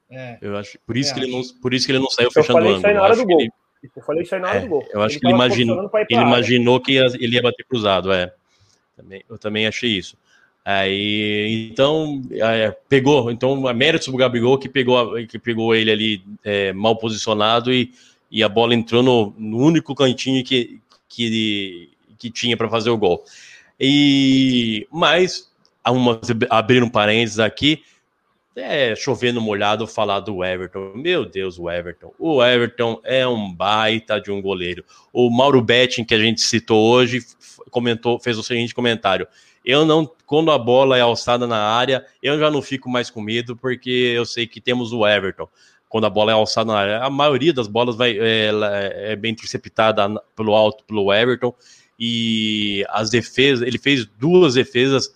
É. 0.09 0.37
Eu 0.41 0.55
acho, 0.57 0.77
por 0.85 0.95
isso 0.97 1.11
É, 1.11 1.13
que 1.15 1.19
ele 1.19 1.31
não, 1.31 1.41
por 1.61 1.73
isso 1.73 1.85
que 1.85 1.91
ele 1.91 1.99
não 1.99 2.09
saiu 2.09 2.27
Eu 2.27 2.31
fechando 2.31 2.59
o 2.59 2.61
falei 2.61 2.77
isso 2.77 2.85
aí 2.87 2.93
ângulo. 2.93 2.99
na 2.99 3.03
hora 3.03 3.15
do 3.15 3.25
gol. 3.25 3.41
ele- 3.41 3.51
Eu 3.95 4.01
falei 4.03 4.23
isso 4.23 4.35
aí 4.35 4.41
na 4.41 4.49
hora 4.49 4.57
É, 4.57 4.61
do 4.61 4.67
gol. 4.67 4.87
eu 4.91 5.01
acho 5.01 5.15
que 5.15 5.21
tava 5.21 5.33
ele 5.33 5.43
imaginou, 5.43 5.91
ele 6.09 6.21
imaginou 6.21 6.79
que 6.79 6.93
ia- 6.93 7.05
ele 7.19 7.35
ia 7.35 7.41
bater 7.41 7.65
cruzado, 7.65 8.11
é. 8.11 8.33
Também, 8.95 9.23
eu 9.29 9.37
também 9.37 9.67
achei 9.67 9.89
isso. 9.91 10.17
Aí, 10.63 11.69
então, 11.71 12.21
é, 12.31 12.75
pegou. 12.89 13.29
Então, 13.29 13.67
a 13.67 13.73
mérito 13.73 14.09
do 14.09 14.17
Gabigol 14.17 14.57
que 14.57 14.67
pegou, 14.67 15.13
que 15.27 15.37
pegou 15.37 15.75
ele 15.75 15.91
ali 15.91 16.23
é, 16.43 16.73
mal 16.73 16.95
posicionado 16.95 17.71
e, 17.71 17.91
e 18.31 18.41
a 18.43 18.49
bola 18.49 18.73
entrou 18.73 19.03
no, 19.03 19.33
no 19.37 19.57
único 19.59 19.93
cantinho 19.93 20.43
que, 20.43 20.79
que, 21.07 21.89
que 22.17 22.31
tinha 22.31 22.57
para 22.57 22.67
fazer 22.69 22.89
o 22.89 22.97
gol. 22.97 23.23
E 23.79 24.87
mas 24.91 25.51
uma, 25.87 26.19
abrir 26.49 26.81
um 26.81 26.89
parênteses 26.89 27.39
aqui, 27.39 27.83
é 28.55 28.95
chovendo 28.95 29.41
molhado 29.41 29.85
falar 29.85 30.21
do 30.21 30.43
Everton. 30.43 30.93
Meu 30.95 31.25
Deus, 31.25 31.59
o 31.59 31.69
Everton. 31.69 32.13
O 32.17 32.43
Everton 32.43 33.01
é 33.03 33.27
um 33.27 33.53
baita 33.53 34.19
de 34.19 34.31
um 34.31 34.41
goleiro. 34.41 34.83
O 35.11 35.29
Mauro 35.29 35.61
Betting, 35.61 36.03
que 36.03 36.13
a 36.13 36.19
gente 36.19 36.41
citou 36.41 36.91
hoje, 36.91 37.19
comentou, 37.69 38.19
fez 38.19 38.37
o 38.37 38.43
seguinte 38.43 38.73
comentário. 38.73 39.27
Eu 39.63 39.85
não, 39.85 40.09
quando 40.25 40.51
a 40.51 40.57
bola 40.57 40.97
é 40.97 41.01
alçada 41.01 41.45
na 41.45 41.57
área, 41.57 42.05
eu 42.21 42.39
já 42.39 42.49
não 42.49 42.61
fico 42.61 42.89
mais 42.89 43.09
com 43.09 43.19
medo, 43.19 43.55
porque 43.55 43.89
eu 43.89 44.25
sei 44.25 44.47
que 44.47 44.61
temos 44.61 44.93
o 44.93 45.05
Everton. 45.05 45.49
Quando 45.89 46.05
a 46.05 46.09
bola 46.09 46.31
é 46.31 46.33
alçada 46.33 46.71
na 46.71 46.79
área, 46.79 46.99
a 46.99 47.09
maioria 47.09 47.53
das 47.53 47.67
bolas 47.67 47.95
vai, 47.95 48.17
é, 48.17 48.47
ela 48.47 48.77
é 48.77 49.15
bem 49.15 49.31
interceptada 49.31 50.21
pelo 50.35 50.53
alto 50.53 50.83
pelo 50.85 51.13
Everton. 51.13 51.53
E 51.97 52.85
as 52.89 53.09
defesas, 53.09 53.65
ele 53.65 53.77
fez 53.77 54.05
duas 54.05 54.53
defesas 54.53 55.15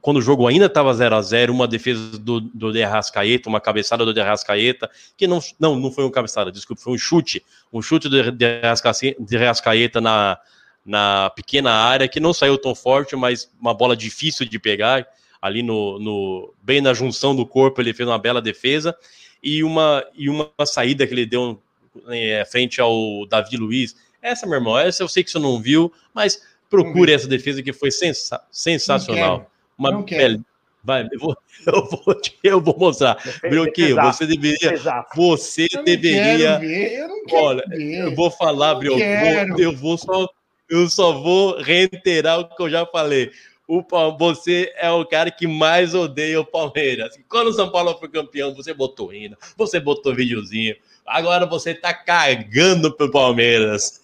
quando 0.00 0.18
o 0.18 0.22
jogo 0.22 0.46
ainda 0.46 0.66
estava 0.66 0.92
0 0.92 1.16
a 1.16 1.22
0 1.22 1.52
uma 1.52 1.66
defesa 1.66 2.18
do, 2.18 2.40
do 2.40 2.72
De 2.72 2.82
Arrascaeta, 2.82 3.48
uma 3.48 3.60
cabeçada 3.60 4.04
do 4.04 4.14
De 4.14 4.20
Arrascaeta, 4.20 4.90
que 5.16 5.26
não, 5.26 5.40
não, 5.58 5.76
não 5.76 5.90
foi 5.90 6.04
uma 6.04 6.10
cabeçada, 6.10 6.52
desculpa, 6.52 6.82
foi 6.82 6.92
um 6.92 6.98
chute, 6.98 7.44
um 7.72 7.82
chute 7.82 8.08
do 8.08 8.32
De 8.32 8.44
Arrascaeta, 8.44 9.22
de 9.22 9.36
Arrascaeta 9.36 10.00
na, 10.00 10.38
na 10.84 11.30
pequena 11.30 11.72
área, 11.72 12.08
que 12.08 12.20
não 12.20 12.32
saiu 12.32 12.58
tão 12.58 12.74
forte, 12.74 13.16
mas 13.16 13.50
uma 13.60 13.74
bola 13.74 13.96
difícil 13.96 14.46
de 14.46 14.58
pegar, 14.58 15.06
ali 15.40 15.62
no, 15.62 15.98
no 15.98 16.54
bem 16.62 16.80
na 16.80 16.94
junção 16.94 17.34
do 17.34 17.44
corpo, 17.44 17.80
ele 17.80 17.92
fez 17.92 18.08
uma 18.08 18.18
bela 18.18 18.40
defesa, 18.40 18.96
e 19.42 19.62
uma, 19.62 20.04
e 20.14 20.30
uma 20.30 20.50
saída 20.64 21.06
que 21.06 21.12
ele 21.12 21.26
deu 21.26 21.60
é, 22.08 22.44
frente 22.44 22.80
ao 22.80 23.26
Davi 23.26 23.56
Luiz, 23.56 23.94
essa, 24.22 24.46
meu 24.46 24.56
irmão, 24.56 24.78
essa 24.78 25.02
eu 25.02 25.08
sei 25.08 25.22
que 25.22 25.30
você 25.30 25.38
não 25.38 25.60
viu, 25.60 25.92
mas 26.14 26.42
procure 26.70 27.12
essa 27.12 27.28
defesa 27.28 27.62
que 27.62 27.72
foi 27.72 27.90
sensa 27.90 28.42
sensacional. 28.50 29.50
Uma 29.78 29.90
Não 29.90 30.02
quero. 30.02 30.44
Vai, 30.82 31.08
eu 31.10 31.18
vou, 31.18 31.36
eu 31.66 31.84
vou, 31.86 32.14
te- 32.14 32.38
eu 32.44 32.60
vou 32.60 32.76
mostrar. 32.78 33.16
Brioquinho, 33.40 33.88
Exato, 33.92 34.12
você 34.12 34.26
deveria, 34.26 34.74
você 35.14 35.66
Eu 35.72 35.82
deveria, 35.82 36.58
ver, 36.58 36.92
eu 37.00 37.08
não 37.08 37.24
quero 37.24 37.42
olha, 37.42 37.64
ver. 37.68 37.98
eu 38.00 38.14
vou 38.14 38.30
falar, 38.30 38.78
quero. 38.80 39.60
eu 39.60 39.74
vou 39.74 39.96
só, 39.96 40.28
eu 40.68 40.88
só 40.90 41.12
vou 41.12 41.56
reiterar 41.62 42.40
o 42.40 42.54
que 42.54 42.62
eu 42.62 42.68
já 42.68 42.84
falei. 42.84 43.30
O, 43.66 43.82
você 44.18 44.70
é 44.76 44.90
o 44.90 45.06
cara 45.06 45.30
que 45.30 45.46
mais 45.46 45.94
odeia 45.94 46.38
o 46.38 46.44
Palmeiras. 46.44 47.18
Quando 47.30 47.48
o 47.48 47.52
São 47.54 47.70
Paulo 47.72 47.96
foi 47.98 48.10
campeão, 48.10 48.54
você 48.54 48.74
botou 48.74 49.10
hino, 49.12 49.38
você 49.56 49.80
botou 49.80 50.14
videozinho. 50.14 50.76
Agora 51.06 51.46
você 51.46 51.72
tá 51.74 51.94
cagando 51.94 52.94
pro 52.94 53.10
Palmeiras. 53.10 54.02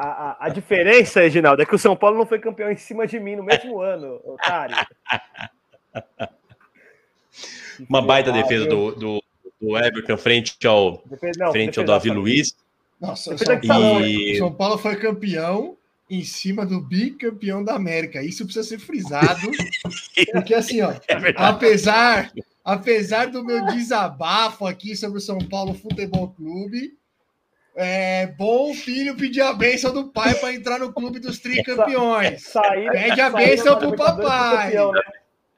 A, 0.00 0.06
a, 0.10 0.46
a 0.46 0.48
diferença, 0.48 1.20
Reginaldo, 1.20 1.60
é 1.60 1.66
que 1.66 1.74
o 1.74 1.78
São 1.78 1.96
Paulo 1.96 2.16
não 2.16 2.24
foi 2.26 2.38
campeão 2.38 2.70
em 2.70 2.76
cima 2.76 3.04
de 3.04 3.18
mim 3.18 3.34
no 3.34 3.42
mesmo 3.42 3.80
ano, 3.82 4.20
otário. 4.24 4.76
Uma 7.88 8.00
baita 8.02 8.30
Ah, 8.30 8.32
defesa 8.32 8.66
do, 8.66 8.92
do, 8.92 9.22
do 9.60 9.76
Everton 9.76 10.16
frente 10.16 10.56
ao, 10.66 11.02
Defesa- 11.06 11.44
não, 11.44 11.50
frente 11.52 11.78
ao 11.78 11.84
Davi 11.84 12.10
Luiz. 12.10 12.54
Nossa, 13.00 13.36
São 13.38 13.60
Paulo, 13.60 14.00
E- 14.06 14.34
o 14.34 14.38
São 14.38 14.52
Paulo 14.52 14.78
foi 14.78 14.96
campeão 14.96 15.76
em 16.10 16.22
cima 16.24 16.64
do 16.64 16.80
bicampeão 16.80 17.62
da 17.62 17.74
América. 17.74 18.22
Isso 18.22 18.44
precisa 18.44 18.66
ser 18.66 18.78
frisado, 18.78 19.50
porque 20.32 20.54
assim, 20.54 20.80
ó, 20.80 20.92
É 20.92 21.34
apesar, 21.36 22.32
apesar 22.64 23.26
do 23.30 23.44
meu 23.44 23.64
desabafo 23.66 24.64
aqui 24.66 24.96
sobre 24.96 25.18
o 25.18 25.20
São 25.20 25.38
Paulo 25.38 25.74
Futebol 25.74 26.28
Clube, 26.36 26.94
é 27.78 28.26
bom 28.26 28.70
o 28.70 28.74
filho 28.74 29.16
pedir 29.16 29.40
a 29.40 29.52
bênção 29.52 29.92
do 29.92 30.08
pai 30.08 30.34
para 30.34 30.52
entrar 30.52 30.78
no 30.80 30.92
clube 30.92 31.20
dos 31.20 31.38
tricampeões. 31.38 32.42
Sair, 32.42 32.90
Pede 32.90 33.20
a 33.20 33.30
bênção 33.30 33.78
pro 33.78 33.94
papai. 33.96 34.64
campeão, 34.66 34.92
né? 34.92 35.00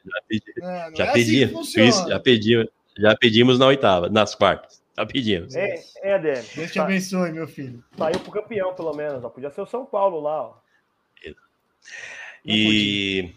Já 0.04 0.22
pedi- 0.28 0.44
Não, 0.58 0.90
não 0.90 0.96
Já 0.96 1.06
é 1.06 1.12
pedi, 1.12 1.44
assim. 1.44 1.64
Fiz- 1.64 2.06
já 2.08 2.20
pedi, 2.20 2.70
já 2.98 3.16
pedimos 3.16 3.58
na 3.58 3.66
oitava, 3.66 4.08
nas 4.08 4.34
quartas. 4.34 4.80
Já 4.96 5.06
pedimos. 5.06 5.54
É, 5.54 5.74
é. 6.02 6.18
Deus 6.18 6.46
te 6.48 6.68
Sa- 6.74 6.82
abençoe, 6.84 7.32
meu 7.32 7.48
filho. 7.48 7.82
Saiu 7.96 8.20
pro 8.20 8.32
campeão, 8.32 8.74
pelo 8.74 8.92
menos. 8.94 9.24
Ó. 9.24 9.28
Podia 9.30 9.50
ser 9.50 9.60
o 9.62 9.66
São 9.66 9.84
Paulo 9.86 10.20
lá, 10.20 10.42
ó. 10.42 10.54
E 12.44 13.30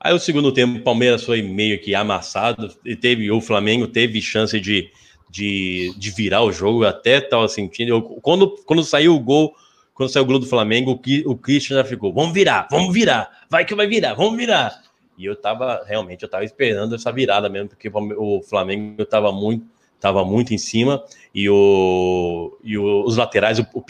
aí 0.00 0.14
o 0.14 0.18
segundo 0.18 0.52
tempo, 0.52 0.78
o 0.78 0.82
Palmeiras 0.82 1.24
foi 1.24 1.42
meio 1.42 1.80
que 1.80 1.94
amassado 1.94 2.74
e 2.84 2.96
teve 2.96 3.30
o 3.30 3.40
Flamengo 3.40 3.86
teve 3.86 4.20
chance 4.22 4.58
de, 4.60 4.90
de, 5.28 5.92
de 5.96 6.10
virar 6.10 6.42
o 6.42 6.52
jogo, 6.52 6.84
até 6.84 7.18
estava 7.18 7.48
sentindo. 7.48 7.88
Eu, 7.90 8.02
quando, 8.02 8.50
quando 8.64 8.82
saiu 8.84 9.14
o 9.14 9.20
gol, 9.20 9.54
quando 9.94 10.10
saiu 10.10 10.24
o 10.24 10.26
gol 10.26 10.38
do 10.38 10.46
Flamengo, 10.46 10.92
o, 10.92 11.30
o 11.30 11.36
Christian 11.36 11.76
já 11.76 11.84
ficou: 11.84 12.12
vamos 12.12 12.32
virar, 12.32 12.68
vamos 12.70 12.92
virar, 12.92 13.30
vai 13.50 13.64
que 13.64 13.74
vai 13.74 13.86
virar, 13.86 14.14
vamos 14.14 14.36
virar. 14.36 14.82
E 15.18 15.24
eu 15.24 15.34
tava, 15.34 15.82
realmente, 15.86 16.22
eu 16.22 16.28
tava 16.28 16.44
esperando 16.44 16.94
essa 16.94 17.10
virada 17.10 17.48
mesmo, 17.48 17.70
porque 17.70 17.88
o 17.88 18.42
Flamengo 18.42 19.04
tava 19.06 19.32
muito, 19.32 19.64
tava 19.98 20.22
muito 20.24 20.52
em 20.52 20.58
cima, 20.58 21.02
e, 21.34 21.48
o, 21.48 22.58
e 22.62 22.76
o- 22.76 23.02
os 23.04 23.16
laterais, 23.16 23.58
o, 23.58 23.66
o 23.72 23.80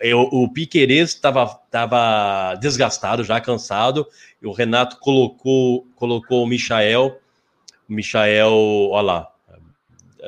eu- 0.00 0.28
o 0.32 0.48
Piquerez 0.48 1.10
estava 1.10 1.46
tava 1.70 2.54
desgastado, 2.56 3.24
já 3.24 3.40
cansado, 3.40 4.06
e 4.40 4.46
o 4.46 4.52
Renato 4.52 4.98
colocou, 4.98 5.86
colocou 5.94 6.42
o 6.42 6.46
Michael, 6.46 7.18
o 7.88 7.92
Michael, 7.92 8.52
olha 8.90 9.02
lá, 9.02 9.31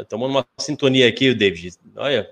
estamos 0.03 0.29
numa 0.29 0.47
sintonia 0.59 1.09
aqui, 1.09 1.33
David, 1.35 1.75
olha, 1.97 2.31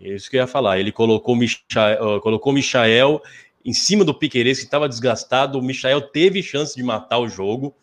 é 0.00 0.08
isso 0.08 0.30
que 0.30 0.36
eu 0.36 0.40
ia 0.40 0.46
falar, 0.46 0.78
ele 0.78 0.92
colocou 0.92 1.34
o 1.34 1.38
Michael, 1.38 2.20
colocou 2.20 2.52
o 2.52 2.54
Michael 2.54 3.22
em 3.64 3.72
cima 3.72 4.04
do 4.04 4.14
Piquerez, 4.14 4.58
que 4.58 4.64
estava 4.64 4.88
desgastado, 4.88 5.58
o 5.58 5.62
Michael 5.62 6.00
teve 6.02 6.42
chance 6.42 6.76
de 6.76 6.82
matar 6.82 7.18
o 7.18 7.28
jogo, 7.28 7.74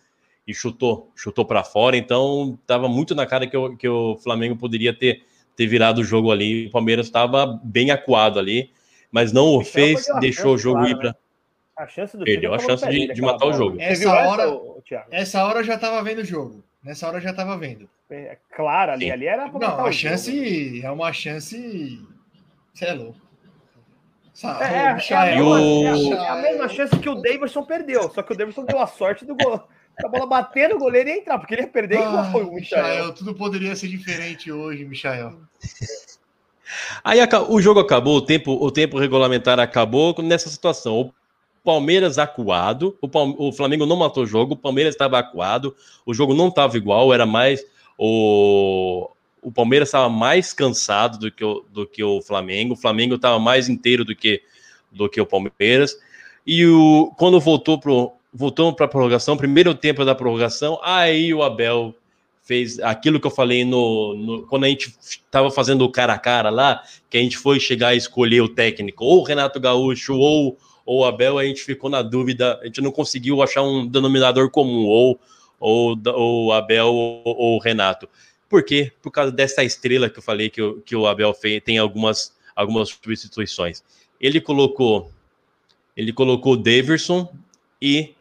e 0.45 0.53
chutou, 0.53 1.09
chutou 1.15 1.45
para 1.45 1.63
fora, 1.63 1.95
então 1.95 2.57
estava 2.61 2.89
muito 2.89 3.15
na 3.15 3.25
cara 3.25 3.47
que, 3.47 3.55
o- 3.55 3.77
que 3.77 3.87
o 3.87 4.17
Flamengo 4.17 4.57
poderia 4.57 4.93
ter, 4.93 5.23
ter 5.55 5.67
virado 5.67 6.01
o 6.01 6.03
jogo 6.03 6.31
ali, 6.31 6.67
o 6.67 6.69
Palmeiras 6.69 7.05
estava 7.05 7.45
bem 7.63 7.91
acuado 7.91 8.39
ali, 8.39 8.69
mas 9.09 9.31
não 9.31 9.47
o 9.53 9.59
Michel 9.59 9.71
fez, 9.73 10.05
deixou 10.19 10.55
o 10.55 10.57
jogo 10.57 10.79
claro, 10.79 10.91
ir 10.91 10.97
para 10.97 11.15
A 11.77 11.87
chance 11.87 12.17
do 12.17 12.25
Perdeu 12.25 12.53
a 12.53 12.59
chance 12.59 12.85
de- 12.89 13.13
de 13.13 13.21
matar 13.21 13.45
o 13.45 13.51
bola. 13.51 13.53
jogo. 13.53 13.77
Essa 13.79 14.11
hora-? 14.27 14.59
Essa 15.09 15.45
hora 15.45 15.59
eu 15.59 15.63
já 15.63 15.77
tava 15.77 16.03
vendo 16.03 16.19
o 16.19 16.25
jogo. 16.25 16.63
Nessa 16.83 17.07
hora 17.07 17.17
eu 17.17 17.21
já 17.21 17.33
tava 17.33 17.57
vendo. 17.57 17.89
É 18.09 18.37
claro, 18.55 18.91
ali, 18.91 19.05
Sim. 19.05 19.11
ali 19.11 19.25
era 19.25 19.49
pra 19.49 19.59
Não, 19.67 19.79
a 19.79 19.83
o 19.85 19.91
chance 19.91 20.81
é 20.83 20.91
uma 20.91 21.11
chance. 21.13 21.99
Você 22.73 22.85
é 22.85 22.93
louco. 22.93 23.17
Sa- 24.33 24.53
jogo. 24.53 24.63
É, 24.63 24.67
é, 24.67 25.13
é, 25.13 25.15
a 25.15 25.25
mesma, 25.25 25.49
o- 25.61 26.13
é 26.13 26.17
a- 26.17 26.23
é 26.25 26.29
a 26.29 26.35
mesma 26.41 26.69
chance 26.69 26.97
que 26.99 27.09
o 27.09 27.15
Davidson 27.15 27.63
perdeu, 27.63 28.09
só 28.11 28.21
que 28.21 28.33
o 28.33 28.37
Davidson 28.37 28.65
deu 28.65 28.79
a 28.79 28.87
sorte 28.87 29.25
do 29.25 29.35
gol. 29.35 29.63
A 30.03 30.07
bola 30.07 30.25
bater 30.25 30.69
no 30.69 30.79
goleiro 30.79 31.07
e 31.07 31.19
entrar, 31.19 31.37
porque 31.37 31.53
ele 31.53 31.61
ia 31.61 31.67
perder 31.67 31.95
igual 31.99 32.17
Ah, 32.17 32.31
foi 32.31 32.43
o 32.43 32.51
Michael. 32.51 32.83
Michael, 32.83 33.13
tudo 33.13 33.35
poderia 33.35 33.75
ser 33.75 33.87
diferente 33.87 34.51
hoje, 34.51 34.83
Michael. 34.85 35.37
Aí 37.03 37.19
o 37.47 37.61
jogo 37.61 37.79
acabou, 37.79 38.17
o 38.17 38.21
tempo, 38.25 38.51
o 38.53 38.71
tempo 38.71 38.97
regulamentar 38.97 39.59
acabou 39.59 40.15
nessa 40.23 40.49
situação. 40.49 41.13
Palmeiras 41.63 42.17
acuado, 42.17 42.97
o, 43.01 43.07
Palme 43.07 43.35
o 43.37 43.51
Flamengo 43.51 43.85
não 43.85 43.95
matou 43.95 44.23
o 44.23 44.27
jogo, 44.27 44.53
o 44.53 44.57
Palmeiras 44.57 44.93
estava 44.93 45.17
acuado, 45.17 45.75
o 46.05 46.13
jogo 46.13 46.33
não 46.33 46.49
estava 46.49 46.75
igual, 46.75 47.13
era 47.13 47.25
mais 47.25 47.63
o, 47.97 49.09
o 49.41 49.51
Palmeiras 49.51 49.87
estava 49.87 50.09
mais 50.09 50.51
cansado 50.53 51.17
do 51.17 51.31
que, 51.31 51.43
o, 51.43 51.65
do 51.71 51.87
que 51.87 52.03
o 52.03 52.21
Flamengo, 52.21 52.73
o 52.73 52.77
Flamengo 52.77 53.15
estava 53.15 53.39
mais 53.39 53.69
inteiro 53.69 54.03
do 54.03 54.15
que, 54.15 54.41
do 54.91 55.07
que 55.07 55.21
o 55.21 55.25
Palmeiras, 55.25 55.97
e 56.45 56.65
o, 56.65 57.13
quando 57.17 57.39
voltou 57.39 57.79
para 57.79 57.91
voltou 58.35 58.75
a 58.79 58.87
prorrogação, 58.87 59.37
primeiro 59.37 59.75
tempo 59.75 60.03
da 60.03 60.15
prorrogação, 60.15 60.79
aí 60.81 61.31
o 61.33 61.43
Abel 61.43 61.93
fez 62.41 62.79
aquilo 62.79 63.19
que 63.19 63.27
eu 63.27 63.31
falei 63.31 63.63
no, 63.63 64.15
no 64.15 64.47
quando 64.47 64.65
a 64.65 64.67
gente 64.67 64.93
estava 64.99 65.51
fazendo 65.51 65.85
o 65.85 65.91
cara 65.91 66.13
a 66.13 66.19
cara 66.19 66.49
lá, 66.49 66.83
que 67.09 67.17
a 67.17 67.21
gente 67.21 67.37
foi 67.37 67.59
chegar 67.59 67.89
a 67.89 67.95
escolher 67.95 68.41
o 68.41 68.49
técnico, 68.49 69.05
ou 69.05 69.19
o 69.19 69.23
Renato 69.23 69.59
Gaúcho, 69.59 70.15
ou 70.15 70.57
ou 70.85 71.05
Abel, 71.05 71.37
a 71.37 71.45
gente 71.45 71.63
ficou 71.63 71.89
na 71.89 72.01
dúvida, 72.01 72.59
a 72.61 72.65
gente 72.65 72.81
não 72.81 72.91
conseguiu 72.91 73.41
achar 73.41 73.61
um 73.61 73.87
denominador 73.87 74.49
comum, 74.49 74.85
ou 74.85 75.19
ou, 75.59 75.97
ou 76.07 76.51
Abel 76.51 76.87
ou, 76.87 77.21
ou 77.23 77.59
Renato. 77.59 78.09
Por 78.49 78.63
quê? 78.63 78.91
Por 79.01 79.11
causa 79.11 79.31
dessa 79.31 79.63
estrela 79.63 80.09
que 80.09 80.19
eu 80.19 80.23
falei 80.23 80.49
que, 80.49 80.61
o, 80.61 80.81
que 80.81 80.95
o 80.95 81.07
Abel 81.07 81.33
fez, 81.33 81.63
tem 81.63 81.77
algumas, 81.77 82.35
algumas 82.53 82.89
substituições. 82.89 83.81
Ele 84.19 84.41
colocou 84.41 85.09
ele 85.95 86.11
colocou 86.11 86.53
o 86.53 86.57
Daverson 86.57 87.31
e 87.81 88.13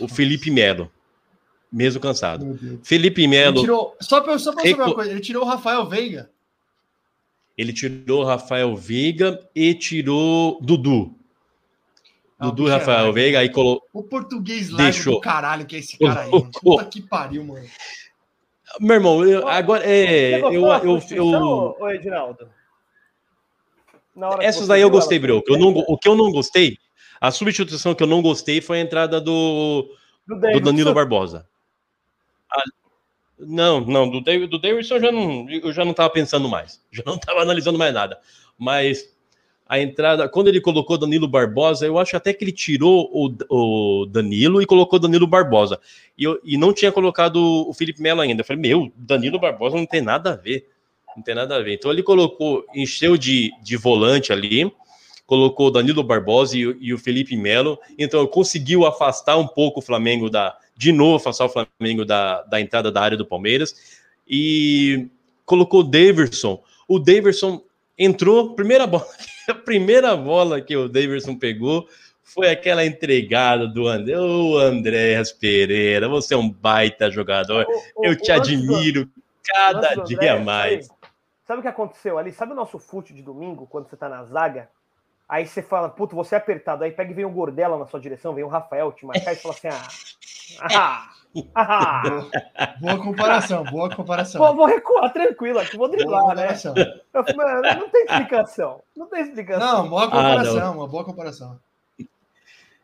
o 0.00 0.08
Felipe 0.08 0.50
Melo 0.50 0.90
mesmo 1.70 2.00
cansado. 2.00 2.58
Felipe 2.82 3.26
Melo. 3.26 3.60
Tirou, 3.60 3.96
só 4.00 4.20
para 4.20 4.38
só 4.38 4.52
saber 4.52 4.74
uma 4.74 4.94
coisa, 4.94 5.10
ele 5.10 5.20
tirou 5.20 5.42
o 5.42 5.46
Rafael 5.46 5.86
Veiga. 5.86 6.30
Ele 7.56 7.72
tirou 7.72 8.22
o 8.22 8.24
Rafael 8.24 8.74
Veiga 8.74 9.46
e 9.54 9.74
tirou 9.74 10.58
Dudu. 10.62 11.14
Ah, 12.38 12.46
Dudu 12.46 12.68
Rafael 12.68 13.08
é 13.08 13.12
Veiga, 13.12 13.38
aí 13.38 13.50
colocou. 13.50 13.88
O 13.92 14.02
português 14.02 14.70
lá 14.70 14.90
do 14.90 15.20
caralho 15.20 15.64
que 15.64 15.76
é 15.76 15.78
esse 15.78 15.98
cara 15.98 16.22
aí. 16.22 16.30
Puta 16.60 16.84
que 16.84 17.00
pariu, 17.00 17.44
mano. 17.44 17.66
Meu 18.78 18.96
irmão, 18.96 19.24
eu, 19.24 19.48
agora 19.48 19.84
é. 19.84 20.40
Eu, 20.40 20.52
eu, 20.52 20.66
eu, 20.66 21.02
eu... 21.10 21.76
Ô, 21.80 21.88
Edinaldo. 21.88 22.48
Essas 24.40 24.66
daí 24.66 24.80
eu 24.80 24.90
gostei, 24.90 25.18
bro. 25.18 25.42
Eu 25.46 25.58
não, 25.58 25.68
o 25.68 25.98
que 25.98 26.08
eu 26.08 26.16
não 26.16 26.30
gostei, 26.30 26.78
a 27.20 27.30
substituição 27.30 27.94
que 27.94 28.02
eu 28.02 28.06
não 28.06 28.22
gostei 28.22 28.60
foi 28.60 28.78
a 28.78 28.82
entrada 28.82 29.20
do, 29.20 29.94
do, 30.26 30.38
do 30.38 30.60
Danilo 30.60 30.94
Barbosa. 30.94 31.46
Ah, 32.50 32.62
não, 33.38 33.80
não, 33.80 34.08
do, 34.08 34.22
David, 34.22 34.48
do 34.48 34.58
Davidson 34.58 34.94
eu 34.94 35.00
já 35.00 35.12
não, 35.12 35.50
eu 35.50 35.72
já 35.72 35.84
não 35.84 35.90
estava 35.90 36.08
pensando 36.08 36.48
mais, 36.48 36.82
já 36.90 37.02
não 37.04 37.16
estava 37.16 37.40
analisando 37.40 37.78
mais 37.78 37.92
nada. 37.92 38.18
Mas 38.58 39.14
a 39.68 39.80
entrada, 39.80 40.28
quando 40.28 40.48
ele 40.48 40.60
colocou 40.60 40.96
Danilo 40.96 41.26
Barbosa, 41.26 41.86
eu 41.86 41.98
acho 41.98 42.16
até 42.16 42.32
que 42.32 42.44
ele 42.44 42.52
tirou 42.52 43.10
o, 43.12 43.34
o 43.50 44.06
Danilo 44.06 44.62
e 44.62 44.66
colocou 44.66 44.98
Danilo 44.98 45.26
Barbosa. 45.26 45.80
E, 46.16 46.22
eu, 46.22 46.40
e 46.44 46.56
não 46.56 46.72
tinha 46.72 46.92
colocado 46.92 47.36
o 47.68 47.72
Felipe 47.74 48.00
Melo 48.00 48.20
ainda. 48.20 48.42
Eu 48.42 48.44
falei, 48.44 48.62
meu, 48.62 48.92
Danilo 48.96 49.40
Barbosa 49.40 49.76
não 49.76 49.84
tem 49.84 50.00
nada 50.00 50.32
a 50.32 50.36
ver. 50.36 50.68
Não 51.16 51.22
tem 51.22 51.34
nada 51.34 51.56
a 51.56 51.62
ver. 51.62 51.74
Então 51.74 51.90
ele 51.90 52.02
colocou, 52.02 52.64
encheu 52.74 53.16
de, 53.16 53.50
de 53.60 53.76
volante 53.76 54.32
ali, 54.32 54.70
colocou 55.26 55.70
Danilo 55.70 56.04
Barbosa 56.04 56.56
e, 56.56 56.60
e 56.80 56.94
o 56.94 56.98
Felipe 56.98 57.36
Melo. 57.36 57.76
Então 57.98 58.24
conseguiu 58.28 58.86
afastar 58.86 59.36
um 59.36 59.48
pouco 59.48 59.80
o 59.80 59.82
Flamengo 59.82 60.30
da, 60.30 60.56
de 60.76 60.92
novo 60.92 61.16
afastar 61.16 61.46
o 61.46 61.48
Flamengo 61.48 62.04
da, 62.04 62.42
da 62.42 62.60
entrada 62.60 62.92
da 62.92 63.00
área 63.00 63.16
do 63.16 63.26
Palmeiras 63.26 63.74
e 64.28 65.08
colocou 65.44 65.80
o 65.80 65.84
Daverson. 65.84 66.62
O 66.86 67.00
Daverson 67.00 67.62
entrou, 67.98 68.54
primeira 68.54 68.86
bola, 68.86 69.06
a 69.50 69.54
primeira 69.54 70.16
bola 70.16 70.60
que 70.60 70.76
o 70.76 70.88
Daverson 70.88 71.36
pegou 71.36 71.88
foi 72.22 72.50
aquela 72.50 72.84
entregada 72.84 73.66
do 73.66 73.86
André. 73.86 74.18
Ô, 74.18 74.58
Andréas 74.58 75.32
Pereira, 75.32 76.08
você 76.08 76.34
é 76.34 76.36
um 76.36 76.50
baita 76.50 77.10
jogador. 77.10 77.66
O, 77.96 78.02
o, 78.02 78.04
Eu 78.04 78.16
te 78.16 78.32
admiro 78.32 79.08
cada 79.44 79.94
dia 80.04 80.40
mais. 80.40 80.86
Sabe, 80.86 81.00
sabe, 81.46 81.58
o 81.60 81.62
que 81.62 81.68
aconteceu 81.68 82.18
ali? 82.18 82.32
Sabe 82.32 82.52
o 82.52 82.56
nosso 82.56 82.78
fute 82.78 83.14
de 83.14 83.22
domingo, 83.22 83.66
quando 83.66 83.88
você 83.88 83.96
tá 83.96 84.08
na 84.08 84.24
zaga? 84.24 84.68
Aí 85.28 85.46
você 85.46 85.62
fala, 85.62 85.88
puto, 85.88 86.14
você 86.14 86.34
é 86.34 86.38
apertado. 86.38 86.84
Aí 86.84 86.90
pega 86.92 87.10
e 87.10 87.14
vem 87.14 87.24
o 87.24 87.30
Gordela 87.30 87.78
na 87.78 87.86
sua 87.86 88.00
direção, 88.00 88.34
vem 88.34 88.44
o 88.44 88.48
Rafael 88.48 88.92
te 88.92 89.06
marcar 89.06 89.32
e 89.32 89.36
fala 89.36 89.54
assim: 89.54 89.68
ah, 89.68 89.88
ah. 90.76 91.10
boa 92.80 92.98
comparação, 92.98 93.64
boa 93.64 93.94
comparação. 93.94 94.40
Vou, 94.40 94.54
vou 94.54 94.66
recuar 94.66 95.12
tranquilo 95.12 95.58
aqui, 95.58 95.76
vou 95.76 95.90
driblar, 95.90 96.34
né? 96.34 96.48
Eu, 97.12 97.24
mano, 97.36 97.62
não 97.80 97.88
tem 97.88 98.04
explicação. 98.04 98.80
Não 98.96 99.06
tem 99.06 99.22
explicação. 99.22 99.82
Não, 99.82 99.88
boa 99.88 100.04
comparação, 100.04 100.66
ah, 100.66 100.70
uma 100.70 100.88
boa 100.88 101.04
comparação. 101.04 101.58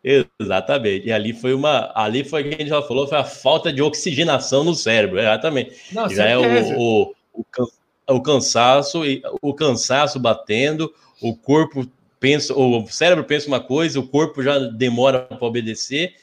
Exatamente. 0.05 1.07
E 1.07 1.13
ali 1.13 1.33
foi 1.33 1.55
uma. 1.55 1.93
Ali 1.95 2.25
foi 2.25 2.43
o 2.43 2.49
que 2.49 2.55
a 2.55 2.59
gente 2.59 2.69
já 2.69 2.83
falou, 2.83 3.07
foi 3.07 3.19
a 3.19 3.25
falta 3.25 3.73
de 3.73 3.81
oxigenação 3.81 4.65
no 4.65 4.75
cérebro. 4.75 5.19
Exatamente. 5.19 5.95
Não, 5.95 6.09
já 6.09 6.27
é 6.27 6.37
o, 6.37 6.77
o, 6.77 7.15
o, 7.33 8.15
o 8.17 8.21
cansaço, 8.21 9.03
o 9.41 9.55
cansaço 9.55 10.19
batendo, 10.19 10.93
o 11.21 11.37
corpo 11.37 11.87
pensa, 12.19 12.53
o 12.55 12.87
cérebro 12.89 13.25
pensa 13.25 13.47
uma 13.49 13.61
coisa, 13.61 13.99
o 13.99 14.07
corpo 14.07 14.43
já 14.43 14.59
demora 14.59 15.21
para 15.21 15.47
obedecer. 15.47 16.15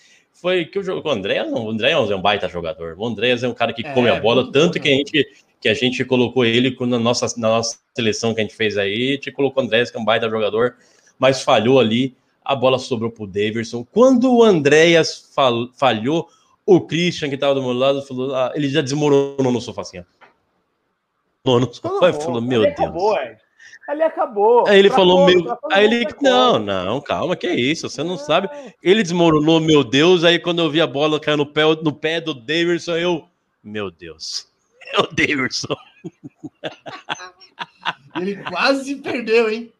Foi 0.41 0.65
que 0.65 0.79
o 0.79 0.83
jogo 0.83 1.07
o 1.07 1.11
André, 1.11 1.43
não, 1.43 1.65
o 1.65 1.69
André 1.69 1.91
é 1.91 1.97
um 1.97 2.21
baita 2.21 2.47
jogador. 2.47 2.95
O 2.97 3.05
André 3.05 3.31
é 3.31 3.47
um 3.47 3.53
cara 3.53 3.73
que 3.73 3.85
é, 3.85 3.93
come 3.93 4.09
a 4.09 4.19
bola, 4.19 4.51
tanto 4.51 4.79
que 4.79 4.87
a 4.87 4.91
gente 4.91 5.27
que 5.61 5.67
a 5.67 5.73
gente 5.73 6.05
colocou 6.05 6.45
ele 6.45 6.75
na 6.87 6.97
nossa, 6.97 7.25
na 7.37 7.49
nossa 7.49 7.77
seleção 7.93 8.33
que 8.33 8.39
a 8.39 8.43
gente 8.43 8.55
fez 8.55 8.77
aí, 8.77 9.09
a 9.09 9.11
gente 9.15 9.31
colocou 9.31 9.61
o 9.61 9.65
André, 9.65 9.83
que 9.85 9.97
é 9.97 9.99
um 9.99 10.05
baita 10.05 10.29
jogador, 10.29 10.77
mas 11.17 11.41
falhou 11.41 11.81
ali, 11.81 12.15
a 12.43 12.55
bola 12.55 12.79
sobrou 12.79 13.11
pro 13.11 13.27
Davidson. 13.27 13.85
Quando 13.91 14.33
o 14.33 14.41
Andréas 14.41 15.29
falhou, 15.77 16.29
o 16.65 16.79
Christian, 16.79 17.27
que 17.27 17.35
estava 17.35 17.55
do 17.55 17.61
meu 17.61 17.73
lado, 17.73 18.01
falou, 18.03 18.33
ah, 18.33 18.53
ele 18.55 18.69
já 18.69 18.81
desmoronou 18.81 19.51
no 19.51 19.59
sofá 19.59 19.81
assim. 19.81 19.99
Ó. 21.45 21.59
No 21.59 21.73
sofá, 21.73 22.13
falou, 22.13 22.41
meu 22.41 22.61
Deus. 22.61 22.73
Acabou, 22.73 23.17
é. 23.17 23.37
Ali 23.89 24.03
acabou. 24.03 24.67
Aí 24.67 24.77
ele 24.77 24.91
falou, 24.91 25.25
meu. 25.25 25.57
Aí 25.71 25.83
ele, 25.83 26.05
não, 26.21 26.59
não, 26.59 27.01
calma, 27.01 27.35
que 27.35 27.47
é 27.47 27.55
isso, 27.55 27.89
você 27.89 28.03
não 28.03 28.19
sabe. 28.19 28.47
Ele 28.83 29.01
desmoronou, 29.01 29.59
meu 29.59 29.83
Deus. 29.83 30.23
Aí 30.23 30.37
quando 30.37 30.59
eu 30.59 30.69
vi 30.69 30.79
a 30.79 30.85
bola 30.85 31.19
cair 31.19 31.35
no 31.35 31.43
pé, 31.43 31.63
no 31.81 31.91
pé 31.91 32.21
do 32.21 32.35
Davidson, 32.35 32.97
eu, 32.97 33.25
meu 33.63 33.89
Deus, 33.89 34.47
é 34.93 35.01
o 35.01 35.07
Davidson. 35.07 35.75
Ele 38.15 38.35
quase 38.43 38.95
perdeu, 38.97 39.49
hein? 39.49 39.71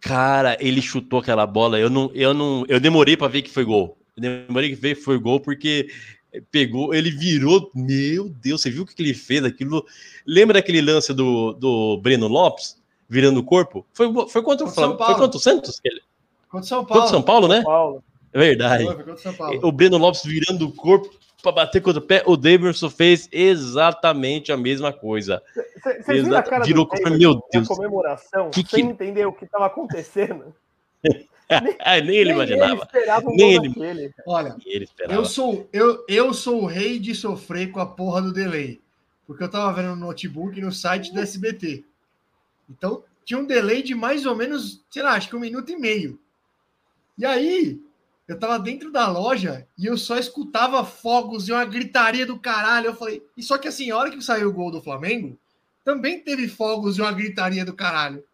Cara, 0.00 0.56
ele 0.60 0.82
chutou 0.82 1.20
aquela 1.20 1.46
bola. 1.46 1.78
Eu 1.78 1.88
não, 1.88 2.10
eu 2.14 2.34
não, 2.34 2.64
eu 2.68 2.78
demorei 2.78 3.16
para 3.16 3.28
ver 3.28 3.42
que 3.42 3.50
foi 3.50 3.64
gol. 3.64 3.96
Eu 4.16 4.20
demorei 4.20 4.70
para 4.70 4.80
ver 4.80 4.96
que 4.96 5.02
foi 5.02 5.18
gol 5.18 5.40
porque 5.40 5.88
pegou, 6.50 6.94
ele 6.94 7.10
virou. 7.10 7.70
Meu 7.74 8.28
Deus, 8.28 8.60
você 8.60 8.70
viu 8.70 8.82
o 8.82 8.86
que 8.86 9.02
ele 9.02 9.14
fez? 9.14 9.42
Aquilo. 9.44 9.86
Lembra 10.26 10.54
daquele 10.54 10.82
lance 10.82 11.14
do, 11.14 11.54
do 11.54 11.98
Breno 12.02 12.28
Lopes? 12.28 12.83
Virando 13.08 13.40
o 13.40 13.44
corpo. 13.44 13.86
Foi, 13.92 14.12
foi 14.28 14.42
contra 14.42 14.66
o 14.66 14.70
Flamengo. 14.70 15.04
Foi 15.04 15.14
contra 15.14 15.36
o 15.36 15.40
Santos? 15.40 15.80
Contra 16.48 16.64
o 16.64 16.68
São 16.68 16.84
Paulo. 16.84 17.00
Contra 17.00 17.16
São 17.16 17.22
Paulo, 17.22 17.48
né? 17.48 17.56
São 17.56 17.64
Paulo. 17.64 18.04
É 18.32 18.38
verdade. 18.38 18.84
Foi, 19.36 19.60
o 19.62 19.70
Breno 19.70 19.96
Lopes 19.96 20.22
virando 20.24 20.66
o 20.66 20.72
corpo 20.72 21.08
para 21.44 21.52
bater 21.52 21.80
contra 21.80 22.00
o 22.00 22.04
pé. 22.04 22.22
O 22.26 22.36
Davidson 22.36 22.90
fez 22.90 23.28
exatamente 23.30 24.50
a 24.50 24.56
mesma 24.56 24.92
coisa. 24.92 25.42
Você 25.82 26.22
viu 26.22 26.36
a 26.36 26.42
cara 26.42 26.64
Virou 26.64 26.86
do 26.86 27.18
meu 27.18 27.42
Deus. 27.52 27.68
comemoração, 27.68 28.50
que, 28.50 28.66
sem 28.66 28.86
que... 28.86 28.92
entender 28.92 29.26
o 29.26 29.32
que 29.32 29.44
estava 29.44 29.66
acontecendo. 29.66 30.54
nem, 31.04 32.02
nem 32.02 32.16
ele 32.16 32.30
imaginava. 32.32 32.88
Nem, 33.26 33.60
nem 33.60 33.84
ele. 33.84 34.14
Olha, 34.26 34.56
ele 34.64 34.88
eu 35.08 35.24
sou 35.24 35.68
eu, 35.72 36.04
eu 36.08 36.32
sou 36.32 36.62
o 36.62 36.66
rei 36.66 36.98
de 36.98 37.14
sofrer 37.14 37.70
com 37.70 37.78
a 37.78 37.86
porra 37.86 38.22
do 38.22 38.32
delay. 38.32 38.80
Porque 39.26 39.44
eu 39.44 39.50
tava 39.50 39.72
vendo 39.72 39.94
no 39.94 40.06
notebook 40.06 40.60
no 40.60 40.72
site 40.72 41.12
do 41.12 41.20
SBT. 41.20 41.84
Então, 42.68 43.02
tinha 43.24 43.38
um 43.38 43.46
delay 43.46 43.82
de 43.82 43.94
mais 43.94 44.26
ou 44.26 44.34
menos, 44.34 44.84
sei 44.90 45.02
lá, 45.02 45.12
acho 45.12 45.28
que 45.28 45.36
um 45.36 45.40
minuto 45.40 45.70
e 45.70 45.76
meio. 45.76 46.18
E 47.16 47.24
aí, 47.24 47.80
eu 48.26 48.38
tava 48.38 48.58
dentro 48.58 48.90
da 48.90 49.06
loja 49.08 49.66
e 49.78 49.86
eu 49.86 49.96
só 49.96 50.18
escutava 50.18 50.84
fogos 50.84 51.48
e 51.48 51.52
uma 51.52 51.64
gritaria 51.64 52.26
do 52.26 52.38
caralho. 52.38 52.86
Eu 52.86 52.96
falei, 52.96 53.24
e 53.36 53.42
só 53.42 53.58
que 53.58 53.68
assim, 53.68 53.90
a 53.90 53.96
hora 53.96 54.10
que 54.10 54.22
saiu 54.22 54.48
o 54.48 54.52
gol 54.52 54.70
do 54.70 54.82
Flamengo, 54.82 55.38
também 55.84 56.20
teve 56.20 56.48
fogos 56.48 56.96
e 56.96 57.02
uma 57.02 57.12
gritaria 57.12 57.64
do 57.64 57.74
caralho. 57.74 58.24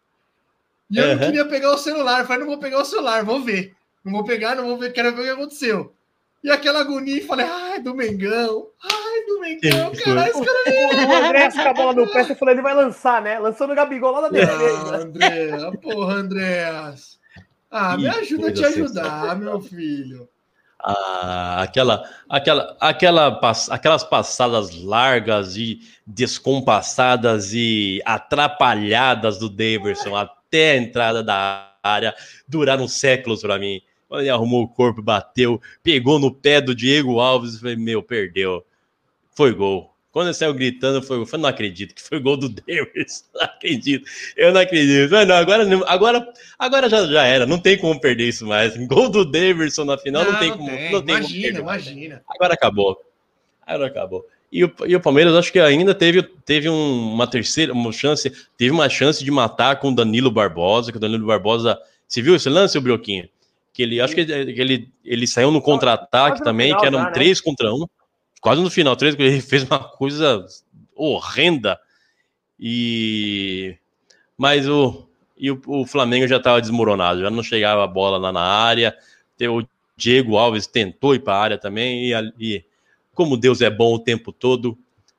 E 0.89 0.97
eu 0.97 1.05
uhum. 1.05 1.15
não 1.15 1.19
queria 1.19 1.45
pegar 1.45 1.71
o 1.71 1.77
celular. 1.77 2.19
Eu 2.19 2.25
falei, 2.25 2.41
não 2.41 2.47
vou 2.47 2.59
pegar 2.59 2.81
o 2.81 2.85
celular, 2.85 3.23
vou 3.23 3.41
ver. 3.41 3.75
Não 4.03 4.11
vou 4.11 4.23
pegar, 4.23 4.55
não 4.55 4.65
vou 4.65 4.77
ver, 4.77 4.93
quero 4.93 5.13
ver 5.15 5.21
o 5.21 5.23
que 5.23 5.29
aconteceu. 5.29 5.93
E 6.43 6.49
aquela 6.49 6.79
agonia, 6.79 7.17
e 7.17 7.25
falei, 7.25 7.45
ai, 7.45 7.81
do 7.81 7.93
Mengão, 7.93 8.67
ai, 8.83 9.00
do 9.25 9.39
Mengão, 9.39 9.91
caralho, 9.93 10.31
esse 10.31 10.45
cara 10.45 11.07
O 11.07 11.25
André 11.25 11.51
com 11.51 11.59
a 11.61 11.73
bola 11.73 11.93
no 11.93 12.11
pé, 12.11 12.23
você 12.23 12.35
falou, 12.35 12.53
ele 12.53 12.61
vai 12.61 12.73
lançar, 12.73 13.21
né? 13.21 13.39
Lançou 13.39 13.67
no 13.67 13.75
Gabigol 13.75 14.11
lá 14.11 14.21
da 14.21 14.29
defesa. 14.29 14.95
Ah, 14.95 14.97
André, 14.97 15.71
porra, 15.81 16.13
Andréas. 16.13 17.19
Ah, 17.69 17.97
me 17.97 18.07
ajuda 18.07 18.49
a 18.49 18.53
te 18.53 18.65
ajudar, 18.65 19.35
meu 19.37 19.61
filho. 19.61 20.27
Ah, 20.83 21.61
aquela, 21.61 22.03
aquela, 22.27 22.75
aquela, 22.79 23.39
aquelas 23.69 24.03
passadas 24.03 24.75
largas 24.83 25.55
e 25.55 25.79
descompassadas 26.05 27.53
e 27.53 28.01
atrapalhadas 28.03 29.37
do 29.37 29.47
Davidson 29.47 30.15
até 30.15 30.71
a 30.71 30.77
entrada 30.77 31.23
da 31.23 31.71
área 31.83 32.15
duraram 32.47 32.87
séculos 32.87 33.41
para 33.41 33.59
mim. 33.59 33.81
Quando 34.07 34.21
ele 34.21 34.29
arrumou 34.29 34.63
o 34.63 34.67
corpo, 34.67 35.01
bateu, 35.01 35.61
pegou 35.83 36.19
no 36.19 36.33
pé 36.33 36.59
do 36.59 36.75
Diego 36.75 37.19
Alves, 37.19 37.59
falei, 37.59 37.75
meu, 37.75 38.03
perdeu. 38.03 38.65
Foi 39.41 39.55
gol. 39.55 39.91
Quando 40.11 40.27
ele 40.27 40.35
saiu 40.35 40.53
gritando, 40.53 41.01
foi, 41.01 41.17
eu 41.17 41.25
falei, 41.25 41.41
não 41.41 41.49
acredito 41.49 41.95
que 41.95 42.01
foi 42.03 42.19
gol 42.19 42.37
do 42.37 42.47
Davis. 42.47 43.27
Não 43.33 43.41
acredito. 43.41 44.07
Eu 44.37 44.53
não 44.53 44.61
acredito. 44.61 45.09
Não, 45.09 45.35
agora, 45.35 45.83
agora, 45.87 46.33
agora 46.59 46.87
já, 46.87 47.07
já 47.07 47.23
era. 47.23 47.47
Não 47.47 47.57
tem 47.57 47.75
como 47.75 47.99
perder 47.99 48.27
isso 48.27 48.45
mais. 48.45 48.77
Gol 48.85 49.09
do 49.09 49.25
Davidson 49.25 49.83
na 49.83 49.97
final 49.97 50.23
não, 50.23 50.33
não 50.33 50.39
tem 50.39 50.51
como. 50.51 50.69
Tem. 50.69 50.91
Não 50.91 51.01
tem 51.01 51.15
imagina, 51.15 51.57
como 51.57 51.71
imagina. 51.71 52.23
Agora 52.29 52.53
acabou. 52.53 53.01
Agora 53.65 53.87
acabou. 53.87 54.27
E 54.51 54.63
o, 54.63 54.71
e 54.85 54.95
o 54.95 55.01
Palmeiras, 55.01 55.33
acho 55.33 55.51
que 55.51 55.59
ainda 55.59 55.95
teve, 55.95 56.21
teve 56.45 56.69
um, 56.69 57.13
uma 57.13 57.25
terceira 57.25 57.73
uma 57.73 57.91
chance, 57.91 58.31
teve 58.55 58.69
uma 58.69 58.89
chance 58.89 59.23
de 59.23 59.31
matar 59.31 59.79
com 59.79 59.89
o 59.89 59.95
Danilo 59.95 60.29
Barbosa, 60.29 60.91
que 60.91 60.97
o 60.97 61.01
Danilo 61.01 61.25
Barbosa. 61.25 61.79
Você 62.07 62.21
viu 62.21 62.35
esse 62.35 62.47
lance, 62.47 62.77
o 62.77 62.81
Brioquinho? 62.81 63.27
Que 63.73 63.81
ele, 63.81 63.99
acho 63.99 64.13
que 64.13 64.21
ele, 64.21 64.61
ele, 64.61 64.89
ele 65.03 65.25
saiu 65.25 65.49
no 65.49 65.63
contra-ataque 65.63 66.43
também, 66.43 66.77
que 66.77 66.85
eram 66.85 67.05
né? 67.05 67.11
três 67.11 67.41
contra 67.41 67.73
um. 67.73 67.87
Quase 68.41 68.61
no 68.61 68.71
final, 68.71 68.95
três, 68.95 69.15
ele 69.17 69.39
fez 69.41 69.63
uma 69.63 69.79
coisa 69.79 70.45
horrenda. 70.95 71.79
E. 72.59 73.77
Mas 74.37 74.67
o. 74.67 75.07
E 75.37 75.49
o, 75.49 75.59
o 75.65 75.85
Flamengo 75.87 76.27
já 76.27 76.37
estava 76.37 76.61
desmoronado, 76.61 77.21
já 77.21 77.29
não 77.29 77.41
chegava 77.41 77.83
a 77.83 77.87
bola 77.87 78.17
lá 78.17 78.31
na 78.31 78.41
área. 78.41 78.95
O 79.41 79.63
Diego 79.97 80.37
Alves 80.37 80.67
tentou 80.67 81.15
ir 81.15 81.19
para 81.19 81.33
a 81.33 81.41
área 81.41 81.57
também, 81.57 82.11
e, 82.11 82.33
e 82.39 82.65
como 83.13 83.37
Deus 83.37 83.61
é 83.61 83.69
bom 83.69 83.95
o 83.95 83.99
tempo 83.99 84.31
todo, 84.31 84.77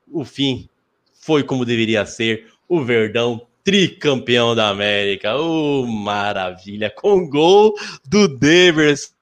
o 0.08 0.24
fim 0.24 0.68
foi 1.12 1.42
como 1.42 1.64
deveria 1.64 2.06
ser. 2.06 2.52
O 2.68 2.84
Verdão 2.84 3.46
tricampeão 3.64 4.54
da 4.54 4.68
América. 4.68 5.36
Oh, 5.36 5.86
maravilha! 5.86 6.90
Com 6.90 7.28
gol 7.28 7.74
do 8.04 8.28
Deverson, 8.28 9.12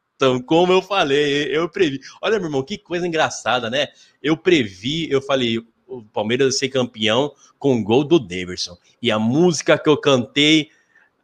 como 0.46 0.72
eu 0.72 0.82
falei, 0.82 1.44
eu 1.54 1.68
previ. 1.68 2.00
Olha, 2.20 2.38
meu 2.38 2.46
irmão, 2.46 2.62
que 2.62 2.78
coisa 2.78 3.06
engraçada, 3.06 3.70
né? 3.70 3.88
Eu 4.22 4.36
previ, 4.36 5.10
eu 5.10 5.20
falei, 5.22 5.58
o 5.86 6.02
Palmeiras 6.12 6.58
ser 6.58 6.68
campeão 6.68 7.32
com 7.58 7.82
gol 7.82 8.04
do 8.04 8.18
Deverson. 8.18 8.76
E 9.02 9.10
a 9.10 9.18
música 9.18 9.78
que 9.78 9.88
eu 9.88 9.96
cantei 9.96 10.70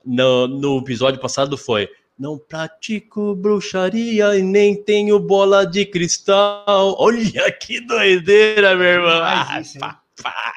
no, 0.05 0.47
no 0.47 0.79
episódio 0.79 1.21
passado 1.21 1.57
foi 1.57 1.89
não 2.19 2.39
pratico 2.39 3.35
bruxaria 3.35 4.37
e 4.39 4.43
nem 4.43 4.75
tenho 4.83 5.19
bola 5.19 5.67
de 5.67 5.85
cristal. 5.85 6.97
Olha 6.99 7.53
que 7.53 7.81
doideira, 7.81 8.75
meu 8.75 8.87
irmão. 8.87 9.21
Ah, 9.23 9.61
isso, 9.61 9.79
pá, 9.79 10.01
pá. 10.23 10.53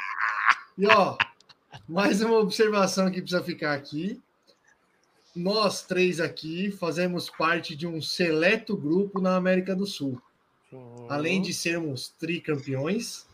E 0.77 0.87
ó, 0.87 1.17
mais 1.87 2.21
uma 2.21 2.37
observação 2.37 3.11
que 3.11 3.21
precisa 3.21 3.43
ficar 3.43 3.73
aqui. 3.73 4.21
Nós 5.39 5.83
três 5.83 6.19
aqui 6.19 6.69
fazemos 6.69 7.29
parte 7.29 7.73
de 7.73 7.87
um 7.87 8.01
seleto 8.01 8.75
grupo 8.75 9.21
na 9.21 9.37
América 9.37 9.73
do 9.73 9.85
Sul. 9.85 10.21
Uhum. 10.69 11.07
Além 11.09 11.41
de 11.41 11.53
sermos 11.53 12.09
tricampeões, 12.09 13.25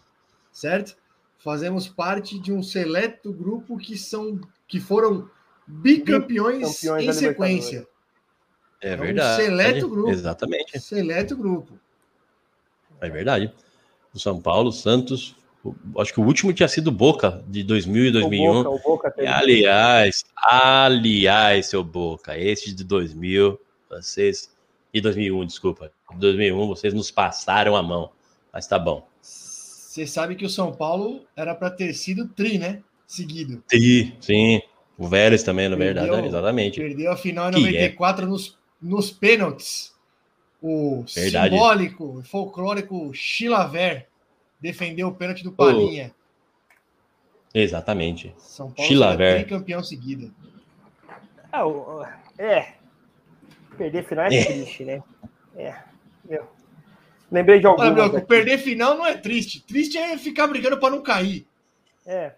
certo? 0.51 0.95
Fazemos 1.39 1.87
parte 1.87 2.37
de 2.37 2.53
um 2.53 2.61
seleto 2.61 3.33
grupo 3.33 3.75
que 3.77 3.97
são 3.97 4.39
que 4.67 4.79
foram 4.79 5.27
bicampeões 5.65 6.83
em 6.83 7.11
sequência. 7.11 7.87
É 8.79 8.95
verdade. 8.95 9.41
Um 9.41 9.45
seleto 9.45 9.89
grupo. 9.89 10.09
Exatamente. 10.11 10.79
Seleto 10.79 11.35
grupo. 11.35 11.79
É 13.01 13.09
verdade. 13.09 13.51
O 14.13 14.19
São 14.19 14.39
Paulo, 14.39 14.71
Santos, 14.71 15.35
acho 15.97 16.13
que 16.13 16.19
o 16.19 16.23
último 16.23 16.53
tinha 16.53 16.67
sido 16.67 16.91
Boca, 16.91 17.43
de 17.47 17.63
2000 17.63 18.05
e 18.05 18.11
2001. 18.11 18.51
O 18.51 18.63
Boca, 18.63 18.69
o 18.69 18.79
Boca 18.79 19.11
teve... 19.11 19.27
Aliás, 19.27 20.23
aliás, 20.35 21.67
seu 21.67 21.83
Boca, 21.83 22.37
esse 22.37 22.73
de 22.73 22.83
2000, 22.83 23.59
vocês... 23.89 24.53
E 24.93 25.01
2001, 25.01 25.45
desculpa. 25.45 25.91
2001, 26.15 26.67
vocês 26.67 26.93
nos 26.93 27.11
passaram 27.11 27.75
a 27.75 27.83
mão. 27.83 28.11
Mas 28.53 28.65
tá 28.65 28.79
bom. 28.79 29.05
Você 29.21 30.07
sabe 30.07 30.35
que 30.35 30.45
o 30.45 30.49
São 30.49 30.71
Paulo 30.71 31.25
era 31.35 31.53
para 31.53 31.69
ter 31.69 31.93
sido 31.93 32.29
tri, 32.29 32.57
né? 32.57 32.81
Seguido. 33.05 33.61
Tri, 33.67 34.15
sim. 34.21 34.61
O 34.97 35.07
Vélez 35.07 35.43
também, 35.43 35.67
na 35.67 35.75
verdade, 35.75 36.27
exatamente. 36.27 36.79
Perdeu 36.79 37.11
a 37.11 37.17
final 37.17 37.49
em 37.49 37.61
94 37.61 38.25
é... 38.25 38.27
nos 38.29 38.57
nos 38.81 39.11
pênaltis, 39.11 39.93
o 40.61 41.03
Verdade. 41.13 41.55
simbólico, 41.55 42.23
folclórico 42.23 43.11
Chilaver 43.13 44.07
defendeu 44.59 45.07
o 45.07 45.15
pênalti 45.15 45.43
do 45.43 45.51
Palinha. 45.51 46.13
Exatamente. 47.53 48.33
São 48.37 48.71
Paulo 48.71 48.87
Chilaver. 48.87 49.47
campeão 49.47 49.81
seguida. 49.81 50.29
É, 52.37 52.57
é, 52.57 52.73
perder 53.77 54.03
final 54.03 54.25
é, 54.25 54.35
é, 54.35 54.45
triste, 54.45 54.83
né? 54.83 55.01
É. 55.55 55.73
Eu 56.27 56.47
lembrei 57.31 57.59
de 57.59 57.65
algumas. 57.65 57.97
Olha, 57.97 58.21
perder 58.21 58.57
final 58.57 58.97
não 58.97 59.05
é 59.05 59.15
triste. 59.15 59.65
Triste 59.65 59.97
é 59.97 60.17
ficar 60.17 60.47
brigando 60.47 60.77
para 60.79 60.89
não 60.89 61.01
cair. 61.01 61.47
É, 62.05 62.33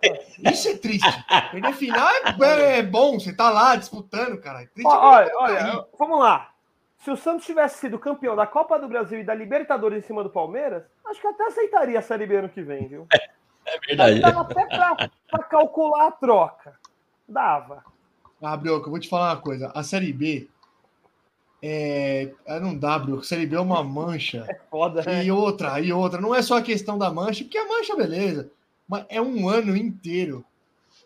Isso 0.51 0.69
é 0.69 0.77
triste. 0.77 1.25
Perder 1.51 1.73
final 1.73 2.07
é, 2.07 2.77
é, 2.77 2.83
bom, 2.83 3.19
você 3.19 3.33
tá 3.33 3.49
lá 3.49 3.75
disputando, 3.75 4.39
cara. 4.39 4.63
É 4.63 4.67
olha, 4.85 5.31
olha, 5.35 5.85
vamos 5.97 6.19
lá. 6.19 6.53
Se 6.99 7.11
o 7.11 7.17
Santos 7.17 7.45
tivesse 7.45 7.79
sido 7.79 7.99
campeão 7.99 8.35
da 8.35 8.47
Copa 8.47 8.79
do 8.79 8.87
Brasil 8.87 9.19
e 9.19 9.23
da 9.23 9.33
Libertadores 9.33 10.03
em 10.03 10.07
cima 10.07 10.23
do 10.23 10.29
Palmeiras, 10.29 10.83
acho 11.05 11.21
que 11.21 11.27
até 11.27 11.47
aceitaria 11.47 11.99
a 11.99 12.01
Série 12.01 12.25
B 12.25 12.37
ano 12.37 12.49
que 12.49 12.61
vem, 12.61 12.87
viu? 12.87 13.07
É, 13.13 13.75
é 13.75 13.79
verdade. 13.79 14.19
Dava 14.19 14.41
até 14.41 14.65
pra, 14.65 15.09
pra, 15.29 15.43
calcular 15.43 16.07
a 16.07 16.11
troca. 16.11 16.79
Dava. 17.27 17.83
Ah, 18.41 18.57
Brioco, 18.57 18.87
eu 18.87 18.91
vou 18.91 18.99
te 18.99 19.09
falar 19.09 19.33
uma 19.33 19.41
coisa. 19.41 19.71
A 19.73 19.83
Série 19.83 20.11
B 20.11 20.47
é, 21.61 22.31
não 22.61 22.77
dá, 22.77 22.97
Brioco. 22.99 23.23
Série 23.23 23.45
B 23.45 23.55
é 23.55 23.59
uma 23.59 23.83
mancha. 23.83 24.45
É 24.49 24.59
foda, 24.69 25.03
né? 25.03 25.25
E 25.25 25.31
outra, 25.31 25.79
e 25.79 25.93
outra. 25.93 26.19
Não 26.19 26.33
é 26.33 26.41
só 26.41 26.57
a 26.57 26.61
questão 26.61 26.97
da 26.97 27.11
mancha, 27.11 27.43
porque 27.43 27.57
a 27.57 27.67
mancha, 27.67 27.95
beleza. 27.95 28.51
Mas 28.87 29.05
é 29.09 29.21
um 29.21 29.47
ano 29.47 29.75
inteiro 29.75 30.45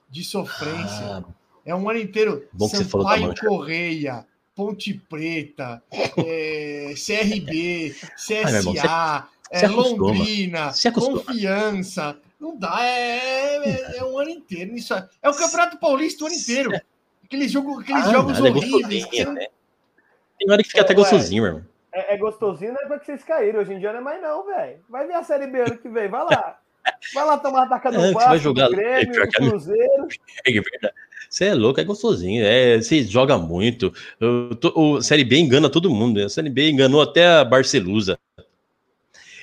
de 0.09 0.23
sofrência. 0.23 1.18
Ah, 1.18 1.23
é 1.65 1.76
um 1.76 1.89
ano 1.89 1.99
inteiro. 1.99 2.47
Bom 2.53 2.69
que 2.69 2.77
Sampaio 2.77 3.27
você 3.27 3.35
falou 3.35 3.57
Correia, 3.57 4.26
Ponte 4.56 4.94
Preta, 5.10 5.82
é, 5.91 6.94
CRB, 6.95 7.95
CSA, 8.15 8.84
Ai, 8.88 9.23
é, 9.52 9.68
Londrina, 9.68 10.72
Confiança. 10.94 12.18
Não 12.40 12.57
dá, 12.57 12.78
é, 12.82 13.57
é, 13.57 13.98
é, 13.98 14.03
um 14.03 14.18
ano 14.18 14.32
inteiro. 14.32 14.76
Isso 14.76 14.94
é, 14.94 15.07
é 15.22 15.30
o 15.30 15.34
Campeonato 15.34 15.78
Paulista 15.78 16.23
o 16.23 16.28
ano 16.28 16.36
inteiro. 16.36 16.72
Aqueles, 17.23 17.52
jogo, 17.52 17.80
aqueles 17.80 18.07
ah, 18.07 18.11
jogos 18.11 18.40
horríveis. 18.40 19.07
É 19.14 19.26
né? 19.26 19.48
Tem 20.40 20.52
hora 20.52 20.64
que 20.64 20.69
fica 20.69 20.82
até 20.82 20.94
gostosinho, 20.94 21.45
irmão. 21.45 21.65
É, 21.94 22.15
é 22.15 22.18
gostosinho, 22.18 22.73
não 22.73 22.82
é 22.82 22.88
porque 22.88 23.06
vocês 23.06 23.23
caíram. 23.23 23.60
Hoje 23.60 23.73
em 23.73 23.80
dia 23.80 23.91
não 23.91 23.99
é 23.99 24.03
mais, 24.03 24.22
não, 24.22 24.45
velho. 24.45 24.80
Vai 24.90 25.06
ver 25.06 25.14
a 25.14 25.23
Série 25.23 25.48
B 25.48 25.61
ano 25.61 25.78
que 25.78 25.88
vem, 25.88 26.10
vai 26.10 26.23
lá. 26.23 26.60
Vai 27.13 27.25
lá 27.25 27.37
tomar 27.37 27.67
taca 27.67 27.91
do 27.91 27.99
é, 27.99 28.11
vai 28.11 28.39
jogar 28.39 28.67
do 28.67 28.75
Grêmio, 28.75 29.21
é, 29.21 29.25
do 29.25 29.31
Cruzeiro. 29.31 30.07
É 30.45 30.51
verdade. 30.51 30.93
Você 31.29 31.45
é 31.45 31.53
louco, 31.53 31.79
é 31.79 31.83
gostosinho. 31.85 32.43
É, 32.43 32.81
você 32.81 33.03
joga 33.03 33.37
muito. 33.37 33.93
Tô, 34.59 34.73
o 34.75 35.01
Série 35.01 35.23
B 35.23 35.37
engana 35.37 35.69
todo 35.69 35.89
mundo. 35.89 36.19
Né? 36.19 36.25
A 36.25 36.29
Série 36.29 36.49
B 36.49 36.69
enganou 36.69 37.01
até 37.01 37.25
a 37.25 37.45
Barcelusa. 37.45 38.19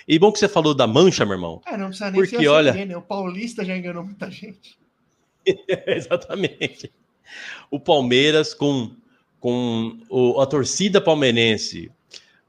E 0.06 0.18
bom 0.18 0.30
que 0.30 0.38
você 0.38 0.48
falou 0.48 0.74
da 0.74 0.86
mancha, 0.86 1.24
meu 1.24 1.34
irmão. 1.34 1.62
É, 1.66 1.76
não 1.76 1.86
precisa 1.86 2.10
nem 2.10 2.20
porque, 2.20 2.46
olha... 2.46 2.72
B, 2.72 2.84
né? 2.84 2.96
O 2.96 3.02
Paulista 3.02 3.64
já 3.64 3.76
enganou 3.76 4.04
muita 4.04 4.30
gente. 4.30 4.78
Exatamente. 5.86 6.92
O 7.70 7.80
Palmeiras 7.80 8.52
com, 8.52 8.90
com 9.40 9.98
o, 10.10 10.40
a 10.40 10.46
torcida 10.46 11.00
palmeirense. 11.00 11.90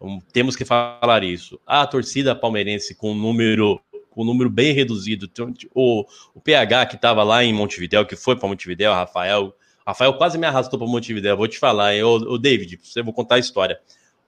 Um, 0.02 0.20
temos 0.20 0.56
que 0.56 0.66
falar 0.66 1.24
isso. 1.24 1.60
A 1.66 1.88
torcida 1.88 2.36
palmeirense 2.36 2.96
com 2.96 3.12
o 3.12 3.16
número 3.16 3.82
um 4.22 4.26
número 4.26 4.50
bem 4.50 4.74
reduzido. 4.74 5.30
O, 5.74 6.06
o 6.34 6.42
PH 6.42 6.86
que 6.88 6.96
estava 6.96 7.24
lá 7.24 7.44
em 7.44 7.54
Montevidéu, 7.54 8.06
que 8.06 8.16
foi 8.16 8.36
para 8.36 8.48
Montevidéu, 8.48 8.94
Rafael, 8.94 9.54
Rafael 9.86 10.14
quase 10.14 10.38
me 10.38 10.46
arrastou 10.46 10.78
para 10.78 10.88
Montevidéu. 10.88 11.36
Vou 11.36 11.48
te 11.48 11.58
falar, 11.58 11.96
hein? 11.96 12.04
O, 12.04 12.16
o 12.16 12.38
David, 12.38 12.80
você 12.84 13.02
vou 13.02 13.14
contar 13.14 13.36
a 13.36 13.40
história. 13.40 13.80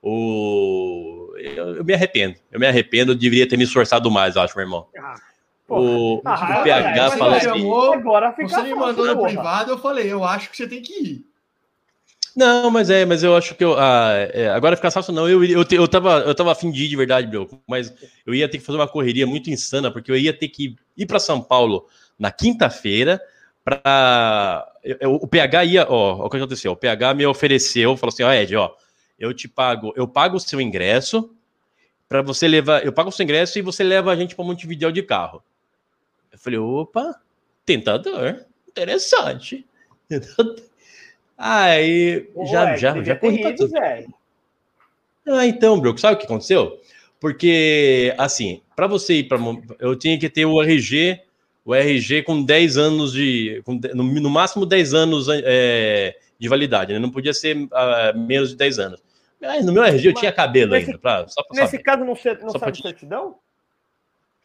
O, 0.02 1.34
eu, 1.38 1.76
eu, 1.76 1.86
me 1.86 1.94
arrependo, 1.94 2.36
eu 2.52 2.60
me 2.60 2.66
arrependo, 2.66 3.12
eu 3.12 3.16
deveria 3.16 3.48
ter 3.48 3.56
me 3.56 3.66
esforçado 3.66 4.10
mais, 4.10 4.36
eu 4.36 4.42
acho, 4.42 4.56
meu 4.56 4.66
irmão. 4.66 4.88
Ah, 4.98 5.16
o, 5.70 6.22
ah, 6.26 6.60
o 6.60 6.64
PH 6.64 7.06
é, 7.06 7.10
falou 7.12 7.36
assim. 7.36 7.94
Agora 7.94 8.36
você 8.36 8.62
me 8.64 8.74
mandou 8.74 9.06
no 9.06 9.22
privado, 9.22 9.72
eu 9.72 9.78
falei, 9.78 10.12
eu 10.12 10.24
acho 10.24 10.50
que 10.50 10.58
você 10.58 10.68
tem 10.68 10.82
que 10.82 10.94
ir. 10.94 11.31
Não, 12.36 12.72
mas 12.72 12.90
é, 12.90 13.06
mas 13.06 13.24
eu 13.24 13.36
acho 13.36 13.56
que 13.56 13.64
eu. 13.64 13.78
Ah, 13.78 14.14
é, 14.34 14.50
agora 14.50 14.76
ficar 14.76 14.92
fácil, 14.92 15.14
não. 15.14 15.28
Eu, 15.28 15.44
eu, 15.44 15.66
eu, 15.70 15.88
tava, 15.88 16.20
eu 16.20 16.34
tava 16.34 16.52
afim 16.52 16.72
de 16.72 16.86
ir 16.86 16.88
de 16.88 16.96
verdade, 16.96 17.28
meu. 17.28 17.50
Mas 17.68 17.94
eu 18.26 18.34
ia 18.34 18.48
ter 18.48 18.58
que 18.58 18.64
fazer 18.64 18.78
uma 18.78 18.88
correria 18.88 19.28
muito 19.28 19.50
insana, 19.50 19.92
porque 19.92 20.12
eu 20.12 20.18
ia 20.18 20.32
ter 20.32 20.48
que 20.48 20.76
ir 20.98 21.06
para 21.06 21.20
São 21.20 21.42
Paulo 21.42 21.88
na 22.18 22.32
quinta-feira 22.32 23.22
para. 23.64 24.68
O 25.04 25.28
PH 25.28 25.66
ia. 25.66 25.86
Ó, 25.90 26.26
o 26.26 26.30
que 26.30 26.38
aconteceu? 26.38 26.72
O 26.72 26.78
PH 26.78 27.14
me 27.14 27.26
ofereceu, 27.26 27.98
falou 27.98 28.14
assim: 28.14 28.24
ó, 28.24 28.32
Ed, 28.32 28.56
ó, 28.56 28.72
eu 29.20 29.34
te 29.34 29.48
pago, 29.48 29.94
eu 29.96 30.08
pago 30.08 30.38
o 30.38 30.40
seu 30.40 30.62
ingresso 30.62 31.36
para 32.08 32.22
você 32.22 32.48
levar. 32.48 32.86
Eu 32.86 32.94
pago 32.94 33.10
o 33.10 33.12
seu 33.12 33.24
ingresso 33.24 33.60
e 33.60 33.62
você 33.62 33.84
leva 33.84 34.12
a 34.12 34.16
gente 34.16 34.36
para 34.36 34.46
Montevideo 34.46 34.92
de 34.92 35.04
carro. 35.04 35.44
Eu 36.32 36.40
falei, 36.40 36.60
opa, 36.60 37.20
tentador, 37.66 38.46
interessante. 38.68 39.66
Aí 41.44 42.30
já, 42.52 42.78
já, 42.78 43.02
já 43.02 43.16
corri 43.16 43.42
pra 43.42 43.56
tudo. 43.56 43.74
Ah, 45.28 45.48
então, 45.48 45.80
Broco, 45.80 46.00
sabe 46.00 46.14
o 46.14 46.20
que 46.20 46.26
aconteceu? 46.26 46.80
Porque, 47.20 48.14
assim, 48.16 48.62
para 48.76 48.86
você 48.86 49.16
ir 49.16 49.24
para. 49.24 49.40
Eu 49.80 49.96
tinha 49.96 50.20
que 50.20 50.30
ter 50.30 50.46
o 50.46 50.62
RG, 50.62 51.20
o 51.66 51.74
RG 51.74 52.22
com 52.22 52.44
10 52.44 52.78
anos 52.78 53.14
de. 53.14 53.60
Com, 53.66 53.80
no, 53.96 54.04
no, 54.04 54.30
máximo 54.30 54.68
10 54.68 54.94
anos 54.94 55.28
é, 55.30 56.16
de 56.38 56.48
validade, 56.48 56.94
né? 56.94 57.00
Não 57.00 57.10
podia 57.10 57.34
ser 57.34 57.58
uh, 57.58 57.70
menos 58.16 58.52
de 58.52 58.56
10 58.56 58.78
anos. 58.78 59.04
Mas 59.42 59.66
no 59.66 59.74
meu 59.74 59.84
RG 59.84 60.10
eu 60.10 60.12
Mas, 60.12 60.20
tinha 60.20 60.32
cabelo 60.32 60.72
nesse, 60.74 60.88
ainda. 60.88 61.00
Pra, 61.00 61.28
só 61.28 61.42
pra 61.42 61.60
nesse 61.60 61.72
saber. 61.72 61.84
caso, 61.84 62.00
não, 62.02 62.08
não 62.44 62.52
só 62.52 62.60
sabe 62.60 62.72
de 62.74 62.84
certidão? 62.84 63.36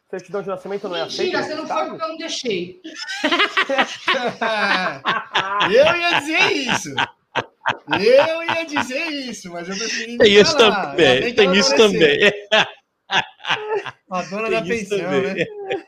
Certidão 0.09 0.41
de 0.41 0.47
nascimento 0.47 0.87
não 0.87 0.95
é 0.95 1.01
aceito? 1.01 1.33
Mentira, 1.33 1.43
você 1.43 1.55
não 1.55 1.67
foi 1.67 1.85
porque 1.89 2.03
eu 2.03 2.07
não 2.07 2.17
deixei. 2.17 2.81
eu 5.69 5.95
ia 5.97 6.19
dizer 6.19 6.51
isso. 6.53 6.89
Eu 7.99 8.43
ia 8.43 8.63
dizer 8.65 9.05
isso, 9.09 9.51
mas 9.51 9.67
eu 9.67 9.75
preferi 9.77 10.17
Tem 10.17 10.33
isso 10.33 10.57
falar. 10.57 10.91
também. 10.91 11.33
Tem 11.33 11.53
isso 11.53 11.75
também. 11.75 12.19
A 14.09 14.21
dona 14.23 14.49
Tem 14.49 14.51
da 14.51 14.61
pensão, 14.61 14.97
também. 14.99 15.33
né? 15.35 15.45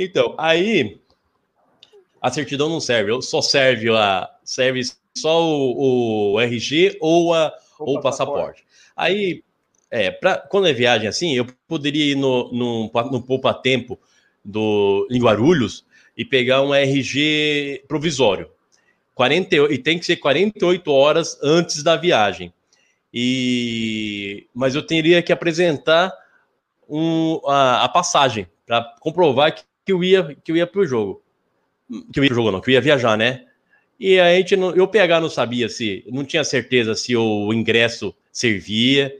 Então, 0.00 0.34
aí 0.38 1.00
a 2.22 2.30
certidão 2.30 2.68
não 2.68 2.78
serve, 2.80 3.20
só 3.22 3.42
serve 3.42 3.90
a 3.90 4.30
serve 4.44 4.80
só 5.16 5.42
o, 5.42 6.34
o 6.34 6.40
RG 6.40 6.96
ou, 7.00 7.34
a, 7.34 7.52
ou, 7.78 7.88
ou 7.88 7.98
o 7.98 8.00
passaporte. 8.00 8.62
passaporte. 8.62 8.66
Aí, 8.96 9.42
é, 9.90 10.10
pra, 10.10 10.38
quando 10.38 10.68
é 10.68 10.72
viagem 10.72 11.08
assim, 11.08 11.34
eu 11.34 11.46
poderia 11.66 12.12
ir 12.12 12.14
no, 12.14 12.52
no, 12.52 12.90
no 13.10 13.22
Poupa 13.22 13.54
Tempo 13.54 13.98
do, 14.44 15.06
em 15.10 15.20
Guarulhos 15.20 15.84
e 16.16 16.24
pegar 16.24 16.62
um 16.62 16.74
RG 16.74 17.84
provisório. 17.88 18.50
48, 19.14 19.72
e 19.72 19.78
tem 19.78 19.98
que 19.98 20.06
ser 20.06 20.16
48 20.16 20.92
horas 20.92 21.38
antes 21.42 21.82
da 21.82 21.96
viagem. 21.96 22.52
E, 23.12 24.46
mas 24.54 24.74
eu 24.74 24.82
teria 24.82 25.22
que 25.22 25.32
apresentar 25.32 26.12
um, 26.88 27.40
a, 27.46 27.84
a 27.84 27.88
passagem 27.88 28.46
para 28.66 28.94
comprovar 29.00 29.54
que, 29.54 29.62
que, 29.84 29.92
eu 29.92 30.04
ia 30.04 30.36
que 30.44 30.52
eu 30.52 30.56
ia 30.56 30.66
para 30.66 30.80
o 30.80 30.86
jogo. 30.86 31.22
Que 32.12 32.20
eu 32.20 32.24
ia 32.24 32.28
pro 32.28 32.36
jogo, 32.36 32.50
não, 32.52 32.60
que 32.60 32.70
eu 32.70 32.74
ia 32.74 32.80
viajar, 32.80 33.16
né? 33.16 33.44
E 33.98 34.20
a 34.20 34.36
gente 34.36 34.54
eu 34.54 34.86
pegar 34.86 35.20
não 35.20 35.28
sabia 35.28 35.68
se, 35.68 36.04
não 36.08 36.24
tinha 36.24 36.44
certeza 36.44 36.94
se 36.94 37.16
o 37.16 37.52
ingresso 37.52 38.14
servia. 38.30 39.16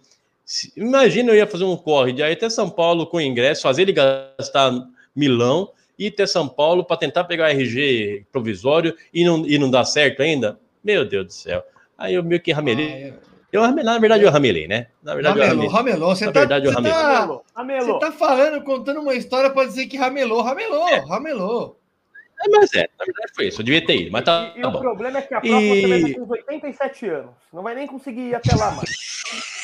Imagina 0.76 1.32
eu 1.32 1.36
ia 1.36 1.46
fazer 1.46 1.64
um 1.64 1.76
corre 1.76 2.12
de 2.12 2.22
aí 2.22 2.32
até 2.32 2.48
São 2.48 2.70
Paulo 2.70 3.06
com 3.06 3.20
ingresso, 3.20 3.62
fazer 3.62 3.82
ele 3.82 3.92
gastar 3.92 4.72
milão 5.14 5.70
e 5.98 6.06
até 6.06 6.26
São 6.26 6.48
Paulo 6.48 6.84
para 6.84 6.96
tentar 6.96 7.24
pegar 7.24 7.50
RG 7.50 8.24
provisório 8.32 8.96
e 9.12 9.24
não, 9.24 9.44
e 9.46 9.58
não 9.58 9.70
dar 9.70 9.84
certo 9.84 10.22
ainda. 10.22 10.58
Meu 10.82 11.04
Deus 11.04 11.26
do 11.26 11.32
céu. 11.32 11.62
Aí 11.98 12.14
eu 12.14 12.22
meio 12.22 12.40
que 12.40 12.52
ramelei. 12.52 12.86
Ah, 12.86 12.98
é. 13.08 13.14
Eu, 13.50 13.62
na 13.62 13.98
verdade, 13.98 14.22
eu 14.22 14.30
ramelei, 14.30 14.68
né? 14.68 14.88
Na 15.02 15.14
verdade, 15.14 15.38
ramelou, 15.40 15.64
eu 15.64 15.70
ramelei. 15.70 15.92
ramelou. 15.94 16.16
Você 16.16 16.26
na 16.26 16.32
tá, 16.32 16.40
verdade, 16.40 16.66
eu 16.66 16.72
ramelei. 16.72 16.98
Tá, 16.98 17.40
ramelou. 17.54 17.98
Você 17.98 18.06
tá 18.06 18.12
falando, 18.12 18.62
contando 18.62 19.00
uma 19.00 19.14
história 19.14 19.50
para 19.50 19.66
dizer 19.66 19.86
que 19.86 19.96
ramelou, 19.96 20.42
ramelou, 20.42 20.88
é. 20.88 20.98
ramelou. 21.00 21.78
É, 22.40 22.48
mas 22.50 22.72
é, 22.74 22.88
na 22.98 23.04
verdade 23.04 23.32
foi 23.34 23.48
isso. 23.48 23.60
Eu 23.60 23.64
devia 23.64 23.84
ter 23.84 23.96
ido, 23.96 24.12
mas 24.12 24.24
tá. 24.24 24.52
E, 24.54 24.60
tá 24.60 24.68
o 24.68 24.70
bom. 24.70 24.80
problema 24.80 25.18
é 25.18 25.22
que 25.22 25.34
a 25.34 25.40
próxima 25.40 25.60
e... 25.60 25.80
você 25.80 25.88
vai 25.88 25.98
estar 25.98 26.18
com 26.18 26.24
uns 26.24 26.30
87 26.30 27.06
anos. 27.06 27.30
Não 27.52 27.62
vai 27.62 27.74
nem 27.74 27.86
conseguir 27.86 28.28
ir 28.28 28.34
até 28.34 28.54
lá 28.54 28.70
mais. 28.70 28.90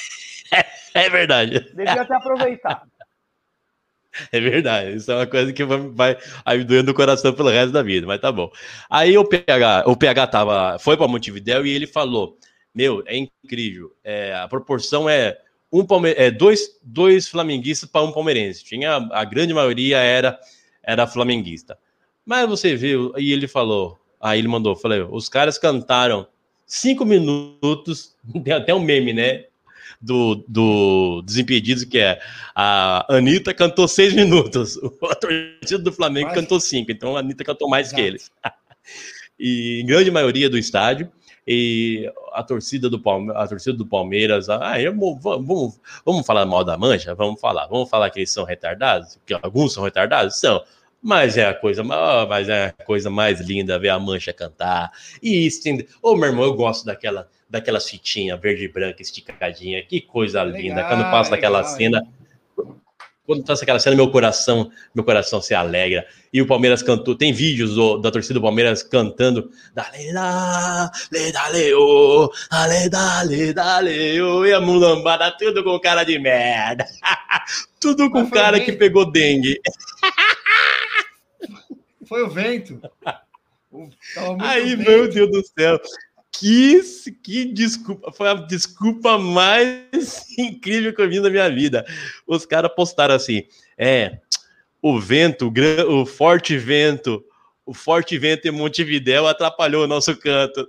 é, 0.95 1.11
verdade. 1.11 1.61
Devia 1.75 2.05
ter 2.05 2.15
aproveitado. 2.15 2.91
É 4.31 4.39
verdade, 4.39 4.97
isso 4.97 5.11
é 5.11 5.17
uma 5.17 5.27
coisa 5.27 5.53
que 5.53 5.65
vai, 5.65 6.17
vai 6.45 6.65
doendo 6.65 6.93
o 6.93 6.95
coração 6.95 7.33
pelo 7.33 7.49
resto 7.49 7.73
da 7.73 7.83
vida, 7.83 8.07
mas 8.07 8.21
tá 8.21 8.31
bom. 8.31 8.49
Aí 8.89 9.19
o 9.19 9.25
PH, 9.25 9.85
o 9.87 9.97
PH 9.97 10.27
tava, 10.29 10.79
foi 10.79 10.97
para 10.97 11.09
Montevidéu 11.09 11.67
e 11.67 11.71
ele 11.71 11.87
falou: 11.87 12.39
Meu, 12.73 13.03
é 13.07 13.17
incrível, 13.17 13.93
é, 14.05 14.33
a 14.37 14.47
proporção 14.47 15.09
é, 15.09 15.37
um 15.73 15.85
palme 15.85 16.15
é 16.17 16.31
dois, 16.31 16.79
dois 16.81 17.27
flamenguistas 17.27 17.91
para 17.91 18.03
um 18.07 18.13
palmeirense. 18.13 18.63
Tinha, 18.63 19.09
a 19.11 19.25
grande 19.25 19.53
maioria 19.53 19.99
era, 19.99 20.39
era 20.81 21.05
flamenguista. 21.05 21.77
Mas 22.25 22.49
você 22.49 22.77
viu, 22.77 23.13
e 23.19 23.33
ele 23.33 23.49
falou, 23.49 23.99
aí 24.21 24.39
ele 24.39 24.47
mandou, 24.47 24.77
falei, 24.77 25.03
os 25.03 25.29
caras 25.29 25.59
cantaram 25.59 26.29
cinco 26.65 27.05
minutos, 27.05 28.15
tem 28.45 28.55
até 28.55 28.73
um 28.73 28.79
meme, 28.79 29.13
né? 29.13 29.47
Do, 30.05 30.45
do 30.47 31.23
Desimpedidos, 31.23 31.85
que 31.85 31.99
é 31.99 32.21
a 32.55 33.07
Anitta 33.09 33.55
cantou 33.55 33.89
seis 33.89 34.13
minutos, 34.13 34.79
a 35.11 35.15
torcida 35.15 35.79
do 35.79 35.93
Flamengo 35.93 36.27
Mas... 36.27 36.35
cantou 36.35 36.61
cinco, 36.61 36.93
então 36.93 37.17
a 37.17 37.21
Anitta 37.21 37.43
cantou 37.43 37.69
mais 37.69 37.89
Exato. 37.89 38.03
que 38.03 38.07
eles. 38.07 38.31
e 39.39 39.81
em 39.81 39.87
grande 39.87 40.11
maioria 40.11 40.51
do 40.51 40.59
estádio, 40.59 41.11
e 41.47 42.11
a 42.33 42.43
torcida 42.43 42.89
do 42.89 42.99
Palmeiras, 42.99 43.43
a 43.43 43.49
torcida 43.49 43.77
do 43.77 43.87
Palmeiras, 43.87 44.49
ah, 44.49 44.81
eu, 44.81 44.95
vamos, 44.95 45.81
vamos 46.05 46.27
falar 46.27 46.45
mal 46.47 46.65
da 46.65 46.77
mancha? 46.77 47.15
Vamos 47.15 47.41
falar, 47.41 47.67
vamos 47.67 47.89
falar 47.89 48.11
que 48.11 48.21
eles 48.21 48.33
são 48.33 48.45
retardados, 48.45 49.19
que 49.27 49.35
alguns 49.35 49.73
são 49.73 49.85
retardados? 49.85 50.39
São. 50.39 50.63
Mas 51.03 51.37
é 51.37 51.47
a 51.47 51.53
coisa, 51.53 51.85
mas 51.85 52.49
é 52.49 52.69
a 52.69 52.85
coisa 52.85 53.11
mais 53.11 53.39
linda 53.39 53.79
ver 53.79 53.91
a 53.91 53.99
mancha 53.99 54.33
cantar. 54.33 54.91
E 55.23 55.47
isso, 55.47 55.61
ô 56.03 56.13
oh, 56.13 56.17
meu 56.17 56.31
irmão, 56.31 56.45
eu 56.45 56.55
gosto 56.55 56.87
daquela 56.87 57.29
daquelas 57.55 57.89
fitinhas 57.89 58.41
verde 58.41 58.65
e 58.65 58.69
branca 58.69 59.01
esticadinha. 59.01 59.83
Que 59.83 60.01
coisa 60.01 60.43
legal, 60.43 60.61
linda. 60.61 60.85
Quando 60.85 61.03
passa 61.11 61.31
daquela 61.31 61.65
cena, 61.65 62.07
quando 63.27 63.43
passa 63.45 63.63
aquela 63.63 63.79
cena, 63.79 63.97
meu 63.97 64.11
coração, 64.11 64.71
meu 64.95 65.03
coração 65.03 65.41
se 65.41 65.55
alegra. 65.55 66.07
E 66.33 66.43
o 66.43 66.47
Palmeiras 66.47 66.83
cantou, 66.83 67.17
tem 67.17 67.33
vídeos 67.33 67.75
do, 67.75 67.97
da 67.99 68.11
torcida 68.11 68.35
do 68.35 68.43
Palmeiras 68.43 68.83
cantando 68.83 69.51
Dale, 69.75 70.13
dale, 70.13 71.33
dale, 71.33 71.75
oh, 71.75 72.31
dale, 72.51 72.89
dale, 72.91 73.53
dale, 73.55 74.21
oh, 74.21 74.45
e 74.45 74.53
a 74.53 74.61
mulambada, 74.61 75.31
tudo 75.39 75.65
com 75.65 75.81
cara 75.81 76.05
de 76.05 76.19
merda. 76.19 76.85
tudo 77.81 78.11
com 78.11 78.29
cara 78.29 78.61
que 78.61 78.73
pegou 78.73 79.11
dengue. 79.11 79.59
Foi 82.07 82.23
o 82.23 82.29
vento. 82.29 82.81
Aí, 84.41 84.77
meu 84.77 85.09
Deus 85.11 85.31
do 85.31 85.43
céu. 85.59 85.81
Que, 86.39 86.81
que 87.23 87.45
desculpa, 87.45 88.11
foi 88.11 88.29
a 88.29 88.35
desculpa 88.35 89.17
mais 89.19 90.27
incrível 90.37 90.93
que 90.93 91.01
eu 91.01 91.09
vi 91.09 91.21
na 91.21 91.31
minha 91.31 91.49
vida. 91.49 91.85
Os 92.27 92.45
caras 92.45 92.73
postaram 92.75 93.15
assim: 93.15 93.45
é, 93.79 94.19
o 94.83 95.01
vento, 95.01 95.53
o 95.89 96.05
forte 96.05 96.59
vento, 96.59 97.25
o 97.65 97.73
forte 97.73 98.19
vento 98.19 98.47
em 98.47 98.51
Montevidéu 98.51 99.27
atrapalhou 99.27 99.85
o 99.85 99.87
nosso 99.87 100.17
canto. 100.17 100.69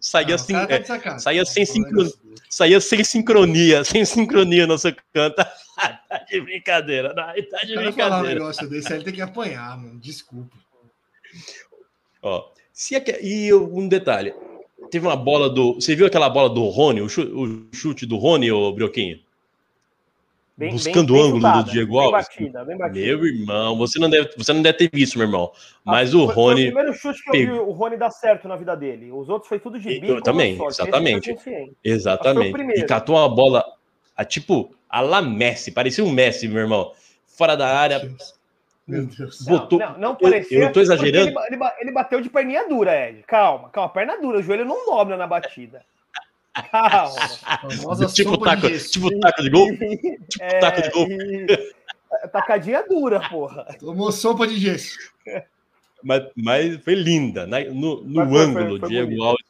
Saía, 0.00 0.34
assim, 0.34 0.52
tá 0.52 0.66
é, 0.68 1.18
saía, 1.18 1.44
sem 1.46 1.64
sincronia, 1.64 2.12
saía 2.50 2.80
sem 2.82 3.02
sincronia, 3.02 3.84
sem 3.84 4.04
sincronia 4.04 4.66
nosso 4.66 4.94
canto. 5.12 5.36
tá 5.76 6.24
de 6.28 6.40
brincadeira, 6.40 7.14
tá 7.14 7.32
de 7.32 7.74
brincadeira. 7.76 7.92
Falar 7.92 8.20
um 8.20 8.26
negócio 8.26 8.68
desse, 8.68 8.92
ele 8.92 9.04
tem 9.04 9.14
que 9.14 9.22
apanhar, 9.22 9.78
mano. 9.78 9.98
Desculpa. 10.00 10.56
Ó, 12.20 12.50
se 12.72 12.94
é 12.94 13.00
que, 13.00 13.18
e 13.22 13.54
um 13.54 13.88
detalhe, 13.88 14.34
Teve 14.90 15.06
uma 15.06 15.16
bola 15.16 15.48
do. 15.48 15.74
Você 15.74 15.94
viu 15.94 16.06
aquela 16.06 16.28
bola 16.28 16.48
do 16.48 16.64
Rony, 16.66 17.00
o 17.00 17.08
chute, 17.08 17.32
o 17.32 17.66
chute 17.72 18.06
do 18.06 18.16
Rony, 18.16 18.50
ô 18.50 18.72
Brioquinho? 18.72 19.18
Bem, 20.58 20.72
Buscando 20.72 21.12
bem, 21.12 21.22
o 21.22 21.24
ângulo 21.26 21.40
chutada, 21.42 21.62
do 21.64 21.70
Diego 21.70 21.98
Alves. 21.98 22.28
Batida, 22.28 22.64
meu 22.64 23.26
irmão, 23.26 23.76
você 23.76 23.98
não, 23.98 24.08
deve, 24.08 24.30
você 24.38 24.54
não 24.54 24.62
deve 24.62 24.78
ter 24.78 24.90
visto, 24.90 25.18
meu 25.18 25.26
irmão. 25.26 25.52
Mas 25.84 26.14
ah, 26.14 26.16
o 26.16 26.24
Rony. 26.24 26.32
Foi 26.32 26.52
o 26.70 26.72
primeiro 26.72 26.94
chute 26.94 27.22
que 27.22 27.28
eu 27.28 27.32
vi 27.32 27.50
o 27.50 27.72
Rony 27.72 27.98
dar 27.98 28.10
certo 28.10 28.48
na 28.48 28.56
vida 28.56 28.74
dele. 28.74 29.12
Os 29.12 29.28
outros 29.28 29.50
foi 29.50 29.58
tudo 29.58 29.78
de 29.78 30.00
bico. 30.00 30.06
Eu 30.06 30.22
também, 30.22 30.58
exatamente. 30.64 31.36
Exatamente. 31.84 32.80
E 32.80 32.86
catou 32.86 33.16
uma 33.16 33.28
bola, 33.28 33.62
a, 34.16 34.24
tipo, 34.24 34.74
a 34.88 35.02
la 35.02 35.20
Messi, 35.20 35.72
parecia 35.72 36.02
um 36.02 36.10
Messi, 36.10 36.48
meu 36.48 36.62
irmão. 36.62 36.92
Fora 37.26 37.54
da 37.54 37.76
área, 37.76 37.98
Deus. 37.98 38.35
Botou... 39.46 39.78
Não, 39.78 39.92
não, 39.92 39.98
não 39.98 40.14
parecia. 40.14 40.58
Eu, 40.58 40.62
eu 40.64 40.72
tô 40.72 40.80
exagerando. 40.80 41.30
Ele, 41.48 41.58
ele, 41.80 41.92
bateu 41.92 42.20
de 42.20 42.30
perninha 42.30 42.68
dura, 42.68 43.08
Ed. 43.08 43.24
Calma, 43.26 43.68
calma, 43.70 43.88
perna 43.88 44.16
dura. 44.20 44.38
O 44.38 44.42
joelho 44.42 44.64
não 44.64 44.86
dobra 44.86 45.16
na 45.16 45.26
batida. 45.26 45.82
Calma. 46.70 48.08
tipo, 48.14 48.38
taco, 48.38 48.68
de 48.70 48.78
tipo 48.88 49.20
taco 49.20 49.42
de 49.42 49.50
gol? 49.50 49.68
tipo 49.72 50.16
é, 50.40 50.58
taco 50.58 50.82
de 50.82 50.90
gol. 50.90 51.06
E... 51.10 51.46
Tacadinha 52.32 52.82
dura, 52.88 53.20
porra. 53.28 53.66
Tomou 53.78 54.10
sopa 54.10 54.46
de 54.46 54.56
gesso. 54.56 54.96
Mas, 56.02 56.22
mas 56.34 56.76
foi 56.82 56.94
linda. 56.94 57.46
Né? 57.46 57.64
No, 57.64 58.02
no 58.02 58.20
ângulo, 58.36 58.78
foi, 58.78 58.78
foi 58.80 58.88
Diego, 58.88 59.22
Alves, 59.22 59.44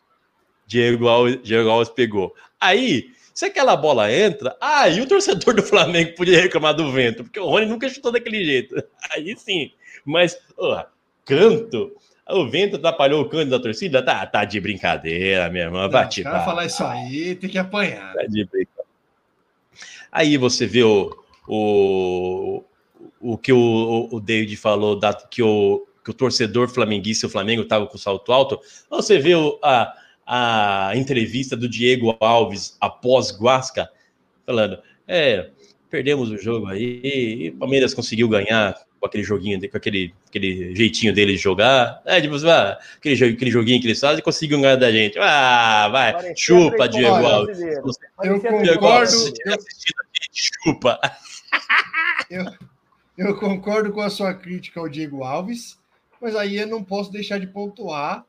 Diego, 0.67 1.09
Alves, 1.09 1.43
Diego 1.43 1.69
Alves 1.69 1.91
pegou. 1.91 2.35
Aí, 2.61 3.11
se 3.37 3.45
aquela 3.45 3.77
bola 3.77 4.11
entra, 4.11 4.57
aí 4.59 4.99
o 4.99 5.07
torcedor 5.07 5.55
do 5.55 5.63
Flamengo 5.63 6.15
podia 6.15 6.41
reclamar 6.41 6.73
do 6.73 6.91
vento, 6.91 7.23
porque 7.23 7.39
o 7.39 7.45
Rony 7.45 7.67
nunca 7.67 7.87
chutou 7.87 8.11
daquele 8.11 8.43
jeito. 8.43 8.75
Aí 9.13 9.37
sim. 9.37 9.73
Mas, 10.07 10.39
oh, 10.57 10.83
canto. 11.23 11.95
O 12.27 12.49
vento 12.49 12.77
atrapalhou 12.77 13.21
o 13.21 13.29
canto 13.29 13.51
da 13.51 13.61
torcida? 13.61 14.03
Tá, 14.03 14.25
tá 14.25 14.47
de 14.47 14.59
brincadeira, 14.59 15.51
minha 15.51 15.65
irmã. 15.65 15.87
Vai 15.87 16.09
te 16.09 16.23
falar 16.23 16.65
isso 16.65 16.83
aí, 16.83 17.35
tem 17.35 17.51
que 17.51 17.59
apanhar. 17.59 18.15
Tá 18.15 18.23
de 18.23 18.43
brincadeira. 18.47 18.89
Aí 20.11 20.39
você 20.39 20.67
vê 20.67 20.83
o, 20.83 21.15
o, 21.47 22.65
o 23.21 23.37
que 23.37 23.53
o, 23.53 24.09
o 24.11 24.19
David 24.19 24.57
falou, 24.57 24.99
da, 24.99 25.13
que, 25.13 25.43
o, 25.43 25.87
que 26.03 26.11
o 26.11 26.15
torcedor 26.15 26.69
flamenguista, 26.71 27.27
o 27.27 27.31
Flamengo 27.31 27.63
estava 27.63 27.87
com 27.87 27.99
salto 27.99 28.33
alto. 28.33 28.59
Você 28.89 29.19
vê 29.19 29.35
o, 29.35 29.59
a, 29.63 29.95
a 30.27 30.93
entrevista 30.97 31.57
do 31.57 31.69
Diego 31.69 32.17
Alves 32.21 32.77
após 32.81 33.31
Guasca, 33.31 33.89
falando: 34.45 34.79
é, 35.07 35.51
perdemos 35.89 36.31
o 36.31 36.37
jogo 36.37 36.67
aí, 36.67 37.01
e 37.03 37.49
o 37.51 37.57
Palmeiras 37.57 37.95
conseguiu 37.95 38.29
ganhar 38.29 38.75
com 38.99 39.07
aquele 39.07 39.23
joguinho, 39.23 39.71
com 39.71 39.77
aquele, 39.77 40.13
aquele 40.27 40.75
jeitinho 40.75 41.15
dele 41.15 41.33
de 41.33 41.39
jogar. 41.39 42.03
É, 42.05 42.21
tipo, 42.21 42.35
ah, 42.49 42.79
aquele, 42.97 43.25
aquele 43.25 43.51
joguinho 43.51 43.81
que 43.81 43.87
eles 43.87 44.01
fazem 44.01 44.19
e 44.19 44.23
conseguiu 44.23 44.61
ganhar 44.61 44.77
da 44.77 44.91
gente. 44.91 45.19
Ah, 45.19 45.89
vai, 45.91 46.13
Parecia 46.13 46.35
chupa, 46.37 46.89
Diego 46.89 47.15
Alves. 47.15 47.59
Eu 47.61 48.41
concordo. 48.41 49.33
Eu... 49.45 49.57
Chupa. 50.33 50.99
Eu, 52.29 52.45
eu 53.17 53.37
concordo 53.37 53.93
com 53.93 54.01
a 54.01 54.11
sua 54.11 54.35
crítica 54.35 54.81
ao 54.81 54.89
Diego 54.89 55.23
Alves, 55.23 55.79
mas 56.21 56.35
aí 56.35 56.57
eu 56.57 56.67
não 56.67 56.83
posso 56.83 57.13
deixar 57.13 57.39
de 57.39 57.47
pontuar 57.47 58.27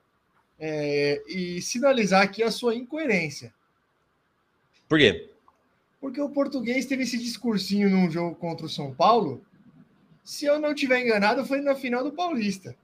é, 0.60 1.22
e 1.28 1.62
sinalizar 1.62 2.22
aqui 2.22 2.42
a 2.44 2.52
sua 2.52 2.76
incoerência. 2.76 3.54
Por 4.88 4.98
quê? 4.98 5.30
Porque 6.00 6.22
o 6.22 6.30
português 6.30 6.86
teve 6.86 7.04
esse 7.04 7.18
discursinho 7.18 7.90
num 7.90 8.10
jogo 8.10 8.36
contra 8.36 8.66
o 8.66 8.70
São 8.70 8.94
Paulo. 8.94 9.44
Se 10.24 10.46
eu 10.46 10.60
não 10.60 10.74
tiver 10.74 11.02
enganado, 11.02 11.46
foi 11.46 11.62
na 11.62 11.76
final 11.76 12.04
do 12.04 12.12
Paulista. 12.12 12.76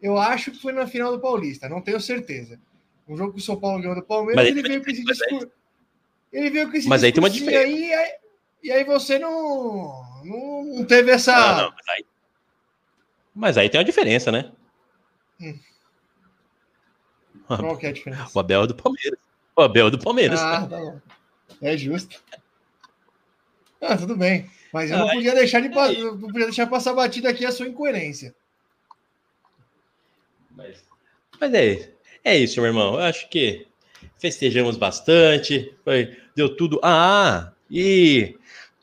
Eu 0.00 0.18
acho 0.18 0.50
que 0.50 0.60
foi 0.60 0.72
na 0.72 0.86
final 0.86 1.12
do 1.12 1.20
Paulista, 1.20 1.68
não 1.68 1.80
tenho 1.80 2.00
certeza. 2.00 2.58
Um 3.08 3.16
jogo 3.16 3.32
que 3.32 3.38
o 3.38 3.42
São 3.42 3.58
Paulo 3.58 3.80
ganhou 3.80 3.94
do 3.94 4.02
Palmeiras, 4.02 4.46
ele 4.46 4.62
veio 4.62 4.82
com 4.82 4.90
esse 4.90 5.04
discurso. 5.04 5.50
Ele 6.32 6.50
veio 6.50 6.70
com 6.70 6.76
esse 6.76 6.88
Mas 6.88 7.04
aí 7.04 7.12
tem 7.12 7.22
uma 7.22 7.30
diferença. 7.30 7.64
Aí, 7.64 7.92
aí, 7.92 8.12
e 8.62 8.72
aí 8.72 8.84
você 8.84 9.18
não, 9.18 10.22
não, 10.24 10.64
não 10.76 10.84
teve 10.84 11.10
essa. 11.10 11.32
Não, 11.34 11.62
não, 11.64 11.70
mas, 11.70 11.88
aí... 11.88 12.06
mas, 13.34 13.58
aí... 13.58 13.68
tem 13.68 13.78
uma 13.78 13.84
diferença, 13.84 14.32
né? 14.32 14.50
Hum. 15.40 15.58
Qual 17.58 17.76
que 17.76 17.86
é 17.86 17.88
a 17.90 17.92
diferença? 17.92 18.30
O 18.34 18.40
Abel 18.40 18.62
é 18.62 18.66
do 18.66 18.74
Palmeiras. 18.74 19.18
O 19.56 19.62
Abel 19.62 19.86
é 19.88 19.90
do 19.90 19.98
Palmeiras. 19.98 20.40
Ah, 20.40 20.66
tá 20.66 20.76
bom. 20.76 21.00
É 21.60 21.76
justo. 21.76 22.20
Ah, 23.80 23.96
tudo 23.96 24.16
bem. 24.16 24.50
Mas 24.72 24.90
eu 24.90 24.98
não 24.98 25.08
podia 25.08 25.34
deixar 25.34 25.60
de 25.60 25.68
não 25.68 26.18
podia 26.18 26.46
deixar 26.46 26.66
passar 26.66 26.94
batida 26.94 27.28
aqui 27.28 27.44
a 27.44 27.52
sua 27.52 27.68
incoerência. 27.68 28.34
Mas, 30.50 30.84
mas 31.40 31.52
é, 31.54 31.92
é 32.24 32.36
isso, 32.36 32.60
meu 32.60 32.68
irmão. 32.68 32.94
Eu 32.94 33.00
acho 33.00 33.28
que 33.28 33.66
festejamos 34.18 34.76
bastante. 34.76 35.74
Foi, 35.84 36.16
deu 36.34 36.56
tudo. 36.56 36.80
Ah, 36.82 37.52
e 37.70 38.36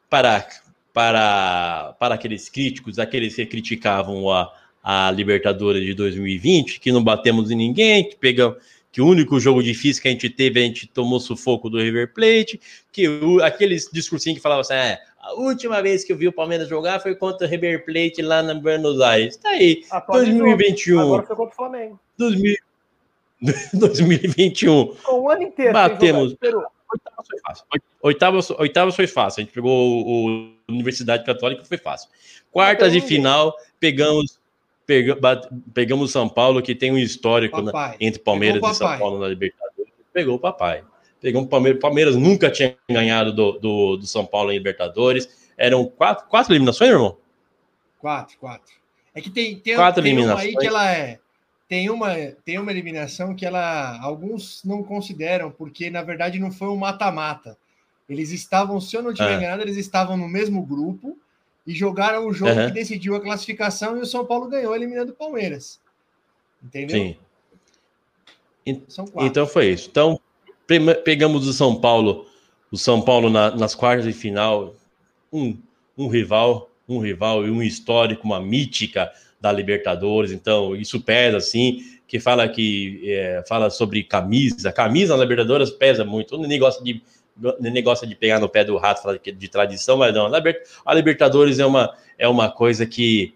para, 0.10 0.48
para, 0.94 1.96
para 2.00 2.16
aqueles 2.16 2.50
críticos, 2.50 3.00
aqueles 3.00 3.36
que 3.36 3.46
criticavam 3.46 4.30
a, 4.30 4.54
a 4.84 5.12
Libertadores 5.12 5.86
de 5.86 5.94
2020, 5.94 6.80
que 6.80 6.92
não 6.92 7.04
batemos 7.04 7.52
em 7.52 7.56
ninguém, 7.56 8.10
que 8.10 8.16
pegamos 8.16 8.58
que 8.92 9.02
o 9.02 9.08
único 9.08 9.40
jogo 9.40 9.62
difícil 9.62 10.02
que 10.02 10.08
a 10.08 10.12
gente 10.12 10.30
teve, 10.30 10.60
a 10.60 10.64
gente 10.64 10.88
tomou 10.88 11.20
sufoco 11.20 11.70
do 11.70 11.80
River 11.80 12.12
Plate, 12.14 12.60
que 12.92 13.08
o, 13.08 13.44
aqueles 13.44 13.90
discursinhos 13.92 14.38
que 14.38 14.42
falavam 14.42 14.62
assim, 14.62 14.74
é, 14.74 15.00
a 15.22 15.34
última 15.34 15.82
vez 15.82 16.04
que 16.04 16.12
eu 16.12 16.18
vi 16.18 16.28
o 16.28 16.34
Palmeiras 16.34 16.68
jogar 16.68 17.00
foi 17.00 17.14
contra 17.16 17.46
o 17.46 17.50
River 17.50 17.86
Plate 17.86 18.22
lá 18.22 18.42
na 18.42 18.56
Buenos 18.56 19.00
Aires. 19.00 19.38
Tá 19.38 19.50
aí, 19.50 19.84
Atualizou. 19.92 20.40
2021. 20.40 21.00
Agora 21.00 21.24
foi 21.24 21.36
contra 21.36 21.54
o 21.54 21.56
Flamengo. 21.56 22.00
2000, 22.18 22.56
2021. 23.74 24.96
Com 25.04 25.20
o 25.20 25.30
ano 25.30 25.44
inteiro. 25.44 25.74
Batemos. 25.74 26.36
Oitava 26.92 27.24
foi 27.24 27.40
fácil. 27.40 27.66
Oitava, 28.02 28.40
oitava 28.58 28.92
foi 28.92 29.08
fácil. 29.08 29.42
A 29.42 29.44
gente 29.44 29.54
pegou 29.54 29.72
o, 29.72 30.48
o 30.48 30.52
Universidade 30.68 31.24
Católica, 31.24 31.64
foi 31.64 31.78
fácil. 31.78 32.10
Quartas 32.52 32.92
de 32.92 33.02
final, 33.02 33.56
pegamos 33.80 34.39
pegamos 35.74 36.12
São 36.12 36.28
Paulo, 36.28 36.62
que 36.62 36.76
tem 36.76 36.92
um 36.92 36.98
histórico 36.98 37.62
na, 37.62 37.96
entre 38.00 38.22
Palmeiras 38.22 38.62
e 38.64 38.74
São 38.76 38.98
Paulo 38.98 39.20
na 39.20 39.28
Libertadores. 39.28 39.94
Pegou 40.12 40.36
o 40.36 40.40
papai. 40.40 40.84
Pegou 41.22 41.44
o 41.44 41.48
Palmeiras. 41.48 41.80
Palmeiras 41.80 42.16
nunca 42.16 42.50
tinha 42.50 42.76
ganhado 42.90 43.34
do, 43.34 43.54
do, 43.54 43.98
do, 43.98 44.08
São 44.08 44.26
Paulo 44.26 44.52
em 44.52 44.58
Libertadores. 44.58 45.52
Eram 45.58 45.86
quatro, 45.86 46.28
quatro 46.28 46.54
eliminações, 46.54 46.92
irmão? 46.92 47.18
Quatro, 48.00 48.38
quatro. 48.38 48.74
É 49.14 49.22
que 49.22 49.30
tem, 49.30 49.60
tem, 49.60 49.76
quatro 49.76 50.02
tem 50.02 50.18
uma 50.18 50.40
aí 50.40 50.56
que 50.56 50.68
ela 50.68 50.92
é. 50.92 51.20
Tem 51.68 51.90
uma, 51.90 52.16
tem 52.44 52.58
uma 52.58 52.72
eliminação 52.72 53.36
que 53.36 53.46
ela 53.46 54.00
alguns 54.02 54.64
não 54.64 54.82
consideram, 54.82 55.52
porque 55.52 55.90
na 55.90 56.02
verdade 56.02 56.40
não 56.40 56.52
foi 56.52 56.68
um 56.68 56.76
mata-mata. 56.76 57.56
Eles 58.10 58.32
estavam, 58.32 58.82
se 58.82 58.96
eu 58.96 59.04
não 59.04 59.14
tiver 59.14 59.34
ah. 59.34 59.38
enganado, 59.38 59.62
eles 59.62 59.78
estavam 59.78 60.18
no 60.18 60.28
mesmo 60.28 60.66
grupo 60.66 61.16
e 61.70 61.76
jogaram 61.76 62.26
o 62.26 62.34
jogo 62.34 62.60
uhum. 62.60 62.66
que 62.66 62.74
decidiu 62.74 63.16
a 63.16 63.22
classificação 63.22 63.96
e 63.96 64.02
o 64.02 64.06
São 64.06 64.26
Paulo 64.26 64.48
ganhou, 64.48 64.76
eliminando 64.76 65.12
o 65.12 65.16
Palmeiras. 65.16 65.80
Entendeu? 66.64 66.98
Sim. 66.98 67.16
Então 69.20 69.46
foi 69.46 69.68
isso. 69.70 69.88
Então, 69.88 70.20
pegamos 71.06 71.48
o 71.48 71.54
São 71.54 71.80
Paulo, 71.80 72.26
o 72.72 72.78
São 72.78 73.04
Paulo 73.04 73.30
na, 73.30 73.56
nas 73.56 73.76
quartas 73.76 74.06
de 74.06 74.14
final, 74.14 74.76
um, 75.32 75.56
um 75.96 76.08
rival, 76.08 76.72
um 76.88 76.98
rival 76.98 77.46
e 77.46 77.52
um 77.52 77.62
histórico, 77.62 78.26
uma 78.26 78.42
mítica 78.42 79.12
da 79.40 79.52
Libertadores. 79.52 80.32
Então, 80.32 80.76
isso 80.76 81.00
pesa, 81.00 81.38
assim, 81.38 81.84
que 82.08 82.20
fala 82.20 82.50
que 82.50 83.04
é, 83.06 83.44
fala 83.48 83.70
sobre 83.70 84.04
camisa. 84.04 84.72
Camisa 84.72 85.16
na 85.16 85.22
Libertadores 85.22 85.70
pesa 85.70 86.04
muito. 86.04 86.36
O 86.36 86.48
negócio 86.48 86.84
de 86.84 87.00
negócio 87.60 88.06
de 88.08 88.16
pegar 88.16 88.40
no 88.40 88.50
pé 88.50 88.64
do 88.64 88.78
rato, 88.78 89.02
falar 89.02 89.18
de, 89.18 89.32
de 89.32 89.48
tradição, 89.48 89.98
mas 89.98 90.14
não. 90.14 90.30
A 90.86 90.94
Libertadores 90.94 91.60
é 91.60 91.66
uma, 91.66 91.96
é 92.18 92.28
uma 92.28 92.52
coisa 92.52 92.86
que, 92.86 93.34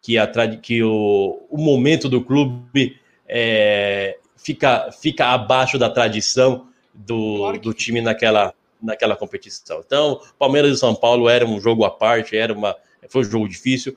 que, 0.00 0.18
a, 0.18 0.26
que 0.56 0.82
o, 0.82 1.46
o 1.50 1.58
momento 1.58 2.08
do 2.08 2.22
clube 2.22 2.98
é, 3.28 4.18
fica, 4.36 4.90
fica 4.92 5.26
abaixo 5.26 5.78
da 5.78 5.88
tradição 5.88 6.68
do, 6.92 7.52
do 7.58 7.72
time 7.72 8.00
naquela, 8.00 8.54
naquela 8.82 9.16
competição. 9.16 9.82
Então, 9.84 10.20
Palmeiras 10.38 10.76
e 10.76 10.80
São 10.80 10.94
Paulo 10.94 11.28
era 11.28 11.46
um 11.46 11.60
jogo 11.60 11.84
à 11.84 11.90
parte, 11.90 12.36
era 12.36 12.52
uma, 12.52 12.76
foi 13.08 13.22
um 13.22 13.30
jogo 13.30 13.48
difícil. 13.48 13.96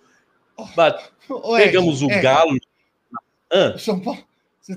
Oh, 0.57 1.55
pegamos 1.55 2.01
o 2.01 2.07
Galo. 2.07 2.57
Ah. 3.51 3.77
São 3.77 3.99
Paulo, 3.99 4.23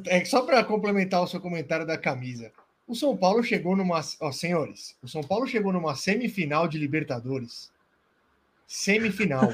é 0.06 0.24
só 0.24 0.42
para 0.42 0.64
complementar 0.64 1.22
o 1.22 1.26
seu 1.26 1.40
comentário 1.40 1.86
da 1.86 1.96
camisa. 1.96 2.52
O 2.88 2.94
São 2.94 3.14
Paulo 3.14 3.42
chegou 3.44 3.76
numa. 3.76 4.00
Ó, 4.18 4.32
senhores, 4.32 4.96
o 5.02 5.06
São 5.06 5.22
Paulo 5.22 5.46
chegou 5.46 5.70
numa 5.74 5.94
semifinal 5.94 6.66
de 6.66 6.78
Libertadores. 6.78 7.70
Semifinal. 8.66 9.52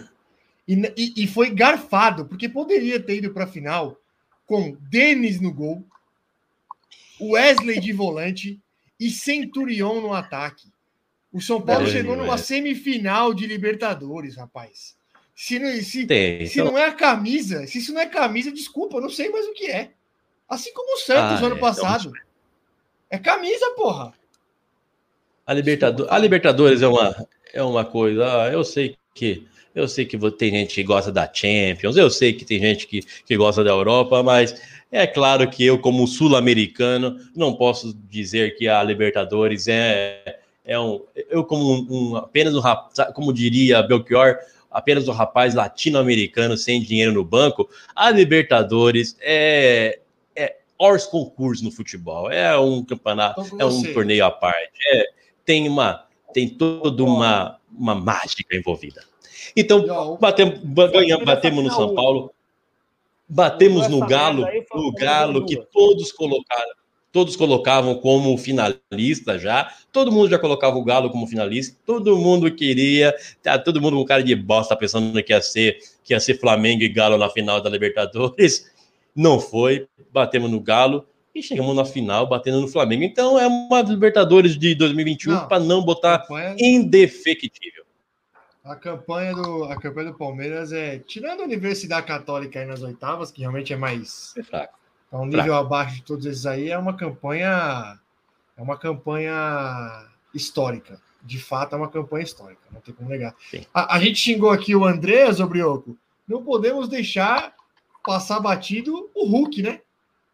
e, 0.66 0.74
e, 0.96 1.24
e 1.24 1.26
foi 1.26 1.50
garfado, 1.50 2.26
porque 2.26 2.48
poderia 2.48 3.00
ter 3.00 3.16
ido 3.16 3.32
para 3.32 3.42
a 3.42 3.48
final 3.48 4.00
com 4.46 4.76
Denis 4.88 5.40
no 5.40 5.52
gol, 5.52 5.84
Wesley 7.20 7.80
de 7.80 7.92
volante 7.92 8.60
e 9.00 9.10
Centurion 9.10 10.00
no 10.00 10.12
ataque. 10.12 10.68
O 11.32 11.40
São 11.40 11.60
Paulo 11.60 11.88
é, 11.88 11.90
chegou 11.90 12.14
numa 12.14 12.38
semifinal 12.38 13.34
de 13.34 13.48
Libertadores, 13.48 14.36
rapaz. 14.36 14.94
Se, 15.34 15.58
não, 15.58 15.72
se, 15.82 16.06
Tem, 16.06 16.46
se 16.46 16.60
então... 16.60 16.70
não 16.70 16.78
é 16.78 16.84
a 16.84 16.92
camisa, 16.92 17.66
se 17.66 17.78
isso 17.78 17.92
não 17.92 18.00
é 18.00 18.06
camisa, 18.06 18.52
desculpa, 18.52 18.98
eu 18.98 19.00
não 19.00 19.10
sei 19.10 19.28
mais 19.30 19.44
o 19.46 19.52
que 19.52 19.66
é. 19.66 19.90
Assim 20.48 20.72
como 20.72 20.94
o 20.94 21.00
Santos 21.00 21.42
ah, 21.42 21.46
ano 21.46 21.56
é, 21.56 21.58
passado. 21.58 22.10
Então... 22.10 22.33
É 23.14 23.18
camisa, 23.18 23.70
porra. 23.76 24.12
A, 25.46 25.54
Libertador, 25.54 26.08
a 26.10 26.18
Libertadores 26.18 26.82
é 26.82 26.88
uma, 26.88 27.26
é 27.52 27.62
uma 27.62 27.84
coisa. 27.84 28.24
Ah, 28.26 28.48
eu 28.48 28.64
sei 28.64 28.96
que 29.14 29.46
eu 29.72 29.86
sei 29.86 30.04
que 30.04 30.18
tem 30.32 30.50
gente 30.50 30.74
que 30.74 30.82
gosta 30.82 31.12
da 31.12 31.32
Champions, 31.32 31.96
eu 31.96 32.10
sei 32.10 32.32
que 32.32 32.44
tem 32.44 32.58
gente 32.58 32.88
que, 32.88 33.02
que 33.24 33.36
gosta 33.36 33.62
da 33.62 33.70
Europa, 33.70 34.20
mas 34.22 34.60
é 34.90 35.06
claro 35.06 35.48
que 35.48 35.64
eu, 35.64 35.78
como 35.78 36.06
sul-americano, 36.08 37.16
não 37.36 37.54
posso 37.54 37.94
dizer 38.08 38.56
que 38.56 38.66
a 38.66 38.82
Libertadores 38.82 39.68
é, 39.68 40.40
é 40.64 40.78
um. 40.78 41.00
Eu, 41.30 41.44
como 41.44 41.72
um, 41.72 41.86
um 41.90 42.16
apenas 42.16 42.54
um 42.56 42.62
como 43.14 43.32
diria 43.32 43.82
Belchior, 43.82 44.38
apenas 44.72 45.06
um 45.06 45.12
rapaz 45.12 45.54
latino-americano 45.54 46.56
sem 46.56 46.82
dinheiro 46.82 47.12
no 47.12 47.24
banco, 47.24 47.68
a 47.94 48.10
Libertadores 48.10 49.16
é, 49.20 50.00
hors 50.78 51.06
concurso 51.06 51.64
no 51.64 51.70
futebol. 51.70 52.30
É 52.30 52.58
um 52.58 52.84
campeonato, 52.84 53.42
é 53.58 53.64
um 53.64 53.82
torneio 53.92 54.24
à 54.24 54.30
parte. 54.30 54.72
É, 54.92 55.06
tem 55.44 55.68
uma, 55.68 56.06
tem 56.32 56.48
toda 56.48 57.02
uma, 57.02 57.58
uma 57.76 57.94
mágica 57.94 58.56
envolvida. 58.56 59.02
Então, 59.56 60.16
batemos, 60.20 60.60
ganhamos, 60.90 61.24
batemos 61.24 61.64
no 61.64 61.70
São 61.70 61.94
Paulo, 61.94 62.32
batemos 63.28 63.88
no 63.88 64.00
Galo, 64.00 64.46
no 64.74 64.92
Galo 64.92 65.46
que 65.46 65.56
todos 65.72 66.10
colocaram, 66.12 66.72
todos 67.12 67.36
colocavam 67.36 67.94
como 67.96 68.36
finalista 68.36 69.38
já, 69.38 69.72
todo 69.92 70.10
mundo 70.10 70.28
já 70.28 70.38
colocava 70.38 70.76
o 70.76 70.84
Galo 70.84 71.10
como 71.10 71.26
finalista, 71.26 71.76
todo 71.86 72.16
mundo 72.16 72.50
queria, 72.52 73.14
tá, 73.42 73.58
todo 73.58 73.80
mundo 73.80 73.96
com 73.96 74.04
cara 74.04 74.22
de 74.22 74.34
bosta 74.34 74.74
pensando 74.74 75.22
que 75.22 75.32
ia 75.32 75.40
ser, 75.40 75.78
que 76.02 76.12
ia 76.12 76.20
ser 76.20 76.38
Flamengo 76.40 76.82
e 76.82 76.88
Galo 76.88 77.16
na 77.16 77.30
final 77.30 77.60
da 77.60 77.70
Libertadores. 77.70 78.73
Não 79.14 79.38
foi, 79.38 79.88
batemos 80.12 80.50
no 80.50 80.60
Galo 80.60 81.06
e 81.34 81.42
chegamos 81.42 81.74
na 81.74 81.84
final 81.84 82.28
batendo 82.28 82.60
no 82.60 82.68
Flamengo. 82.68 83.02
Então 83.02 83.38
é 83.38 83.46
uma 83.46 83.82
Libertadores 83.82 84.58
de 84.58 84.74
2021 84.74 85.46
para 85.46 85.60
não 85.60 85.84
botar 85.84 86.20
campanha... 86.20 86.56
indefectível. 86.58 87.84
A 88.64 88.76
campanha, 88.76 89.34
do, 89.34 89.64
a 89.64 89.76
campanha 89.76 90.10
do 90.10 90.16
Palmeiras 90.16 90.72
é, 90.72 90.98
tirando 90.98 91.40
a 91.40 91.44
Universidade 91.44 92.06
Católica 92.06 92.58
aí 92.58 92.64
nas 92.64 92.82
oitavas, 92.82 93.30
que 93.30 93.40
realmente 93.42 93.72
é 93.72 93.76
mais. 93.76 94.32
É 94.38 94.42
fraco. 94.42 94.78
Tá 95.10 95.18
um 95.18 95.26
nível 95.26 95.54
abaixo 95.54 95.96
de 95.96 96.02
todos 96.02 96.24
esses 96.24 96.46
aí, 96.46 96.70
é 96.70 96.78
uma 96.78 96.96
campanha. 96.96 97.98
É 98.56 98.62
uma 98.62 98.78
campanha 98.78 100.08
histórica. 100.32 101.00
De 101.22 101.38
fato, 101.38 101.74
é 101.74 101.78
uma 101.78 101.90
campanha 101.90 102.24
histórica, 102.24 102.60
não 102.70 102.80
tem 102.80 102.94
como 102.94 103.08
negar. 103.08 103.34
A, 103.72 103.96
a, 103.96 104.00
gente 104.00 104.16
xingou 104.16 104.50
aqui 104.50 104.74
o 104.74 104.84
André 104.84 105.30
Zobrioco. 105.32 105.96
Não 106.26 106.42
podemos 106.42 106.88
deixar 106.88 107.54
passar 108.04 108.40
batido 108.40 109.10
o 109.14 109.26
Hulk, 109.26 109.62
né? 109.62 109.80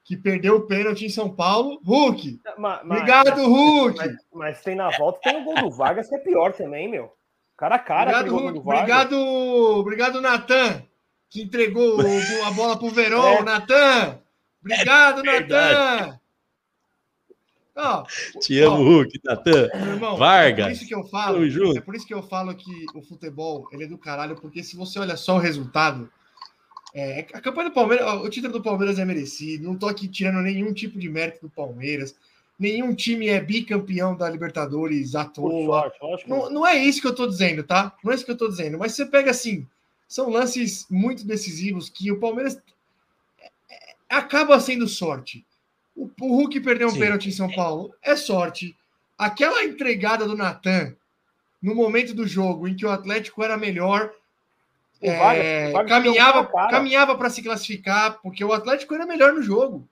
Que 0.04 0.16
perdeu 0.16 0.56
o 0.56 0.62
pênalti 0.62 1.06
em 1.06 1.08
São 1.08 1.30
Paulo. 1.30 1.80
Hulk! 1.84 2.40
Mas, 2.58 2.84
Obrigado, 2.84 3.30
mas, 3.30 3.46
Hulk! 3.46 3.98
Mas, 3.98 4.16
mas, 4.32 4.62
tem 4.62 4.74
na 4.74 4.90
volta, 4.90 5.20
tem 5.22 5.40
o 5.40 5.44
gol 5.44 5.54
do 5.54 5.70
Vargas, 5.70 6.08
que 6.08 6.16
é 6.16 6.18
pior 6.18 6.52
também, 6.52 6.88
meu. 6.88 7.14
Cara 7.56 7.76
a 7.76 7.78
cara. 7.78 8.10
Obrigado, 8.10 8.36
Hulk. 8.36 8.58
Obrigado, 8.58 9.16
obrigado, 9.78 10.20
Natan, 10.20 10.82
que 11.28 11.42
entregou 11.42 12.00
a 12.46 12.50
bola 12.50 12.78
pro 12.78 12.90
Verão. 12.90 13.20
É. 13.38 13.42
Natan! 13.42 14.18
Obrigado, 14.62 15.20
é 15.20 15.40
Natan! 15.40 16.20
Oh, 17.76 18.02
Te 18.40 18.60
amo, 18.60 18.82
Hulk, 18.82 19.20
Natan. 19.24 19.68
Vargas. 20.18 20.66
É 20.66 20.68
por 20.68 20.72
isso 20.72 20.88
que 20.88 20.94
eu 20.94 21.04
falo. 21.04 21.44
É 21.76 21.80
por 21.80 21.94
isso 21.94 22.06
que 22.06 22.14
eu 22.14 22.22
falo 22.22 22.54
que 22.54 22.86
o 22.94 23.02
futebol 23.02 23.68
ele 23.72 23.84
é 23.84 23.86
do 23.86 23.96
caralho, 23.96 24.36
porque 24.36 24.62
se 24.62 24.76
você 24.76 24.98
olha 24.98 25.16
só 25.16 25.36
o 25.36 25.38
resultado, 25.38 26.10
é, 26.94 27.26
a 27.32 27.40
campanha 27.40 27.68
do 27.68 27.74
Palmeiras, 27.74 28.06
o 28.20 28.28
título 28.28 28.52
do 28.52 28.62
Palmeiras 28.62 28.98
é 28.98 29.04
merecido. 29.04 29.64
Não 29.64 29.76
tô 29.76 29.86
aqui 29.86 30.08
tirando 30.08 30.42
nenhum 30.42 30.72
tipo 30.72 30.98
de 30.98 31.08
mérito 31.08 31.40
do 31.42 31.50
Palmeiras. 31.50 32.14
Nenhum 32.58 32.94
time 32.94 33.28
é 33.28 33.40
bicampeão 33.40 34.14
da 34.14 34.28
Libertadores 34.28 35.14
à 35.14 35.24
toa. 35.24 35.92
Sorte, 35.98 36.28
não, 36.28 36.50
não 36.50 36.66
é 36.66 36.76
isso 36.76 37.00
que 37.00 37.06
eu 37.06 37.14
tô 37.14 37.26
dizendo, 37.26 37.62
tá? 37.62 37.96
Não 38.04 38.12
é 38.12 38.14
isso 38.14 38.24
que 38.24 38.30
eu 38.30 38.36
tô 38.36 38.48
dizendo. 38.48 38.78
Mas 38.78 38.92
você 38.92 39.06
pega 39.06 39.30
assim, 39.30 39.66
são 40.06 40.28
lances 40.28 40.86
muito 40.90 41.26
decisivos 41.26 41.88
que 41.88 42.10
o 42.10 42.18
Palmeiras 42.18 42.60
é, 43.40 43.46
é, 43.70 43.94
acaba 44.08 44.58
sendo 44.60 44.86
sorte. 44.88 45.46
O, 45.96 46.10
o 46.20 46.36
Hulk 46.36 46.60
perdeu 46.60 46.88
um 46.88 46.92
Sim. 46.92 46.98
pênalti 46.98 47.28
em 47.28 47.32
São 47.32 47.50
Paulo 47.50 47.94
é 48.02 48.16
sorte. 48.16 48.76
Aquela 49.16 49.64
entregada 49.64 50.26
do 50.26 50.36
Natan 50.36 50.94
no 51.62 51.74
momento 51.74 52.14
do 52.14 52.26
jogo 52.26 52.66
em 52.66 52.74
que 52.74 52.86
o 52.86 52.90
Atlético 52.90 53.42
era 53.42 53.56
melhor, 53.56 54.12
é, 55.02 55.72
caminhava 55.88 56.46
caminhava 56.68 57.16
para 57.16 57.30
se 57.30 57.42
classificar 57.42 58.18
porque 58.22 58.44
o 58.44 58.52
Atlético 58.52 58.94
era 58.94 59.06
melhor 59.06 59.32
no 59.32 59.42
jogo. 59.42 59.88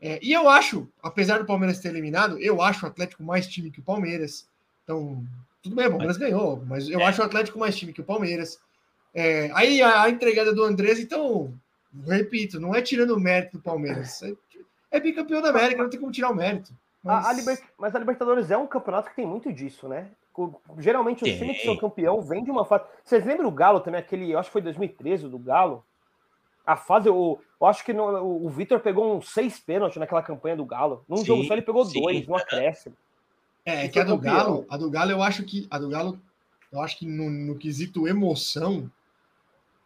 É, 0.00 0.20
e 0.22 0.32
eu 0.32 0.48
acho, 0.48 0.88
apesar 1.02 1.38
do 1.38 1.44
Palmeiras 1.44 1.80
ter 1.80 1.88
eliminado, 1.88 2.38
eu 2.38 2.62
acho 2.62 2.86
o 2.86 2.88
Atlético 2.88 3.22
mais 3.22 3.48
time 3.48 3.70
que 3.70 3.80
o 3.80 3.82
Palmeiras. 3.82 4.46
Então, 4.84 5.24
tudo 5.62 5.74
bem, 5.74 5.86
o 5.86 5.90
Palmeiras 5.90 6.16
ganhou, 6.16 6.64
mas 6.66 6.88
eu 6.88 7.00
é. 7.00 7.04
acho 7.04 7.20
o 7.20 7.24
Atlético 7.24 7.58
mais 7.58 7.76
time 7.76 7.92
que 7.92 8.00
o 8.00 8.04
Palmeiras. 8.04 8.60
É, 9.12 9.50
aí 9.54 9.82
a, 9.82 10.02
a, 10.02 10.10
entregada 10.10 10.54
do 10.54 10.62
Andrés, 10.62 11.00
então, 11.00 11.52
repito, 12.06 12.60
não 12.60 12.74
é 12.74 12.80
tirando 12.80 13.10
o 13.10 13.20
mérito 13.20 13.58
do 13.58 13.62
Palmeiras. 13.62 14.22
É, 14.22 14.32
é 14.92 15.00
bicampeão 15.00 15.42
da 15.42 15.50
América, 15.50 15.82
não 15.82 15.90
tem 15.90 15.98
como 15.98 16.12
tirar 16.12 16.30
o 16.30 16.34
mérito. 16.34 16.72
Mas... 17.02 17.26
A, 17.26 17.30
a 17.30 17.32
Liber... 17.32 17.58
mas 17.76 17.94
a 17.94 17.98
Libertadores 17.98 18.50
é 18.50 18.56
um 18.56 18.66
campeonato 18.66 19.10
que 19.10 19.16
tem 19.16 19.26
muito 19.26 19.52
disso, 19.52 19.88
né? 19.88 20.08
Geralmente 20.78 21.24
os 21.24 21.30
times 21.30 21.58
que 21.58 21.64
são 21.64 21.76
campeão 21.76 22.20
vêm 22.22 22.44
de 22.44 22.50
uma 22.50 22.64
fase. 22.64 22.84
Vocês 23.04 23.24
lembram 23.24 23.48
o 23.48 23.52
Galo 23.52 23.80
também, 23.80 24.00
aquele, 24.00 24.30
eu 24.30 24.38
acho 24.38 24.48
que 24.48 24.52
foi 24.52 24.62
2013 24.62 25.28
do 25.28 25.38
Galo? 25.38 25.84
A 26.64 26.76
fase, 26.76 27.08
eu, 27.08 27.40
eu 27.60 27.66
acho 27.66 27.84
que 27.84 27.92
no, 27.92 28.04
o, 28.04 28.46
o 28.46 28.48
Vitor 28.48 28.78
pegou 28.80 29.16
uns 29.16 29.30
seis 29.30 29.58
pênaltis 29.58 29.98
naquela 29.98 30.22
campanha 30.22 30.56
do 30.56 30.64
Galo. 30.64 31.04
Num 31.08 31.18
sim, 31.18 31.24
jogo 31.24 31.44
só 31.44 31.54
ele 31.54 31.62
pegou 31.62 31.84
sim. 31.84 32.00
dois, 32.00 32.26
no 32.26 32.36
acréscimo. 32.36 32.94
É, 33.64 33.86
é 33.86 33.88
que 33.88 33.98
a 33.98 34.04
do 34.04 34.16
campeão. 34.16 34.34
Galo, 34.34 34.66
a 34.68 34.76
do 34.76 34.90
Galo, 34.90 35.10
eu 35.10 35.22
acho 35.22 35.44
que 35.44 35.66
a 35.70 35.78
do 35.78 35.88
Galo, 35.88 36.20
eu 36.70 36.80
acho 36.80 36.98
que 36.98 37.06
no, 37.06 37.30
no 37.30 37.56
quesito 37.56 38.06
emoção, 38.06 38.90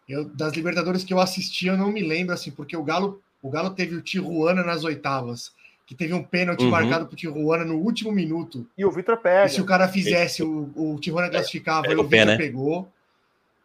eu, 0.08 0.24
das 0.24 0.52
Libertadores 0.54 1.04
que 1.04 1.14
eu 1.14 1.20
assisti, 1.20 1.68
eu 1.68 1.76
não 1.76 1.90
me 1.90 2.02
lembro 2.02 2.34
assim, 2.34 2.50
porque 2.50 2.76
o 2.76 2.82
Galo, 2.82 3.22
o 3.40 3.48
Galo 3.48 3.70
teve 3.70 3.94
o 3.94 4.02
Tijuana 4.02 4.62
nas 4.62 4.84
oitavas 4.84 5.52
que 5.92 5.98
teve 5.98 6.14
um 6.14 6.22
pênalti 6.22 6.64
uhum. 6.64 6.70
marcado 6.70 7.06
pro 7.06 7.16
Tijuana 7.16 7.64
no 7.64 7.76
último 7.76 8.10
minuto. 8.10 8.66
E 8.76 8.84
o 8.84 8.90
Vitor 8.90 9.18
pega. 9.18 9.46
E 9.46 9.50
se 9.50 9.60
o 9.60 9.64
cara 9.64 9.86
fizesse, 9.86 10.42
o, 10.42 10.70
o 10.74 10.98
Tijuana 10.98 11.28
classificava 11.28 11.86
é, 11.86 11.92
e 11.92 11.96
o 11.96 12.02
Vitor 12.02 12.26
né? 12.26 12.36
pegou. 12.36 12.88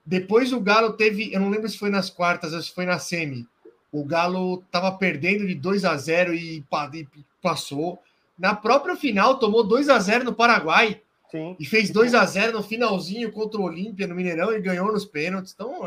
Depois 0.05 0.51
o 0.53 0.59
Galo 0.59 0.93
teve, 0.93 1.33
eu 1.33 1.39
não 1.39 1.49
lembro 1.49 1.67
se 1.69 1.77
foi 1.77 1.89
nas 1.89 2.09
quartas 2.09 2.53
ou 2.53 2.61
se 2.61 2.71
foi 2.71 2.85
na 2.85 2.99
semi. 2.99 3.47
O 3.91 4.03
Galo 4.03 4.63
tava 4.71 4.91
perdendo 4.91 5.47
de 5.47 5.55
2 5.55 5.85
a 5.85 5.95
0 5.97 6.33
e, 6.33 6.63
e 6.93 7.05
passou. 7.41 8.01
Na 8.37 8.53
própria 8.53 8.95
final, 8.95 9.39
tomou 9.39 9.63
2 9.63 9.89
a 9.89 9.99
0 9.99 10.25
no 10.25 10.33
Paraguai. 10.33 11.01
Sim. 11.29 11.57
E 11.59 11.65
fez 11.65 11.89
2 11.89 12.13
a 12.13 12.25
0 12.25 12.53
no 12.53 12.63
finalzinho 12.63 13.31
contra 13.31 13.59
o 13.59 13.63
Olímpia 13.63 14.07
no 14.07 14.15
Mineirão 14.15 14.53
e 14.53 14.61
ganhou 14.61 14.91
nos 14.91 15.05
pênaltis. 15.05 15.53
Então, 15.53 15.81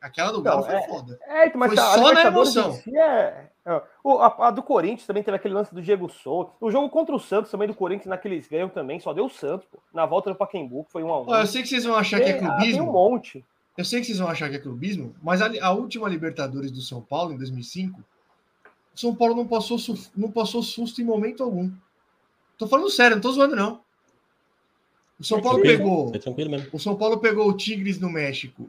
aquela 0.00 0.32
do 0.32 0.42
Galo 0.42 0.64
foi 0.64 0.74
é, 0.74 0.88
foda. 0.88 1.18
É, 1.22 1.56
mas 1.56 1.68
foi 1.68 1.76
tá, 1.76 1.94
só 1.94 2.12
na 2.12 2.22
emoção. 2.24 2.72
Si 2.72 2.96
é, 2.96 3.48
é, 3.64 3.82
o, 4.02 4.18
a, 4.18 4.48
a, 4.48 4.50
do 4.50 4.62
Corinthians 4.62 5.06
também 5.06 5.22
teve 5.22 5.36
aquele 5.36 5.54
lance 5.54 5.72
do 5.72 5.80
Diego 5.80 6.08
Souza. 6.08 6.50
O 6.60 6.70
jogo 6.70 6.90
contra 6.90 7.14
o 7.14 7.20
Santos 7.20 7.50
também 7.50 7.68
do 7.68 7.74
Corinthians, 7.74 8.06
naqueles 8.06 8.48
ganham 8.48 8.68
também, 8.68 8.98
só 8.98 9.12
deu 9.12 9.26
o 9.26 9.30
Santos, 9.30 9.66
pô. 9.70 9.78
Na 9.94 10.04
volta 10.04 10.30
do 10.30 10.36
Paquembu, 10.36 10.84
que 10.84 10.90
foi 10.90 11.04
um 11.04 11.12
a 11.12 11.22
um. 11.22 11.34
eu 11.34 11.46
sei 11.46 11.62
que 11.62 11.68
vocês 11.68 11.84
vão 11.84 11.94
achar 11.94 12.20
que 12.20 12.30
é 12.30 12.38
clubismo. 12.38 12.60
Ah, 12.60 12.72
tem 12.72 12.80
um 12.80 12.92
monte. 12.92 13.44
Eu 13.78 13.84
sei 13.84 14.00
que 14.00 14.06
vocês 14.06 14.18
vão 14.18 14.28
achar 14.28 14.50
que 14.50 14.56
é 14.56 14.58
clubismo, 14.58 15.14
mas 15.22 15.40
a, 15.40 15.50
a 15.62 15.70
última 15.70 16.08
Libertadores 16.08 16.72
do 16.72 16.80
São 16.80 17.00
Paulo, 17.00 17.32
em 17.32 17.38
2005, 17.38 18.00
o 18.00 19.00
São 19.00 19.14
Paulo 19.14 19.36
não 19.36 19.46
passou, 19.46 19.78
não 20.16 20.30
passou 20.30 20.60
susto 20.60 21.00
em 21.00 21.04
momento 21.04 21.44
algum. 21.44 21.70
Tô 22.58 22.66
falando 22.66 22.90
sério, 22.90 23.16
não 23.16 23.22
tô 23.22 23.32
zoando, 23.32 23.56
não. 23.56 23.81
O 25.22 25.24
São 25.24 25.40
Paulo 25.40 25.62
pegou. 25.62 26.12
O 26.72 26.78
São 26.80 26.96
Paulo 26.96 27.18
pegou 27.18 27.48
o 27.48 27.56
Tigres 27.56 28.00
no 28.00 28.10
México, 28.10 28.68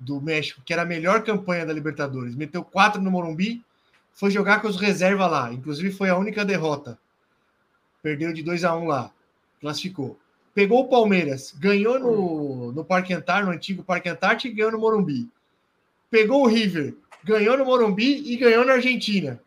do 0.00 0.20
México, 0.20 0.60
que 0.64 0.72
era 0.72 0.82
a 0.82 0.84
melhor 0.84 1.22
campanha 1.22 1.64
da 1.64 1.72
Libertadores. 1.72 2.34
Meteu 2.34 2.64
quatro 2.64 3.00
no 3.00 3.08
Morumbi, 3.08 3.62
foi 4.12 4.28
jogar 4.28 4.60
com 4.60 4.66
os 4.66 4.80
reservas 4.80 5.30
lá. 5.30 5.52
Inclusive 5.52 5.92
foi 5.92 6.08
a 6.08 6.18
única 6.18 6.44
derrota. 6.44 6.98
Perdeu 8.02 8.32
de 8.32 8.42
2 8.42 8.64
a 8.64 8.76
1 8.76 8.82
um 8.82 8.86
lá. 8.88 9.12
Classificou. 9.60 10.18
Pegou 10.52 10.80
o 10.80 10.88
Palmeiras, 10.88 11.54
ganhou 11.56 12.00
no, 12.00 12.72
no 12.72 12.84
Parque 12.84 13.14
Antar, 13.14 13.44
no 13.44 13.52
antigo 13.52 13.84
Parque 13.84 14.08
Antártico, 14.08 14.52
e 14.52 14.56
ganhou 14.56 14.72
no 14.72 14.80
Morumbi. 14.80 15.30
Pegou 16.10 16.42
o 16.42 16.48
River, 16.48 16.96
ganhou 17.22 17.56
no 17.56 17.64
Morumbi 17.64 18.28
e 18.28 18.36
ganhou 18.36 18.64
na 18.64 18.72
Argentina. 18.72 19.40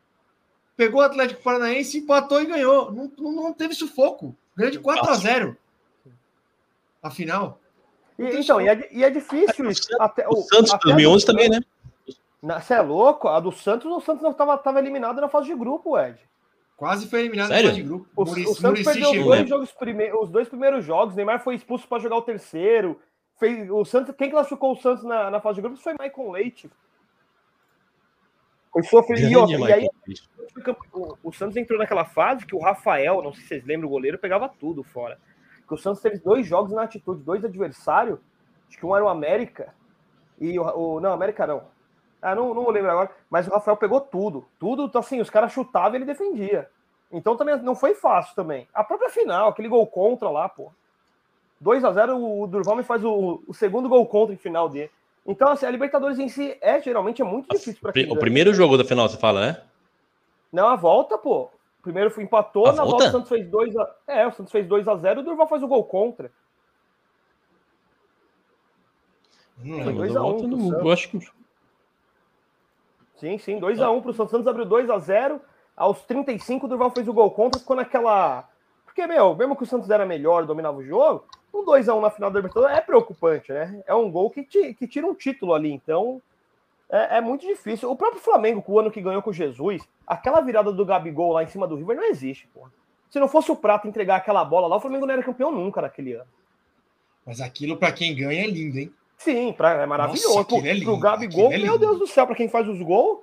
Pegou 0.77 1.02
o 1.02 1.03
Atlético 1.03 1.44
Paranaense, 1.44 1.98
empatou 1.98 2.41
e 2.41 2.45
ganhou. 2.45 2.94
Não, 2.94 3.11
não, 3.18 3.32
não 3.34 3.53
teve 3.53 3.73
sufoco. 3.73 4.34
Ganhou 4.56 4.72
de 4.72 4.80
4 4.80 5.10
a 5.10 5.15
0 5.15 5.57
Afinal. 7.06 7.60
E, 8.18 8.40
então, 8.40 8.60
e 8.60 8.68
é, 8.68 8.90
e 8.91 9.03
é, 9.03 9.10
difícil 9.11 9.69
isso. 9.69 9.88
Até, 9.99 10.27
o, 10.27 10.38
Santos 10.38 10.73
até 10.73 10.86
2011 10.86 11.23
do... 11.23 11.27
também, 11.27 11.49
né? 11.49 11.61
Você 12.41 12.73
é 12.73 12.82
louco? 12.82 13.27
A 13.27 13.40
do 13.40 13.52
Santos, 13.52 13.86
o 13.86 14.02
Santos 14.02 14.23
não 14.23 14.32
estava 14.32 14.80
eliminado 14.80 15.22
na 15.22 15.30
fase 15.30 15.48
de 15.48 15.56
grupo, 15.56 15.99
Ed. 15.99 16.18
Quase 16.76 17.07
foi 17.07 17.19
eliminado 17.19 17.49
Sério? 17.49 17.65
na 17.65 17.69
fase 17.69 17.82
de 17.82 17.88
grupo. 17.88 18.10
O, 18.15 18.26
Muricy, 18.26 18.49
o 18.49 18.56
Santos 18.56 18.84
perdeu 18.84 19.11
os 19.11 19.23
dois, 19.23 19.49
jogos 19.49 19.72
prime... 19.72 20.14
os 20.14 20.30
dois 20.32 20.49
primeiros 20.49 20.84
jogos. 20.84 21.15
Neymar 21.15 21.44
foi 21.44 21.53
expulso 21.53 21.88
para 21.88 22.02
jogar 22.02 22.15
o 22.15 22.23
terceiro. 22.23 22.99
Fez... 23.40 23.69
O 23.69 23.86
Santos... 23.86 24.15
Quem 24.15 24.32
classificou 24.32 24.72
o 24.72 24.76
Santos 24.76 25.03
na, 25.03 25.30
na 25.30 25.40
fase 25.40 25.57
de 25.57 25.61
grupos 25.61 25.84
foi 25.84 25.94
Michael 25.94 26.32
Leite. 26.32 26.72
Foi 28.73 28.82
sofrido. 28.82 29.22
E, 29.22 29.32
e 29.32 29.73
aí, 29.73 29.88
o, 30.91 31.18
o 31.23 31.32
Santos 31.32 31.56
entrou 31.56 31.77
naquela 31.77 32.03
fase 32.03 32.48
que 32.48 32.56
o 32.56 32.60
Rafael, 32.60 33.22
não 33.22 33.32
sei 33.32 33.44
se 33.44 33.48
vocês 33.49 33.65
lembram, 33.65 33.88
o 33.88 33.91
goleiro, 33.91 34.18
pegava 34.18 34.49
tudo 34.49 34.84
fora 34.84 35.19
que 35.67 35.73
o 35.73 35.77
Santos 35.77 36.01
teve 36.01 36.17
dois 36.19 36.45
jogos 36.45 36.71
na 36.71 36.83
atitude, 36.83 37.23
dois 37.23 37.43
adversários, 37.43 38.19
acho 38.67 38.77
que 38.77 38.85
um 38.85 38.95
era 38.95 39.05
o 39.05 39.09
América 39.09 39.73
e 40.39 40.59
o, 40.59 40.63
o 40.63 40.99
não, 40.99 41.13
América 41.13 41.47
não. 41.47 41.63
Ah, 42.21 42.33
não, 42.33 42.53
não 42.53 42.63
vou 42.63 42.71
lembrar 42.71 42.93
agora, 42.93 43.11
mas 43.29 43.47
o 43.47 43.51
Rafael 43.51 43.77
pegou 43.77 44.01
tudo, 44.01 44.45
tudo, 44.59 44.85
então, 44.85 44.99
assim, 44.99 45.21
os 45.21 45.29
caras 45.29 45.51
chutavam 45.51 45.93
e 45.93 45.97
ele 45.97 46.05
defendia. 46.05 46.69
Então 47.11 47.37
também 47.37 47.55
não 47.61 47.75
foi 47.75 47.93
fácil 47.93 48.35
também. 48.35 48.67
A 48.73 48.83
própria 48.83 49.09
final, 49.09 49.49
aquele 49.49 49.69
gol 49.69 49.85
contra 49.87 50.29
lá, 50.29 50.49
pô. 50.49 50.71
2 51.61 51.83
a 51.85 51.91
0 51.91 52.17
o 52.17 52.47
Durval 52.47 52.75
me 52.75 52.83
faz 52.83 53.03
o, 53.03 53.41
o, 53.47 53.53
segundo 53.53 53.87
gol 53.87 54.05
contra 54.05 54.33
em 54.33 54.37
final 54.37 54.67
dele. 54.67 54.91
Então, 55.25 55.49
assim, 55.49 55.65
a 55.65 55.71
Libertadores 55.71 56.19
em 56.19 56.27
si 56.27 56.57
é 56.61 56.81
geralmente 56.81 57.21
é 57.21 57.25
muito 57.25 57.49
difícil 57.49 57.79
para 57.81 57.93
O 58.11 58.19
primeiro 58.19 58.53
jogo 58.53 58.77
da 58.77 58.83
final, 58.83 59.07
você 59.07 59.17
fala, 59.17 59.41
né? 59.41 59.61
Não, 60.51 60.67
a 60.67 60.75
volta, 60.75 61.17
pô. 61.17 61.49
Primeiro 61.85 62.09
foi 62.09 62.23
empatou, 62.23 62.65
a 62.65 62.73
na 62.73 62.83
volta? 62.83 62.91
volta 62.91 63.07
o 63.07 63.11
Santos 63.11 63.29
fez 63.29 63.47
2 63.47 63.77
a 63.77 63.95
É, 64.07 64.27
o 64.27 64.31
Santos 64.31 64.51
fez 64.51 64.67
2 64.67 64.87
a 64.87 64.95
0 64.95 65.19
e 65.19 65.21
o 65.21 65.23
Durval 65.23 65.47
faz 65.47 65.61
o 65.61 65.67
gol 65.67 65.83
contra. 65.83 66.31
Não 69.59 69.83
foi 69.83 69.93
2 69.93 70.15
a 70.15 70.23
1 70.23 70.45
um 70.45 70.73
eu 70.79 70.91
acho 70.91 71.09
que 71.09 71.19
Sim, 73.17 73.37
sim, 73.37 73.59
2 73.59 73.79
a 73.79 73.89
1 73.91 73.95
um 73.95 74.01
pro 74.01 74.13
Santos. 74.13 74.31
Santos 74.31 74.47
abriu 74.47 74.65
2 74.65 74.89
a 74.89 74.97
0 74.97 75.39
aos 75.77 76.01
35 76.05 76.65
o 76.65 76.69
Durval 76.69 76.89
fez 76.89 77.07
o 77.07 77.13
gol 77.13 77.29
contra, 77.31 77.59
ficou 77.59 77.75
naquela 77.75 78.49
porque, 78.83 79.05
meu, 79.07 79.35
mesmo 79.35 79.57
que 79.57 79.63
o 79.63 79.67
Santos 79.67 79.89
era 79.89 80.05
melhor, 80.05 80.45
dominava 80.45 80.77
o 80.77 80.83
jogo, 80.83 81.25
um 81.53 81.65
2x1 81.65 82.01
na 82.01 82.09
final 82.09 82.31
da 82.31 82.39
Libertadores 82.39 82.77
é 82.77 82.81
preocupante, 82.81 83.51
né? 83.51 83.83
É 83.85 83.93
um 83.93 84.09
gol 84.09 84.29
que, 84.31 84.41
te, 84.41 84.73
que 84.73 84.87
tira 84.87 85.05
um 85.05 85.13
título 85.13 85.53
ali. 85.53 85.69
Então, 85.69 86.21
é, 86.89 87.17
é, 87.17 87.21
muito 87.21 87.45
difícil. 87.45 87.89
O 87.89 87.95
próprio 87.95 88.21
Flamengo, 88.21 88.61
com 88.61 88.73
o 88.73 88.79
ano 88.79 88.91
que 88.91 89.01
ganhou 89.01 89.21
com 89.21 89.33
Jesus, 89.33 89.81
aquela 90.05 90.41
virada 90.41 90.71
do 90.71 90.85
Gabigol 90.85 91.33
lá 91.33 91.43
em 91.43 91.47
cima 91.47 91.67
do 91.67 91.75
River 91.75 91.95
não 91.95 92.03
existe, 92.05 92.47
porra. 92.53 92.71
Se 93.09 93.19
não 93.19 93.27
fosse 93.27 93.51
o 93.51 93.55
Prato 93.55 93.87
entregar 93.87 94.17
aquela 94.17 94.43
bola 94.43 94.67
lá, 94.67 94.75
o 94.75 94.79
Flamengo 94.79 95.05
não 95.05 95.13
era 95.13 95.23
campeão 95.23 95.51
nunca 95.51 95.81
naquele 95.81 96.13
ano. 96.13 96.27
Mas 97.25 97.41
aquilo 97.41 97.77
para 97.77 97.91
quem 97.91 98.15
ganha 98.15 98.43
é 98.43 98.47
lindo, 98.47 98.77
hein? 98.77 98.91
Sim, 99.17 99.53
pra, 99.53 99.71
é 99.81 99.85
maravilhoso. 99.85 100.35
Nossa, 100.35 100.67
é 100.67 100.73
lindo. 100.73 100.85
Pro 100.85 100.99
Gabigol, 100.99 101.51
é 101.51 101.57
meu 101.57 101.77
Deus 101.77 101.97
do 101.97 102.05
céu, 102.05 102.27
para 102.27 102.35
quem 102.35 102.49
faz 102.49 102.67
os 102.67 102.81
gols. 102.81 103.19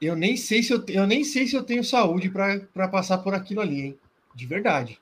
eu 0.00 0.14
nem 0.14 0.36
sei 0.36 0.62
se 0.62 0.72
eu, 0.72 0.84
eu 0.88 1.06
nem 1.06 1.24
sei 1.24 1.46
se 1.46 1.56
eu 1.56 1.64
tenho 1.64 1.82
saúde 1.82 2.30
para 2.30 2.88
passar 2.88 3.18
por 3.18 3.34
aquilo 3.34 3.60
ali, 3.60 3.80
hein? 3.80 3.98
De 4.34 4.46
verdade. 4.46 5.00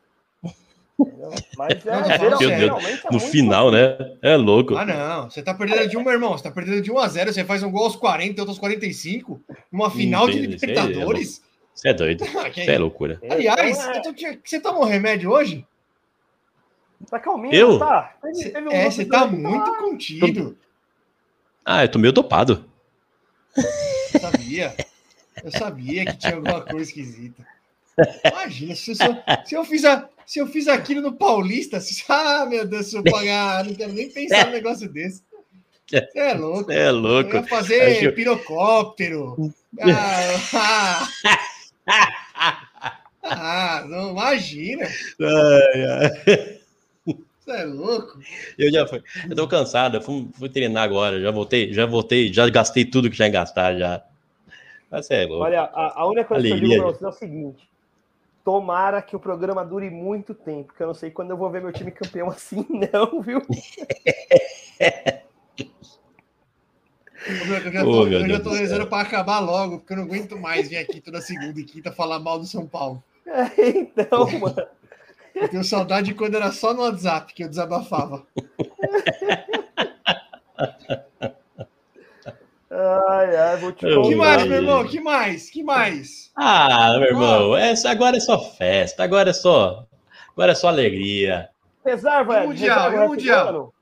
Mas 1.57 1.87
é, 1.87 1.91
Não, 1.91 2.03
Deus, 2.31 2.41
geralmente 2.41 3.07
é 3.07 3.13
No 3.13 3.21
final, 3.21 3.71
né? 3.71 3.97
É 4.23 4.37
louco. 4.37 4.77
Ah, 4.77 4.85
não. 4.85 5.31
Você 5.31 5.43
tá 5.43 5.55
perdendo 5.55 5.89
de 5.89 5.97
um, 5.97 6.03
meu 6.03 6.13
irmão. 6.13 6.33
Você 6.37 6.45
tá 6.45 6.51
perdendo 6.51 6.83
de 6.83 6.91
1 6.91 6.99
a 6.99 7.09
0 7.09 7.33
Você 7.33 7.45
faz 7.45 7.63
um 7.63 7.71
gol 7.71 7.85
aos 7.85 7.97
40, 7.97 8.41
outro 8.43 8.51
aos 8.53 8.59
45. 8.59 9.41
Numa 9.71 9.91
final 9.91 10.27
de 10.27 10.33
isso 10.33 10.41
aí 10.41 10.45
é 10.45 10.49
Libertadores. 10.49 11.43
Você 11.75 11.89
é 11.89 11.95
doido. 11.95 12.25
Ah, 12.39 12.51
que 12.51 12.61
Isso 12.61 12.71
é 12.71 12.79
loucura. 12.79 13.21
Aliás, 13.31 13.79
Então, 13.97 14.15
é, 14.29 14.39
você 14.45 14.61
tomou 14.61 14.85
remédio 14.85 15.31
hoje? 15.31 15.67
tá 17.11 17.19
calminho, 17.19 17.55
Eu? 17.55 17.79
tá? 17.79 18.15
Cê- 18.35 18.53
um 18.59 18.71
é, 18.71 18.91
você 18.91 19.05
tá 19.05 19.27
muito 19.27 19.75
contido. 19.77 20.57
Ah, 21.65 21.85
eu 21.85 21.89
tô 21.91 21.99
meio 21.99 22.13
dopado. 22.13 22.65
Eu 23.57 24.21
sabia. 24.21 24.75
Eu 25.43 25.51
sabia 25.51 26.05
que 26.05 26.17
tinha 26.17 26.35
alguma 26.35 26.61
coisa 26.61 26.83
esquisita. 26.83 27.47
Imagina, 28.25 28.75
se, 28.75 28.95
se 28.95 29.05
eu, 29.05 29.17
se 29.45 29.55
eu 29.55 29.65
fiz 29.65 29.85
a, 29.85 30.09
se 30.31 30.39
eu 30.39 30.47
fiz 30.47 30.69
aquilo 30.69 31.01
no 31.01 31.13
Paulista, 31.13 31.81
se- 31.81 32.05
ah, 32.09 32.47
meu 32.49 32.65
Deus, 32.65 32.87
se 32.87 32.97
eu 32.97 33.03
pagar, 33.03 33.65
não 33.65 33.75
quero 33.75 33.93
nem 33.93 34.09
pensar 34.09 34.47
num 34.47 34.53
negócio 34.53 34.89
desse. 34.89 35.25
Você 35.91 36.09
é 36.15 36.35
louco. 36.35 36.71
É 36.71 36.87
Eu 36.87 36.93
louco. 36.93 37.35
ia 37.35 37.43
fazer 37.43 37.99
Acho 37.99 38.13
pirocóptero. 38.13 39.53
Ah, 39.81 41.09
ah, 41.85 42.99
ah, 43.25 43.85
não 43.89 44.13
imagina. 44.13 44.87
Ai, 44.87 45.85
ai. 45.85 46.61
Você 47.41 47.51
é 47.51 47.65
louco. 47.65 48.21
Eu 48.57 48.71
já 48.71 48.87
fui. 48.87 49.03
Eu 49.29 49.35
tô 49.35 49.49
cansado, 49.49 49.97
eu 49.97 50.01
fui, 50.01 50.29
fui 50.39 50.49
treinar 50.49 50.85
agora, 50.85 51.21
já 51.21 51.33
voltei, 51.33 51.73
já 51.73 51.87
voltei, 51.87 52.33
já 52.33 52.49
gastei 52.49 52.85
tudo 52.85 53.11
que 53.11 53.17
tinha 53.17 53.27
que 53.29 53.33
gastar 53.35 53.77
já. 53.77 54.01
Mas 54.89 55.11
é 55.11 55.27
louco. 55.27 55.43
Olha, 55.43 55.63
a, 55.63 56.03
a 56.03 56.07
única 56.07 56.23
coisa 56.27 56.41
que 56.41 56.49
eu 56.51 56.53
Alegria. 56.57 56.77
digo 56.77 56.83
pra 56.83 56.93
vocês 56.93 57.03
é 57.03 57.09
o 57.09 57.19
seguinte: 57.19 57.69
tomara 58.45 59.03
que 59.03 59.15
o 59.15 59.21
programa 59.21 59.65
dure 59.65 59.91
muito 59.91 60.35
tempo, 60.35 60.69
porque 60.69 60.83
eu 60.83 60.87
não 60.87 60.95
sei 60.95 61.11
quando 61.11 61.31
eu 61.31 61.37
vou 61.37 61.51
ver 61.51 61.63
meu 61.63 61.73
time 61.73 61.91
campeão 61.91 62.29
assim, 62.31 62.67
não, 62.93 63.21
viu? 63.21 63.43
Eu 67.27 67.73
já 67.73 67.85
tô, 67.85 68.07
meu 68.07 68.21
eu 68.21 68.29
já 68.29 68.41
tô 68.41 68.51
do 68.51 68.57
rezando 68.57 68.87
pra 68.87 69.03
acabar 69.03 69.41
logo, 69.41 69.79
porque 69.79 69.93
eu 69.93 69.99
não 69.99 70.05
aguento 70.05 70.39
mais 70.39 70.69
vir 70.69 70.79
aqui 70.79 71.01
toda 71.01 71.21
segunda 71.21 71.61
e 71.61 71.65
quinta 71.65 71.93
falar 71.93 72.19
mal 72.19 72.39
do 72.39 72.47
São 72.47 72.67
Paulo. 72.67 73.03
É, 73.27 73.79
então, 73.79 74.27
mano. 74.39 74.67
Eu 75.35 75.49
tenho 75.49 75.65
saudade 75.65 76.09
de 76.09 76.15
quando 76.15 76.35
era 76.35 76.51
só 76.51 76.75
no 76.75 76.83
WhatsApp 76.83 77.33
que 77.33 77.45
eu 77.45 77.49
desabafava. 77.49 78.27
Ai, 82.83 83.37
ai, 83.37 83.57
vou 83.59 83.73
te 83.73 83.85
Eu- 83.85 84.03
que 84.03 84.15
contar. 84.15 84.17
mais, 84.17 84.43
Ai. 84.43 84.49
meu 84.49 84.57
irmão? 84.59 84.85
Que 84.87 85.01
mais? 85.01 85.51
Que 85.51 85.63
mais? 85.63 86.31
Ah, 86.37 86.95
meu 86.99 87.09
irmão, 87.09 87.57
essa, 87.57 87.91
agora 87.91 88.17
é 88.17 88.21
só 88.21 88.39
festa, 88.39 89.03
agora 89.05 89.31
é 89.31 89.33
só. 89.33 89.85
Agora 90.33 90.53
é 90.53 90.55
só 90.55 90.69
alegria. 90.69 91.51
Reserva, 91.85 92.35
E 92.35 92.37
o 92.39 92.41
Ed, 92.41 92.47
Mundial, 92.49 92.91
e 92.93 92.95
esse 92.97 93.07
Mundial? 93.09 93.75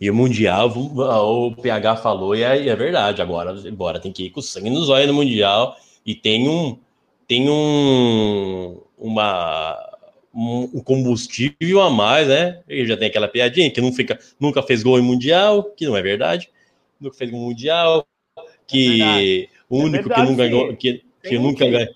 E 0.00 0.10
o 0.10 0.14
Mundial, 0.14 0.68
vamos- 0.70 0.92
o 0.98 1.52
PH 1.62 1.96
falou, 1.96 2.34
e 2.34 2.42
é, 2.42 2.66
é 2.68 2.76
verdade, 2.76 3.22
agora, 3.22 3.50
agora 3.66 4.00
tem 4.00 4.12
que 4.12 4.24
ir 4.24 4.30
com 4.30 4.42
sangue 4.42 4.68
nos 4.68 4.88
olhos 4.88 5.06
no 5.06 5.14
Mundial, 5.14 5.76
e 6.04 6.14
tem 6.14 6.48
um, 6.48 6.78
tem 7.26 7.48
um, 7.48 8.80
uma, 8.98 9.78
um, 10.34 10.62
um 10.74 10.80
combustível 10.80 11.80
a 11.80 11.90
mais, 11.90 12.28
né? 12.28 12.62
Ele 12.68 12.86
já 12.86 12.96
tem 12.96 13.08
aquela 13.08 13.28
piadinha 13.28 13.70
que 13.70 13.80
não 13.80 13.92
fica, 13.92 14.18
nunca 14.38 14.62
fez 14.62 14.82
gol 14.82 14.98
em 14.98 15.02
Mundial, 15.02 15.62
que 15.76 15.86
não 15.86 15.96
é 15.96 16.02
verdade, 16.02 16.50
nunca 17.00 17.16
fez 17.16 17.30
gol 17.30 17.40
em 17.40 17.44
Mundial, 17.44 18.06
que 18.66 18.88
verdade. 18.98 19.50
o 19.68 19.78
único 19.78 20.08
verdade, 20.08 20.14
que 20.14 20.30
nunca 20.30 20.48
ganhou, 20.48 20.76
que, 20.76 21.04
que 21.22 21.38
nunca 21.38 21.64
time. 21.64 21.70
ganhou, 21.70 21.94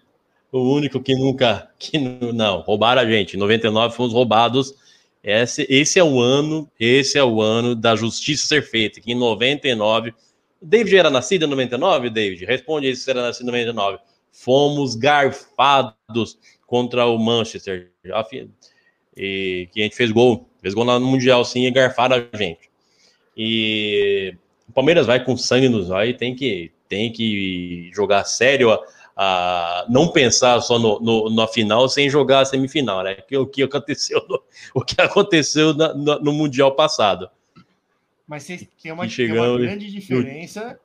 o 0.52 0.74
único 0.74 1.01
que 1.02 1.15
nunca, 1.15 1.70
que 1.78 1.98
nu- 1.98 2.32
não, 2.32 2.60
roubaram 2.60 3.02
a 3.02 3.10
gente, 3.10 3.36
em 3.36 3.40
99 3.40 3.94
fomos 3.97 4.12
roubados, 4.12 4.74
esse, 5.23 5.66
esse 5.69 5.98
é 5.98 6.05
o 6.05 6.20
ano, 6.20 6.70
esse 6.78 7.19
é 7.19 7.24
o 7.24 7.43
ano 7.43 7.74
da 7.74 7.97
justiça 7.97 8.47
ser 8.47 8.62
feita, 8.62 9.01
que 9.01 9.12
em 9.12 9.16
99, 9.16 10.15
David 10.62 10.97
era 10.97 11.10
nascido 11.10 11.44
em 11.44 11.48
99, 11.48 12.10
David? 12.10 12.44
Responde 12.44 12.86
aí 12.86 12.97
se 12.97 13.02
você 13.02 13.10
era 13.10 13.23
nascido 13.23 13.44
em 13.44 13.47
99. 13.47 13.98
Fomos 14.32 14.94
garfados 14.94 16.39
contra 16.66 17.06
o 17.06 17.19
Manchester, 17.19 17.90
já 18.09 18.26
e 19.16 19.68
que 19.72 19.80
a 19.80 19.85
gente 19.85 19.97
fez 19.97 20.10
gol, 20.10 20.48
fez 20.60 20.74
gol 20.74 20.85
lá 20.85 20.98
no 20.98 21.06
Mundial 21.06 21.44
sim 21.44 21.66
e 21.66 21.70
garfaram 21.70 22.16
a 22.32 22.36
gente. 22.36 22.68
E 23.36 24.35
o 24.68 24.72
Palmeiras 24.72 25.06
vai 25.06 25.24
com 25.24 25.36
sangue 25.36 25.68
nos 25.68 25.90
olhos, 25.90 26.16
tem 26.16 26.35
que, 26.35 26.72
tem 26.89 27.12
que 27.12 27.90
jogar 27.94 28.24
sério 28.24 28.70
a, 28.72 28.85
a 29.16 29.86
não 29.89 30.09
pensar 30.12 30.60
só 30.60 30.78
no, 30.78 31.01
no- 31.01 31.30
na 31.30 31.47
final 31.47 31.89
sem 31.89 32.09
jogar 32.10 32.40
a 32.40 32.44
semifinal, 32.44 33.02
né? 33.02 33.14
Que, 33.16 33.36
o 33.36 33.47
que 33.47 33.62
aconteceu 33.62 34.24
no, 34.28 34.43
o 34.74 34.85
que 34.85 35.01
aconteceu 35.01 35.74
na- 35.74 35.94
no, 35.94 36.18
no 36.20 36.32
Mundial 36.32 36.74
passado. 36.74 37.28
Mas 38.26 38.43
vocês 38.43 38.68
tem 38.82 38.93
uma, 38.93 39.05
tem 39.26 39.32
uma 39.39 39.47
grande 39.66 39.90
diferença. 39.90 40.78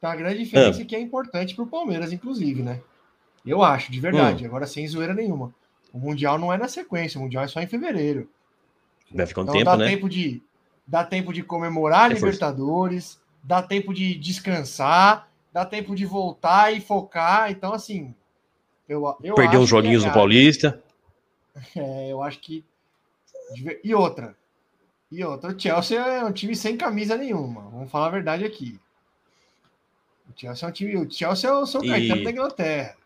Tem 0.00 0.10
uma 0.10 0.16
grande 0.16 0.38
diferença 0.44 0.84
que 0.84 0.94
é 0.94 1.00
importante 1.00 1.54
para 1.54 1.64
o 1.64 1.68
Palmeiras, 1.68 2.12
inclusive, 2.12 2.62
né? 2.62 2.80
Eu 3.46 3.62
acho, 3.62 3.90
de 3.90 3.98
verdade. 4.00 4.44
Agora, 4.44 4.66
sem 4.66 4.86
zoeira 4.86 5.14
nenhuma. 5.14 5.54
O 5.96 5.98
Mundial 5.98 6.38
não 6.38 6.52
é 6.52 6.58
na 6.58 6.68
sequência, 6.68 7.18
o 7.18 7.22
Mundial 7.22 7.44
é 7.44 7.48
só 7.48 7.58
em 7.58 7.66
fevereiro. 7.66 8.28
Vai 9.10 9.24
ficar 9.24 9.40
um 9.40 9.44
Então 9.44 9.54
tempo, 9.54 9.64
dá 9.64 9.76
né? 9.78 9.86
tempo 9.88 10.08
de 10.10 10.42
dá 10.86 11.02
tempo 11.02 11.32
de 11.32 11.42
comemorar 11.42 12.10
Reforço. 12.10 12.26
Libertadores, 12.26 13.18
dá 13.42 13.62
tempo 13.62 13.94
de 13.94 14.14
descansar, 14.14 15.26
dá 15.50 15.64
tempo 15.64 15.96
de 15.96 16.04
voltar 16.04 16.70
e 16.70 16.82
focar. 16.82 17.50
Então, 17.50 17.72
assim, 17.72 18.14
eu, 18.86 19.16
eu 19.22 19.34
Perdeu 19.34 19.60
uns 19.60 19.70
joguinhos 19.70 20.02
que 20.02 20.08
é 20.10 20.12
Paulista. 20.12 20.82
É, 21.74 22.12
eu 22.12 22.22
acho 22.22 22.38
que. 22.40 22.62
E 23.82 23.94
outra. 23.94 24.36
E 25.10 25.24
outra, 25.24 25.50
o 25.52 25.58
Chelsea 25.58 25.98
é 25.98 26.22
um 26.22 26.30
time 26.30 26.54
sem 26.54 26.76
camisa 26.76 27.16
nenhuma. 27.16 27.62
Vamos 27.70 27.90
falar 27.90 28.08
a 28.08 28.10
verdade 28.10 28.44
aqui. 28.44 28.78
O 30.28 30.38
Chelsea 30.38 30.66
é 30.66 30.68
um 30.68 30.72
time. 30.72 30.96
O 30.98 31.10
Chelsea 31.10 31.48
é 31.48 31.52
o 31.54 31.64
São 31.64 31.82
E- 31.82 31.88
Caetano 31.88 32.24
da 32.24 32.30
Inglaterra. 32.30 32.96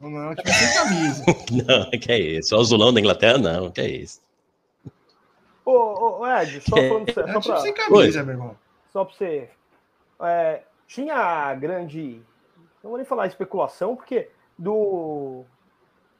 Não 0.00 0.22
é 0.22 0.30
um 0.30 0.34
time 0.34 0.52
sem 0.52 0.74
camisa. 0.74 1.24
Não, 1.66 1.90
que 1.90 2.12
é 2.12 2.18
isso? 2.18 2.50
Só 2.50 2.56
o 2.58 2.64
Zulão 2.64 2.92
da 2.92 3.00
Inglaterra, 3.00 3.38
não, 3.38 3.70
que 3.70 3.80
é 3.80 3.88
isso. 3.88 4.20
Ô, 5.64 5.70
ô, 5.72 6.20
ô, 6.20 6.26
Ed, 6.28 6.60
só 6.60 6.76
É. 6.76 6.88
falando 6.88 7.08
É 7.08 7.12
só 7.12 7.20
um 7.22 7.40
time 7.40 7.42
pra, 7.42 7.60
sem 7.60 7.74
camisa, 7.74 8.22
meu 8.22 8.34
irmão. 8.34 8.56
só 8.92 9.04
pra 9.04 9.14
você. 9.16 9.48
é, 10.22 10.62
tinha 10.86 11.52
grande. 11.54 12.20
Não 12.82 12.90
vou 12.90 12.96
nem 12.98 13.06
falar 13.06 13.26
especulação, 13.26 13.96
porque 13.96 14.28
do 14.58 15.44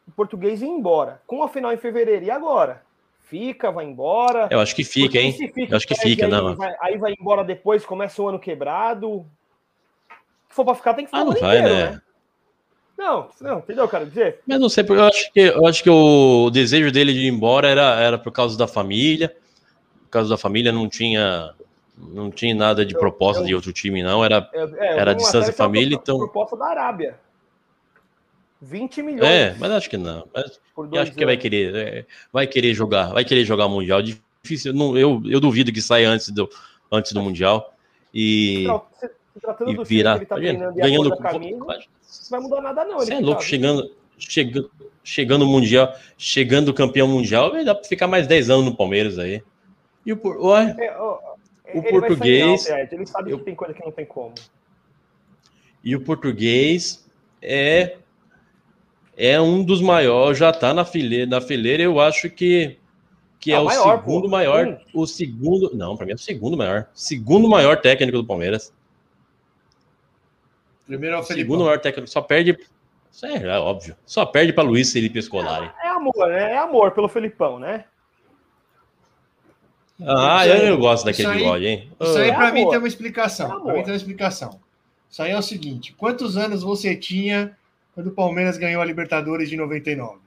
o 0.08 0.10
português 0.16 0.62
ir 0.62 0.66
embora. 0.66 1.20
Com 1.26 1.42
a 1.42 1.48
final 1.48 1.72
em 1.72 1.76
fevereiro. 1.76 2.24
E 2.24 2.30
agora? 2.30 2.82
Fica, 3.24 3.70
vai 3.72 3.84
embora. 3.84 4.48
Eu 4.50 4.60
acho 4.60 4.74
que 4.74 4.84
fica, 4.84 5.06
Porque 5.06 5.18
hein? 5.18 5.32
fica, 5.32 5.72
Eu 5.72 5.76
acho 5.76 5.86
que 5.86 5.94
fica, 5.96 6.24
aí 6.26 6.30
não. 6.30 6.54
Vai, 6.56 6.74
aí 6.80 6.96
vai 6.96 7.12
embora 7.18 7.42
depois, 7.44 7.84
começa 7.84 8.22
o 8.22 8.28
ano 8.28 8.38
quebrado. 8.38 9.26
Se 10.48 10.54
for 10.54 10.64
pra 10.64 10.74
ficar, 10.76 10.94
tem 10.94 11.04
que 11.04 11.10
ficar 11.10 11.22
Ah, 11.22 11.24
não 11.24 11.32
vai, 11.32 11.58
inteiro, 11.58 11.74
né? 11.92 12.00
Não, 12.96 13.28
não, 13.40 13.58
entendeu, 13.58 13.86
quero 13.88 14.06
dizer? 14.06 14.40
Mas 14.46 14.58
não 14.58 14.68
sei, 14.70 14.82
porque 14.82 15.00
eu 15.00 15.04
acho 15.06 15.32
que, 15.32 15.40
eu 15.40 15.66
acho 15.66 15.82
que 15.82 15.90
o 15.90 16.48
desejo 16.50 16.90
dele 16.90 17.12
de 17.12 17.20
ir 17.20 17.28
embora 17.28 17.68
era, 17.68 18.00
era 18.00 18.18
por 18.18 18.32
causa 18.32 18.56
da 18.56 18.66
família. 18.66 19.36
Por 20.04 20.10
causa 20.10 20.30
da 20.30 20.38
família 20.38 20.72
não 20.72 20.88
tinha, 20.88 21.52
não 21.98 22.30
tinha 22.30 22.54
nada 22.54 22.86
de 22.86 22.94
Eu- 22.94 23.00
proposta 23.00 23.42
eu- 23.42 23.46
de 23.46 23.54
outro 23.54 23.72
time, 23.72 24.02
não. 24.02 24.24
Era, 24.24 24.48
É, 24.52 24.62
é, 24.62 24.98
Era 24.98 25.12
distância 25.14 25.52
família, 25.52 25.94
então- 25.94 26.16
Proposta 26.18 26.56
da 26.56 26.66
Arábia. 26.66 27.18
20 28.60 29.02
milhões 29.02 29.22
é, 29.30 29.54
mas 29.58 29.70
acho 29.70 29.90
que 29.90 29.98
não. 29.98 30.26
Mas 30.34 30.58
eu 30.90 31.00
acho 31.02 31.12
que 31.12 31.24
vai 31.26 31.36
querer, 31.36 31.74
é, 31.74 32.06
vai 32.32 32.46
querer 32.46 32.72
jogar, 32.72 33.12
vai 33.12 33.24
querer 33.24 33.44
jogar 33.44 33.68
mundial. 33.68 34.00
Difícil, 34.02 34.72
não, 34.72 34.96
eu, 34.96 35.22
eu 35.26 35.38
duvido 35.40 35.70
que 35.70 35.82
saia 35.82 36.08
antes 36.08 36.30
do, 36.30 36.48
antes 36.90 37.12
do 37.12 37.20
mundial 37.20 37.74
e, 38.14 38.64
Não, 38.66 38.82
se, 38.98 39.10
tratando 39.40 39.82
e 39.82 39.84
virar, 39.84 40.14
que 40.14 40.18
ele 40.20 40.26
tá 40.26 40.36
Imagina, 40.36 40.58
treinando 40.58 40.78
e 40.78 40.82
a 40.82 40.84
ganhando. 40.86 41.10
da 41.10 41.16
camisa, 41.16 41.56
não 41.58 41.66
vai 42.30 42.40
mudar 42.40 42.60
nada 42.62 42.84
não. 42.84 42.98
Você 42.98 43.12
ele 43.12 43.22
é 43.22 43.24
louco, 43.24 43.40
20. 43.40 43.48
chegando, 43.48 43.90
chegando, 44.18 44.70
chegando 45.04 45.46
mundial, 45.46 45.94
chegando 46.16 46.74
campeão 46.74 47.06
mundial, 47.08 47.52
dar 47.64 47.74
para 47.74 47.84
ficar 47.84 48.06
mais 48.06 48.26
10 48.26 48.50
anos 48.50 48.64
no 48.64 48.76
Palmeiras 48.76 49.18
aí. 49.18 49.42
E 50.04 50.12
o 50.12 50.16
por- 50.16 50.36
É, 50.78 50.96
ó, 50.98 51.18
O 51.74 51.78
ele 51.78 51.80
vai 51.80 51.82
sair 51.82 52.00
português- 52.00 52.70
alto, 52.70 52.94
ele 52.94 53.06
sabe 53.06 53.30
eu- 53.32 53.38
que 53.38 53.44
tem 53.44 53.54
coisa 53.54 53.74
que 53.74 53.84
não 53.84 53.90
tem 53.92 54.06
como. 54.06 54.34
E 55.82 55.94
o 55.94 56.00
português 56.00 57.04
é 57.42 57.96
é 59.18 59.40
um 59.40 59.64
dos 59.64 59.80
maiores, 59.80 60.36
já 60.38 60.52
tá 60.52 60.74
na 60.74 60.84
fileira, 60.84 61.24
na 61.26 61.40
fileira, 61.40 61.82
eu 61.82 61.98
acho 62.00 62.28
que 62.30 62.76
que 63.38 63.52
é 63.52 63.56
Ah, 63.56 63.60
o 63.60 63.64
maior, 63.66 63.98
segundo 63.98 64.22
pô. 64.22 64.28
maior, 64.28 64.66
Hum. 64.66 64.76
o 64.94 65.06
segundo, 65.06 65.70
não, 65.74 65.96
para 65.96 66.04
mim 66.06 66.12
é 66.12 66.14
o 66.16 66.18
segundo 66.18 66.56
maior, 66.56 66.88
segundo 66.94 67.48
maior 67.48 67.80
técnico 67.80 68.18
do 68.18 68.26
Palmeiras. 68.26 68.72
Primeiro 70.86 71.16
é 71.16 71.18
o 71.18 71.22
Segundo 71.22 71.36
Felipão. 71.46 71.58
maior 71.66 71.78
técnico, 71.80 72.08
só 72.08 72.20
perde 72.22 72.56
é, 73.22 73.46
é 73.46 73.58
óbvio. 73.58 73.96
Só 74.04 74.26
perde 74.26 74.52
para 74.52 74.62
Luiz 74.62 74.92
Felipe 74.92 75.20
Scolari. 75.22 75.70
É 75.82 75.88
amor, 75.88 76.28
né? 76.28 76.52
É 76.52 76.58
amor 76.58 76.90
pelo 76.92 77.08
Felipão, 77.08 77.58
né? 77.58 77.86
Ah, 80.06 80.46
eu, 80.46 80.56
eu 80.66 80.78
gosto 80.78 81.04
daquele 81.06 81.28
aí- 81.28 81.38
bigode, 81.38 81.66
hein? 81.66 81.92
Isso 81.98 82.18
aí, 82.18 82.28
É 82.30 82.34
pra 82.34 82.52
mim, 82.52 82.68
tem 82.68 82.78
uma 82.78 82.88
explicação. 82.88 83.50
É 83.70 83.72
mim, 83.72 83.82
tem 83.82 83.92
uma 83.92 83.96
explicação. 83.96 84.60
Isso 85.10 85.22
aí 85.22 85.30
é 85.32 85.38
o 85.38 85.42
seguinte: 85.42 85.94
quantos 85.94 86.36
anos 86.36 86.62
você 86.62 86.94
tinha 86.94 87.56
quando 87.94 88.08
o 88.08 88.12
Palmeiras 88.12 88.58
ganhou 88.58 88.82
a 88.82 88.84
Libertadores 88.84 89.48
de 89.48 89.56
99? 89.56 90.18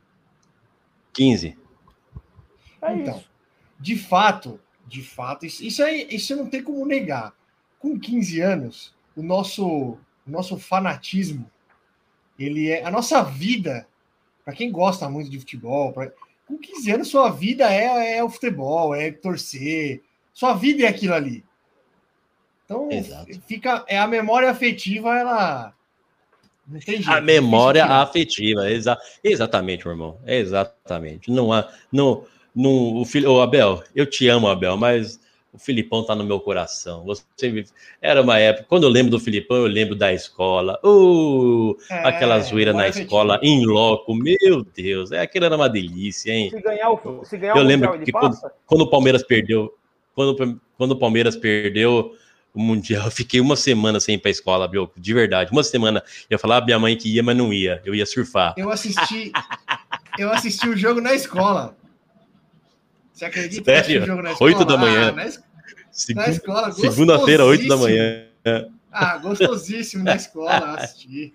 15. 1.14 1.56
É 2.82 2.96
Então, 2.96 3.18
isso. 3.18 3.30
de 3.80 3.96
fato, 3.98 4.60
de 4.88 5.04
fato, 5.04 5.46
isso, 5.46 5.64
isso 5.64 5.84
aí, 5.84 6.08
isso 6.10 6.36
não 6.36 6.48
tem 6.48 6.64
como 6.64 6.84
negar. 6.86 7.34
Com 7.78 8.00
15 8.00 8.42
anos, 8.42 8.96
o 9.16 9.22
nosso, 9.22 9.98
o 10.30 10.32
nosso 10.32 10.58
fanatismo, 10.58 11.50
ele 12.38 12.70
é 12.70 12.86
a 12.86 12.92
nossa 12.92 13.22
vida. 13.24 13.88
Para 14.46 14.54
quem 14.54 14.72
gosta 14.72 15.10
muito 15.10 15.30
de 15.30 15.40
futebol, 15.40 15.92
pra- 15.92 16.12
com 16.48 16.58
15 16.58 16.92
anos 16.92 17.08
sua 17.10 17.30
vida 17.30 17.72
é, 17.72 18.18
é 18.18 18.24
o 18.24 18.30
futebol, 18.30 18.96
é 18.96 19.12
torcer. 19.12 20.02
Sua 20.34 20.54
vida 20.54 20.84
é 20.84 20.88
aquilo 20.88 21.14
ali. 21.14 21.44
Então, 22.66 22.90
Exato. 22.92 23.28
fica 23.48 23.84
é 23.88 23.98
a 23.98 24.08
memória 24.08 24.50
afetiva, 24.50 25.18
ela 25.18 25.74
não 26.68 26.80
tem 26.80 26.96
jeito. 26.98 27.12
A 27.12 27.20
memória 27.20 27.84
afetiva, 27.86 28.70
exa 28.72 28.98
exatamente, 29.24 29.86
meu 29.86 29.94
irmão. 29.94 30.20
Exatamente. 30.26 31.32
Não 31.32 31.52
há. 31.52 31.68
Não, 31.92 32.26
não, 32.56 32.96
o 32.98 33.06
filho, 33.06 33.32
ô, 33.32 33.42
Abel, 33.42 33.84
eu 33.96 34.08
te 34.08 34.28
amo, 34.28 34.48
Abel, 34.48 34.78
mas 34.78 35.20
o 35.52 35.58
Filipão 35.58 36.04
tá 36.04 36.16
no 36.16 36.24
meu 36.24 36.40
coração. 36.40 37.04
Você 37.06 37.66
era 38.02 38.22
uma 38.22 38.38
época. 38.38 38.66
Quando 38.70 38.84
eu 38.84 38.90
lembro 38.90 39.12
do 39.12 39.20
Filipão, 39.20 39.58
eu 39.58 39.68
lembro 39.68 39.96
da 39.96 40.14
escola. 40.14 40.80
Uh, 40.84 41.76
É, 41.90 42.08
aquela 42.08 42.40
zoeira 42.40 42.72
na 42.72 42.88
escola, 42.88 43.40
em 43.42 43.66
loco. 43.66 44.14
Meu 44.14 44.64
Deus, 44.64 45.12
é, 45.12 45.22
aquilo 45.22 45.46
era 45.46 45.56
uma 45.56 45.70
delícia, 45.70 46.32
hein? 46.32 46.50
Se 46.52 46.62
ganhar 46.62 46.92
o, 46.92 47.26
se 47.26 47.38
ganhar 47.38 47.56
Eu 47.56 47.64
o 47.64 47.66
lembro 47.66 47.90
Mundial, 47.90 48.06
que 48.06 48.12
quando, 48.12 48.38
quando 48.66 48.82
o 48.82 48.90
Palmeiras 48.90 49.24
perdeu, 49.24 49.74
quando, 50.14 50.62
quando 50.78 50.92
o 50.92 51.00
Palmeiras 51.00 51.36
perdeu 51.36 52.16
o 52.54 52.62
Mundial, 52.62 53.06
eu 53.06 53.12
fiquei 53.12 53.40
uma 53.40 53.56
semana 53.56 54.00
sem 54.00 54.16
ir 54.16 54.20
pra 54.20 54.30
escola, 54.30 54.68
Biel, 54.68 54.92
de 54.96 55.14
verdade. 55.14 55.52
Uma 55.52 55.64
semana. 55.64 56.04
Eu 56.30 56.38
falava 56.38 56.62
pra 56.62 56.66
minha 56.68 56.80
mãe 56.80 56.96
que 56.96 57.14
ia, 57.14 57.24
mas 57.24 57.36
não 57.36 57.52
ia. 57.52 57.82
Eu 57.84 57.96
ia 57.96 58.06
surfar. 58.06 58.54
Eu 58.56 58.70
assisti, 58.70 59.32
eu 60.18 60.32
assisti 60.32 60.70
o 60.70 60.78
jogo 60.78 61.02
na 61.02 61.14
escola. 61.14 61.76
Você 63.20 63.26
acredita 63.26 63.64
que 63.64 63.70
eu 63.70 63.74
assisti 63.76 63.92
Sério? 63.92 64.04
o 64.04 64.08
jogo 64.08 64.22
na 64.22 64.32
escola? 64.32 64.50
Oito 64.52 64.66
da 64.66 64.78
manhã. 64.78 65.10
Ah, 65.10 65.12
na, 65.12 65.26
es- 65.26 65.44
Segu- 65.92 66.20
na 66.20 66.30
escola, 66.30 66.72
Segunda-feira, 66.72 67.46
8 67.46 67.68
da 67.68 67.76
manhã. 67.78 68.26
Ah, 68.92 69.18
gostosíssimo 69.18 70.04
na 70.06 70.16
escola 70.16 70.76
assistir. 70.76 71.34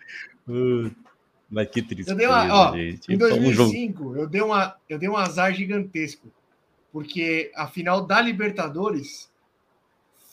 Uh, 0.49 0.91
mas 1.51 1.69
que 1.69 1.83
tristeza, 1.83 2.13
Eu 2.13 2.17
dei 2.17 2.27
uma- 2.27 2.53
ó, 2.71 2.75
gente. 2.77 3.13
Em 3.13 3.19
Foi 3.19 3.33
um 3.35 3.53
jogo. 3.53 3.71
2005, 3.71 4.17
eu 4.17 4.27
dei, 4.27 4.41
uma, 4.41 4.77
eu 4.89 4.99
dei 4.99 5.09
um 5.09 5.17
azar 5.17 5.53
gigantesco. 5.55 6.29
Porque 6.91 7.51
a 7.55 7.67
final 7.67 8.01
da 8.07 8.21
Libertadores 8.21 9.29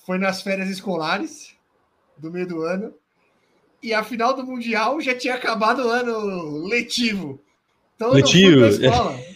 foi 0.05 0.17
nas 0.17 0.41
férias 0.41 0.69
escolares 0.69 1.53
do 2.17 2.31
meio 2.31 2.47
do 2.47 2.61
ano. 2.61 2.93
E 3.83 3.93
a 3.93 4.03
final 4.03 4.33
do 4.35 4.45
Mundial 4.45 5.01
já 5.01 5.13
tinha 5.15 5.33
acabado 5.35 5.79
o 5.85 5.89
ano 5.89 6.67
letivo. 6.67 7.41
Então 7.95 8.09
eu 8.09 8.13
Letivo, 8.15 8.61
não 8.61 8.69
fui 8.69 8.77
pra 8.79 8.87
escola. 8.87 9.19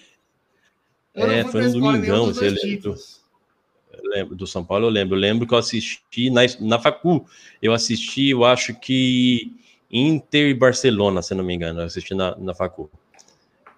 Eu 1.16 1.32
É, 1.32 1.44
foi 1.44 1.62
no 1.62 1.68
nenhum 1.70 1.80
domingão, 1.92 2.26
você 2.26 2.50
lembra? 2.50 2.96
lembro 4.04 4.36
do 4.36 4.46
São 4.48 4.64
Paulo, 4.64 4.86
eu 4.86 4.90
lembro. 4.90 5.16
Eu 5.16 5.20
lembro 5.20 5.48
que 5.48 5.54
eu 5.54 5.58
assisti 5.58 6.30
na, 6.30 6.42
na 6.60 6.80
Facu. 6.80 7.26
Eu 7.62 7.74
assisti, 7.74 8.30
eu 8.30 8.44
acho 8.46 8.74
que 8.80 9.52
Inter 9.92 10.50
e 10.50 10.54
Barcelona, 10.54 11.22
se 11.22 11.34
não 11.34 11.44
me 11.44 11.54
engano. 11.54 11.82
Eu 11.82 11.86
assisti 11.86 12.14
na, 12.14 12.36
na 12.38 12.54
Facu. 12.54 12.90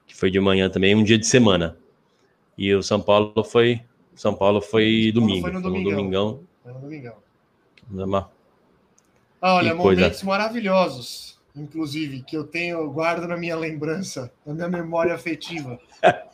Que 0.06 0.16
foi 0.16 0.32
de 0.32 0.40
manhã 0.40 0.70
também, 0.70 0.96
um 0.96 1.04
dia 1.04 1.18
de 1.18 1.26
semana. 1.28 1.78
E 2.58 2.74
o 2.74 2.82
São 2.82 3.02
Paulo 3.02 3.44
foi. 3.44 3.82
São 4.16 4.34
Paulo 4.34 4.62
foi 4.62 5.12
domingo. 5.12 5.42
foi 5.42 5.52
no 5.52 5.62
Foi 5.62 5.70
no 5.70 5.76
domingão. 5.76 5.98
domingão. 5.98 6.44
Foi 6.64 6.74
no 6.74 6.80
domingão. 6.80 7.16
Ah, 9.40 9.54
olha, 9.56 9.72
Que 9.72 9.78
coisa. 9.78 10.02
momentos 10.02 10.24
maravilhosos, 10.24 11.37
inclusive, 11.58 12.22
que 12.22 12.38
eu 12.38 12.44
tenho, 12.44 12.78
eu 12.78 12.92
guardo 12.92 13.28
na 13.28 13.36
minha 13.36 13.56
lembrança, 13.56 14.32
na 14.46 14.54
minha 14.54 14.70
memória 14.70 15.14
afetiva. 15.14 15.80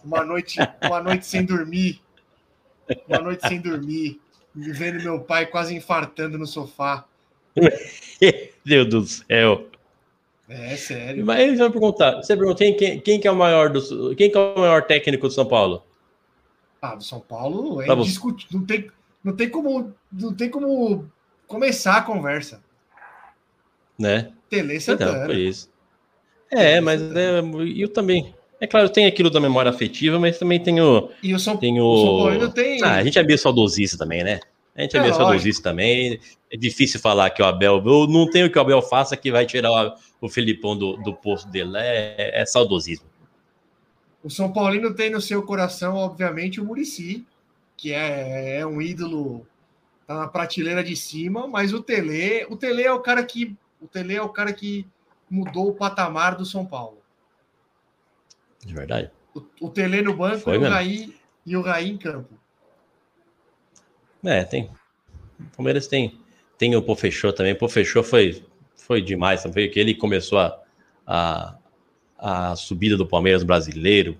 Uma 0.04 0.24
noite, 0.24 0.60
uma 0.84 1.02
noite 1.02 1.26
sem 1.26 1.46
dormir, 1.46 2.02
uma 3.08 3.20
noite 3.20 3.48
sem 3.48 3.60
dormir, 3.62 4.20
vendo 4.54 5.02
meu 5.02 5.22
pai 5.22 5.46
quase 5.46 5.76
infartando 5.76 6.38
no 6.38 6.46
sofá. 6.46 7.06
Deus 8.66 8.88
do 8.90 9.06
céu. 9.06 9.68
É 10.48 10.76
sério. 10.76 11.26
Mas 11.26 11.40
eles 11.40 11.60
vão 11.60 11.72
perguntar. 11.72 12.18
Você 12.18 12.36
perguntou 12.36 12.58
quem, 12.76 13.00
quem, 13.00 13.20
que 13.20 13.28
é 13.28 13.32
o 13.32 13.36
maior 13.36 13.70
do, 13.70 14.16
quem 14.16 14.30
que 14.30 14.38
é 14.38 14.40
o 14.40 14.60
maior 14.60 14.84
técnico 14.84 15.28
do 15.28 15.34
São 15.34 15.46
Paulo? 15.46 15.84
Ah, 16.82 16.96
do 16.96 17.04
São 17.04 17.20
Paulo 17.20 17.82
é 17.82 17.88
você. 17.88 18.02
indiscutível. 18.02 18.60
Não 18.60 18.66
tem, 18.66 18.92
não 19.24 19.36
tem 19.36 19.50
como, 19.50 19.94
não 20.12 20.34
tem 20.34 20.50
como 20.50 21.10
começar 21.48 21.98
a 21.98 22.02
conversa. 22.02 22.62
Né? 23.98 24.34
Tele 24.54 24.76
Então, 24.76 24.98
Santana. 24.98 25.26
por 25.26 25.36
isso. 25.36 25.70
É, 26.52 26.80
mas 26.80 27.02
é, 27.02 27.42
eu 27.76 27.90
também. 27.90 28.36
É 28.62 28.68
claro, 28.68 28.88
tem 28.88 29.06
aquilo 29.06 29.30
da 29.30 29.40
memória 29.40 29.70
afetiva, 29.70 30.20
mas 30.20 30.38
também 30.38 30.60
tenho. 30.60 31.10
E 31.22 31.34
o 31.34 31.40
São, 31.40 31.58
tenho... 31.58 31.84
o 31.84 31.98
São 31.98 32.18
Paulo 32.18 32.50
tem. 32.52 32.84
Ah, 32.84 32.96
a 32.96 33.04
gente 33.04 33.18
é 33.18 33.24
meio 33.24 33.40
saudosista 33.40 33.98
também, 33.98 34.24
né? 34.24 34.40
A 34.76 34.82
gente 34.82 34.96
é, 34.96 35.00
É 35.00 35.02
meio 35.02 35.14
saudosista 35.16 35.64
também. 35.64 36.20
É 36.52 36.58
difícil 36.58 37.00
falar 37.00 37.30
que 37.32 37.42
o 37.42 37.46
Abel. 37.46 37.82
Eu 37.84 38.08
não 38.08 38.30
tenho 38.30 38.50
que 38.52 38.58
o 38.58 38.62
Abel 38.62 38.82
faça 38.82 39.18
que 39.18 39.32
vai 39.32 39.46
tirar 39.46 39.72
o, 39.72 39.94
o 40.22 40.30
Felipão 40.30 40.78
do, 40.78 40.98
do 40.98 41.14
posto 41.14 41.50
dele. 41.50 41.74
É, 41.76 42.42
é 42.42 42.46
saudosismo. 42.46 43.06
O 44.24 44.30
São 44.30 44.54
Paulino 44.54 44.94
tem 44.94 45.10
no 45.10 45.20
seu 45.20 45.44
coração, 45.44 45.96
obviamente, 45.96 46.62
o 46.62 46.66
Murici, 46.66 47.26
que 47.76 47.92
é, 47.92 48.60
é 48.60 48.66
um 48.66 48.82
ídolo, 48.82 49.46
tá 50.08 50.16
na 50.16 50.28
prateleira 50.28 50.82
de 50.82 50.96
cima, 50.96 51.48
mas 51.48 51.74
o 51.74 51.82
Tele, 51.82 52.46
o 52.50 52.56
Tele 52.56 52.84
é 52.84 52.92
o 52.92 53.02
cara 53.02 53.22
que 53.24 53.54
o 53.84 53.88
Tele 53.88 54.16
é 54.16 54.22
o 54.22 54.30
cara 54.30 54.54
que 54.54 54.88
mudou 55.30 55.68
o 55.68 55.74
patamar 55.74 56.36
do 56.36 56.46
São 56.46 56.66
Paulo. 56.66 57.00
De 58.66 58.74
verdade. 58.74 59.12
O, 59.36 59.44
o 59.62 59.70
Tele 59.70 60.02
no 60.02 60.16
banco 60.16 60.40
Foi 60.40 60.56
e 60.56 60.58
o. 60.58 60.62
Raí 60.62 61.16
e 61.46 61.58
o 61.58 61.62
Raí 61.62 61.90
em 61.90 61.98
campo. 61.98 62.34
É, 64.24 64.44
tem. 64.46 64.70
O 65.38 65.58
Palmeiras 65.58 65.88
tem. 65.88 66.18
Tem 66.58 66.74
o 66.76 66.82
Pofechou 66.82 67.34
também. 67.34 67.54
O 67.54 67.58
Pofechou 67.58 68.04
foi, 68.04 68.46
foi 68.76 69.02
demais 69.02 69.44
também, 69.44 69.70
que 69.70 69.80
ele 69.80 69.94
começou 69.94 70.40
a, 70.40 70.62
a, 71.06 71.58
a 72.18 72.56
subida 72.56 72.96
do 72.96 73.06
Palmeiras 73.06 73.44
brasileiro. 73.44 74.18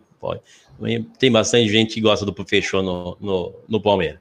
Tem 1.18 1.32
bastante 1.32 1.70
gente 1.70 1.94
que 1.94 2.02
gosta 2.02 2.26
do 2.26 2.34
Pofechou 2.34 2.84
no, 2.84 3.18
no, 3.22 3.56
no 3.70 3.82
Palmeiras. 3.82 4.20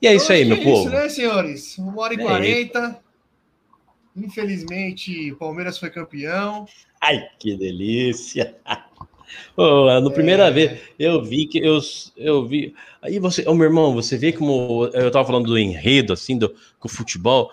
E 0.00 0.06
é 0.06 0.14
isso 0.14 0.32
aí, 0.32 0.44
meu 0.44 0.56
é 0.56 0.62
povo. 0.62 0.82
isso, 0.82 0.90
né, 0.90 1.08
senhores? 1.08 1.78
Uma 1.78 2.00
hora 2.00 2.14
e 2.14 2.20
É 2.20 2.22
quarenta. 2.22 3.05
Infelizmente, 4.16 5.32
o 5.32 5.36
Palmeiras 5.36 5.78
foi 5.78 5.90
campeão. 5.90 6.66
Ai, 7.00 7.28
que 7.38 7.56
delícia! 7.56 8.56
No 9.56 10.12
primeira 10.12 10.46
É. 10.46 10.50
vez, 10.50 10.80
eu 10.98 11.22
vi 11.22 11.46
que 11.46 11.58
eu, 11.58 11.80
eu 12.16 12.46
vi. 12.46 12.74
Aí 13.02 13.18
você, 13.18 13.46
ô 13.46 13.54
meu 13.54 13.64
irmão, 13.64 13.92
você 13.92 14.16
vê 14.16 14.32
como 14.32 14.88
eu 14.94 15.10
tava 15.10 15.26
falando 15.26 15.46
do 15.46 15.58
enredo, 15.58 16.12
assim, 16.12 16.38
do 16.38 16.54
com 16.78 16.86
o 16.86 16.90
futebol, 16.90 17.50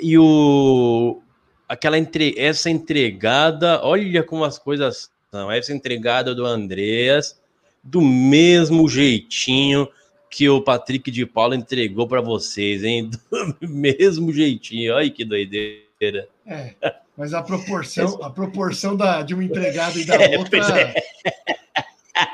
e 0.00 0.16
o. 0.16 1.20
Aquela 1.68 1.98
entre, 1.98 2.34
essa 2.38 2.70
entregada, 2.70 3.80
olha 3.82 4.22
como 4.22 4.44
as 4.44 4.58
coisas 4.58 5.10
são. 5.30 5.50
Essa 5.50 5.72
entregada 5.72 6.34
do 6.34 6.46
Andreas, 6.46 7.40
do 7.82 8.00
mesmo 8.00 8.88
jeitinho 8.88 9.88
que 10.32 10.48
o 10.48 10.62
Patrick 10.62 11.10
de 11.10 11.26
Paula 11.26 11.54
entregou 11.54 12.08
para 12.08 12.22
vocês, 12.22 12.82
hein? 12.82 13.10
Do 13.60 13.68
mesmo 13.68 14.32
jeitinho. 14.32 14.94
Olha 14.94 15.10
que 15.10 15.26
doideira. 15.26 16.26
É, 16.46 16.74
mas 17.14 17.34
a 17.34 17.42
proporção, 17.42 18.18
a 18.24 18.30
proporção 18.30 18.96
da, 18.96 19.20
de 19.20 19.34
uma 19.34 19.44
entregada 19.44 19.98
e 19.98 20.06
da 20.06 20.14
É, 20.14 20.38
outra 20.38 20.50
pois 20.50 20.70
é. 20.70 20.94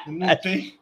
não 0.07 0.37
tem. 0.37 0.79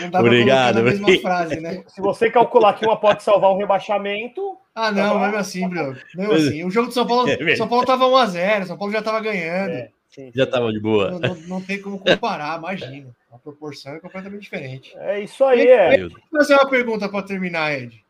Não 0.00 0.10
dá 0.10 0.20
Obrigado, 0.20 0.74
pra 0.74 0.82
mesma 0.82 1.20
frase, 1.20 1.60
né? 1.60 1.84
Se 1.86 2.00
você 2.00 2.28
calcular 2.30 2.74
que 2.74 2.84
uma 2.84 2.96
pode 2.98 3.22
salvar 3.22 3.52
um 3.52 3.56
rebaixamento, 3.56 4.56
Ah, 4.74 4.90
não, 4.90 5.20
mesmo 5.20 5.36
assim, 5.36 5.68
Bruno. 5.68 5.96
Mesmo 6.16 6.32
assim. 6.32 6.64
O 6.64 6.70
jogo 6.70 6.88
do 6.88 6.94
São 6.94 7.06
Paulo, 7.06 7.28
É. 7.28 7.56
São 7.56 7.68
Paulo 7.68 7.86
tava 7.86 8.06
1x0, 8.06 8.66
São 8.66 8.76
Paulo 8.76 8.92
já 8.92 9.02
tava 9.02 9.20
ganhando. 9.20 9.88
É. 10.10 10.14
sim, 10.14 10.32
Já 10.34 10.44
sim. 10.44 10.50
tava 10.50 10.72
de 10.72 10.80
boa. 10.80 11.10
Não, 11.12 11.18
não- 11.20 11.40
não 11.42 11.60
tem 11.62 11.80
como 11.80 11.98
comparar, 11.98 12.58
imagina. 12.58 13.14
A 13.32 13.38
proporção 13.38 13.94
é 13.94 14.00
completamente 14.00 14.42
diferente. 14.42 14.92
é 14.96 15.22
isso 15.22 15.44
aí, 15.44 15.66
é. 15.66 16.08
Vou 16.08 16.18
fazer 16.32 16.54
uma 16.54 16.68
pergunta 16.68 17.08
para 17.08 17.22
terminar, 17.22 17.72
Ed. 17.72 18.04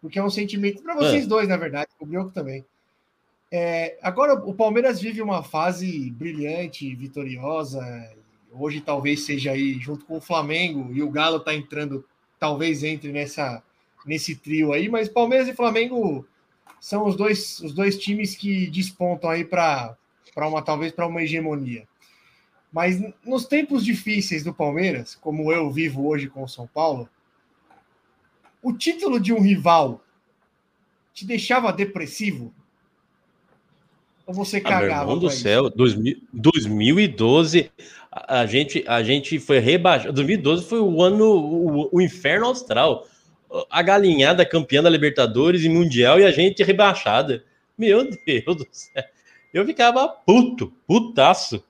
Porque 0.00 0.18
é 0.18 0.22
um 0.22 0.30
sentimento 0.30 0.82
para 0.82 0.94
vocês 0.94 1.24
Ah. 1.24 1.28
dois, 1.28 1.48
na 1.48 1.56
verdade, 1.56 1.90
o 2.00 2.06
meu 2.06 2.30
também. 2.30 2.64
É, 3.50 3.98
agora 4.02 4.34
o 4.34 4.54
Palmeiras 4.54 5.00
vive 5.00 5.20
uma 5.22 5.42
fase 5.42 6.10
brilhante, 6.12 6.94
vitoriosa. 6.94 7.82
Hoje 8.52 8.80
talvez 8.80 9.24
seja 9.24 9.52
aí 9.52 9.74
junto 9.80 10.04
com 10.04 10.18
o 10.18 10.20
Flamengo 10.20 10.92
e 10.92 11.02
o 11.02 11.10
Galo 11.10 11.38
está 11.38 11.54
entrando, 11.54 12.04
talvez 12.38 12.82
entre 12.84 13.10
nessa 13.12 13.62
nesse 14.06 14.34
trio 14.36 14.72
aí, 14.72 14.88
mas 14.88 15.08
Palmeiras 15.08 15.48
e 15.48 15.54
Flamengo 15.54 16.26
são 16.80 17.04
os 17.06 17.16
dois 17.16 17.60
os 17.60 17.74
dois 17.74 17.98
times 17.98 18.34
que 18.36 18.66
despontam 18.68 19.28
aí 19.28 19.44
para 19.44 19.96
para 20.38 20.46
uma 20.46 20.62
talvez 20.62 20.92
para 20.92 21.04
uma 21.04 21.20
hegemonia. 21.20 21.82
Mas 22.72 23.02
nos 23.26 23.44
tempos 23.44 23.84
difíceis 23.84 24.44
do 24.44 24.54
Palmeiras, 24.54 25.16
como 25.16 25.52
eu 25.52 25.68
vivo 25.68 26.06
hoje 26.06 26.28
com 26.28 26.44
o 26.44 26.48
São 26.48 26.64
Paulo, 26.64 27.08
o 28.62 28.72
título 28.72 29.18
de 29.18 29.32
um 29.32 29.40
rival 29.40 30.00
te 31.12 31.26
deixava 31.26 31.72
depressivo? 31.72 32.54
Ou 34.24 34.32
você 34.32 34.58
Ah, 34.58 34.60
meu 34.60 34.68
cagava? 34.68 35.16
do 35.16 35.28
céu, 35.28 35.68
2000 35.70 36.20
2012, 36.32 37.72
a, 38.08 38.42
a 38.42 38.46
gente, 38.46 38.84
a 38.86 39.02
gente 39.02 39.40
foi 39.40 39.58
rebaixado. 39.58 40.12
2012 40.12 40.66
foi 40.66 40.78
o 40.78 41.02
ano, 41.02 41.24
o, 41.24 41.96
o 41.96 42.00
inferno 42.00 42.46
austral. 42.46 43.08
A 43.68 43.82
galinhada 43.82 44.46
campeã 44.46 44.80
da 44.84 44.90
Libertadores 44.90 45.64
e 45.64 45.68
Mundial 45.68 46.20
e 46.20 46.24
a 46.24 46.30
gente 46.30 46.62
rebaixada. 46.62 47.42
Meu 47.76 48.08
Deus 48.08 48.56
do 48.56 48.68
céu. 48.70 49.02
Eu 49.58 49.66
ficava 49.66 50.06
puto, 50.08 50.72
putaço. 50.86 51.64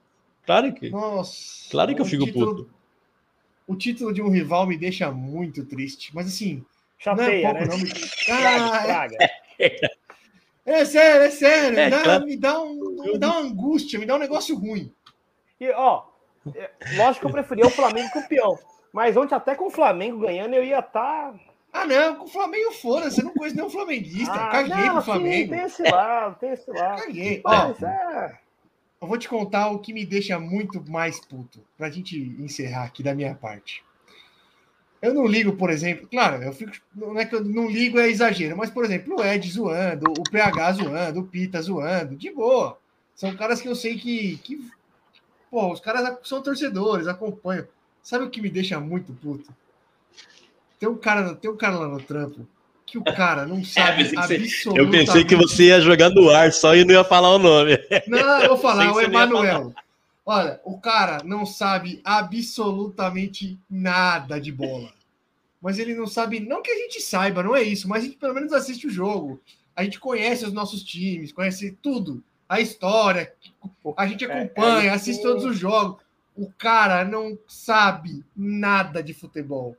Claro 0.44 0.74
que, 0.74 0.90
Nossa. 0.90 1.70
claro 1.70 1.94
que 1.94 2.00
eu 2.02 2.04
fico 2.04 2.26
título- 2.26 2.56
puto. 2.56 2.70
O 3.66 3.74
título 3.76 4.12
de 4.12 4.20
um 4.20 4.28
rival 4.30 4.66
me 4.66 4.76
deixa 4.76 5.10
muito 5.10 5.64
triste. 5.64 6.14
Mas 6.14 6.26
assim, 6.26 6.62
Chateia, 6.98 7.52
não 7.52 7.60
é 7.60 7.66
pouco, 7.66 7.76
né? 7.76 7.78
não. 7.78 7.78
Me... 7.78 7.90
Ah, 8.30 9.08
é, 9.58 9.80
é 10.66 10.84
sério, 10.84 11.22
é 11.22 11.30
sério. 11.30 11.78
É, 11.78 11.84
me, 11.86 11.90
dá, 11.90 12.02
claro. 12.02 12.24
me, 12.26 12.36
dá 12.36 12.62
um, 12.62 13.02
me 13.04 13.18
dá 13.18 13.30
uma 13.30 13.40
angústia, 13.40 13.98
me 13.98 14.04
dá 14.04 14.16
um 14.16 14.18
negócio 14.18 14.54
ruim. 14.54 14.92
E, 15.58 15.70
ó, 15.70 16.04
é, 16.54 16.70
lógico 16.94 17.20
que 17.20 17.26
eu 17.26 17.32
preferia 17.32 17.66
o 17.66 17.70
Flamengo 17.70 18.12
campeão. 18.12 18.58
Mas 18.92 19.16
ontem, 19.16 19.34
até 19.34 19.54
com 19.54 19.68
o 19.68 19.70
Flamengo 19.70 20.18
ganhando, 20.18 20.54
eu 20.54 20.64
ia 20.64 20.80
estar. 20.80 21.34
Ah, 21.78 21.86
não, 21.86 22.16
com 22.16 22.24
o 22.24 22.28
Flamengo 22.28 22.72
fora. 22.72 23.10
Você 23.10 23.22
não 23.22 23.32
conhece 23.32 23.56
nenhum 23.56 23.70
flamenguista. 23.70 24.32
Ah, 24.34 24.48
Caguei 24.50 24.76
não, 24.76 24.92
pro 24.94 25.00
sim, 25.00 25.04
Flamengo. 25.04 25.50
tem 25.50 25.64
esse 25.64 25.82
lado, 25.82 26.38
tem 26.38 26.50
esse 26.52 26.70
lado. 26.70 27.02
Caguei. 27.02 27.40
Ó, 27.44 27.50
Mas, 27.50 27.82
é, 27.82 28.38
eu 29.00 29.06
vou 29.08 29.18
te 29.18 29.28
contar 29.28 29.70
o 29.70 29.78
que 29.78 29.92
me 29.92 30.04
deixa 30.04 30.38
muito 30.40 30.82
mais 30.90 31.20
puto. 31.24 31.62
Pra 31.76 31.88
gente 31.90 32.18
encerrar 32.40 32.84
aqui 32.84 33.02
da 33.02 33.14
minha 33.14 33.34
parte. 33.34 33.84
Eu 35.00 35.14
não 35.14 35.26
ligo, 35.26 35.52
por 35.52 35.70
exemplo, 35.70 36.08
claro, 36.10 36.42
eu 36.42 36.52
fico. 36.52 36.72
Não 36.92 37.16
é 37.16 37.24
que 37.24 37.34
eu 37.36 37.44
não 37.44 37.68
ligo, 37.70 38.00
é 38.00 38.08
exagero, 38.08 38.56
mas, 38.56 38.70
por 38.70 38.84
exemplo, 38.84 39.14
o 39.16 39.24
Ed 39.24 39.48
zoando, 39.48 40.10
o 40.10 40.22
PH 40.28 40.72
zoando, 40.72 41.20
o 41.20 41.26
Pita 41.26 41.62
zoando, 41.62 42.16
de 42.16 42.32
boa. 42.32 42.76
São 43.14 43.36
caras 43.36 43.60
que 43.60 43.68
eu 43.68 43.76
sei 43.76 43.96
que. 43.96 44.38
que 44.38 44.60
pô, 45.48 45.72
os 45.72 45.80
caras 45.80 46.18
são 46.24 46.42
torcedores, 46.42 47.06
acompanham. 47.06 47.68
Sabe 48.02 48.24
o 48.24 48.30
que 48.30 48.42
me 48.42 48.50
deixa 48.50 48.80
muito 48.80 49.12
puto? 49.12 49.54
Tem 50.78 50.88
um 50.88 50.96
cara, 50.96 51.34
tem 51.34 51.50
um 51.50 51.56
cara 51.56 51.76
lá 51.78 51.88
no 51.88 52.00
trampo 52.02 52.46
que 52.86 52.96
o 52.98 53.04
cara 53.04 53.44
não 53.46 53.62
sabe 53.64 54.04
você- 54.08 54.16
absolutamente. 54.16 54.78
Eu 54.78 54.90
pensei 54.90 55.24
que 55.24 55.36
você 55.36 55.64
ia 55.64 55.80
jogar 55.80 56.10
no 56.10 56.30
ar 56.30 56.52
só 56.52 56.74
e 56.74 56.84
não 56.84 56.94
ia 56.94 57.04
falar 57.04 57.34
o 57.34 57.38
nome. 57.38 57.78
Não, 58.06 58.40
eu 58.40 58.48
vou 58.50 58.58
falar, 58.58 58.92
o 58.92 59.00
Emanuel. 59.00 59.74
Olha, 60.24 60.60
o 60.64 60.78
cara 60.78 61.22
não 61.24 61.46
sabe 61.46 62.00
absolutamente 62.04 63.58
nada 63.68 64.40
de 64.40 64.52
bola. 64.52 64.92
Mas 65.60 65.78
ele 65.78 65.94
não 65.94 66.06
sabe, 66.06 66.38
não 66.38 66.62
que 66.62 66.70
a 66.70 66.76
gente 66.76 67.00
saiba, 67.00 67.42
não 67.42 67.56
é 67.56 67.62
isso, 67.62 67.88
mas 67.88 68.02
a 68.02 68.06
gente 68.06 68.18
pelo 68.18 68.34
menos 68.34 68.52
assiste 68.52 68.86
o 68.86 68.90
jogo. 68.90 69.40
A 69.74 69.82
gente 69.84 69.98
conhece 69.98 70.44
os 70.44 70.52
nossos 70.52 70.82
times, 70.82 71.32
conhece 71.32 71.76
tudo, 71.82 72.22
a 72.48 72.60
história, 72.60 73.32
a 73.96 74.06
gente 74.06 74.24
É, 74.24 74.32
acompanha, 74.32 74.90
é 74.90 74.90
assiste 74.90 75.22
todos 75.22 75.44
os 75.44 75.58
jogos. 75.58 76.02
O 76.36 76.50
cara 76.56 77.04
não 77.04 77.36
sabe 77.48 78.24
nada 78.36 79.02
de 79.02 79.12
futebol. 79.12 79.76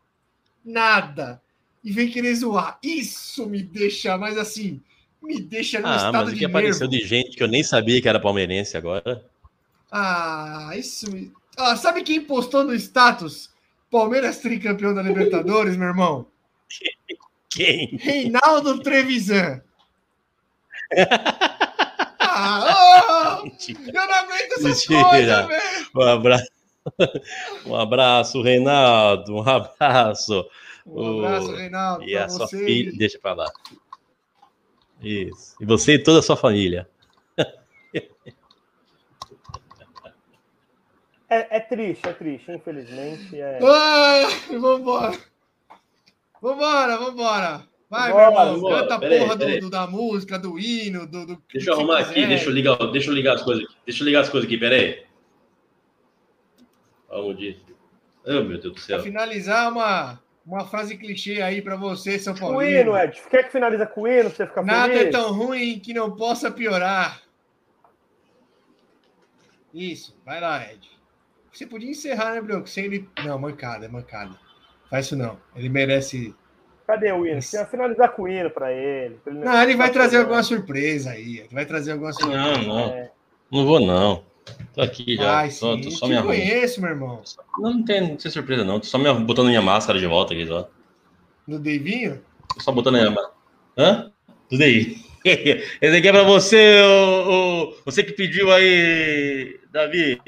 Nada. 0.63 1.41
E 1.83 1.91
vem 1.91 2.09
querer 2.09 2.35
zoar. 2.35 2.77
Isso 2.83 3.45
me 3.47 3.61
deixa, 3.63 4.17
mas 4.17 4.37
assim, 4.37 4.81
me 5.21 5.39
deixa 5.41 5.79
num 5.79 5.87
Ah, 5.87 5.95
estado 5.95 6.25
mas 6.25 6.33
de 6.33 6.39
que 6.39 6.45
apareceu 6.45 6.87
nervo. 6.89 7.01
de 7.01 7.07
gente 7.07 7.35
que 7.37 7.43
eu 7.43 7.47
nem 7.47 7.63
sabia 7.63 8.01
que 8.01 8.09
era 8.09 8.19
palmeirense 8.19 8.75
agora. 8.77 9.25
Ah, 9.91 10.71
isso. 10.75 11.09
me- 11.11 11.31
Ah, 11.57 11.75
sabe 11.75 12.03
quem 12.03 12.21
postou 12.21 12.63
no 12.63 12.73
status? 12.75 13.49
Palmeiras 13.91 14.37
tricampeão 14.37 14.93
da 14.93 15.01
Libertadores, 15.01 15.75
meu 15.75 15.87
irmão? 15.87 16.27
Quem? 17.49 17.97
Reinaldo 17.97 18.79
Trevisan. 18.81 19.61
Ah, 22.31 23.41
oh, 23.41 23.47
eu 23.47 23.93
não 24.07 24.13
aguento 24.13 24.51
essas 24.53 24.87
Mentira. 24.87 25.03
coisas, 25.09 25.47
velho. 25.47 25.87
Um 25.95 26.01
abraço. 26.03 26.45
Um 27.65 27.75
abraço, 27.75 28.41
Reinaldo. 28.41 29.35
Um 29.35 29.41
abraço. 29.47 30.45
Um 30.85 31.25
abraço, 31.25 31.55
Reinaldo, 31.55 32.03
E 32.03 32.17
a 32.17 32.27
sua 32.29 32.47
você. 32.47 32.65
filha. 32.65 32.91
Deixa 32.97 33.19
pra 33.19 33.33
lá. 33.33 33.45
Isso. 35.01 35.55
E 35.61 35.65
você 35.65 35.93
e 35.93 35.99
toda 36.03 36.19
a 36.19 36.21
sua 36.23 36.35
família. 36.35 36.89
é, 41.29 41.57
é 41.57 41.59
triste, 41.59 42.07
é 42.07 42.13
triste, 42.13 42.51
infelizmente. 42.51 43.39
É... 43.39 43.59
Ai, 43.61 44.57
vambora. 44.59 45.17
Vambora, 46.41 46.97
vambora. 46.97 47.69
Vai, 47.89 48.11
Vambora, 48.11 48.29
meu 48.31 48.39
irmão. 48.41 48.53
vambora. 48.55 48.81
Canta 48.81 48.95
a 48.95 48.99
porra 48.99 49.35
do- 49.35 49.45
peraí. 49.45 49.59
do- 49.59 49.69
da 49.69 49.87
música, 49.87 50.39
do 50.39 50.59
hino, 50.59 51.05
do. 51.07 51.25
do 51.25 51.43
Deixa 51.51 51.69
eu 51.69 51.73
arrumar 51.75 51.97
você 51.97 52.03
aqui, 52.11 52.13
quiser. 52.15 52.27
deixa 52.27 52.45
eu 52.45 52.51
ligar, 52.53 52.75
deixa 52.91 53.09
eu 53.09 53.13
ligar 53.13 53.35
as 53.35 53.41
coisas 53.41 53.63
aqui. 53.65 53.75
Deixa 53.85 54.03
eu 54.03 54.05
ligar 54.05 54.21
as 54.21 54.29
coisas 54.29 54.47
aqui, 54.47 54.57
peraí. 54.57 55.03
Vamos 57.09 57.37
de. 57.37 57.57
Oh, 58.25 58.43
meu 58.43 58.59
Deus 58.59 58.63
do 58.63 58.73
Pra 58.73 58.81
céu. 58.83 58.99
finalizar, 59.01 59.71
uma, 59.71 60.21
uma 60.45 60.65
frase 60.65 60.97
clichê 60.97 61.41
aí 61.41 61.61
pra 61.61 61.75
você, 61.75 62.19
São 62.19 62.35
Paulo. 62.35 62.57
O 62.57 62.61
hino, 62.63 62.95
Ed. 62.97 63.19
Quer 63.29 63.43
que 63.45 63.51
finaliza 63.51 63.85
com 63.87 64.01
o 64.01 64.07
hino 64.07 64.29
pra 64.29 64.37
você 64.37 64.47
ficar 64.47 64.63
Nada 64.63 64.93
é 64.93 64.97
feliz? 64.97 65.11
tão 65.15 65.31
ruim 65.33 65.79
que 65.79 65.93
não 65.93 66.15
possa 66.15 66.51
piorar. 66.51 67.21
Isso, 69.73 70.15
vai 70.25 70.39
lá, 70.41 70.63
Ed. 70.71 70.89
Você 71.51 71.65
podia 71.65 71.89
encerrar, 71.89 72.33
né, 72.33 72.41
Bruno? 72.41 72.65
Sem 72.67 72.85
ele. 72.85 73.09
Não, 73.25 73.37
mancada, 73.39 73.85
é 73.85 73.89
mancada. 73.89 74.35
Faz 74.89 75.05
isso 75.05 75.15
não. 75.15 75.37
Ele 75.55 75.69
merece. 75.69 76.33
Cadê 76.87 77.11
o 77.11 77.25
hino? 77.25 77.37
Isso. 77.39 77.51
Quer 77.57 77.69
finalizar 77.69 78.11
com 78.13 78.23
o 78.23 78.27
hino 78.27 78.49
pra 78.49 78.71
ele. 78.71 79.15
pra 79.23 79.31
ele 79.33 79.43
Não, 79.43 79.63
ele 79.63 79.75
vai 79.75 79.91
trazer 79.91 80.17
alguma 80.17 80.41
surpresa 80.43 81.11
aí. 81.11 81.39
Ele 81.39 81.49
vai 81.53 81.65
trazer 81.65 81.91
alguma 81.91 82.11
surpresa. 82.13 82.37
Não, 82.37 82.61
não. 82.63 82.93
É. 82.93 83.11
Não 83.51 83.65
vou, 83.65 83.79
não. 83.79 84.23
Tô 84.73 84.81
aqui 84.81 85.15
já. 85.15 85.39
Ai, 85.39 85.49
Tô, 85.49 85.75
sim. 85.75 85.81
tô 85.81 85.91
só 85.91 86.05
Te 86.05 86.09
me 86.11 86.17
arrumando. 86.17 86.35
conheço, 86.37 86.81
meu 86.81 86.89
irmão. 86.91 87.21
Não, 87.57 87.73
não 87.73 87.83
tem, 87.83 88.01
não 88.01 88.15
tem 88.15 88.31
surpresa, 88.31 88.63
não. 88.63 88.79
Tô 88.79 88.85
só 88.85 88.97
me 88.97 89.11
botando 89.25 89.47
minha 89.47 89.61
máscara 89.61 89.99
de 89.99 90.07
volta 90.07 90.33
aqui, 90.33 90.45
só. 90.47 90.69
No 91.47 91.59
Deivinho? 91.59 92.21
Tô 92.55 92.61
só 92.61 92.71
botando 92.71 92.95
a 92.95 92.99
minha 92.99 93.11
máscara. 93.11 93.33
Hã? 93.77 94.11
Tudo 94.49 94.63
aí. 94.63 94.97
Esse 95.25 95.97
aqui 95.97 96.07
é 96.07 96.11
pra 96.11 96.23
você, 96.23 96.79
o, 96.81 97.69
o- 97.69 97.75
você 97.85 98.03
que 98.03 98.13
pediu 98.13 98.51
aí, 98.53 99.59
Davi. 99.71 100.19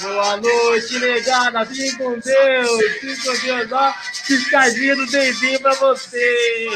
Boa 0.00 0.36
noite, 0.38 0.98
negada! 0.98 1.66
Fique 1.66 1.96
com 1.96 2.18
Deus! 2.18 2.82
Fique 3.00 3.22
com 3.24 3.38
Deus! 3.38 3.72
Ó, 3.72 3.94
piscadinha 4.26 4.96
do 4.96 5.06
dedinho 5.06 5.60
pra 5.60 5.74
você! 5.74 6.70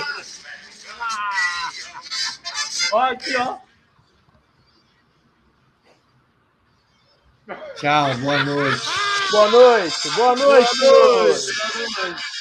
Ó, 2.93 3.01
aqui, 3.01 3.37
ó! 3.37 3.59
Tchau, 7.77 8.15
boa 8.19 8.45
noite. 8.45 8.87
Boa 9.31 9.49
noite, 9.51 10.11
boa 10.11 10.37
noite. 10.37 10.79
Boa 10.79 11.25
noite. 11.25 11.47
senhores. 11.97 12.34